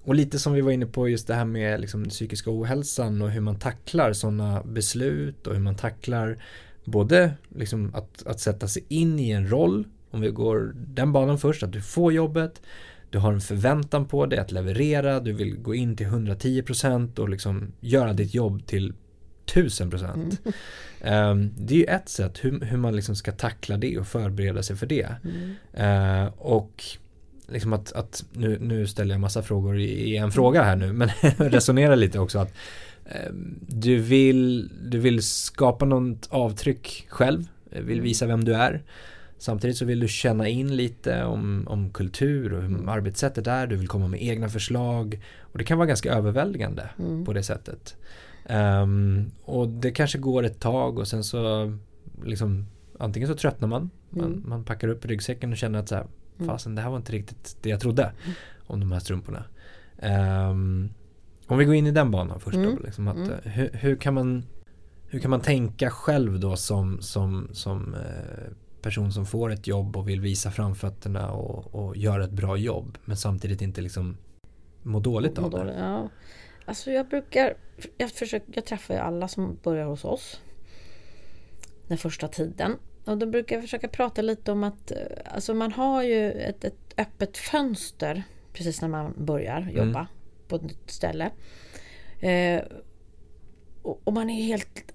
och 0.03 0.15
lite 0.15 0.39
som 0.39 0.53
vi 0.53 0.61
var 0.61 0.71
inne 0.71 0.85
på 0.85 1.09
just 1.09 1.27
det 1.27 1.33
här 1.33 1.45
med 1.45 1.81
liksom 1.81 2.05
psykiska 2.05 2.51
ohälsan 2.51 3.21
och 3.21 3.29
hur 3.31 3.41
man 3.41 3.55
tacklar 3.55 4.13
sådana 4.13 4.63
beslut 4.63 5.47
och 5.47 5.53
hur 5.53 5.61
man 5.61 5.75
tacklar 5.75 6.37
både 6.85 7.31
liksom 7.55 7.91
att, 7.95 8.23
att 8.27 8.39
sätta 8.39 8.67
sig 8.67 8.83
in 8.87 9.19
i 9.19 9.29
en 9.31 9.49
roll, 9.49 9.87
om 10.11 10.21
vi 10.21 10.29
går 10.29 10.73
den 10.75 11.13
banan 11.13 11.37
först, 11.37 11.63
att 11.63 11.71
du 11.71 11.81
får 11.81 12.13
jobbet, 12.13 12.61
du 13.09 13.17
har 13.17 13.33
en 13.33 13.41
förväntan 13.41 14.05
på 14.05 14.25
dig 14.25 14.39
att 14.39 14.51
leverera, 14.51 15.19
du 15.19 15.33
vill 15.33 15.57
gå 15.57 15.75
in 15.75 15.95
till 15.95 16.07
110% 16.07 17.19
och 17.19 17.29
liksom 17.29 17.71
göra 17.79 18.13
ditt 18.13 18.33
jobb 18.33 18.65
till 18.65 18.93
1000%. 19.45 20.37
Ehm, 21.01 21.49
det 21.57 21.73
är 21.73 21.77
ju 21.77 21.83
ett 21.83 22.09
sätt 22.09 22.37
hur, 22.41 22.61
hur 22.61 22.77
man 22.77 22.95
liksom 22.95 23.15
ska 23.15 23.31
tackla 23.31 23.77
det 23.77 23.99
och 23.99 24.07
förbereda 24.07 24.63
sig 24.63 24.75
för 24.75 24.85
det. 24.85 25.15
Mm. 25.23 25.55
Eh, 25.73 26.33
och 26.37 26.83
liksom 27.47 27.73
att, 27.73 27.91
att 27.91 28.25
nu, 28.33 28.57
nu 28.61 28.87
ställer 28.87 29.13
jag 29.13 29.21
massa 29.21 29.43
frågor 29.43 29.79
i, 29.79 30.17
en 30.17 30.31
fråga 30.31 30.63
här 30.63 30.75
nu, 30.75 30.93
men 30.93 31.09
resonera 31.37 31.95
lite 31.95 32.19
också 32.19 32.39
att 32.39 32.53
eh, 33.05 33.33
du, 33.67 33.97
vill, 33.97 34.71
du 34.89 34.99
vill 34.99 35.23
skapa 35.23 35.85
något 35.85 36.27
avtryck 36.29 37.05
själv, 37.09 37.47
vill 37.69 38.01
visa 38.01 38.25
vem 38.25 38.43
du 38.43 38.55
är. 38.55 38.83
Samtidigt 39.41 39.77
så 39.77 39.85
vill 39.85 39.99
du 39.99 40.07
känna 40.07 40.47
in 40.47 40.75
lite 40.75 41.23
om, 41.23 41.65
om 41.67 41.89
kultur 41.89 42.53
och 42.53 42.63
hur 42.63 42.89
arbetssättet 42.89 43.47
är, 43.47 43.67
du 43.67 43.75
vill 43.75 43.87
komma 43.87 44.07
med 44.07 44.23
egna 44.23 44.49
förslag 44.49 45.19
och 45.41 45.57
det 45.57 45.63
kan 45.63 45.77
vara 45.77 45.87
ganska 45.87 46.13
överväldigande 46.13 46.89
Mm. 46.99 47.25
på 47.25 47.33
det 47.33 47.43
sättet. 47.43 47.95
Ehm, 48.45 49.31
och 49.43 49.67
det 49.69 49.91
kanske 49.91 50.17
går 50.17 50.43
ett 50.43 50.59
tag 50.59 50.99
och 50.99 51.07
sen 51.07 51.23
så 51.23 51.73
liksom 52.25 52.65
antingen 52.99 53.29
så 53.29 53.35
tröttnar 53.35 53.67
man, 53.67 53.89
man, 54.09 54.25
Mm. 54.25 54.43
man 54.45 54.63
packar 54.63 54.87
upp 54.87 55.05
ryggsäcken 55.05 55.51
och 55.51 55.57
känner 55.57 55.79
att 55.79 55.89
så 55.89 55.95
här, 55.95 56.05
fasen 56.45 56.75
det 56.75 56.81
här 56.81 56.89
var 56.89 56.97
inte 56.97 57.11
riktigt 57.11 57.57
det 57.61 57.69
jag 57.69 57.79
trodde 57.79 58.11
om 58.67 58.79
de 58.79 58.91
här 58.91 58.99
strumporna. 58.99 59.43
Ehm, 59.99 60.89
om 61.47 61.57
vi 61.57 61.65
går 61.65 61.75
in 61.75 61.87
i 61.87 61.91
den 61.91 62.11
banan 62.11 62.39
först 62.39 62.57
Mm. 62.57 62.75
då, 62.75 62.81
liksom 62.83 63.07
att, 63.07 63.17
eh, 63.29 63.51
hur, 63.51 63.69
hur, 63.73 63.95
kan 63.95 64.13
man, 64.13 64.43
hur 65.07 65.19
kan 65.19 65.31
man 65.31 65.41
tänka 65.41 65.89
själv 65.89 66.39
då 66.39 66.55
som, 66.55 67.01
som, 67.01 67.47
som 67.51 67.93
eh, 67.93 68.51
person 68.81 69.11
som 69.11 69.25
får 69.25 69.51
ett 69.51 69.67
jobb 69.67 69.97
och 69.97 70.09
vill 70.09 70.21
visa 70.21 70.51
framfötterna 70.51 71.31
och, 71.31 71.75
och 71.75 71.97
göra 71.97 72.23
ett 72.23 72.31
bra 72.31 72.57
jobb 72.57 72.97
men 73.05 73.17
samtidigt 73.17 73.61
inte 73.61 73.81
liksom 73.81 74.17
må 74.83 74.99
dåligt 74.99 75.37
av 75.37 75.43
Mår 75.43 75.51
det. 75.51 75.57
dåligt, 75.57 75.75
Ja. 75.77 76.09
Alltså 76.65 76.91
jag 76.91 77.07
brukar, 77.07 77.53
jag, 77.97 78.11
försöker, 78.11 78.51
jag 78.55 78.65
träffar 78.65 78.93
ju 78.93 78.99
alla 78.99 79.27
som 79.27 79.57
börjar 79.63 79.85
hos 79.85 80.05
oss 80.05 80.41
den 81.87 81.97
första 81.97 82.27
tiden. 82.27 82.75
Och 83.05 83.17
då 83.17 83.25
brukar 83.25 83.55
jag 83.55 83.63
försöka 83.63 83.87
prata 83.87 84.21
lite 84.21 84.51
om 84.51 84.63
att 84.63 84.91
eh, 84.91 84.97
alltså 85.25 85.53
man 85.53 85.71
har 85.71 86.03
ju 86.03 86.31
ett, 86.31 86.63
ett 86.63 86.93
öppet 86.97 87.37
fönster 87.37 88.23
precis 88.53 88.81
när 88.81 88.87
man 88.89 89.13
börjar 89.17 89.69
jobba 89.73 90.07
på 90.47 90.55
ett 90.55 90.61
nytt 90.61 90.91
ställe. 90.91 91.31
Eh, 92.19 92.61
och, 93.81 94.01
och 94.03 94.13
man 94.13 94.29
är 94.29 94.43
helt... 94.43 94.93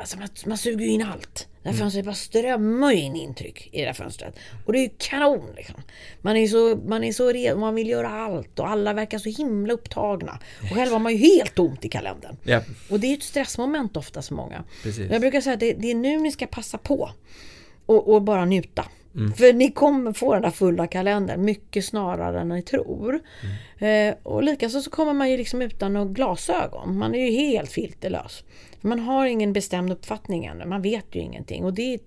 Alltså 0.00 0.18
man, 0.18 0.28
man 0.46 0.58
suger 0.58 0.86
in 0.86 1.02
allt. 1.02 1.48
Det 1.66 1.72
här 1.72 1.78
fönstret 1.78 2.04
bara 2.04 2.14
strömmar 2.14 2.92
ju 2.92 2.98
in 2.98 3.16
intryck 3.16 3.68
i 3.72 3.80
det 3.80 3.86
här 3.86 3.92
fönstret. 3.92 4.38
Och 4.66 4.72
det 4.72 4.78
är 4.78 4.82
ju 4.82 4.90
kanon 4.98 5.52
liksom. 5.56 5.74
Man 6.20 6.36
är 6.36 6.46
så, 6.46 6.76
man 6.86 7.04
är 7.04 7.12
så 7.12 7.32
redo, 7.32 7.58
man 7.58 7.74
vill 7.74 7.88
göra 7.88 8.08
allt 8.10 8.58
och 8.58 8.68
alla 8.68 8.92
verkar 8.92 9.18
så 9.18 9.28
himla 9.28 9.72
upptagna. 9.72 10.38
Och 10.70 10.76
själv 10.76 10.92
har 10.92 10.98
man 10.98 11.12
ju 11.12 11.18
helt 11.18 11.54
tomt 11.54 11.84
i 11.84 11.88
kalendern. 11.88 12.36
Ja, 12.44 12.62
Och 12.90 13.00
det 13.00 13.06
är 13.06 13.08
ju 13.08 13.16
ett 13.16 13.22
stressmoment 13.22 13.96
ofta 13.96 14.22
för 14.22 14.34
många. 14.34 14.64
precis. 14.82 15.10
Jag 15.10 15.20
brukar 15.20 15.40
säga 15.40 15.54
att 15.54 15.60
det, 15.60 15.72
det 15.72 15.90
är 15.90 15.94
nu 15.94 16.18
ni 16.18 16.32
ska 16.32 16.46
passa 16.46 16.78
på 16.78 17.10
och, 17.86 18.14
och 18.14 18.22
bara 18.22 18.44
njuta. 18.44 18.84
För 19.36 19.52
ni 19.52 19.70
kommer 19.70 20.12
få 20.12 20.32
den 20.32 20.42
där 20.42 20.50
fulla 20.50 20.86
kalendern 20.86 21.44
mycket 21.44 21.84
snarare 21.84 22.40
än 22.40 22.48
ni 22.48 22.62
tror. 22.62 23.20
Eh, 23.78 24.14
och 24.22 24.42
likaså 24.42 24.80
så 24.80 24.90
kommer 24.90 25.12
man 25.12 25.30
ju 25.30 25.36
liksom 25.36 25.62
utan 25.62 25.92
några 25.92 26.12
glasögon. 26.12 26.98
Man 26.98 27.14
är 27.14 27.26
ju 27.26 27.32
helt 27.32 27.72
filterlös. 27.72 28.44
Man 28.80 28.98
har 28.98 29.26
ingen 29.26 29.52
bestämd 29.52 29.92
uppfattning 29.92 30.44
ännu. 30.44 30.64
Man 30.64 30.82
vet 30.82 31.14
ju 31.14 31.20
ingenting. 31.20 31.64
Och 31.64 31.74
det 31.74 31.94
är 31.94 32.00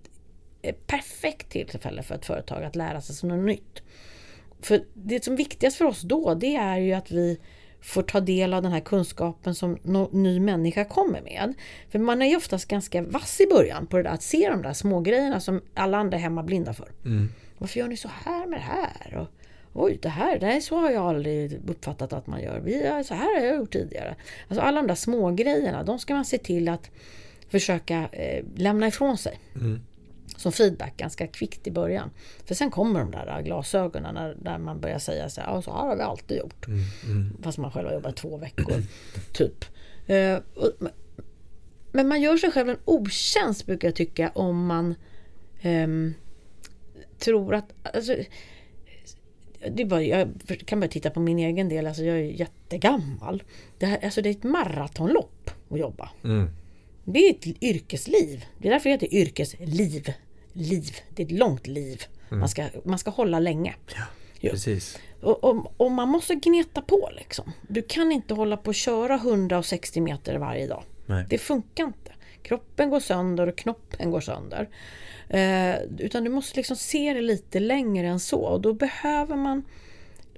ett 0.61 0.87
perfekt 0.87 1.49
tillfälle 1.49 2.03
för 2.03 2.15
ett 2.15 2.25
företag 2.25 2.63
att 2.63 2.75
lära 2.75 3.01
sig 3.01 3.29
något 3.29 3.45
nytt. 3.45 3.83
För 4.61 4.83
det 4.93 5.23
som 5.23 5.33
är 5.33 5.37
viktigast 5.37 5.77
för 5.77 5.85
oss 5.85 6.01
då, 6.01 6.33
det 6.33 6.55
är 6.55 6.77
ju 6.77 6.93
att 6.93 7.11
vi 7.11 7.39
får 7.81 8.01
ta 8.01 8.19
del 8.19 8.53
av 8.53 8.61
den 8.61 8.71
här 8.71 8.79
kunskapen 8.79 9.55
som 9.55 9.77
någon 9.83 10.23
ny 10.23 10.39
människa 10.39 10.85
kommer 10.85 11.21
med. 11.21 11.53
För 11.89 11.99
man 11.99 12.21
är 12.21 12.25
ju 12.25 12.35
oftast 12.35 12.67
ganska 12.67 13.01
vass 13.01 13.41
i 13.41 13.47
början 13.47 13.87
på 13.87 13.97
det 13.97 14.03
där 14.03 14.09
att 14.09 14.23
se 14.23 14.49
de 14.49 14.61
där 14.61 14.73
små 14.73 14.99
grejerna 15.01 15.39
som 15.39 15.61
alla 15.73 15.97
andra 15.97 16.17
är 16.17 16.21
hemma 16.21 16.43
blinda 16.43 16.73
för. 16.73 16.91
Mm. 17.05 17.29
Varför 17.57 17.79
gör 17.79 17.87
ni 17.87 17.97
så 17.97 18.09
här 18.25 18.45
med 18.47 18.59
det 18.59 18.63
här? 18.63 19.17
Och, 19.17 19.27
Oj, 19.73 19.99
det 20.01 20.09
här, 20.09 20.39
det 20.39 20.45
här 20.45 20.59
så 20.59 20.75
har 20.77 20.91
jag 20.91 21.05
aldrig 21.05 21.59
uppfattat 21.67 22.13
att 22.13 22.27
man 22.27 22.41
gör. 22.41 22.59
Vi, 22.59 23.03
så 23.05 23.13
här 23.13 23.39
har 23.39 23.45
jag 23.45 23.55
gjort 23.55 23.73
tidigare. 23.73 24.15
Alltså 24.47 24.61
alla 24.61 24.81
de 24.81 24.87
där 24.87 24.95
små 24.95 25.31
grejerna, 25.31 25.83
de 25.83 25.99
ska 25.99 26.13
man 26.13 26.25
se 26.25 26.37
till 26.37 26.69
att 26.69 26.89
försöka 27.49 28.09
eh, 28.11 28.45
lämna 28.55 28.87
ifrån 28.87 29.17
sig 29.17 29.39
Mm. 29.55 29.81
Som 30.39 30.51
feedback 30.51 30.97
ganska 30.97 31.27
kvickt 31.27 31.67
i 31.67 31.71
början. 31.71 32.09
För 32.45 32.55
sen 32.55 32.71
kommer 32.71 32.99
de 32.99 33.11
där 33.11 33.41
glasögonen 33.41 34.13
när, 34.15 34.35
där 34.41 34.57
man 34.57 34.79
börjar 34.79 34.99
säga 34.99 35.29
så 35.29 35.41
här, 35.41 35.47
ja, 35.53 35.61
så 35.61 35.71
här 35.71 35.79
har 35.79 35.95
vi 35.95 36.01
alltid 36.01 36.37
gjort. 36.37 36.67
Mm. 36.67 36.79
Mm. 37.05 37.37
Fast 37.43 37.57
man 37.57 37.71
själv 37.71 37.87
har 37.87 37.93
jobbat 37.93 38.15
två 38.15 38.37
veckor, 38.37 38.83
typ. 39.33 39.65
Eh, 40.07 40.37
och- 40.55 40.73
men 41.91 42.07
man 42.07 42.21
gör 42.21 42.37
sig 42.37 42.51
själv 42.51 42.69
en 42.69 42.77
otjänst 42.85 43.65
brukar 43.65 43.87
jag 43.87 43.95
tycka 43.95 44.31
om 44.35 44.65
man 44.65 44.95
ehm, 45.61 46.13
tror 47.19 47.55
att... 47.55 47.73
Alltså, 47.95 48.15
det 49.71 49.85
bara, 49.85 50.03
jag 50.03 50.29
kan 50.65 50.79
bara 50.79 50.87
titta 50.87 51.09
på 51.09 51.19
min 51.19 51.39
egen 51.39 51.69
del, 51.69 51.87
alltså 51.87 52.03
jag 52.03 52.17
är 52.17 52.21
jättegammal. 52.23 53.43
Det, 53.77 53.85
här, 53.85 53.99
alltså 54.05 54.21
det 54.21 54.29
är 54.29 54.31
ett 54.31 54.43
maratonlopp 54.43 55.51
att 55.69 55.79
jobba. 55.79 56.09
Mm. 56.23 56.49
Det 57.03 57.19
är 57.19 57.29
ett 57.33 57.63
yrkesliv. 57.63 58.45
Det 58.57 58.67
är 58.67 58.71
därför 58.71 58.89
det 58.89 58.93
heter 58.93 59.13
yrkesliv. 59.13 60.13
Liv. 60.59 60.97
Det 61.15 61.23
är 61.23 61.25
ett 61.25 61.31
långt 61.31 61.67
liv. 61.67 62.03
Man, 62.29 62.49
ska, 62.49 62.65
man 62.83 62.99
ska 62.99 63.11
hålla 63.11 63.39
länge. 63.39 63.75
Ja. 63.95 64.03
Precis. 64.49 64.97
Och, 65.21 65.43
och, 65.43 65.73
och 65.77 65.91
man 65.91 66.09
måste 66.09 66.35
gneta 66.35 66.81
på 66.81 67.09
liksom. 67.17 67.51
Du 67.67 67.81
kan 67.81 68.11
inte 68.11 68.33
hålla 68.33 68.57
på 68.57 68.67
och 68.67 68.75
köra 68.75 69.15
160 69.15 70.01
meter 70.01 70.35
varje 70.35 70.67
dag. 70.67 70.83
Nej. 71.05 71.25
Det 71.29 71.37
funkar 71.37 71.83
inte. 71.83 72.11
Kroppen 72.41 72.89
går 72.89 72.99
sönder 72.99 73.47
och 73.47 73.57
knoppen 73.57 74.11
går 74.11 74.21
sönder. 74.21 74.69
Eh, 75.29 75.75
utan 75.97 76.23
du 76.23 76.29
måste 76.29 76.57
liksom 76.57 76.75
se 76.75 77.13
det 77.13 77.21
lite 77.21 77.59
längre 77.59 78.07
än 78.07 78.19
så. 78.19 78.41
Och 78.41 78.61
då 78.61 78.73
behöver 78.73 79.35
man 79.35 79.63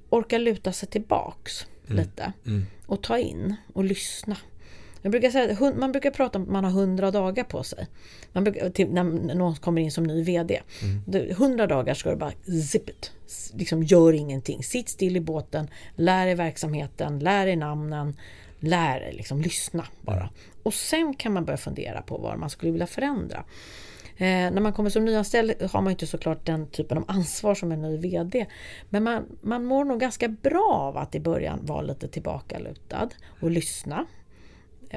orka 0.08 0.38
luta 0.38 0.72
sig 0.72 0.88
tillbaks 0.88 1.66
lite. 1.86 2.32
Mm. 2.46 2.66
Och 2.86 3.02
ta 3.02 3.18
in 3.18 3.56
och 3.72 3.84
lyssna. 3.84 4.36
Jag 5.02 5.10
brukar 5.12 5.30
säga, 5.30 5.52
att 5.66 5.76
man 5.76 5.92
brukar 5.92 6.10
prata 6.10 6.38
om 6.38 6.44
att 6.44 6.50
man 6.50 6.64
har 6.64 6.70
100 6.70 7.10
dagar 7.10 7.44
på 7.44 7.62
sig. 7.62 7.86
Man 8.32 8.44
brukar, 8.44 8.70
till, 8.70 8.88
när 8.88 9.34
någon 9.34 9.54
kommer 9.56 9.82
in 9.82 9.90
som 9.92 10.04
ny 10.04 10.22
VD. 10.22 10.60
Det- 11.06 11.30
100 11.30 11.66
dagar 11.66 11.94
ska 11.94 12.10
du 12.10 12.16
bara 12.16 12.32
zip 12.70 12.88
it. 12.88 13.12
Liksom 13.54 13.82
gör 13.82 14.12
ingenting. 14.12 14.62
Sitt 14.62 14.88
still 14.88 15.16
i 15.16 15.20
båten. 15.20 15.68
Lär 15.96 16.26
dig 16.26 16.34
verksamheten. 16.34 17.18
Lär 17.18 17.46
dig 17.46 17.56
namnen. 17.56 18.16
Lär 18.60 19.00
dig 19.00 19.12
liksom 19.12 19.42
lyssna 19.42 19.84
bara. 20.00 20.30
Och 20.62 20.74
sen 20.74 21.14
kan 21.14 21.32
man 21.32 21.44
börja 21.44 21.56
fundera 21.56 22.02
på 22.02 22.18
vad 22.18 22.38
man 22.38 22.50
skulle 22.50 22.72
vilja 22.72 22.86
förändra. 22.86 23.44
Eh, 24.16 24.26
när 24.26 24.60
man 24.60 24.72
kommer 24.72 24.90
som 24.90 25.04
nyanställd 25.04 25.52
har 25.72 25.82
man 25.82 25.90
inte 25.90 26.06
såklart 26.06 26.46
den 26.46 26.66
typen 26.66 26.98
av 26.98 27.04
ansvar 27.08 27.54
som 27.54 27.72
en 27.72 27.82
ny 27.82 27.96
VD. 27.96 28.46
Men 28.90 29.02
man, 29.04 29.24
man 29.42 29.64
mår 29.64 29.84
nog 29.84 30.00
ganska 30.00 30.28
bra 30.28 30.70
av 30.72 30.96
att 30.96 31.14
i 31.14 31.20
början 31.20 31.58
vara 31.66 31.82
lite 31.82 32.08
tillbakalutad 32.08 33.08
och 33.40 33.50
lyssna. 33.50 34.06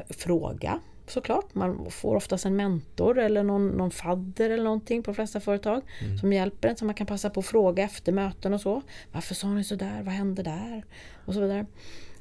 Fråga 0.10 0.80
såklart. 1.08 1.56
Man 1.56 1.92
får 1.92 2.16
oftast 2.16 2.46
en 2.46 2.56
mentor 2.56 3.20
eller 3.20 3.44
någon, 3.44 3.68
någon 3.68 3.92
fadder 3.92 4.50
eller 4.50 4.64
någonting 4.64 5.04
på 5.04 5.12
de 5.12 5.16
flesta 5.16 5.40
företag 5.40 5.82
som 6.22 6.34
hjälper 6.34 6.68
en. 6.68 6.76
Så 6.76 6.86
man 6.86 6.96
kan 6.96 7.08
passa 7.08 7.30
på 7.30 7.40
att 7.40 7.46
fråga 7.46 7.84
efter 7.84 8.12
möten 8.12 8.54
och 8.54 8.62
så. 8.62 8.82
Varför 9.12 9.36
sa 9.36 9.48
ni 9.48 9.64
sådär? 9.64 10.02
Vad 10.04 10.14
hände 10.14 10.44
där? 10.44 10.86
Och 11.26 11.34
så 11.34 11.40
vidare. 11.40 11.66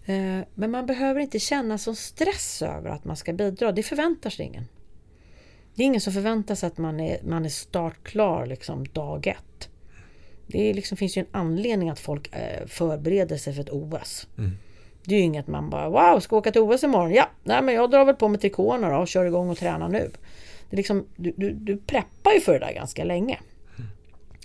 Eh, 0.05 0.47
Men 0.55 0.71
man 0.71 0.87
behöver 0.87 1.21
inte 1.21 1.39
känna 1.39 1.79
sån 1.79 1.97
stress 1.97 2.63
över 2.63 2.91
att 2.91 3.05
man 3.05 3.17
ska 3.17 3.33
bidra. 3.33 3.73
Det 3.73 3.83
förväntar 3.83 4.31
sig 4.31 4.47
ingen. 4.47 4.65
Det 5.75 5.83
är 5.83 5.87
ingen 5.87 6.01
som 6.01 6.13
förväntar 6.13 6.55
sig 6.55 6.67
att 6.67 6.79
man 6.79 7.01
är, 7.01 7.23
man 7.23 7.45
är 7.45 7.49
startklar 7.49 8.47
liksom 8.47 8.85
dag 8.85 9.27
ett. 9.27 9.69
Det 10.47 10.75
liksom, 10.75 10.97
finns 10.97 11.17
ju 11.17 11.21
en 11.21 11.27
anledning 11.31 11.91
att 11.91 12.01
folk 12.01 12.35
eh, 12.35 12.67
förbereder 12.67 13.37
sig 13.37 13.55
för 13.55 13.63
ett 13.63 13.71
OS. 13.71 14.27
Mm. 14.39 14.51
Det 15.05 15.15
är 15.15 15.19
ju 15.19 15.25
inget 15.25 15.47
man 15.47 15.71
bara 15.71 15.89
wow, 15.89 16.21
ska 16.21 16.37
åka 16.37 16.53
till 16.53 16.61
OS 16.61 16.85
imorgon? 16.85 17.15
Ja, 17.15 17.31
nej 17.43 17.63
men 17.63 17.75
jag 17.75 17.91
drar 17.91 18.05
väl 18.05 18.15
på 18.15 18.29
mig 18.29 18.41
trikåerna 18.41 18.91
då 18.91 18.97
och 18.97 19.09
kör 19.09 19.25
igång 19.25 19.51
och 19.51 19.59
tränar 19.59 19.89
nu. 19.89 20.11
Det 20.71 20.75
är 20.75 20.77
liksom, 20.77 21.07
du, 21.17 21.35
du, 21.37 21.53
du 21.53 21.77
preppar 21.77 22.33
ju 22.33 22.41
för 22.41 22.53
det 22.53 22.59
där 22.59 22.73
ganska 22.73 23.05
länge. 23.05 23.39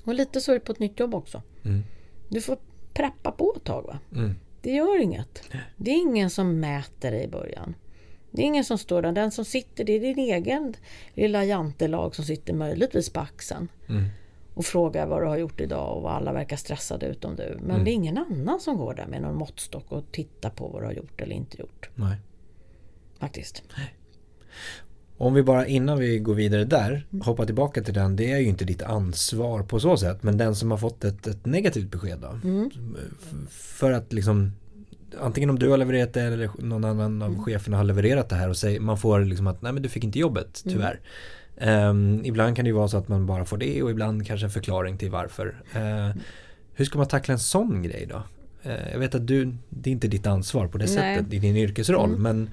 Och 0.04 0.14
lite 0.14 0.42
så 0.42 0.52
är 0.52 0.54
det 0.54 0.60
på 0.60 0.72
ett 0.72 0.80
nytt 0.80 1.00
jobb 1.00 1.16
också. 1.16 1.42
Mm. 1.66 1.84
Du 2.30 2.42
får 2.42 2.58
preppa 2.94 3.32
på 3.32 3.54
ett 3.56 3.64
tag. 3.64 3.84
Va? 3.84 4.00
Mm. 4.16 4.36
Det 4.62 4.72
gör 4.72 5.02
inget. 5.02 5.44
Det 5.78 5.92
är 5.92 5.96
ingen 5.96 6.30
som 6.30 6.60
mäter 6.60 7.12
dig 7.12 7.24
i 7.24 7.28
början. 7.28 7.76
Det 8.32 8.42
är 8.42 8.46
ingen 8.46 8.64
som 8.64 8.78
står 8.78 9.02
där. 9.02 9.12
Den 9.12 9.32
som 9.32 9.46
sitter, 9.46 9.84
det 9.84 9.94
är 9.94 10.00
din 10.00 10.20
egen 10.20 10.74
lilla 11.14 11.44
jantelag 11.44 12.16
som 12.16 12.26
sitter 12.26 12.54
möjligtvis 12.54 13.10
på 13.10 13.20
axeln. 13.20 13.68
Mm. 13.90 14.06
Och 14.60 14.66
frågar 14.66 15.08
vad 15.08 15.22
du 15.22 15.28
har 15.28 15.38
gjort 15.38 15.62
idag 15.62 15.98
och 15.98 16.04
vad 16.04 16.14
alla 16.14 16.34
verkar 16.34 16.58
stressade 16.58 17.06
utom 17.06 17.36
du. 17.36 17.58
Men 17.62 17.84
det 17.84 17.92
är 17.92 17.94
ingen 17.94 18.18
annan 18.18 18.60
som 18.60 18.78
går 18.78 18.94
där 18.94 19.08
med 19.08 19.22
någon 19.22 19.36
måttstock 19.36 19.86
och 19.92 20.04
tittar 20.12 20.50
på 20.50 20.68
vad 20.68 20.82
du 20.82 20.86
har 20.86 20.94
gjort 20.94 21.22
eller 21.22 21.36
inte 21.36 21.60
gjort. 21.62 21.90
Nej. 21.96 22.18
Faktiskt. 23.20 23.64
Om 25.18 25.34
vi 25.34 25.44
bara 25.44 25.68
innan 25.68 26.00
vi 26.00 26.20
går 26.20 26.34
vidare 26.34 26.64
där 26.66 27.08
hoppar 27.24 27.46
tillbaka 27.46 27.82
till 27.84 27.94
den. 27.94 28.16
Det 28.16 28.32
är 28.32 28.38
ju 28.40 28.48
inte 28.48 28.66
ditt 28.66 28.82
ansvar 28.82 29.64
på 29.64 29.80
så 29.80 29.98
sätt. 29.98 30.24
Men 30.24 30.38
den 30.38 30.56
som 30.56 30.72
har 30.72 30.78
fått 30.78 31.04
ett, 31.04 31.28
ett 31.28 31.46
negativt 31.46 31.92
besked 31.92 32.20
då. 32.22 32.40
F- 33.22 33.34
För 33.50 33.92
att 33.92 34.14
liksom 34.14 34.52
antingen 35.22 35.50
om 35.50 35.60
du 35.60 35.70
har 35.70 35.78
levererat 35.78 36.14
det 36.14 36.22
eller 36.22 36.50
någon 36.60 36.84
annan 36.86 37.22
av 37.22 37.38
cheferna 37.44 37.78
har 37.78 37.84
levererat 37.84 38.30
det 38.30 38.36
här 38.36 38.50
och 38.50 38.58
säger, 38.58 38.80
man 38.80 38.98
får 38.98 39.20
liksom 39.20 39.48
att 39.48 39.62
nej 39.62 39.74
men 39.74 39.84
du 39.84 39.90
fick 39.90 40.04
inte 40.04 40.20
jobbet 40.20 40.62
tyvärr. 40.64 41.00
Ehm, 41.60 42.22
ibland 42.26 42.56
kan 42.56 42.66
det 42.66 42.70
ju 42.70 42.76
vara 42.76 42.88
så 42.88 42.98
att 42.98 43.08
man 43.08 43.26
bara 43.26 43.46
får 43.46 43.58
det 43.58 43.84
och 43.84 43.92
ibland 43.92 44.28
kanske 44.28 44.46
en 44.46 44.52
förklaring 44.52 44.98
till 44.98 45.12
varför. 45.12 45.56
Eh, 45.76 46.22
hur 46.74 46.86
ska 46.86 46.98
man 46.98 47.08
tackla 47.08 47.34
en 47.34 47.40
sån 47.40 47.84
grej 47.84 48.06
då? 48.10 48.24
Eh, 48.64 48.92
jag 48.92 49.00
vet 49.00 49.16
att 49.16 49.28
du, 49.28 49.54
det 49.70 49.90
är 49.90 49.92
inte 49.92 50.08
ditt 50.08 50.28
ansvar 50.28 50.68
på 50.68 50.78
det 50.78 50.86
Nej. 50.86 50.94
sättet 51.18 51.34
i 51.34 51.40
din 51.40 51.58
yrkesroll 51.58 52.18
men 52.18 52.50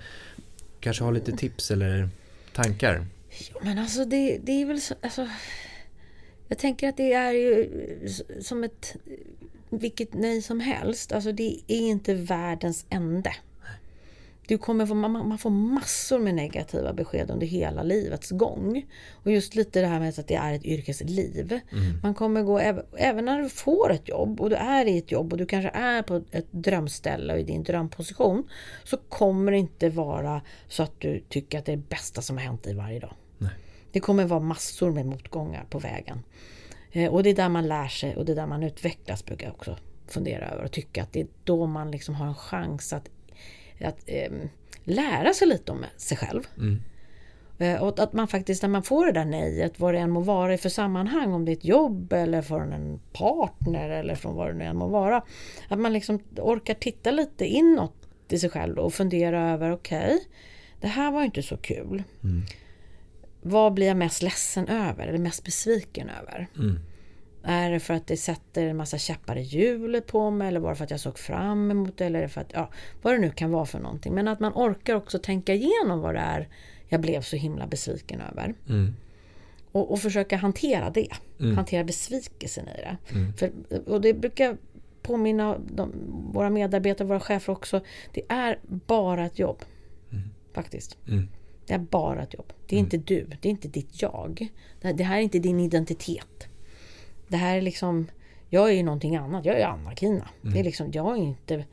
kanske 0.81 1.05
har 1.05 1.13
lite 1.13 1.33
tips 1.33 1.71
eller 1.71 2.09
tankar. 2.53 3.07
Men 3.63 3.79
alltså 3.79 4.05
det, 4.05 4.39
det 4.43 4.63
är 4.63 4.67
väl 4.67 4.81
så, 4.81 4.95
alltså, 5.01 5.29
Jag 6.49 6.59
tänker 6.59 6.89
att 6.89 6.97
det 6.97 7.13
är 7.13 7.33
ju 7.33 7.69
som 8.41 8.65
ett 8.65 8.97
vilket 9.71 10.15
nej 10.15 10.43
som 10.43 10.61
helst. 10.61 11.13
Alltså 11.13 11.33
det 11.33 11.61
är 11.67 11.81
inte 11.81 12.15
världens 12.15 12.87
ände. 12.91 13.33
Du 14.49 14.59
kommer 14.59 14.87
få, 14.87 14.95
man, 14.95 15.39
får 15.39 15.51
massor 15.51 16.19
med 16.19 16.35
negativa 16.35 16.93
besked 16.93 17.31
under 17.31 17.47
hela 17.47 17.83
livets 17.83 18.31
gång. 18.31 18.87
Och 19.13 19.31
just 19.33 19.55
lite 19.55 19.81
det 19.81 19.87
här 19.87 20.01
med 20.01 20.19
att 20.19 20.29
det 20.29 20.35
är 20.35 20.53
ett 20.53 20.65
yrkesliv. 20.65 21.61
Man 22.03 22.15
kommer 22.15 22.43
gå, 22.43 22.59
äv- 22.61 22.85
även 22.97 23.25
när 23.25 23.43
du 23.43 23.49
får 23.49 23.93
ett 23.93 24.09
jobb 24.09 24.41
och 24.41 24.51
du 24.51 24.57
är 24.57 24.87
i 24.87 24.99
ett 24.99 25.13
jobb 25.13 25.33
och 25.33 25.39
du 25.39 25.47
kanske 25.47 25.71
är 25.71 26.03
på 26.03 26.23
ett 26.31 26.53
drömställe 26.53 27.33
och 27.33 27.41
i 27.41 27.43
din 27.43 27.63
drömposition. 27.63 28.49
Så 28.85 28.97
kommer 28.97 29.53
det 29.53 29.59
inte 29.59 29.89
vara 29.89 30.43
så 30.69 30.83
att 30.83 31.01
du 31.01 31.21
tycker 31.29 31.59
att 31.59 31.65
det 31.65 31.73
är 31.73 31.77
det 31.77 31.89
bästa 31.89 32.23
som 32.23 32.37
har 32.37 32.45
hänt 32.45 32.63
dig 32.63 32.75
varje 32.75 33.01
dag. 33.01 33.15
Det 33.93 34.01
kommer 34.01 34.25
vara 34.25 34.41
massor 34.41 34.93
med 34.93 35.07
motgångar 35.07 35.65
på 35.71 35.79
vägen. 35.79 36.23
Eh, 36.93 37.13
och 37.13 37.23
det 37.23 37.31
är 37.31 37.35
där 37.35 37.49
man 37.49 37.69
lär 37.69 37.89
sig 37.89 38.17
och 38.17 38.25
det 38.25 38.33
är 38.33 38.37
där 38.37 38.47
man 38.47 38.63
utvecklas 38.63 39.25
brukar 39.25 39.47
jag 39.47 39.55
också 39.55 39.77
fundera 40.09 40.49
över 40.49 40.65
och 40.65 40.73
tycka 40.73 41.03
att 41.03 41.13
det 41.13 41.21
är 41.21 41.27
då 41.45 41.67
man 41.67 41.91
liksom 41.91 42.15
har 42.15 42.27
en 42.27 42.35
chans 42.35 42.93
att, 42.93 43.09
att 43.81 43.99
ehm, 44.07 44.49
lära 44.85 45.33
sig 45.35 45.49
lite 45.49 45.73
om 45.73 45.85
sig 45.97 46.17
själv. 46.17 46.43
Eh, 47.59 47.83
Och 47.83 47.99
att 47.99 48.13
man 48.13 48.29
faktiskt 48.29 48.63
när 48.63 48.69
man 48.69 48.83
får 48.83 49.07
det 49.07 49.13
där 49.13 49.25
nejet, 49.25 49.81
vad 49.81 49.95
det 49.95 49.99
än 49.99 50.11
må 50.11 50.21
vara 50.21 50.55
i 50.55 50.59
för 50.59 50.69
sammanhang, 50.69 51.33
om 51.33 51.45
det 51.45 51.53
är 51.53 51.57
ett 51.57 51.65
jobb 51.65 52.13
eller 52.13 52.43
från 52.43 52.73
en 52.73 53.01
partner 53.13 53.91
eller 53.91 54.15
från 54.15 54.35
vad 54.35 54.49
det 54.49 54.55
nu 54.55 54.65
än 54.65 54.77
må 54.77 54.87
vara. 54.87 55.23
Att 55.69 55.79
man 55.79 55.93
liksom 55.93 56.19
orkar 56.37 56.75
titta 56.75 57.11
lite 57.11 57.47
inåt 57.47 57.95
i 58.29 58.39
sig 58.39 58.51
själv 58.51 58.79
och 58.79 58.95
fundera 58.95 59.51
över, 59.53 59.71
okej, 59.73 60.19
det 60.81 60.89
här 60.89 61.11
var 61.11 61.25
inte 61.25 61.43
så 61.43 61.57
kul. 61.57 62.03
Vad 63.43 63.75
blir 63.75 63.87
jag 63.87 63.97
mest 63.97 64.23
ledsen 64.23 64.69
över 64.69 65.07
eller 65.07 65.19
mest 65.19 65.45
besviken 65.45 66.11
över? 66.23 66.47
Är 67.49 67.71
det 67.71 67.81
för 67.81 67.95
att 67.95 68.07
det 68.07 68.17
sätter 68.17 68.67
en 68.67 68.77
massa 68.77 68.99
käppar 68.99 69.37
i 69.37 69.43
hjulet 69.43 70.07
på 70.07 70.31
mig 70.31 70.49
eller 70.49 70.61
var 70.61 70.71
det 70.71 70.77
för 70.77 70.85
att 70.85 70.91
jag 70.91 71.01
såg 71.01 71.19
fram 71.19 71.71
emot 71.71 71.99
det 71.99 72.05
eller 72.05 72.29
för 72.29 72.41
att, 72.41 72.51
ja, 72.53 72.71
vad 73.03 73.15
det 73.15 73.19
nu 73.19 73.31
kan 73.31 73.51
vara 73.51 73.67
för 73.67 73.79
någonting. 73.79 74.15
Men 74.15 74.29
att 74.29 74.41
man 74.41 74.53
orkar 74.55 74.95
också 74.95 75.19
tänka 75.19 75.55
igenom 75.55 76.01
vad 76.01 76.15
det 76.15 76.21
är 76.21 76.49
jag 76.89 77.01
blev 77.01 77.21
så 77.21 77.37
himla 77.37 77.67
besviken 77.67 78.21
över. 78.21 78.55
Och, 79.73 79.93
och 79.93 79.99
försöka 80.01 80.37
hantera 80.37 80.91
det. 80.91 81.09
Hantera 81.55 81.85
besvikelsen 81.85 82.69
i 82.69 82.81
det. 82.81 82.97
För, 83.37 83.53
och 83.87 84.01
det 84.01 84.15
brukar 84.15 84.57
påminna 85.03 85.59
de, 85.59 85.93
våra 86.33 86.51
medarbetare, 86.51 87.09
våra 87.09 87.21
chefer 87.21 87.53
också. 87.53 87.81
Det 88.13 88.23
är 88.29 88.59
bara 88.69 89.27
ett 89.27 89.39
jobb. 89.39 89.63
Faktiskt. 90.53 90.99
Det 91.67 91.75
är 91.75 91.79
bara 91.79 92.23
ett 92.23 92.35
jobb. 92.35 92.53
Det 92.67 92.77
är 92.77 92.81
inte 92.81 92.97
du. 92.97 93.27
Det 93.41 93.49
är 93.49 93.51
inte 93.51 93.69
ditt 93.69 94.03
jag. 94.03 94.49
Det, 94.81 94.93
det 94.93 95.05
här 95.05 95.17
är 95.17 95.21
inte 95.21 95.39
din 95.39 95.61
identitet. 95.61 96.49
Det 97.29 97.37
här 97.37 97.57
är 97.57 97.63
liksom... 97.63 98.07
Jag 98.49 98.69
är 98.69 98.73
ju 98.73 98.83
någonting 98.83 99.17
annat. 99.17 99.45
Jag 99.45 99.61
är 99.61 99.67
Anna-Kina. 99.67 100.29
Det 100.43 100.61
är 100.61 100.65
liksom, 100.65 100.91
jag 100.93 101.19
är 101.19 101.23
inte 101.23 101.65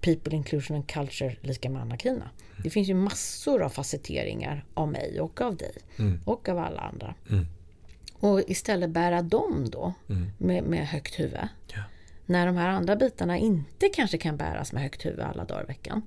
People 0.00 0.36
Inclusion 0.36 0.76
and 0.76 0.88
Culture 0.88 1.36
lika 1.40 1.70
med 1.70 1.82
Anna-Kina. 1.82 2.30
Det 2.62 2.70
finns 2.70 2.88
ju 2.88 2.94
massor 2.94 3.62
av 3.62 3.68
facetteringar 3.68 4.64
av 4.74 4.88
mig 4.88 5.20
och 5.20 5.40
av 5.40 5.56
dig. 5.56 5.72
Och 6.24 6.48
av 6.48 6.58
alla 6.58 6.80
andra. 6.80 7.14
Och 8.18 8.40
istället 8.46 8.90
bära 8.90 9.22
dem 9.22 9.68
då 9.70 9.94
med, 10.38 10.64
med 10.64 10.86
högt 10.86 11.18
huvud. 11.18 11.48
Ja. 11.74 11.82
När 12.26 12.46
de 12.46 12.56
här 12.56 12.68
andra 12.68 12.96
bitarna 12.96 13.38
inte 13.38 13.88
kanske 13.88 14.18
kan 14.18 14.36
bäras 14.36 14.72
med 14.72 14.82
högt 14.82 15.06
huvud 15.06 15.20
alla 15.20 15.44
dagar 15.44 15.62
i 15.62 15.66
veckan. 15.66 16.02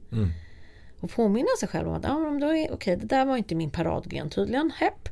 Och 1.00 1.12
påminna 1.12 1.50
sig 1.60 1.70
själv 1.70 1.88
om 1.88 1.94
att 1.94 2.06
ah, 2.06 2.20
men 2.20 2.40
då 2.40 2.56
är, 2.56 2.74
okej, 2.74 2.98
det 2.98 3.06
där 3.06 3.26
var 3.26 3.38
inte 3.38 3.56
min 3.56 3.72
paradgren 3.72 4.30
tydligen. 4.30 4.72
Hepp. 4.78 5.10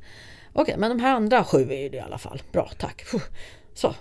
Okej, 0.54 0.76
men 0.78 0.90
de 0.90 1.00
här 1.00 1.16
andra 1.16 1.44
sju 1.44 1.72
är 1.72 1.82
ju 1.82 1.90
det 1.90 1.98
i 1.98 2.00
alla 2.00 2.18
fall. 2.18 2.42
Bra, 2.52 2.72
tack. 2.78 3.06
Puh. 3.12 3.22
Så. 3.78 3.96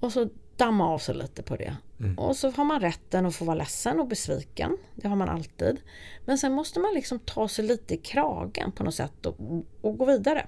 Och 0.00 0.12
så 0.12 0.28
damma 0.56 0.88
av 0.88 0.98
sig 0.98 1.14
lite 1.14 1.42
på 1.42 1.56
det. 1.56 1.76
Och 2.16 2.36
så 2.36 2.50
har 2.50 2.64
man 2.64 2.80
rätten 2.80 3.26
att 3.26 3.34
få 3.34 3.44
vara 3.44 3.56
ledsen 3.56 4.00
och 4.00 4.08
besviken. 4.08 4.76
Det 4.94 5.08
har 5.08 5.16
man 5.16 5.28
alltid. 5.28 5.80
Men 6.24 6.38
sen 6.38 6.52
måste 6.52 6.80
man 6.80 6.94
liksom 6.94 7.18
ta 7.18 7.48
sig 7.48 7.64
lite 7.64 7.94
i 7.94 7.96
kragen 7.96 8.72
på 8.72 8.84
något 8.84 8.94
sätt 8.94 9.26
och, 9.26 9.36
och 9.80 9.98
gå 9.98 10.04
vidare. 10.04 10.46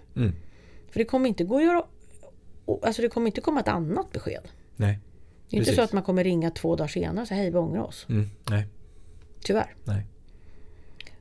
För 0.91 0.99
det 0.99 1.05
kommer 1.05 1.29
inte 1.29 1.45
gå 1.45 1.57
att 1.57 1.65
göra... 1.65 1.85
Alltså 2.83 3.03
det 3.03 3.09
kommer 3.09 3.27
inte 3.27 3.41
komma 3.41 3.61
ett 3.61 3.69
annat 3.69 4.13
besked. 4.13 4.49
Nej. 4.77 4.99
Det 5.51 5.57
är 5.57 5.59
inte 5.59 5.75
så 5.75 5.83
att 5.83 5.93
man 5.93 6.03
kommer 6.03 6.25
ringa 6.25 6.51
två 6.51 6.77
dagar 6.77 6.89
senare 6.89 7.23
och 7.23 7.29
säga 7.29 7.41
hej 7.41 7.51
vi 7.51 7.59
ångrar 7.59 7.83
oss. 7.83 8.07
Mm. 8.09 8.31
Nej. 8.51 8.67
Tyvärr. 9.41 9.75
Nej. 9.85 10.07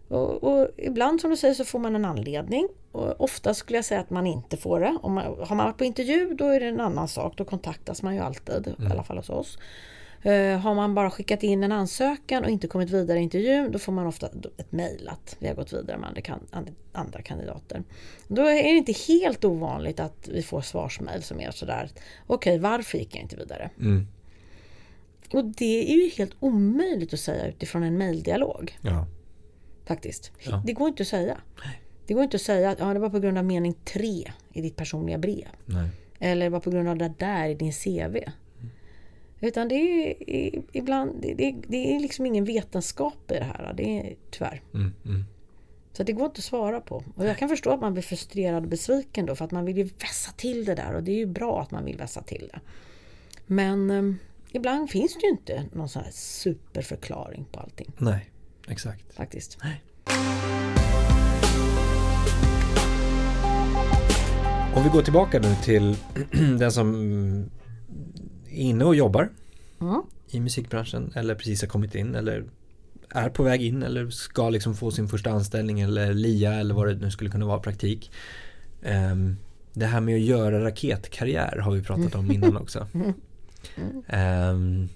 Och, 0.09 0.43
och 0.43 0.67
ibland 0.77 1.21
som 1.21 1.29
du 1.29 1.37
säger 1.37 1.53
så 1.53 1.65
får 1.65 1.79
man 1.79 1.95
en 1.95 2.05
anledning. 2.05 2.67
Och 2.91 3.21
ofta 3.21 3.53
skulle 3.53 3.77
jag 3.77 3.85
säga 3.85 3.99
att 3.99 4.09
man 4.09 4.27
inte 4.27 4.57
får 4.57 4.79
det. 4.79 4.97
Om 5.01 5.13
man, 5.13 5.25
har 5.25 5.55
man 5.55 5.65
varit 5.65 5.77
på 5.77 5.85
intervju 5.85 6.33
då 6.33 6.45
är 6.45 6.59
det 6.59 6.65
en 6.65 6.79
annan 6.79 7.07
sak. 7.07 7.33
Då 7.37 7.45
kontaktas 7.45 8.01
man 8.01 8.15
ju 8.15 8.21
alltid, 8.21 8.67
i 8.67 8.91
alla 8.91 9.03
fall 9.03 9.17
hos 9.17 9.29
oss. 9.29 9.57
Eh, 10.21 10.59
har 10.59 10.75
man 10.75 10.95
bara 10.95 11.11
skickat 11.11 11.43
in 11.43 11.63
en 11.63 11.71
ansökan 11.71 12.43
och 12.43 12.49
inte 12.49 12.67
kommit 12.67 12.89
vidare 12.89 13.19
i 13.19 13.21
intervjun 13.21 13.71
då 13.71 13.79
får 13.79 13.91
man 13.91 14.07
ofta 14.07 14.27
ett 14.57 14.71
mejl 14.71 15.09
att 15.09 15.35
vi 15.39 15.47
har 15.47 15.55
gått 15.55 15.73
vidare 15.73 15.97
med 15.97 16.07
andra, 16.07 16.21
kan, 16.21 16.39
and- 16.51 16.75
andra 16.91 17.21
kandidater. 17.21 17.83
Då 18.27 18.41
är 18.41 18.63
det 18.63 18.69
inte 18.77 18.93
helt 19.07 19.45
ovanligt 19.45 19.99
att 19.99 20.27
vi 20.27 20.43
får 20.43 20.61
svarsmejl 20.61 21.23
som 21.23 21.39
är 21.39 21.51
sådär 21.51 21.89
Okej, 22.27 22.59
varför 22.59 22.97
gick 22.97 23.15
jag 23.15 23.21
inte 23.21 23.35
vidare? 23.35 23.69
Mm. 23.79 24.07
Och 25.33 25.45
det 25.45 25.91
är 25.91 25.95
ju 25.95 26.09
helt 26.09 26.35
omöjligt 26.39 27.13
att 27.13 27.19
säga 27.19 27.47
utifrån 27.47 27.83
en 27.83 27.97
mejldialog. 27.97 28.77
Ja. 28.81 29.05
Faktiskt. 29.89 30.31
Ja. 30.43 30.63
Det 30.65 30.73
går 30.73 30.87
inte 30.87 31.03
att 31.03 31.07
säga. 31.07 31.37
Det 32.05 32.13
går 32.13 32.23
inte 32.23 32.35
att 32.35 32.41
säga 32.41 32.69
att 32.69 32.79
ja, 32.79 32.93
det 32.93 32.99
var 32.99 33.09
på 33.09 33.19
grund 33.19 33.37
av 33.37 33.45
mening 33.45 33.75
tre 33.85 34.31
i 34.53 34.61
ditt 34.61 34.75
personliga 34.75 35.17
brev. 35.17 35.47
Nej. 35.65 35.89
Eller 36.19 36.45
det 36.45 36.49
var 36.49 36.59
på 36.59 36.69
grund 36.71 36.89
av 36.89 36.97
det 36.97 37.13
där 37.17 37.49
i 37.49 37.53
din 37.53 37.73
CV. 37.73 38.17
Utan 39.39 39.67
det 39.67 39.75
är 39.75 40.15
ibland, 40.71 41.21
det, 41.21 41.33
det, 41.33 41.55
det 41.67 41.95
är 41.95 41.99
liksom 41.99 42.25
ingen 42.25 42.45
vetenskap 42.45 43.31
i 43.31 43.33
det 43.33 43.43
här. 43.43 43.73
Det 43.77 43.99
är 43.99 44.15
tyvärr. 44.31 44.61
Mm. 44.73 44.93
Mm. 45.05 45.25
Så 45.93 46.03
det 46.03 46.13
går 46.13 46.25
inte 46.25 46.39
att 46.39 46.43
svara 46.43 46.81
på. 46.81 47.03
Och 47.15 47.25
jag 47.25 47.37
kan 47.37 47.49
förstå 47.49 47.71
att 47.71 47.81
man 47.81 47.93
blir 47.93 48.03
frustrerad 48.03 48.63
och 48.63 48.69
besviken 48.69 49.25
då 49.25 49.35
för 49.35 49.45
att 49.45 49.51
man 49.51 49.65
vill 49.65 49.77
ju 49.77 49.83
vässa 49.83 50.31
till 50.31 50.65
det 50.65 50.75
där 50.75 50.93
och 50.93 51.03
det 51.03 51.11
är 51.11 51.17
ju 51.17 51.25
bra 51.25 51.61
att 51.61 51.71
man 51.71 51.85
vill 51.85 51.97
vässa 51.97 52.21
till 52.21 52.49
det. 52.53 52.59
Men 53.45 53.91
eh, 53.91 54.13
ibland 54.51 54.89
finns 54.89 55.13
det 55.13 55.19
ju 55.21 55.29
inte 55.29 55.65
någon 55.73 55.89
sån 55.89 56.03
här 56.03 56.11
superförklaring 56.11 57.45
på 57.51 57.59
allting 57.59 57.91
Nej. 57.97 58.29
Exakt. 58.69 59.13
faktiskt. 59.15 59.57
Nej. 59.63 59.81
Om 64.75 64.83
vi 64.83 64.89
går 64.89 65.01
tillbaka 65.01 65.39
nu 65.39 65.55
till 65.63 65.95
den 66.59 66.71
som 66.71 66.95
är 68.49 68.59
inne 68.61 68.85
och 68.85 68.95
jobbar 68.95 69.29
Mm. 69.81 70.01
i 70.27 70.39
musikbranschen 70.39 71.11
eller 71.15 71.35
precis 71.35 71.61
har 71.61 71.67
kommit 71.67 71.95
in 71.95 72.15
eller 72.15 72.43
är 73.09 73.29
på 73.29 73.43
väg 73.43 73.61
in 73.63 73.83
eller 73.83 74.09
ska 74.09 74.49
liksom 74.49 74.75
få 74.75 74.91
sin 74.91 75.07
första 75.07 75.31
anställning 75.31 75.79
eller 75.79 76.13
LIA 76.13 76.53
eller 76.53 76.75
vad 76.75 76.87
det 76.87 76.95
nu 76.95 77.11
skulle 77.11 77.29
kunna 77.29 77.45
vara 77.45 77.59
praktik. 77.59 78.11
Ehm, 78.83 79.37
det 79.73 79.85
här 79.85 80.01
med 80.01 80.15
att 80.15 80.21
göra 80.21 80.63
raketkarriär 80.63 81.57
har 81.57 81.71
vi 81.71 81.83
pratat 81.83 82.15
om 82.15 82.31
innan 82.31 82.57
också. 82.61 82.87
Ehm, 84.07 84.89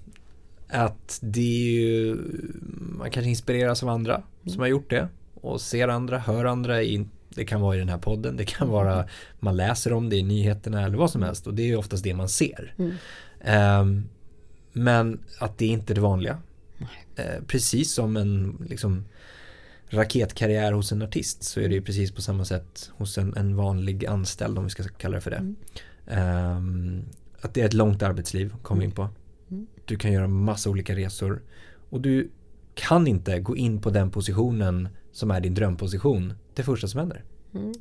att 0.74 1.18
det 1.22 1.40
är 1.40 1.80
ju, 1.80 2.16
man 2.98 3.10
kanske 3.10 3.30
inspireras 3.30 3.82
av 3.82 3.88
andra 3.88 4.22
som 4.46 4.60
har 4.60 4.66
gjort 4.66 4.90
det 4.90 5.08
och 5.34 5.60
ser 5.60 5.88
andra, 5.88 6.18
hör 6.18 6.44
andra 6.44 6.82
i 6.82 7.06
det 7.28 7.44
kan 7.44 7.60
vara 7.60 7.76
i 7.76 7.78
den 7.78 7.88
här 7.88 7.98
podden, 7.98 8.36
det 8.36 8.44
kan 8.44 8.68
vara 8.68 9.08
man 9.40 9.56
läser 9.56 9.92
om 9.92 10.10
det 10.10 10.16
i 10.16 10.22
nyheterna 10.22 10.82
eller 10.82 10.96
vad 10.96 11.10
som 11.10 11.22
helst 11.22 11.46
och 11.46 11.54
det 11.54 11.70
är 11.70 11.76
oftast 11.76 12.04
det 12.04 12.14
man 12.14 12.28
ser. 12.28 12.74
Mm. 12.78 13.80
Um, 13.80 14.08
men 14.72 15.20
att 15.38 15.58
det 15.58 15.64
är 15.64 15.70
inte 15.70 15.92
är 15.92 15.94
det 15.94 16.00
vanliga. 16.00 16.38
Uh, 17.18 17.44
precis 17.46 17.92
som 17.92 18.16
en 18.16 18.64
liksom, 18.68 19.04
raketkarriär 19.88 20.72
hos 20.72 20.92
en 20.92 21.02
artist 21.02 21.42
så 21.42 21.60
är 21.60 21.68
det 21.68 21.74
ju 21.74 21.82
precis 21.82 22.12
på 22.12 22.22
samma 22.22 22.44
sätt 22.44 22.90
hos 22.96 23.18
en, 23.18 23.36
en 23.36 23.56
vanlig 23.56 24.06
anställd 24.06 24.58
om 24.58 24.64
vi 24.64 24.70
ska 24.70 24.82
kalla 24.82 25.14
det 25.14 25.20
för 25.20 25.30
det. 25.30 25.54
Mm. 26.06 26.56
Um, 26.56 27.04
att 27.40 27.54
det 27.54 27.60
är 27.60 27.66
ett 27.66 27.74
långt 27.74 28.02
arbetsliv, 28.02 28.54
kom 28.62 28.78
vi 28.78 28.84
in 28.84 28.90
på. 28.90 29.08
Mm. 29.54 29.66
Du 29.84 29.96
kan 29.96 30.12
göra 30.12 30.28
massa 30.28 30.70
olika 30.70 30.96
resor 30.96 31.42
och 31.90 32.00
du 32.00 32.30
kan 32.74 33.06
inte 33.06 33.40
gå 33.40 33.56
in 33.56 33.80
på 33.80 33.90
den 33.90 34.10
positionen 34.10 34.88
som 35.12 35.30
är 35.30 35.40
din 35.40 35.54
drömposition 35.54 36.34
det 36.54 36.62
första 36.62 36.88
som 36.88 37.00
händer. 37.00 37.24
Mm. 37.54 37.72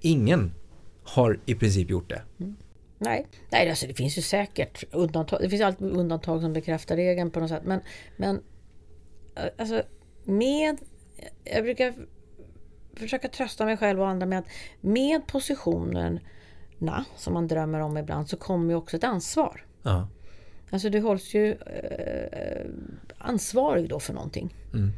Ingen 0.00 0.54
har 1.02 1.40
i 1.46 1.54
princip 1.54 1.90
gjort 1.90 2.08
det. 2.08 2.22
Mm. 2.40 2.56
Nej, 2.98 3.26
Nej 3.50 3.70
alltså 3.70 3.86
det 3.86 3.94
finns 3.94 4.18
ju 4.18 4.22
säkert 4.22 4.84
undantag. 4.92 5.40
Det 5.40 5.50
finns 5.50 5.62
alltid 5.62 5.90
undantag 5.90 6.40
som 6.40 6.52
bekräftar 6.52 6.96
regeln 6.96 7.30
på 7.30 7.40
något 7.40 7.50
sätt. 7.50 7.62
Men, 7.64 7.80
men 8.16 8.40
alltså 9.58 9.82
med... 10.24 10.78
Jag 11.44 11.64
brukar 11.64 11.94
försöka 12.94 13.28
trösta 13.28 13.64
mig 13.64 13.76
själv 13.76 14.00
och 14.00 14.08
andra 14.08 14.26
med 14.26 14.38
att 14.38 14.48
med 14.80 15.26
positionerna 15.26 17.04
som 17.16 17.34
man 17.34 17.48
drömmer 17.48 17.80
om 17.80 17.96
ibland 17.96 18.28
så 18.28 18.36
kommer 18.36 18.70
ju 18.70 18.74
också 18.74 18.96
ett 18.96 19.04
ansvar. 19.04 19.66
Ja. 19.82 20.08
Alltså 20.70 20.90
du 20.90 21.00
hålls 21.00 21.34
ju 21.34 21.52
eh, 21.52 22.66
ansvarig 23.18 23.88
då 23.88 24.00
för 24.00 24.12
någonting. 24.12 24.54
Mm. 24.74 24.92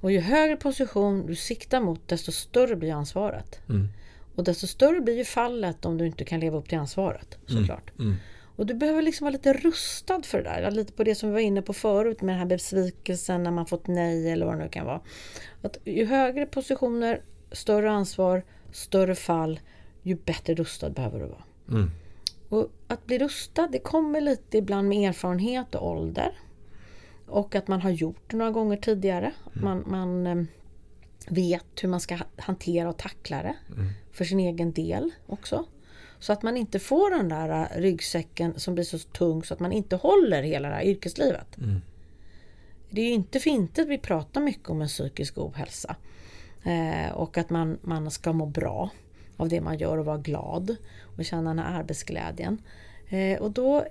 Och 0.00 0.12
ju 0.12 0.20
högre 0.20 0.56
position 0.56 1.26
du 1.26 1.34
siktar 1.34 1.80
mot 1.80 2.08
desto 2.08 2.32
större 2.32 2.76
blir 2.76 2.92
ansvaret. 2.92 3.60
Mm. 3.68 3.88
Och 4.34 4.44
desto 4.44 4.66
större 4.66 5.00
blir 5.00 5.16
ju 5.16 5.24
fallet 5.24 5.84
om 5.84 5.98
du 5.98 6.06
inte 6.06 6.24
kan 6.24 6.40
leva 6.40 6.58
upp 6.58 6.68
till 6.68 6.78
ansvaret 6.78 7.38
såklart. 7.46 7.90
Mm. 7.98 8.06
Mm. 8.06 8.18
Och 8.56 8.66
du 8.66 8.74
behöver 8.74 9.02
liksom 9.02 9.24
vara 9.24 9.32
lite 9.32 9.52
rustad 9.52 10.22
för 10.22 10.38
det 10.38 10.44
där. 10.44 10.70
Lite 10.70 10.92
på 10.92 11.04
det 11.04 11.14
som 11.14 11.28
vi 11.28 11.32
var 11.32 11.40
inne 11.40 11.62
på 11.62 11.72
förut 11.72 12.22
med 12.22 12.32
den 12.32 12.38
här 12.38 12.46
besvikelsen 12.46 13.42
när 13.42 13.50
man 13.50 13.66
fått 13.66 13.86
nej 13.86 14.30
eller 14.30 14.46
vad 14.46 14.54
det 14.54 14.62
nu 14.62 14.68
kan 14.68 14.86
vara. 14.86 15.00
Att 15.62 15.76
ju 15.84 16.04
högre 16.04 16.46
positioner, 16.46 17.22
större 17.52 17.90
ansvar, 17.90 18.44
större 18.72 19.14
fall, 19.14 19.60
ju 20.02 20.14
bättre 20.14 20.54
rustad 20.54 20.90
behöver 20.90 21.18
du 21.18 21.26
vara. 21.26 21.44
Mm. 21.68 21.90
Och 22.52 22.70
att 22.86 23.06
bli 23.06 23.18
rustad 23.18 23.68
det 23.72 23.78
kommer 23.78 24.20
lite 24.20 24.58
ibland 24.58 24.88
med 24.88 25.08
erfarenhet 25.08 25.74
och 25.74 25.90
ålder. 25.90 26.32
Och 27.26 27.54
att 27.54 27.68
man 27.68 27.80
har 27.80 27.90
gjort 27.90 28.30
det 28.30 28.36
några 28.36 28.50
gånger 28.50 28.76
tidigare. 28.76 29.32
Mm. 29.56 29.64
Man, 29.64 29.84
man 29.86 30.26
eh, 30.26 30.44
vet 31.28 31.66
hur 31.82 31.88
man 31.88 32.00
ska 32.00 32.18
hantera 32.36 32.88
och 32.88 32.96
tackla 32.96 33.42
det 33.42 33.56
mm. 33.76 33.88
för 34.12 34.24
sin 34.24 34.40
egen 34.40 34.72
del 34.72 35.10
också. 35.26 35.64
Så 36.18 36.32
att 36.32 36.42
man 36.42 36.56
inte 36.56 36.78
får 36.78 37.10
den 37.10 37.28
där 37.28 37.48
eh, 37.48 37.80
ryggsäcken 37.80 38.60
som 38.60 38.74
blir 38.74 38.84
så 38.84 38.98
tung 38.98 39.44
så 39.44 39.54
att 39.54 39.60
man 39.60 39.72
inte 39.72 39.96
håller 39.96 40.42
hela 40.42 40.68
det 40.68 40.74
här 40.74 40.84
yrkeslivet. 40.84 41.58
Mm. 41.58 41.80
Det 42.90 43.00
är 43.00 43.06
ju 43.06 43.12
inte 43.12 43.40
för 43.40 43.50
inte 43.50 43.82
att 43.82 43.88
vi 43.88 43.98
pratar 43.98 44.40
mycket 44.40 44.70
om 44.70 44.82
en 44.82 44.88
psykisk 44.88 45.38
ohälsa. 45.38 45.96
Eh, 46.62 47.12
och 47.12 47.38
att 47.38 47.50
man, 47.50 47.78
man 47.82 48.10
ska 48.10 48.32
må 48.32 48.46
bra 48.46 48.90
av 49.36 49.48
det 49.48 49.60
man 49.60 49.78
gör 49.78 49.98
och 49.98 50.04
vara 50.04 50.18
glad 50.18 50.76
och 51.16 51.24
känna 51.24 51.50
den 51.50 51.58
här 51.58 51.78
arbetsglädjen. 51.78 52.62
Eh, 53.08 53.38
och 53.38 53.50
då 53.50 53.86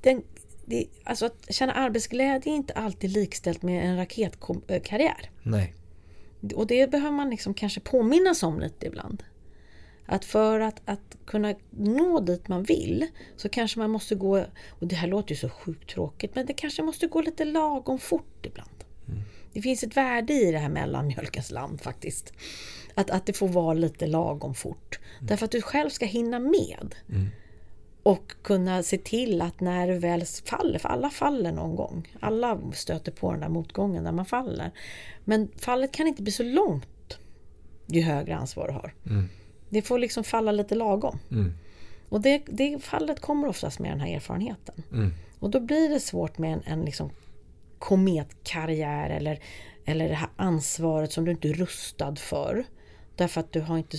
den, 0.00 0.22
det, 0.64 0.86
alltså 1.04 1.26
att 1.26 1.54
känna 1.54 1.72
arbetsglädje 1.72 2.52
är 2.52 2.56
inte 2.56 2.72
alltid 2.72 3.10
likställt 3.10 3.62
med 3.62 3.84
en 3.84 3.96
raketkarriär. 3.96 5.30
Nej. 5.42 5.74
Och 6.54 6.66
det 6.66 6.90
behöver 6.90 7.16
man 7.16 7.30
liksom 7.30 7.54
kanske 7.54 7.80
påminnas 7.80 8.42
om 8.42 8.60
lite 8.60 8.86
ibland. 8.86 9.22
Att 10.06 10.24
för 10.24 10.60
att, 10.60 10.82
att 10.84 11.16
kunna 11.26 11.54
nå 11.70 12.20
dit 12.20 12.48
man 12.48 12.62
vill 12.62 13.06
så 13.36 13.48
kanske 13.48 13.78
man 13.78 13.90
måste 13.90 14.14
gå, 14.14 14.44
och 14.68 14.86
det 14.86 14.96
här 14.96 15.08
låter 15.08 15.30
ju 15.30 15.36
så 15.36 15.48
sjukt 15.48 15.90
tråkigt, 15.90 16.34
men 16.34 16.46
det 16.46 16.52
kanske 16.52 16.82
måste 16.82 17.06
gå 17.06 17.20
lite 17.20 17.44
lagom 17.44 17.98
fort 17.98 18.46
ibland. 18.46 18.84
Mm. 19.08 19.20
Det 19.52 19.62
finns 19.62 19.82
ett 19.82 19.96
värde 19.96 20.32
i 20.32 20.52
det 20.52 20.58
här 20.58 20.68
mellanmjölkens 20.68 21.50
land 21.50 21.80
faktiskt. 21.80 22.32
Att, 22.98 23.10
att 23.10 23.26
det 23.26 23.32
får 23.32 23.48
vara 23.48 23.74
lite 23.74 24.06
lagom 24.06 24.54
fort. 24.54 24.98
Mm. 25.18 25.26
Därför 25.26 25.44
att 25.44 25.50
du 25.50 25.62
själv 25.62 25.90
ska 25.90 26.06
hinna 26.06 26.38
med. 26.38 26.94
Mm. 27.08 27.28
Och 28.02 28.32
kunna 28.42 28.82
se 28.82 28.98
till 28.98 29.42
att 29.42 29.60
när 29.60 29.88
du 29.88 29.98
väl 29.98 30.24
faller, 30.44 30.78
för 30.78 30.88
alla 30.88 31.10
faller 31.10 31.52
någon 31.52 31.76
gång. 31.76 32.08
Alla 32.20 32.60
stöter 32.72 33.12
på 33.12 33.32
den 33.32 33.40
där 33.40 33.48
motgången 33.48 34.04
när 34.04 34.12
man 34.12 34.26
faller. 34.26 34.70
Men 35.24 35.48
fallet 35.56 35.92
kan 35.92 36.06
inte 36.06 36.22
bli 36.22 36.32
så 36.32 36.42
långt 36.42 37.18
ju 37.86 38.00
högre 38.00 38.36
ansvar 38.36 38.68
du 38.68 38.74
har. 38.74 38.94
Mm. 39.06 39.28
Det 39.68 39.82
får 39.82 39.98
liksom 39.98 40.24
falla 40.24 40.52
lite 40.52 40.74
lagom. 40.74 41.18
Mm. 41.30 41.52
Och 42.08 42.20
det, 42.20 42.42
det 42.46 42.84
fallet 42.84 43.20
kommer 43.20 43.48
oftast 43.48 43.78
med 43.78 43.90
den 43.90 44.00
här 44.00 44.16
erfarenheten. 44.16 44.82
Mm. 44.92 45.10
Och 45.38 45.50
då 45.50 45.60
blir 45.60 45.88
det 45.88 46.00
svårt 46.00 46.38
med 46.38 46.52
en, 46.52 46.62
en 46.64 46.84
liksom 46.84 47.10
kometkarriär 47.78 49.10
eller, 49.10 49.40
eller 49.84 50.08
det 50.08 50.14
här 50.14 50.30
ansvaret 50.36 51.12
som 51.12 51.24
du 51.24 51.30
inte 51.30 51.48
är 51.48 51.52
rustad 51.52 52.16
för. 52.16 52.64
Därför 53.18 53.40
att 53.40 53.52
du 53.52 53.60
har 53.60 53.78
inte 53.78 53.96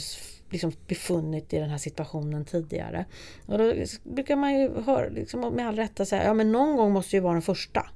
liksom 0.49 0.71
befunnit 0.87 1.53
i 1.53 1.57
den 1.57 1.69
här 1.69 1.77
situationen 1.77 2.45
tidigare. 2.45 3.05
Och 3.45 3.57
då 3.57 3.73
brukar 4.03 4.35
man 4.35 4.59
ju 4.59 4.81
höra, 4.81 5.09
liksom 5.09 5.55
med 5.55 5.67
all 5.67 5.75
rätta 5.75 6.05
säga, 6.05 6.23
ja 6.23 6.33
men 6.33 6.51
någon 6.51 6.75
gång 6.75 6.91
måste 6.91 7.15
ju 7.15 7.19
vara 7.19 7.33
den 7.33 7.41
första. 7.41 7.89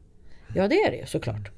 Ja 0.55 0.67
det 0.67 0.75
är 0.75 0.91
det 0.91 0.97
ju 0.97 1.05
såklart. 1.05 1.51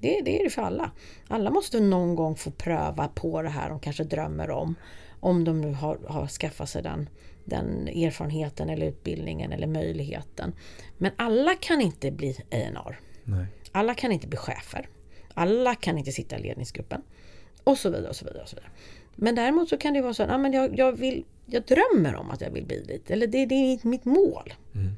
Det, 0.00 0.20
det 0.24 0.40
är 0.40 0.44
det 0.44 0.50
för 0.50 0.62
alla. 0.62 0.90
Alla 1.28 1.50
måste 1.50 1.80
någon 1.80 2.14
gång 2.14 2.36
få 2.36 2.50
pröva 2.50 3.08
på 3.08 3.42
det 3.42 3.48
här 3.48 3.68
de 3.68 3.80
kanske 3.80 4.04
drömmer 4.04 4.50
om. 4.50 4.74
Om 5.20 5.44
de 5.44 5.60
nu 5.60 5.72
har, 5.72 5.98
har 6.08 6.26
skaffat 6.26 6.68
sig 6.68 6.82
den, 6.82 7.08
den 7.44 7.88
erfarenheten 7.88 8.70
eller 8.70 8.86
utbildningen 8.86 9.52
eller 9.52 9.66
möjligheten. 9.66 10.54
Men 10.98 11.12
alla 11.16 11.54
kan 11.54 11.80
inte 11.80 12.10
bli 12.10 12.30
A&R. 12.50 13.00
Alla 13.72 13.94
kan 13.94 14.12
inte 14.12 14.26
bli 14.26 14.36
chefer. 14.36 14.88
Alla 15.34 15.74
kan 15.74 15.98
inte 15.98 16.12
sitta 16.12 16.38
i 16.38 16.42
ledningsgruppen. 16.42 17.02
Och 17.64 17.78
så 17.78 17.90
vidare 17.90 18.08
och 18.08 18.16
så 18.16 18.24
vidare. 18.24 18.42
Och 18.42 18.48
så 18.48 18.56
vidare. 18.56 18.72
Men 19.16 19.34
däremot 19.34 19.68
så 19.68 19.76
kan 19.76 19.94
det 19.94 20.00
vara 20.00 20.14
så 20.14 20.22
att 20.22 20.40
men 20.40 20.52
jag, 20.52 20.78
jag, 20.78 20.92
vill, 20.92 21.24
jag 21.46 21.62
drömmer 21.62 22.14
om 22.14 22.30
att 22.30 22.40
jag 22.40 22.50
vill 22.50 22.64
bli 22.64 22.80
dit. 22.80 23.10
Eller 23.10 23.26
det, 23.26 23.46
det 23.46 23.54
är 23.54 23.88
mitt 23.88 24.04
mål. 24.04 24.54
Mm. 24.74 24.92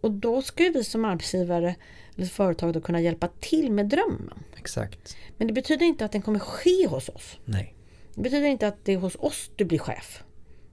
Och 0.00 0.10
då 0.10 0.42
ska 0.42 0.64
vi 0.64 0.84
som 0.84 1.04
arbetsgivare 1.04 1.74
eller 2.16 2.26
företag 2.26 2.72
då 2.72 2.80
kunna 2.80 3.00
hjälpa 3.00 3.28
till 3.40 3.72
med 3.72 3.86
drömmen. 3.86 4.38
Exakt. 4.56 5.16
Men 5.38 5.46
det 5.46 5.52
betyder 5.52 5.86
inte 5.86 6.04
att 6.04 6.12
den 6.12 6.22
kommer 6.22 6.38
ske 6.38 6.86
hos 6.86 7.08
oss. 7.08 7.38
Nej. 7.44 7.74
Det 8.14 8.20
betyder 8.20 8.46
inte 8.46 8.68
att 8.68 8.84
det 8.84 8.92
är 8.92 8.96
hos 8.96 9.16
oss 9.18 9.50
du 9.56 9.64
blir 9.64 9.78
chef. 9.78 10.22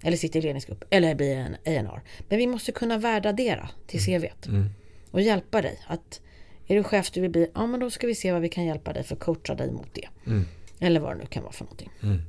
Eller 0.04 0.18
sitter 0.18 0.40
i 0.40 0.42
ledningsgrupp. 0.42 0.84
Eller 0.90 1.16
blir 1.16 1.36
en 1.36 1.54
A&R. 1.54 2.02
Men 2.30 2.38
vi 2.38 2.48
måste 2.48 2.72
kunna 2.72 2.98
värdadera 2.98 3.70
till 3.88 4.00
mm. 4.08 4.22
CVt. 4.22 4.48
Mm. 4.48 4.70
Och 5.12 5.22
hjälpa 5.22 5.62
dig. 5.62 5.80
att 5.88 6.22
Är 6.68 6.76
du 6.76 6.84
chef 6.84 7.12
du 7.12 7.22
vill 7.22 7.32
bli, 7.32 7.52
ja 7.54 7.68
men 7.68 7.80
då 7.80 7.90
ska 7.90 8.08
vi 8.08 8.16
se 8.16 8.32
vad 8.32 8.42
vi 8.42 8.50
kan 8.50 8.66
hjälpa 8.66 8.94
dig 8.94 9.04
för 9.04 9.16
att 9.16 9.22
coacha 9.22 9.56
dig 9.56 9.72
mot 9.72 9.94
det. 9.94 10.08
Mm. 10.26 10.46
Eller 10.80 11.00
vad 11.00 11.12
det 11.12 11.18
nu 11.18 11.26
kan 11.26 11.44
vara 11.44 11.54
för 11.54 11.64
någonting. 11.64 11.90
Mm. 12.04 12.22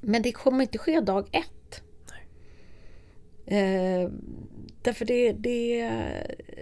Men 0.00 0.22
det 0.22 0.32
kommer 0.32 0.62
inte 0.62 0.78
ske 0.78 1.00
dag 1.00 1.28
ett. 1.32 1.82
Eh, 3.46 4.10
därför 4.82 5.04
det, 5.04 5.32
det, 5.32 5.90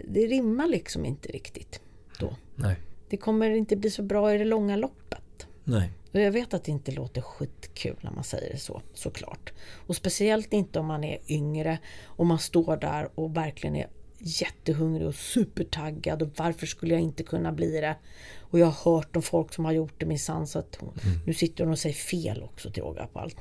det 0.04 0.26
rimmar 0.26 0.66
liksom 0.66 1.04
inte 1.04 1.28
riktigt 1.28 1.80
då. 2.18 2.36
Nej. 2.54 2.76
Det 3.08 3.16
kommer 3.16 3.50
inte 3.50 3.76
bli 3.76 3.90
så 3.90 4.02
bra 4.02 4.34
i 4.34 4.38
det 4.38 4.44
långa 4.44 4.76
loppet. 4.76 5.46
Nej. 5.64 5.90
Och 6.12 6.20
jag 6.20 6.32
vet 6.32 6.54
att 6.54 6.64
det 6.64 6.72
inte 6.72 6.92
låter 6.92 7.20
skitkul 7.20 7.96
när 8.00 8.10
man 8.10 8.24
säger 8.24 8.52
det 8.52 8.58
så, 8.58 8.82
såklart. 8.94 9.52
Och 9.86 9.96
speciellt 9.96 10.52
inte 10.52 10.78
om 10.78 10.86
man 10.86 11.04
är 11.04 11.18
yngre 11.28 11.78
och 12.04 12.26
man 12.26 12.38
står 12.38 12.76
där 12.76 13.08
och 13.14 13.36
verkligen 13.36 13.76
är 13.76 13.88
jättehungrig 14.24 15.06
och 15.06 15.14
supertaggad 15.14 16.22
och 16.22 16.28
varför 16.36 16.66
skulle 16.66 16.94
jag 16.94 17.02
inte 17.02 17.22
kunna 17.22 17.52
bli 17.52 17.80
det? 17.80 17.96
Och 18.40 18.58
jag 18.58 18.66
har 18.66 18.92
hört 18.92 19.16
om 19.16 19.22
folk 19.22 19.54
som 19.54 19.64
har 19.64 19.72
gjort 19.72 19.94
det 19.98 20.06
minsann 20.06 20.46
så 20.46 20.58
att 20.58 20.76
hon, 20.80 20.88
mm. 21.04 21.18
nu 21.26 21.34
sitter 21.34 21.64
hon 21.64 21.72
och 21.72 21.78
säger 21.78 21.94
fel 21.94 22.42
också 22.42 22.70
till 22.70 22.82
råga 22.82 23.06
på 23.06 23.18
allt. 23.18 23.36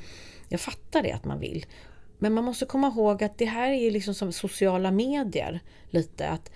Jag 0.50 0.60
fattar 0.60 1.04
det 1.04 1.12
att 1.12 1.26
man 1.26 1.40
vill. 1.40 1.66
Men 2.18 2.34
man 2.34 2.44
måste 2.44 2.66
komma 2.66 2.88
ihåg 2.88 3.24
att 3.24 3.38
det 3.38 3.46
här 3.46 3.70
är 3.72 3.92
liksom 3.92 4.14
som 4.14 4.32
sociala 4.32 4.92
medier 4.92 5.60
lite. 5.90 6.30
att 6.30 6.52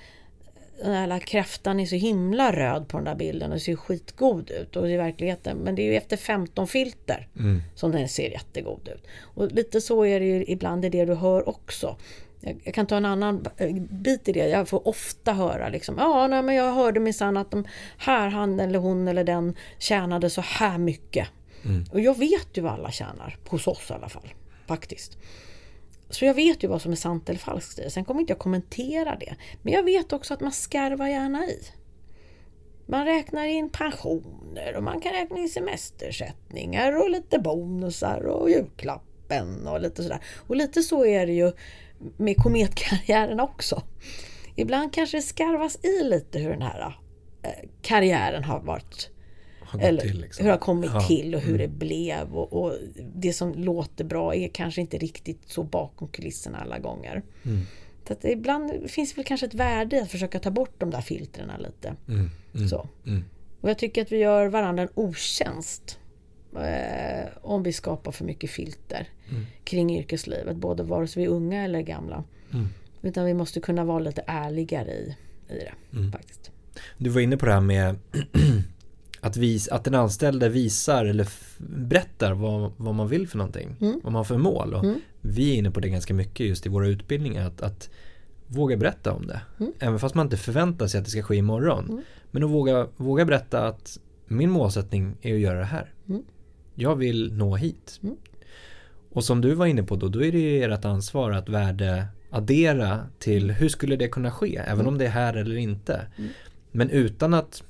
den 0.84 1.12
här 1.12 1.20
kräftan 1.20 1.80
är 1.80 1.86
så 1.86 1.96
himla 1.96 2.52
röd 2.52 2.88
på 2.88 2.98
den 2.98 3.06
där 3.06 3.16
bilden 3.16 3.52
och 3.52 3.62
ser 3.62 3.76
skitgod 3.76 4.50
ut 4.50 4.76
och 4.76 4.90
i 4.90 4.98
verkligheten. 4.98 5.58
Men 5.58 5.76
det 5.76 5.82
är 5.82 5.86
ju 5.86 5.96
efter 5.96 6.18
15 6.18 6.68
filter 6.68 7.28
mm. 7.40 7.62
som 7.76 7.92
den 7.92 8.10
ser 8.10 8.30
jättegod 8.30 8.90
ut. 8.96 9.08
Och 9.22 9.52
lite 9.52 9.82
så 9.82 10.06
är 10.06 10.20
det 10.20 10.26
ju 10.26 10.46
ibland 10.48 10.86
i 10.86 10.90
det 10.90 11.06
du 11.06 11.14
hör 11.14 11.50
också. 11.50 11.98
Jag, 12.64 12.74
kan 12.74 12.86
ta 12.86 12.98
en 12.98 13.06
annan 13.06 13.46
eh, 13.58 13.74
bit 13.76 14.28
i 14.28 14.32
det. 14.32 14.48
Jag 14.48 14.70
får 14.70 14.88
ofta 14.88 15.34
höra 15.34 15.70
liksom, 15.70 15.96
ja 15.98 16.28
nej, 16.28 16.42
men 16.42 16.56
jag 16.56 16.74
hörde 16.74 17.00
minsann 17.00 17.38
att 17.38 17.52
de 17.52 17.66
här, 17.98 18.30
han 18.30 18.60
eller 18.60 18.80
hon 18.80 19.08
eller 19.08 19.24
den 19.24 19.56
tjänade 19.80 20.30
så 20.30 20.42
här 20.42 20.78
mycket. 20.78 21.28
Mm. 21.66 21.86
Och 21.92 22.00
jag 22.00 22.18
vet 22.18 22.48
ju 22.54 22.62
vad 22.62 22.72
alla 22.72 22.92
tjänar, 22.92 23.38
hos 23.48 23.68
oss 23.68 23.90
i 23.90 23.94
alla 23.94 24.10
fall. 24.10 24.34
Faktiskt. 24.68 25.18
Så 26.10 26.26
jag 26.26 26.34
vet 26.34 26.64
ju 26.64 26.68
vad 26.68 26.82
som 26.82 26.92
är 26.92 26.96
sant 26.96 27.30
eller 27.30 27.40
falskt 27.40 27.80
i 27.80 27.82
det. 27.82 27.90
Sen 27.90 28.06
kommer 28.06 28.22
inte 28.22 28.32
jag 28.32 28.40
kommentera 28.40 29.16
det. 29.16 29.36
Men 29.62 29.74
jag 29.74 29.84
vet 29.84 30.14
också 30.14 30.34
att 30.34 30.42
man 30.42 30.52
skarvar 30.52 31.08
gärna 31.08 31.46
i. 31.46 31.62
Man 32.86 33.06
räknar 33.06 33.46
in 33.46 33.70
pensioner 33.70 34.76
och 34.76 34.84
man 34.84 35.02
kan 35.02 35.12
räkna 35.12 35.38
in 35.38 35.50
semestersättningar 35.50 37.02
och 37.02 37.10
lite 37.10 37.40
bonusar 37.40 38.26
och 38.26 38.50
julklappen 38.50 39.68
och 39.68 39.82
lite 39.82 40.04
sådär. 40.04 40.20
Och 40.48 40.56
lite 40.56 40.82
så 40.82 41.06
är 41.06 41.26
det 41.26 41.34
ju 41.34 41.52
med 42.18 42.38
kometkarriären 42.38 43.40
också. 43.40 43.84
Ibland 44.56 44.94
kanske 44.94 45.18
det 45.18 45.22
skarvas 45.22 45.86
i 45.86 46.04
lite 46.04 46.40
hur 46.40 46.50
den 46.50 46.62
här 46.62 46.98
eh, 47.44 47.70
karriären 47.82 48.44
har 48.44 48.60
varit 48.60 49.10
eller 49.80 50.02
till, 50.02 50.22
liksom. 50.22 50.44
hur 50.44 50.50
det 50.50 50.54
har 50.54 50.60
kommit 50.60 50.92
Ja. 50.94 51.02
till 51.02 51.36
och 51.36 51.42
hur 51.42 51.58
det 51.58 51.68
blev. 51.68 52.36
Och, 52.36 52.54
och 52.64 52.74
det 53.16 53.34
som 53.34 53.54
låter 53.54 54.04
bra 54.04 54.36
är 54.36 54.48
kanske 54.48 54.82
inte 54.82 54.98
riktigt 54.98 55.40
så 55.46 55.64
bakom 55.64 56.08
kulisserna 56.08 56.58
alla 56.58 56.80
gånger. 56.80 57.24
Mm. 57.46 57.62
Så 58.08 58.14
att 58.14 58.26
ibland 58.26 58.90
finns 58.90 59.10
det 59.14 59.16
väl 59.18 59.26
kanske 59.26 59.46
ett 59.46 59.54
värde 59.54 59.96
i 59.96 60.00
att 60.02 60.12
försöka 60.12 60.40
ta 60.40 60.52
bort 60.52 60.74
de 60.78 60.90
där 60.90 61.02
filtrerna 61.02 61.58
lite. 61.58 61.96
Mm. 62.08 62.30
Mm. 62.56 62.68
Så. 62.70 62.88
Mm. 63.06 63.24
Och 63.62 63.70
jag 63.70 63.78
tycker 63.78 64.02
att 64.02 64.12
vi 64.12 64.18
gör 64.18 64.48
varandra 64.48 64.84
en 64.84 64.90
otjänst 64.96 66.00
eh, 66.56 67.28
om 67.42 67.64
vi 67.64 67.74
skapar 67.74 68.12
för 68.12 68.26
mycket 68.26 68.50
filter 68.50 69.08
Mm. 69.30 69.46
kring 69.64 69.98
yrkeslivet. 69.98 70.56
Både 70.58 70.84
vare 70.84 71.08
sig 71.08 71.24
vi 71.24 71.30
är 71.30 71.34
unga 71.34 71.64
eller 71.64 71.82
gamla. 71.82 72.24
Mm. 72.54 72.68
Utan 73.02 73.26
vi 73.26 73.34
måste 73.34 73.60
kunna 73.60 73.84
vara 73.84 74.00
lite 74.00 74.24
ärligare 74.28 74.92
i, 74.92 75.16
i 75.50 75.54
det. 75.54 75.74
Mm. 75.98 76.12
faktiskt. 76.12 76.52
Du 76.98 77.10
var 77.10 77.22
inne 77.22 77.38
på 77.38 77.46
det 77.46 77.54
här 77.54 77.62
med 77.62 77.96
att, 79.20 79.38
vis, 79.38 79.68
att 79.68 79.84
den 79.84 79.96
anställde 79.96 80.50
visar 80.50 81.06
eller 81.06 81.28
berättar 81.58 82.34
vad, 82.34 82.72
vad 82.78 82.96
man 82.96 83.08
vill 83.08 83.28
för 83.28 83.38
någonting. 83.38 83.76
Mm. 83.82 83.94
Vad 84.04 84.14
man 84.14 84.16
har 84.16 84.24
för 84.24 84.38
mål. 84.38 84.74
Och 84.74 84.84
Mm. 84.84 85.00
Vi 85.22 85.52
är 85.52 85.56
inne 85.56 85.72
på 85.72 85.80
det 85.80 85.90
ganska 85.90 86.14
mycket 86.14 86.48
just 86.48 86.66
i 86.66 86.70
våra 86.70 86.88
utbildningar. 86.88 87.48
Att, 87.48 87.62
att 87.62 87.90
våga 88.48 88.78
berätta 88.78 89.14
om 89.14 89.28
det. 89.28 89.42
Mm. 89.60 89.74
Även 89.80 90.00
fast 90.00 90.16
man 90.16 90.26
inte 90.26 90.38
förväntar 90.38 90.88
sig 90.88 90.98
att 90.98 91.06
det 91.06 91.12
ska 91.12 91.24
ske 91.24 91.36
imorgon. 91.36 91.86
Mm. 91.90 92.02
Men 92.32 92.44
att 92.44 92.50
våga, 92.50 92.88
våga 92.98 93.26
berätta 93.26 93.68
att 93.68 94.00
min 94.28 94.52
målsättning 94.52 95.18
är 95.22 95.34
att 95.34 95.40
göra 95.40 95.60
det 95.60 95.66
här. 95.66 95.94
Mm. 96.10 96.24
Jag 96.76 96.96
vill 96.96 97.34
nå 97.34 97.56
hit. 97.56 98.00
Mm. 98.04 98.16
Och 99.10 99.24
som 99.24 99.42
du 99.42 99.54
var 99.54 99.66
inne 99.66 99.84
på 99.84 99.96
då, 99.96 100.08
då 100.08 100.24
är 100.24 100.32
det 100.32 100.40
ju 100.40 100.64
ert 100.64 100.86
ansvar 100.86 101.32
att 101.32 101.50
värde 101.50 102.06
addera 102.30 103.00
till 103.20 103.52
hur 103.52 103.70
skulle 103.70 103.96
det 103.96 104.08
kunna 104.08 104.32
ske, 104.32 104.58
även 104.58 104.88
om 104.88 104.98
det 104.98 105.06
är 105.06 105.10
här 105.10 105.34
eller 105.34 105.56
inte. 105.56 106.08
Men 106.72 106.90
utan 106.90 107.34
att 107.34 107.64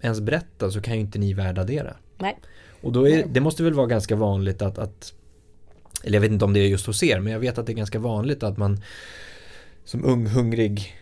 ens 0.00 0.20
berätta 0.20 0.70
så 0.70 0.80
kan 0.80 0.94
ju 0.94 1.00
inte 1.00 1.18
ni 1.18 1.32
värdeaddera. 1.34 1.96
Nej. 2.18 2.38
Och 2.82 2.92
då 2.92 3.08
är, 3.08 3.26
det 3.26 3.40
måste 3.40 3.62
väl 3.62 3.74
vara 3.74 3.86
ganska 3.86 4.16
vanligt 4.16 4.62
att, 4.62 4.78
att 4.78 5.14
eller 6.04 6.16
jag 6.16 6.20
vet 6.20 6.30
inte 6.30 6.44
om 6.44 6.52
det 6.52 6.60
är 6.60 6.68
just 6.68 6.86
hos 6.86 7.02
er, 7.02 7.20
men 7.20 7.32
jag 7.32 7.40
vet 7.40 7.58
att 7.58 7.66
det 7.66 7.72
är 7.72 7.74
ganska 7.74 7.98
vanligt 7.98 8.42
att 8.42 8.56
man 8.58 8.80
som 9.84 10.04
ung 10.04 10.26
hungrig 10.26 10.96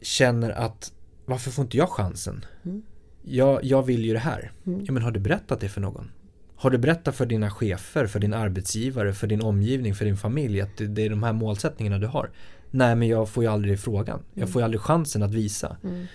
känner 0.00 0.50
att 0.50 0.92
varför 1.24 1.50
får 1.50 1.62
inte 1.64 1.76
jag 1.76 1.88
chansen? 1.88 2.44
Mm. 2.64 2.82
Jag, 3.22 3.64
jag 3.64 3.82
vill 3.82 4.04
ju 4.04 4.12
det 4.12 4.18
här. 4.18 4.52
Mm. 4.66 4.84
Ja, 4.84 4.92
men 4.92 5.02
har 5.02 5.10
du 5.10 5.20
berättat 5.20 5.60
det 5.60 5.68
för 5.68 5.80
någon? 5.80 6.10
Har 6.56 6.70
du 6.70 6.78
berättat 6.78 7.14
för 7.16 7.26
dina 7.26 7.50
chefer, 7.50 8.06
för 8.06 8.18
din 8.20 8.34
arbetsgivare, 8.34 9.12
för 9.12 9.26
din 9.26 9.40
omgivning, 9.42 9.94
för 9.94 10.04
din 10.04 10.16
familj 10.16 10.60
att 10.60 10.76
det 10.76 10.86
det 10.86 11.02
är 11.02 11.10
de 11.10 11.22
här 11.22 11.32
målsättningarna 11.32 11.98
du 11.98 12.06
har? 12.06 12.30
Nej, 12.70 12.96
men 12.96 13.08
jag 13.08 13.28
får 13.28 13.44
ju 13.44 13.50
aldrig 13.50 13.80
frågan. 13.80 14.22
Jag 14.32 14.42
Mm. 14.42 14.52
får 14.52 14.60
ju 14.62 14.64
aldrig 14.64 14.80
chansen 14.80 15.22
att 15.22 15.34
visa. 15.34 15.76
Mm. 15.84 16.06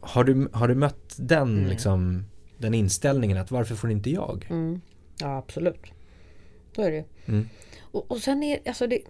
Har, 0.00 0.24
du, 0.24 0.48
har 0.52 0.68
du 0.68 0.74
mött 0.74 1.14
den, 1.18 1.56
Mm. 1.58 1.70
liksom, 1.70 2.24
den 2.58 2.74
inställningen 2.74 3.36
att 3.38 3.50
varför 3.50 3.74
får 3.74 3.90
inte 3.90 4.10
jag? 4.10 4.46
Mm. 4.50 4.80
Ja, 5.20 5.38
absolut. 5.38 5.82
Så 6.76 6.82
är 6.82 6.90
det 6.90 6.96
ju. 6.96 7.04
Mm. 7.26 7.48
Och, 7.80 8.10
och 8.10 8.18
sen 8.18 8.42
är 8.42 8.58
alltså 8.66 8.86
det, 8.86 9.00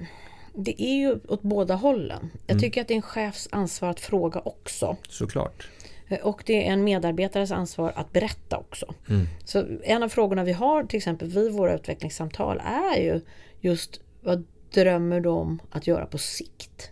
det 0.54 0.82
är 0.82 0.94
ju 0.96 1.18
åt 1.28 1.42
båda 1.42 1.74
hållen. 1.74 2.30
Jag 2.46 2.50
Mm. 2.54 2.60
tycker 2.62 2.80
att 2.80 2.88
det 2.88 2.94
är 2.94 2.96
en 2.96 3.02
chefs 3.02 3.48
ansvar 3.52 3.88
att 3.90 4.00
fråga 4.00 4.40
också. 4.40 4.96
Såklart. 5.08 5.68
Eh, 6.08 6.18
Och 6.18 6.42
det 6.46 6.66
är 6.68 6.72
en 6.72 6.84
medarbetares 6.84 7.50
ansvar 7.50 7.92
att 7.96 8.12
berätta 8.12 8.56
också. 8.58 8.94
Mm. 9.08 9.26
Så 9.44 9.64
en 9.82 10.02
av 10.02 10.08
frågorna 10.08 10.44
vi 10.44 10.52
har 10.52 10.84
till 10.84 10.96
exempel 10.96 11.28
vid 11.28 11.52
våra 11.52 11.74
utvecklingssamtal 11.74 12.60
är 12.64 13.00
ju 13.02 13.20
just 13.60 14.00
vad 14.22 14.44
drömmer 14.74 15.20
du 15.20 15.28
om 15.28 15.58
att 15.70 15.86
göra 15.86 16.06
på 16.06 16.18
sikt? 16.18 16.90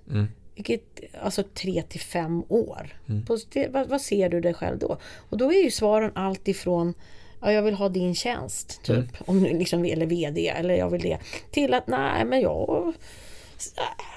Vilket, 0.56 1.00
alltså 1.22 1.42
tre 1.42 1.82
till 1.82 2.00
fem 2.00 2.44
år. 2.48 3.00
Mm. 3.08 3.24
På, 3.24 3.38
vad, 3.70 3.88
vad 3.88 4.00
ser 4.00 4.28
du 4.28 4.40
dig 4.40 4.54
själv 4.54 4.78
då? 4.78 4.98
Och 5.28 5.36
då 5.36 5.52
är 5.52 5.64
ju 5.64 5.70
svaren 5.70 6.12
allt 6.14 6.48
ifrån 6.48 6.94
Ja, 7.40 7.52
jag 7.52 7.62
vill 7.62 7.74
ha 7.74 7.88
din 7.88 8.14
tjänst, 8.14 8.82
typ. 8.82 8.96
Mm. 8.96 9.08
Om, 9.18 9.42
du 9.42 9.58
liksom, 9.58 9.84
eller 9.84 10.06
VD, 10.06 10.48
eller 10.48 10.74
jag 10.74 10.90
vill 10.90 11.02
det. 11.02 11.18
Till 11.50 11.74
att, 11.74 11.86
nej 11.86 12.24
men 12.24 12.40
jag... 12.40 12.94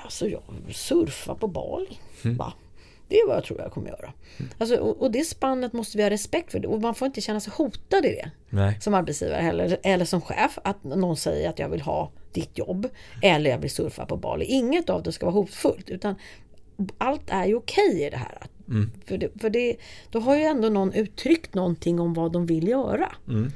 Alltså 0.03 0.27
jag 0.27 0.41
surfar 0.71 1.35
på 1.35 1.47
Bali. 1.47 1.97
Mm. 2.23 2.37
Va? 2.37 2.53
Det 3.09 3.15
är 3.15 3.27
vad 3.27 3.35
jag 3.35 3.43
tror 3.43 3.61
jag 3.61 3.71
kommer 3.71 3.89
göra. 3.89 4.13
Alltså, 4.57 4.75
och, 4.75 5.01
och 5.01 5.11
det 5.11 5.23
spannet 5.23 5.73
måste 5.73 5.97
vi 5.97 6.03
ha 6.03 6.09
respekt 6.09 6.51
för. 6.51 6.65
Och 6.65 6.81
man 6.81 6.95
får 6.95 7.05
inte 7.05 7.21
känna 7.21 7.39
sig 7.39 7.53
hotad 7.55 8.05
i 8.05 8.09
det 8.09 8.31
Nej. 8.49 8.77
som 8.81 8.93
arbetsgivare 8.93 9.41
heller, 9.41 9.79
eller 9.83 10.05
som 10.05 10.21
chef 10.21 10.59
att 10.63 10.83
någon 10.83 11.17
säger 11.17 11.49
att 11.49 11.59
jag 11.59 11.69
vill 11.69 11.81
ha 11.81 12.11
ditt 12.33 12.57
jobb 12.57 12.87
eller 13.21 13.51
jag 13.51 13.57
vill 13.57 13.71
surfa 13.71 14.05
på 14.05 14.17
Bali. 14.17 14.45
Inget 14.45 14.89
av 14.89 15.03
det 15.03 15.11
ska 15.11 15.25
vara 15.25 15.35
hotfullt 15.35 15.89
utan 15.89 16.15
allt 16.97 17.29
är 17.29 17.45
ju 17.45 17.55
okej 17.55 18.03
i 18.05 18.09
det 18.09 18.17
här. 18.17 18.47
Mm. 18.67 18.91
För, 19.05 19.17
det, 19.17 19.41
för 19.41 19.49
det, 19.49 19.75
då 20.11 20.19
har 20.19 20.35
ju 20.35 20.43
ändå 20.43 20.69
någon 20.69 20.93
uttryckt 20.93 21.53
någonting 21.53 21.99
om 21.99 22.13
vad 22.13 22.31
de 22.31 22.45
vill 22.45 22.67
göra. 22.67 23.11
Mm. 23.27 23.51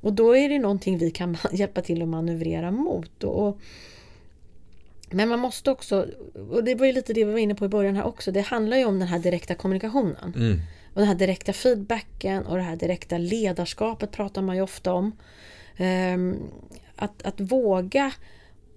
Och 0.00 0.12
då 0.12 0.36
är 0.36 0.48
det 0.48 0.58
någonting 0.58 0.98
vi 0.98 1.10
kan 1.10 1.36
hjälpa 1.52 1.80
till 1.80 2.02
att 2.02 2.08
manövrera 2.08 2.70
mot. 2.70 3.24
Och, 3.24 3.58
men 5.10 5.28
man 5.28 5.38
måste 5.38 5.70
också, 5.70 6.06
och 6.50 6.64
det 6.64 6.74
var 6.74 6.86
ju 6.86 6.92
lite 6.92 7.12
det 7.12 7.24
vi 7.24 7.32
var 7.32 7.38
inne 7.38 7.54
på 7.54 7.64
i 7.64 7.68
början 7.68 7.96
här 7.96 8.04
också, 8.04 8.32
det 8.32 8.40
handlar 8.40 8.76
ju 8.76 8.84
om 8.84 8.98
den 8.98 9.08
här 9.08 9.18
direkta 9.18 9.54
kommunikationen. 9.54 10.32
Mm. 10.36 10.60
Och 10.94 11.00
den 11.00 11.08
här 11.08 11.14
direkta 11.14 11.52
feedbacken 11.52 12.46
och 12.46 12.56
det 12.56 12.62
här 12.62 12.76
direkta 12.76 13.18
ledarskapet 13.18 14.12
pratar 14.12 14.42
man 14.42 14.56
ju 14.56 14.62
ofta 14.62 14.92
om. 14.92 15.12
Ehm, 15.76 16.36
att, 16.96 17.22
att 17.22 17.40
våga 17.40 18.12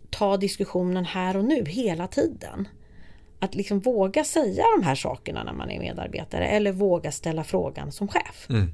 ta 0.09 0.37
diskussionen 0.37 1.05
här 1.05 1.37
och 1.37 1.45
nu 1.45 1.65
hela 1.65 2.07
tiden. 2.07 2.67
Att 3.39 3.55
liksom 3.55 3.79
våga 3.79 4.23
säga 4.23 4.63
de 4.77 4.85
här 4.85 4.95
sakerna 4.95 5.43
när 5.43 5.53
man 5.53 5.69
är 5.69 5.79
medarbetare 5.79 6.47
eller 6.47 6.71
våga 6.71 7.11
ställa 7.11 7.43
frågan 7.43 7.91
som 7.91 8.07
chef. 8.07 8.47
Mm. 8.49 8.71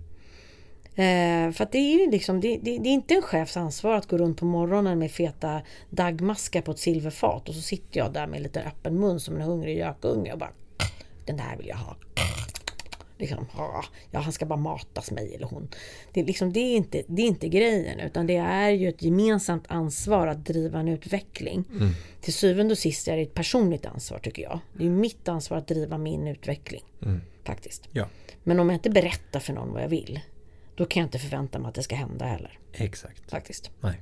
Eh, 0.97 1.51
för 1.51 1.63
att 1.63 1.71
det 1.71 1.77
är 1.77 2.11
liksom, 2.11 2.41
det, 2.41 2.57
det, 2.57 2.77
det 2.77 2.89
är 2.89 2.93
inte 2.93 3.13
en 3.13 3.21
chefs 3.21 3.57
ansvar 3.57 3.95
att 3.95 4.07
gå 4.07 4.17
runt 4.17 4.39
på 4.39 4.45
morgonen 4.45 4.99
med 4.99 5.11
feta 5.11 5.61
dagmaskar 5.89 6.61
på 6.61 6.71
ett 6.71 6.79
silverfat 6.79 7.49
och 7.49 7.55
så 7.55 7.61
sitter 7.61 7.99
jag 7.99 8.13
där 8.13 8.27
med 8.27 8.41
lite 8.41 8.61
öppen 8.61 8.99
mun 8.99 9.19
som 9.19 9.35
en 9.35 9.41
hungrig 9.41 9.77
gökunge 9.77 10.31
och 10.31 10.39
bara 10.39 10.51
Den 11.25 11.37
där 11.37 11.57
vill 11.57 11.67
jag 11.67 11.77
ha. 11.77 11.95
Liksom, 13.17 13.45
ja, 14.11 14.19
han 14.19 14.33
ska 14.33 14.45
bara 14.45 14.59
matas 14.59 15.11
mig 15.11 15.35
eller 15.35 15.47
hon. 15.47 15.67
Det, 16.13 16.19
är 16.19 16.25
liksom, 16.25 16.53
det, 16.53 16.59
är 16.59 16.75
inte, 16.75 17.03
det 17.07 17.21
är 17.21 17.27
inte 17.27 17.47
grejen 17.47 17.99
utan 17.99 18.27
det 18.27 18.37
är 18.37 18.69
ju 18.69 18.89
ett 18.89 19.01
gemensamt 19.01 19.65
ansvar 19.67 20.27
att 20.27 20.45
driva 20.45 20.79
en 20.79 20.87
utveckling. 20.87 21.63
Mm. 21.71 21.89
Till 22.21 22.33
syvende 22.33 22.71
och 22.71 22.77
sist 22.77 23.07
är 23.07 23.17
det 23.17 23.21
ett 23.21 23.33
personligt 23.33 23.85
ansvar 23.85 24.19
tycker 24.19 24.43
jag. 24.43 24.59
Det 24.73 24.85
är 24.85 24.89
mitt 24.89 25.27
ansvar 25.27 25.57
att 25.57 25.67
driva 25.67 25.97
min 25.97 26.27
utveckling. 26.27 26.83
Mm. 27.01 27.21
Faktiskt. 27.43 27.87
Ja, 27.91 28.07
Men 28.43 28.59
om 28.59 28.69
jag 28.69 28.75
inte 28.75 28.89
berättar 28.89 29.39
för 29.39 29.53
någon 29.53 29.73
vad 29.73 29.83
jag 29.83 29.89
vill 29.89 30.19
då 30.77 30.85
kan 30.85 31.01
jag 31.01 31.07
inte 31.07 31.19
förvänta 31.19 31.59
mig 31.59 31.69
att 31.69 31.75
det 31.75 31.83
ska 31.83 31.95
hända 31.95 32.25
heller. 32.25 32.59
exakt. 32.73 33.31
Faktiskt. 33.31 33.71
Nej. 33.79 34.01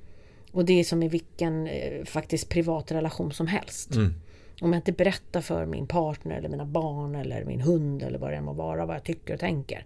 Och 0.51 0.65
det 0.65 0.73
är 0.79 0.83
som 0.83 1.03
i 1.03 1.07
vilken 1.07 1.67
eh, 1.67 2.03
faktiskt 2.05 2.49
privat 2.49 2.91
relation 2.91 3.31
som 3.31 3.47
helst. 3.47 3.95
Mm. 3.95 4.13
Om 4.61 4.73
jag 4.73 4.77
inte 4.79 4.91
berättar 4.91 5.41
för 5.41 5.65
min 5.65 5.87
partner 5.87 6.35
eller 6.37 6.49
mina 6.49 6.65
barn 6.65 7.15
eller 7.15 7.45
min 7.45 7.61
hund 7.61 8.03
eller 8.03 8.19
vad 8.19 8.31
det 8.31 8.37
än 8.37 8.43
må 8.43 8.53
vara 8.53 8.85
vad 8.85 8.95
jag 8.95 9.03
tycker 9.03 9.33
och 9.33 9.39
tänker. 9.39 9.85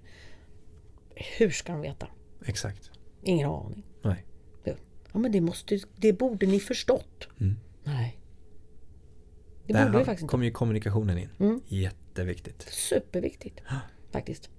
Hur 1.38 1.50
ska 1.50 1.72
de 1.72 1.82
veta? 1.82 2.08
Exakt. 2.46 2.92
Ingen 3.24 3.50
aning. 3.50 3.84
Nej. 4.02 4.26
Ja, 5.14 5.20
men 5.20 5.32
det, 5.32 5.42
måste, 5.42 5.80
det 5.96 6.14
borde 6.14 6.46
ni 6.46 6.60
förstått. 6.60 7.28
Mm. 7.40 7.56
Nej. 7.84 8.20
Det 9.68 9.74
Där 9.74 9.86
borde 9.86 9.98
vi 9.98 10.06
faktiskt 10.06 10.22
inte. 10.22 10.32
kommer 10.32 10.46
ju 10.46 10.52
kommunikationen 10.52 11.18
in. 11.18 11.30
Mm. 11.40 11.62
Jätteviktigt. 11.68 12.62
Superviktigt. 12.62 13.62
Faktiskt. 14.12 14.50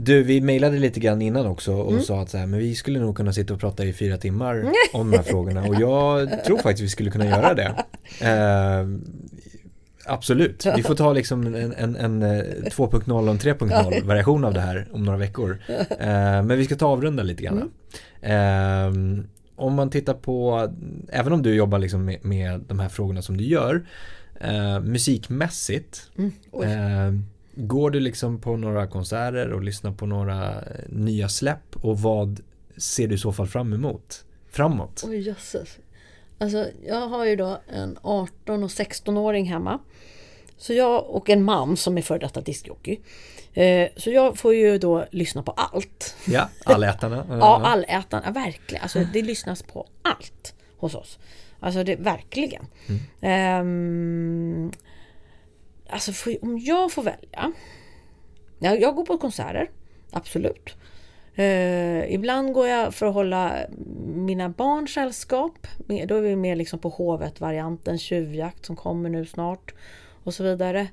Du, 0.00 0.22
vi 0.22 0.40
mejlade 0.40 0.78
lite 0.78 1.00
grann 1.00 1.22
innan 1.22 1.46
också 1.46 1.72
och 1.74 1.90
Mm. 1.92 2.02
sa 2.02 2.20
att 2.22 2.30
så 2.30 2.38
här, 2.38 2.46
men 2.46 2.58
vi 2.60 2.74
skulle 2.74 2.98
nog 2.98 3.16
kunna 3.16 3.32
sitta 3.32 3.54
och 3.54 3.60
prata 3.60 3.84
i 3.84 3.92
fyra 3.92 4.16
timmar 4.16 4.64
om 4.92 5.10
de 5.10 5.16
här 5.16 5.24
frågorna 5.24 5.62
och 5.64 5.74
jag 5.74 6.44
tror 6.44 6.58
faktiskt 6.58 6.80
vi 6.82 6.88
skulle 6.88 7.10
kunna 7.10 7.26
göra 7.26 7.54
det. 7.54 7.74
Eh, 8.20 8.86
absolut, 10.06 10.66
vi 10.76 10.82
får 10.82 10.94
ta 10.94 11.12
liksom 11.12 11.46
en, 11.46 11.72
en, 11.72 11.96
en 11.96 12.22
eh, 12.22 12.28
2.0 12.28 13.10
och 13.24 13.28
en 13.30 13.38
3.0 13.38 14.04
variation 14.06 14.44
av 14.44 14.54
det 14.54 14.60
här 14.60 14.86
om 14.92 15.04
några 15.04 15.18
veckor. 15.18 15.58
Eh, 15.68 16.42
men 16.42 16.48
vi 16.48 16.64
ska 16.64 16.76
ta 16.76 16.86
avrunda 16.86 17.22
lite 17.22 17.42
grann. 17.42 17.70
Eh, 18.20 19.22
om 19.56 19.74
man 19.74 19.90
tittar 19.90 20.14
på, 20.14 20.68
även 21.08 21.32
om 21.32 21.42
du 21.42 21.54
jobbar 21.54 21.78
liksom 21.78 22.04
med, 22.04 22.24
med 22.24 22.60
de 22.68 22.78
här 22.78 22.88
frågorna 22.88 23.22
som 23.22 23.36
du 23.36 23.44
gör, 23.44 23.86
eh, 24.40 24.80
musikmässigt, 24.80 26.10
Mm. 26.18 26.32
Går 27.60 27.90
du 27.90 28.00
liksom 28.00 28.40
på 28.40 28.56
några 28.56 28.86
konserter 28.86 29.52
och 29.52 29.62
lyssnar 29.62 29.92
på 29.92 30.06
några 30.06 30.60
eh, 30.60 30.62
nya 30.88 31.28
släpp 31.28 31.76
och 31.76 31.98
vad 31.98 32.40
ser 32.76 33.08
du 33.08 33.14
i 33.14 33.18
så 33.18 33.32
fall 33.32 33.46
fram 33.46 33.72
emot? 33.72 34.24
Framåt? 34.50 35.04
Oj 35.06 35.18
jösses. 35.18 35.78
Alltså 36.38 36.66
jag 36.86 37.08
har 37.08 37.24
ju 37.26 37.36
då 37.36 37.60
en 37.68 37.98
18 38.02 38.62
och 38.62 38.68
16-åring 38.68 39.46
hemma. 39.46 39.78
Så 40.56 40.72
jag, 40.72 41.10
och 41.10 41.30
en 41.30 41.42
man 41.42 41.76
som 41.76 41.98
är 41.98 42.02
före 42.02 42.18
detta 42.18 42.40
diskjockey. 42.40 43.00
Eh, 43.54 43.88
så 43.96 44.10
jag 44.10 44.38
får 44.38 44.54
ju 44.54 44.78
då 44.78 45.04
lyssna 45.10 45.42
på 45.42 45.52
allt. 45.52 46.16
Ja, 46.26 46.48
allätarna. 46.64 47.26
ja, 47.40 47.60
allätarna, 47.64 48.30
verkligen. 48.30 48.82
Alltså 48.82 49.04
det 49.12 49.22
lyssnas 49.22 49.62
på 49.62 49.86
allt 50.02 50.54
hos 50.76 50.94
oss. 50.94 51.18
Alltså 51.60 51.84
det, 51.84 51.96
verkligen. 51.96 52.66
Mm. 53.20 53.60
Um, 53.60 54.72
alltså 55.88 56.12
för, 56.12 56.44
om 56.44 56.58
jag 56.58 56.92
får 56.92 57.02
välja. 57.02 57.52
Jag, 58.58 58.80
jag 58.80 58.94
går 58.94 59.04
på 59.04 59.18
konserter, 59.18 59.70
absolut. 60.10 60.76
Eh, 61.34 62.14
ibland 62.14 62.52
går 62.52 62.68
jag 62.68 62.94
för 62.94 63.06
att 63.06 63.14
hålla 63.14 63.56
mina 64.06 64.48
barn 64.48 64.88
sällskap. 64.88 65.66
Då 65.86 66.16
är 66.16 66.20
vi 66.20 66.36
mer 66.36 66.56
liksom 66.56 66.78
på 66.78 66.88
Hovet-varianten, 66.88 67.98
tjuvjakt 67.98 68.66
som 68.66 68.76
kommer 68.76 69.10
nu 69.10 69.26
snart 69.26 69.74
och 70.24 70.34
så 70.34 70.44
vidare. 70.44 70.88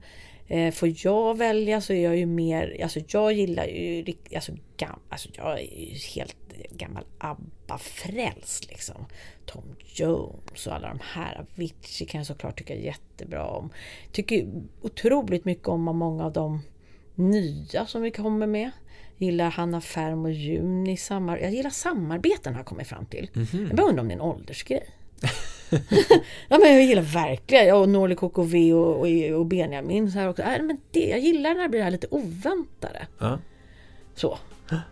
Eh, 0.48 0.72
får 0.72 0.94
jag 1.06 1.38
välja 1.38 1.82
så 1.82 1.94
är 1.94 2.04
jag 2.04 2.18
ju 2.18 2.26
mer, 2.26 2.78
alltså 2.84 3.00
jag 3.08 3.34
gillar 3.34 3.66
ju, 3.66 4.14
alltså, 4.36 4.52
gam, 4.78 5.00
alltså 5.10 5.30
jag 5.34 5.60
är 5.60 5.80
ju 5.80 5.98
helt 6.16 6.38
gammal 6.72 7.04
ABBA. 7.18 7.55
ABBA-frälst 7.68 8.70
liksom. 8.70 9.06
Tom 9.46 9.76
Jones 9.86 10.68
och 10.68 10.74
alla 10.74 10.88
de 10.88 11.00
här. 11.02 11.40
Avicii 11.40 12.08
kan 12.08 12.20
jag 12.20 12.28
såklart 12.28 12.58
tycka 12.58 12.76
jättebra 12.76 13.48
om. 13.48 13.70
Tycker 14.12 14.48
otroligt 14.82 15.46
mycket 15.46 15.68
om 15.68 15.82
många 15.82 16.26
av 16.26 16.34
de 16.34 16.62
nya 17.16 17.86
som 17.86 18.02
vi 18.02 18.12
kommer 18.12 18.48
med. 18.48 18.72
Gillar 19.18 19.50
Hanna 19.50 19.82
Färm 19.82 20.26
och 20.26 20.32
Juni. 20.32 20.98
Samar 20.98 21.38
jag 21.38 21.52
gillar 21.52 21.70
samarbeten 21.70 22.54
har 22.54 22.60
jag 22.60 22.66
kommit 22.66 22.88
fram 22.88 23.06
till. 23.06 23.30
Mm 23.36 23.48
-hmm. 23.48 23.68
Jag 23.68 23.76
bara 23.76 23.88
undrar 23.88 24.02
om 24.02 24.08
det 24.08 24.14
är 24.14 24.16
en 24.16 24.22
åldersgrej. 24.22 24.90
ja, 26.48 26.58
men 26.60 26.74
jag 26.74 26.84
gillar 26.84 27.02
verkligen, 27.02 27.68
jag 27.68 27.82
och 27.82 27.90
Norli 27.90 28.16
KKV 28.16 28.74
och, 28.74 29.00
och, 29.00 29.40
och 29.40 29.46
Benjamin. 29.46 30.12
Så 30.12 30.20
här 30.20 30.30
också. 30.30 30.42
Äh, 30.42 30.62
men 30.62 30.78
det, 30.92 31.10
jag 31.10 31.20
gillar 31.20 31.56
när 31.56 31.64
det 31.64 31.70
blir 31.70 31.92
lite 31.92 32.08
oväntade. 32.12 33.08
Ja. 33.20 33.40
Så, 34.16 34.38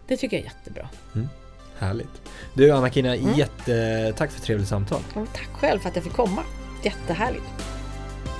det 0.08 0.18
tycker 0.18 0.38
jag 0.38 0.45
är 0.45 0.50
jättebra. 0.50 0.90
Mm. 1.16 1.28
Härligt. 1.84 2.22
Du 2.53 2.72
Anna-Kina, 2.72 3.15
mm. 3.15 3.34
jättetack 3.34 4.31
för 4.31 4.38
ett 4.38 4.43
trevligt 4.43 4.68
samtal. 4.68 4.99
Tack 5.14 5.49
själv 5.53 5.80
för 5.80 5.89
att 5.89 5.95
jag 5.95 6.03
fick 6.03 6.14
komma. 6.14 6.43
Jättehärligt. 6.84 7.43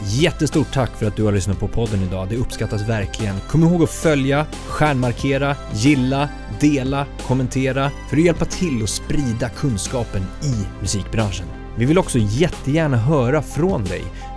Jättestort 0.06 0.74
tack 0.74 0.92
för 0.98 1.06
att 1.06 1.16
du 1.16 1.24
har 1.24 1.32
lyssnat 1.32 1.60
på 1.60 1.68
podden 1.68 2.04
idag. 2.04 2.28
Det 2.30 2.38
uppskattas 2.38 2.90
verkligen. 2.90 3.36
Kom 3.48 3.64
ihåg 3.64 3.84
att 3.84 3.90
följa, 3.90 4.46
stjärnmarkera, 4.68 5.56
gilla, 5.74 6.30
dela, 6.60 7.06
kommentera 7.28 7.92
för 8.10 8.18
att 8.18 8.24
hjälpa 8.24 8.46
till 8.46 8.84
att 8.84 8.90
sprida 8.90 9.50
kunskapen 9.50 10.22
i 10.44 10.82
musikbranschen. 10.82 11.46
Vi 11.78 11.86
vill 11.86 11.98
också 11.98 12.18
jättegärna 12.20 12.98
höra 12.98 13.42
från 13.42 13.84
dig. 13.84 14.04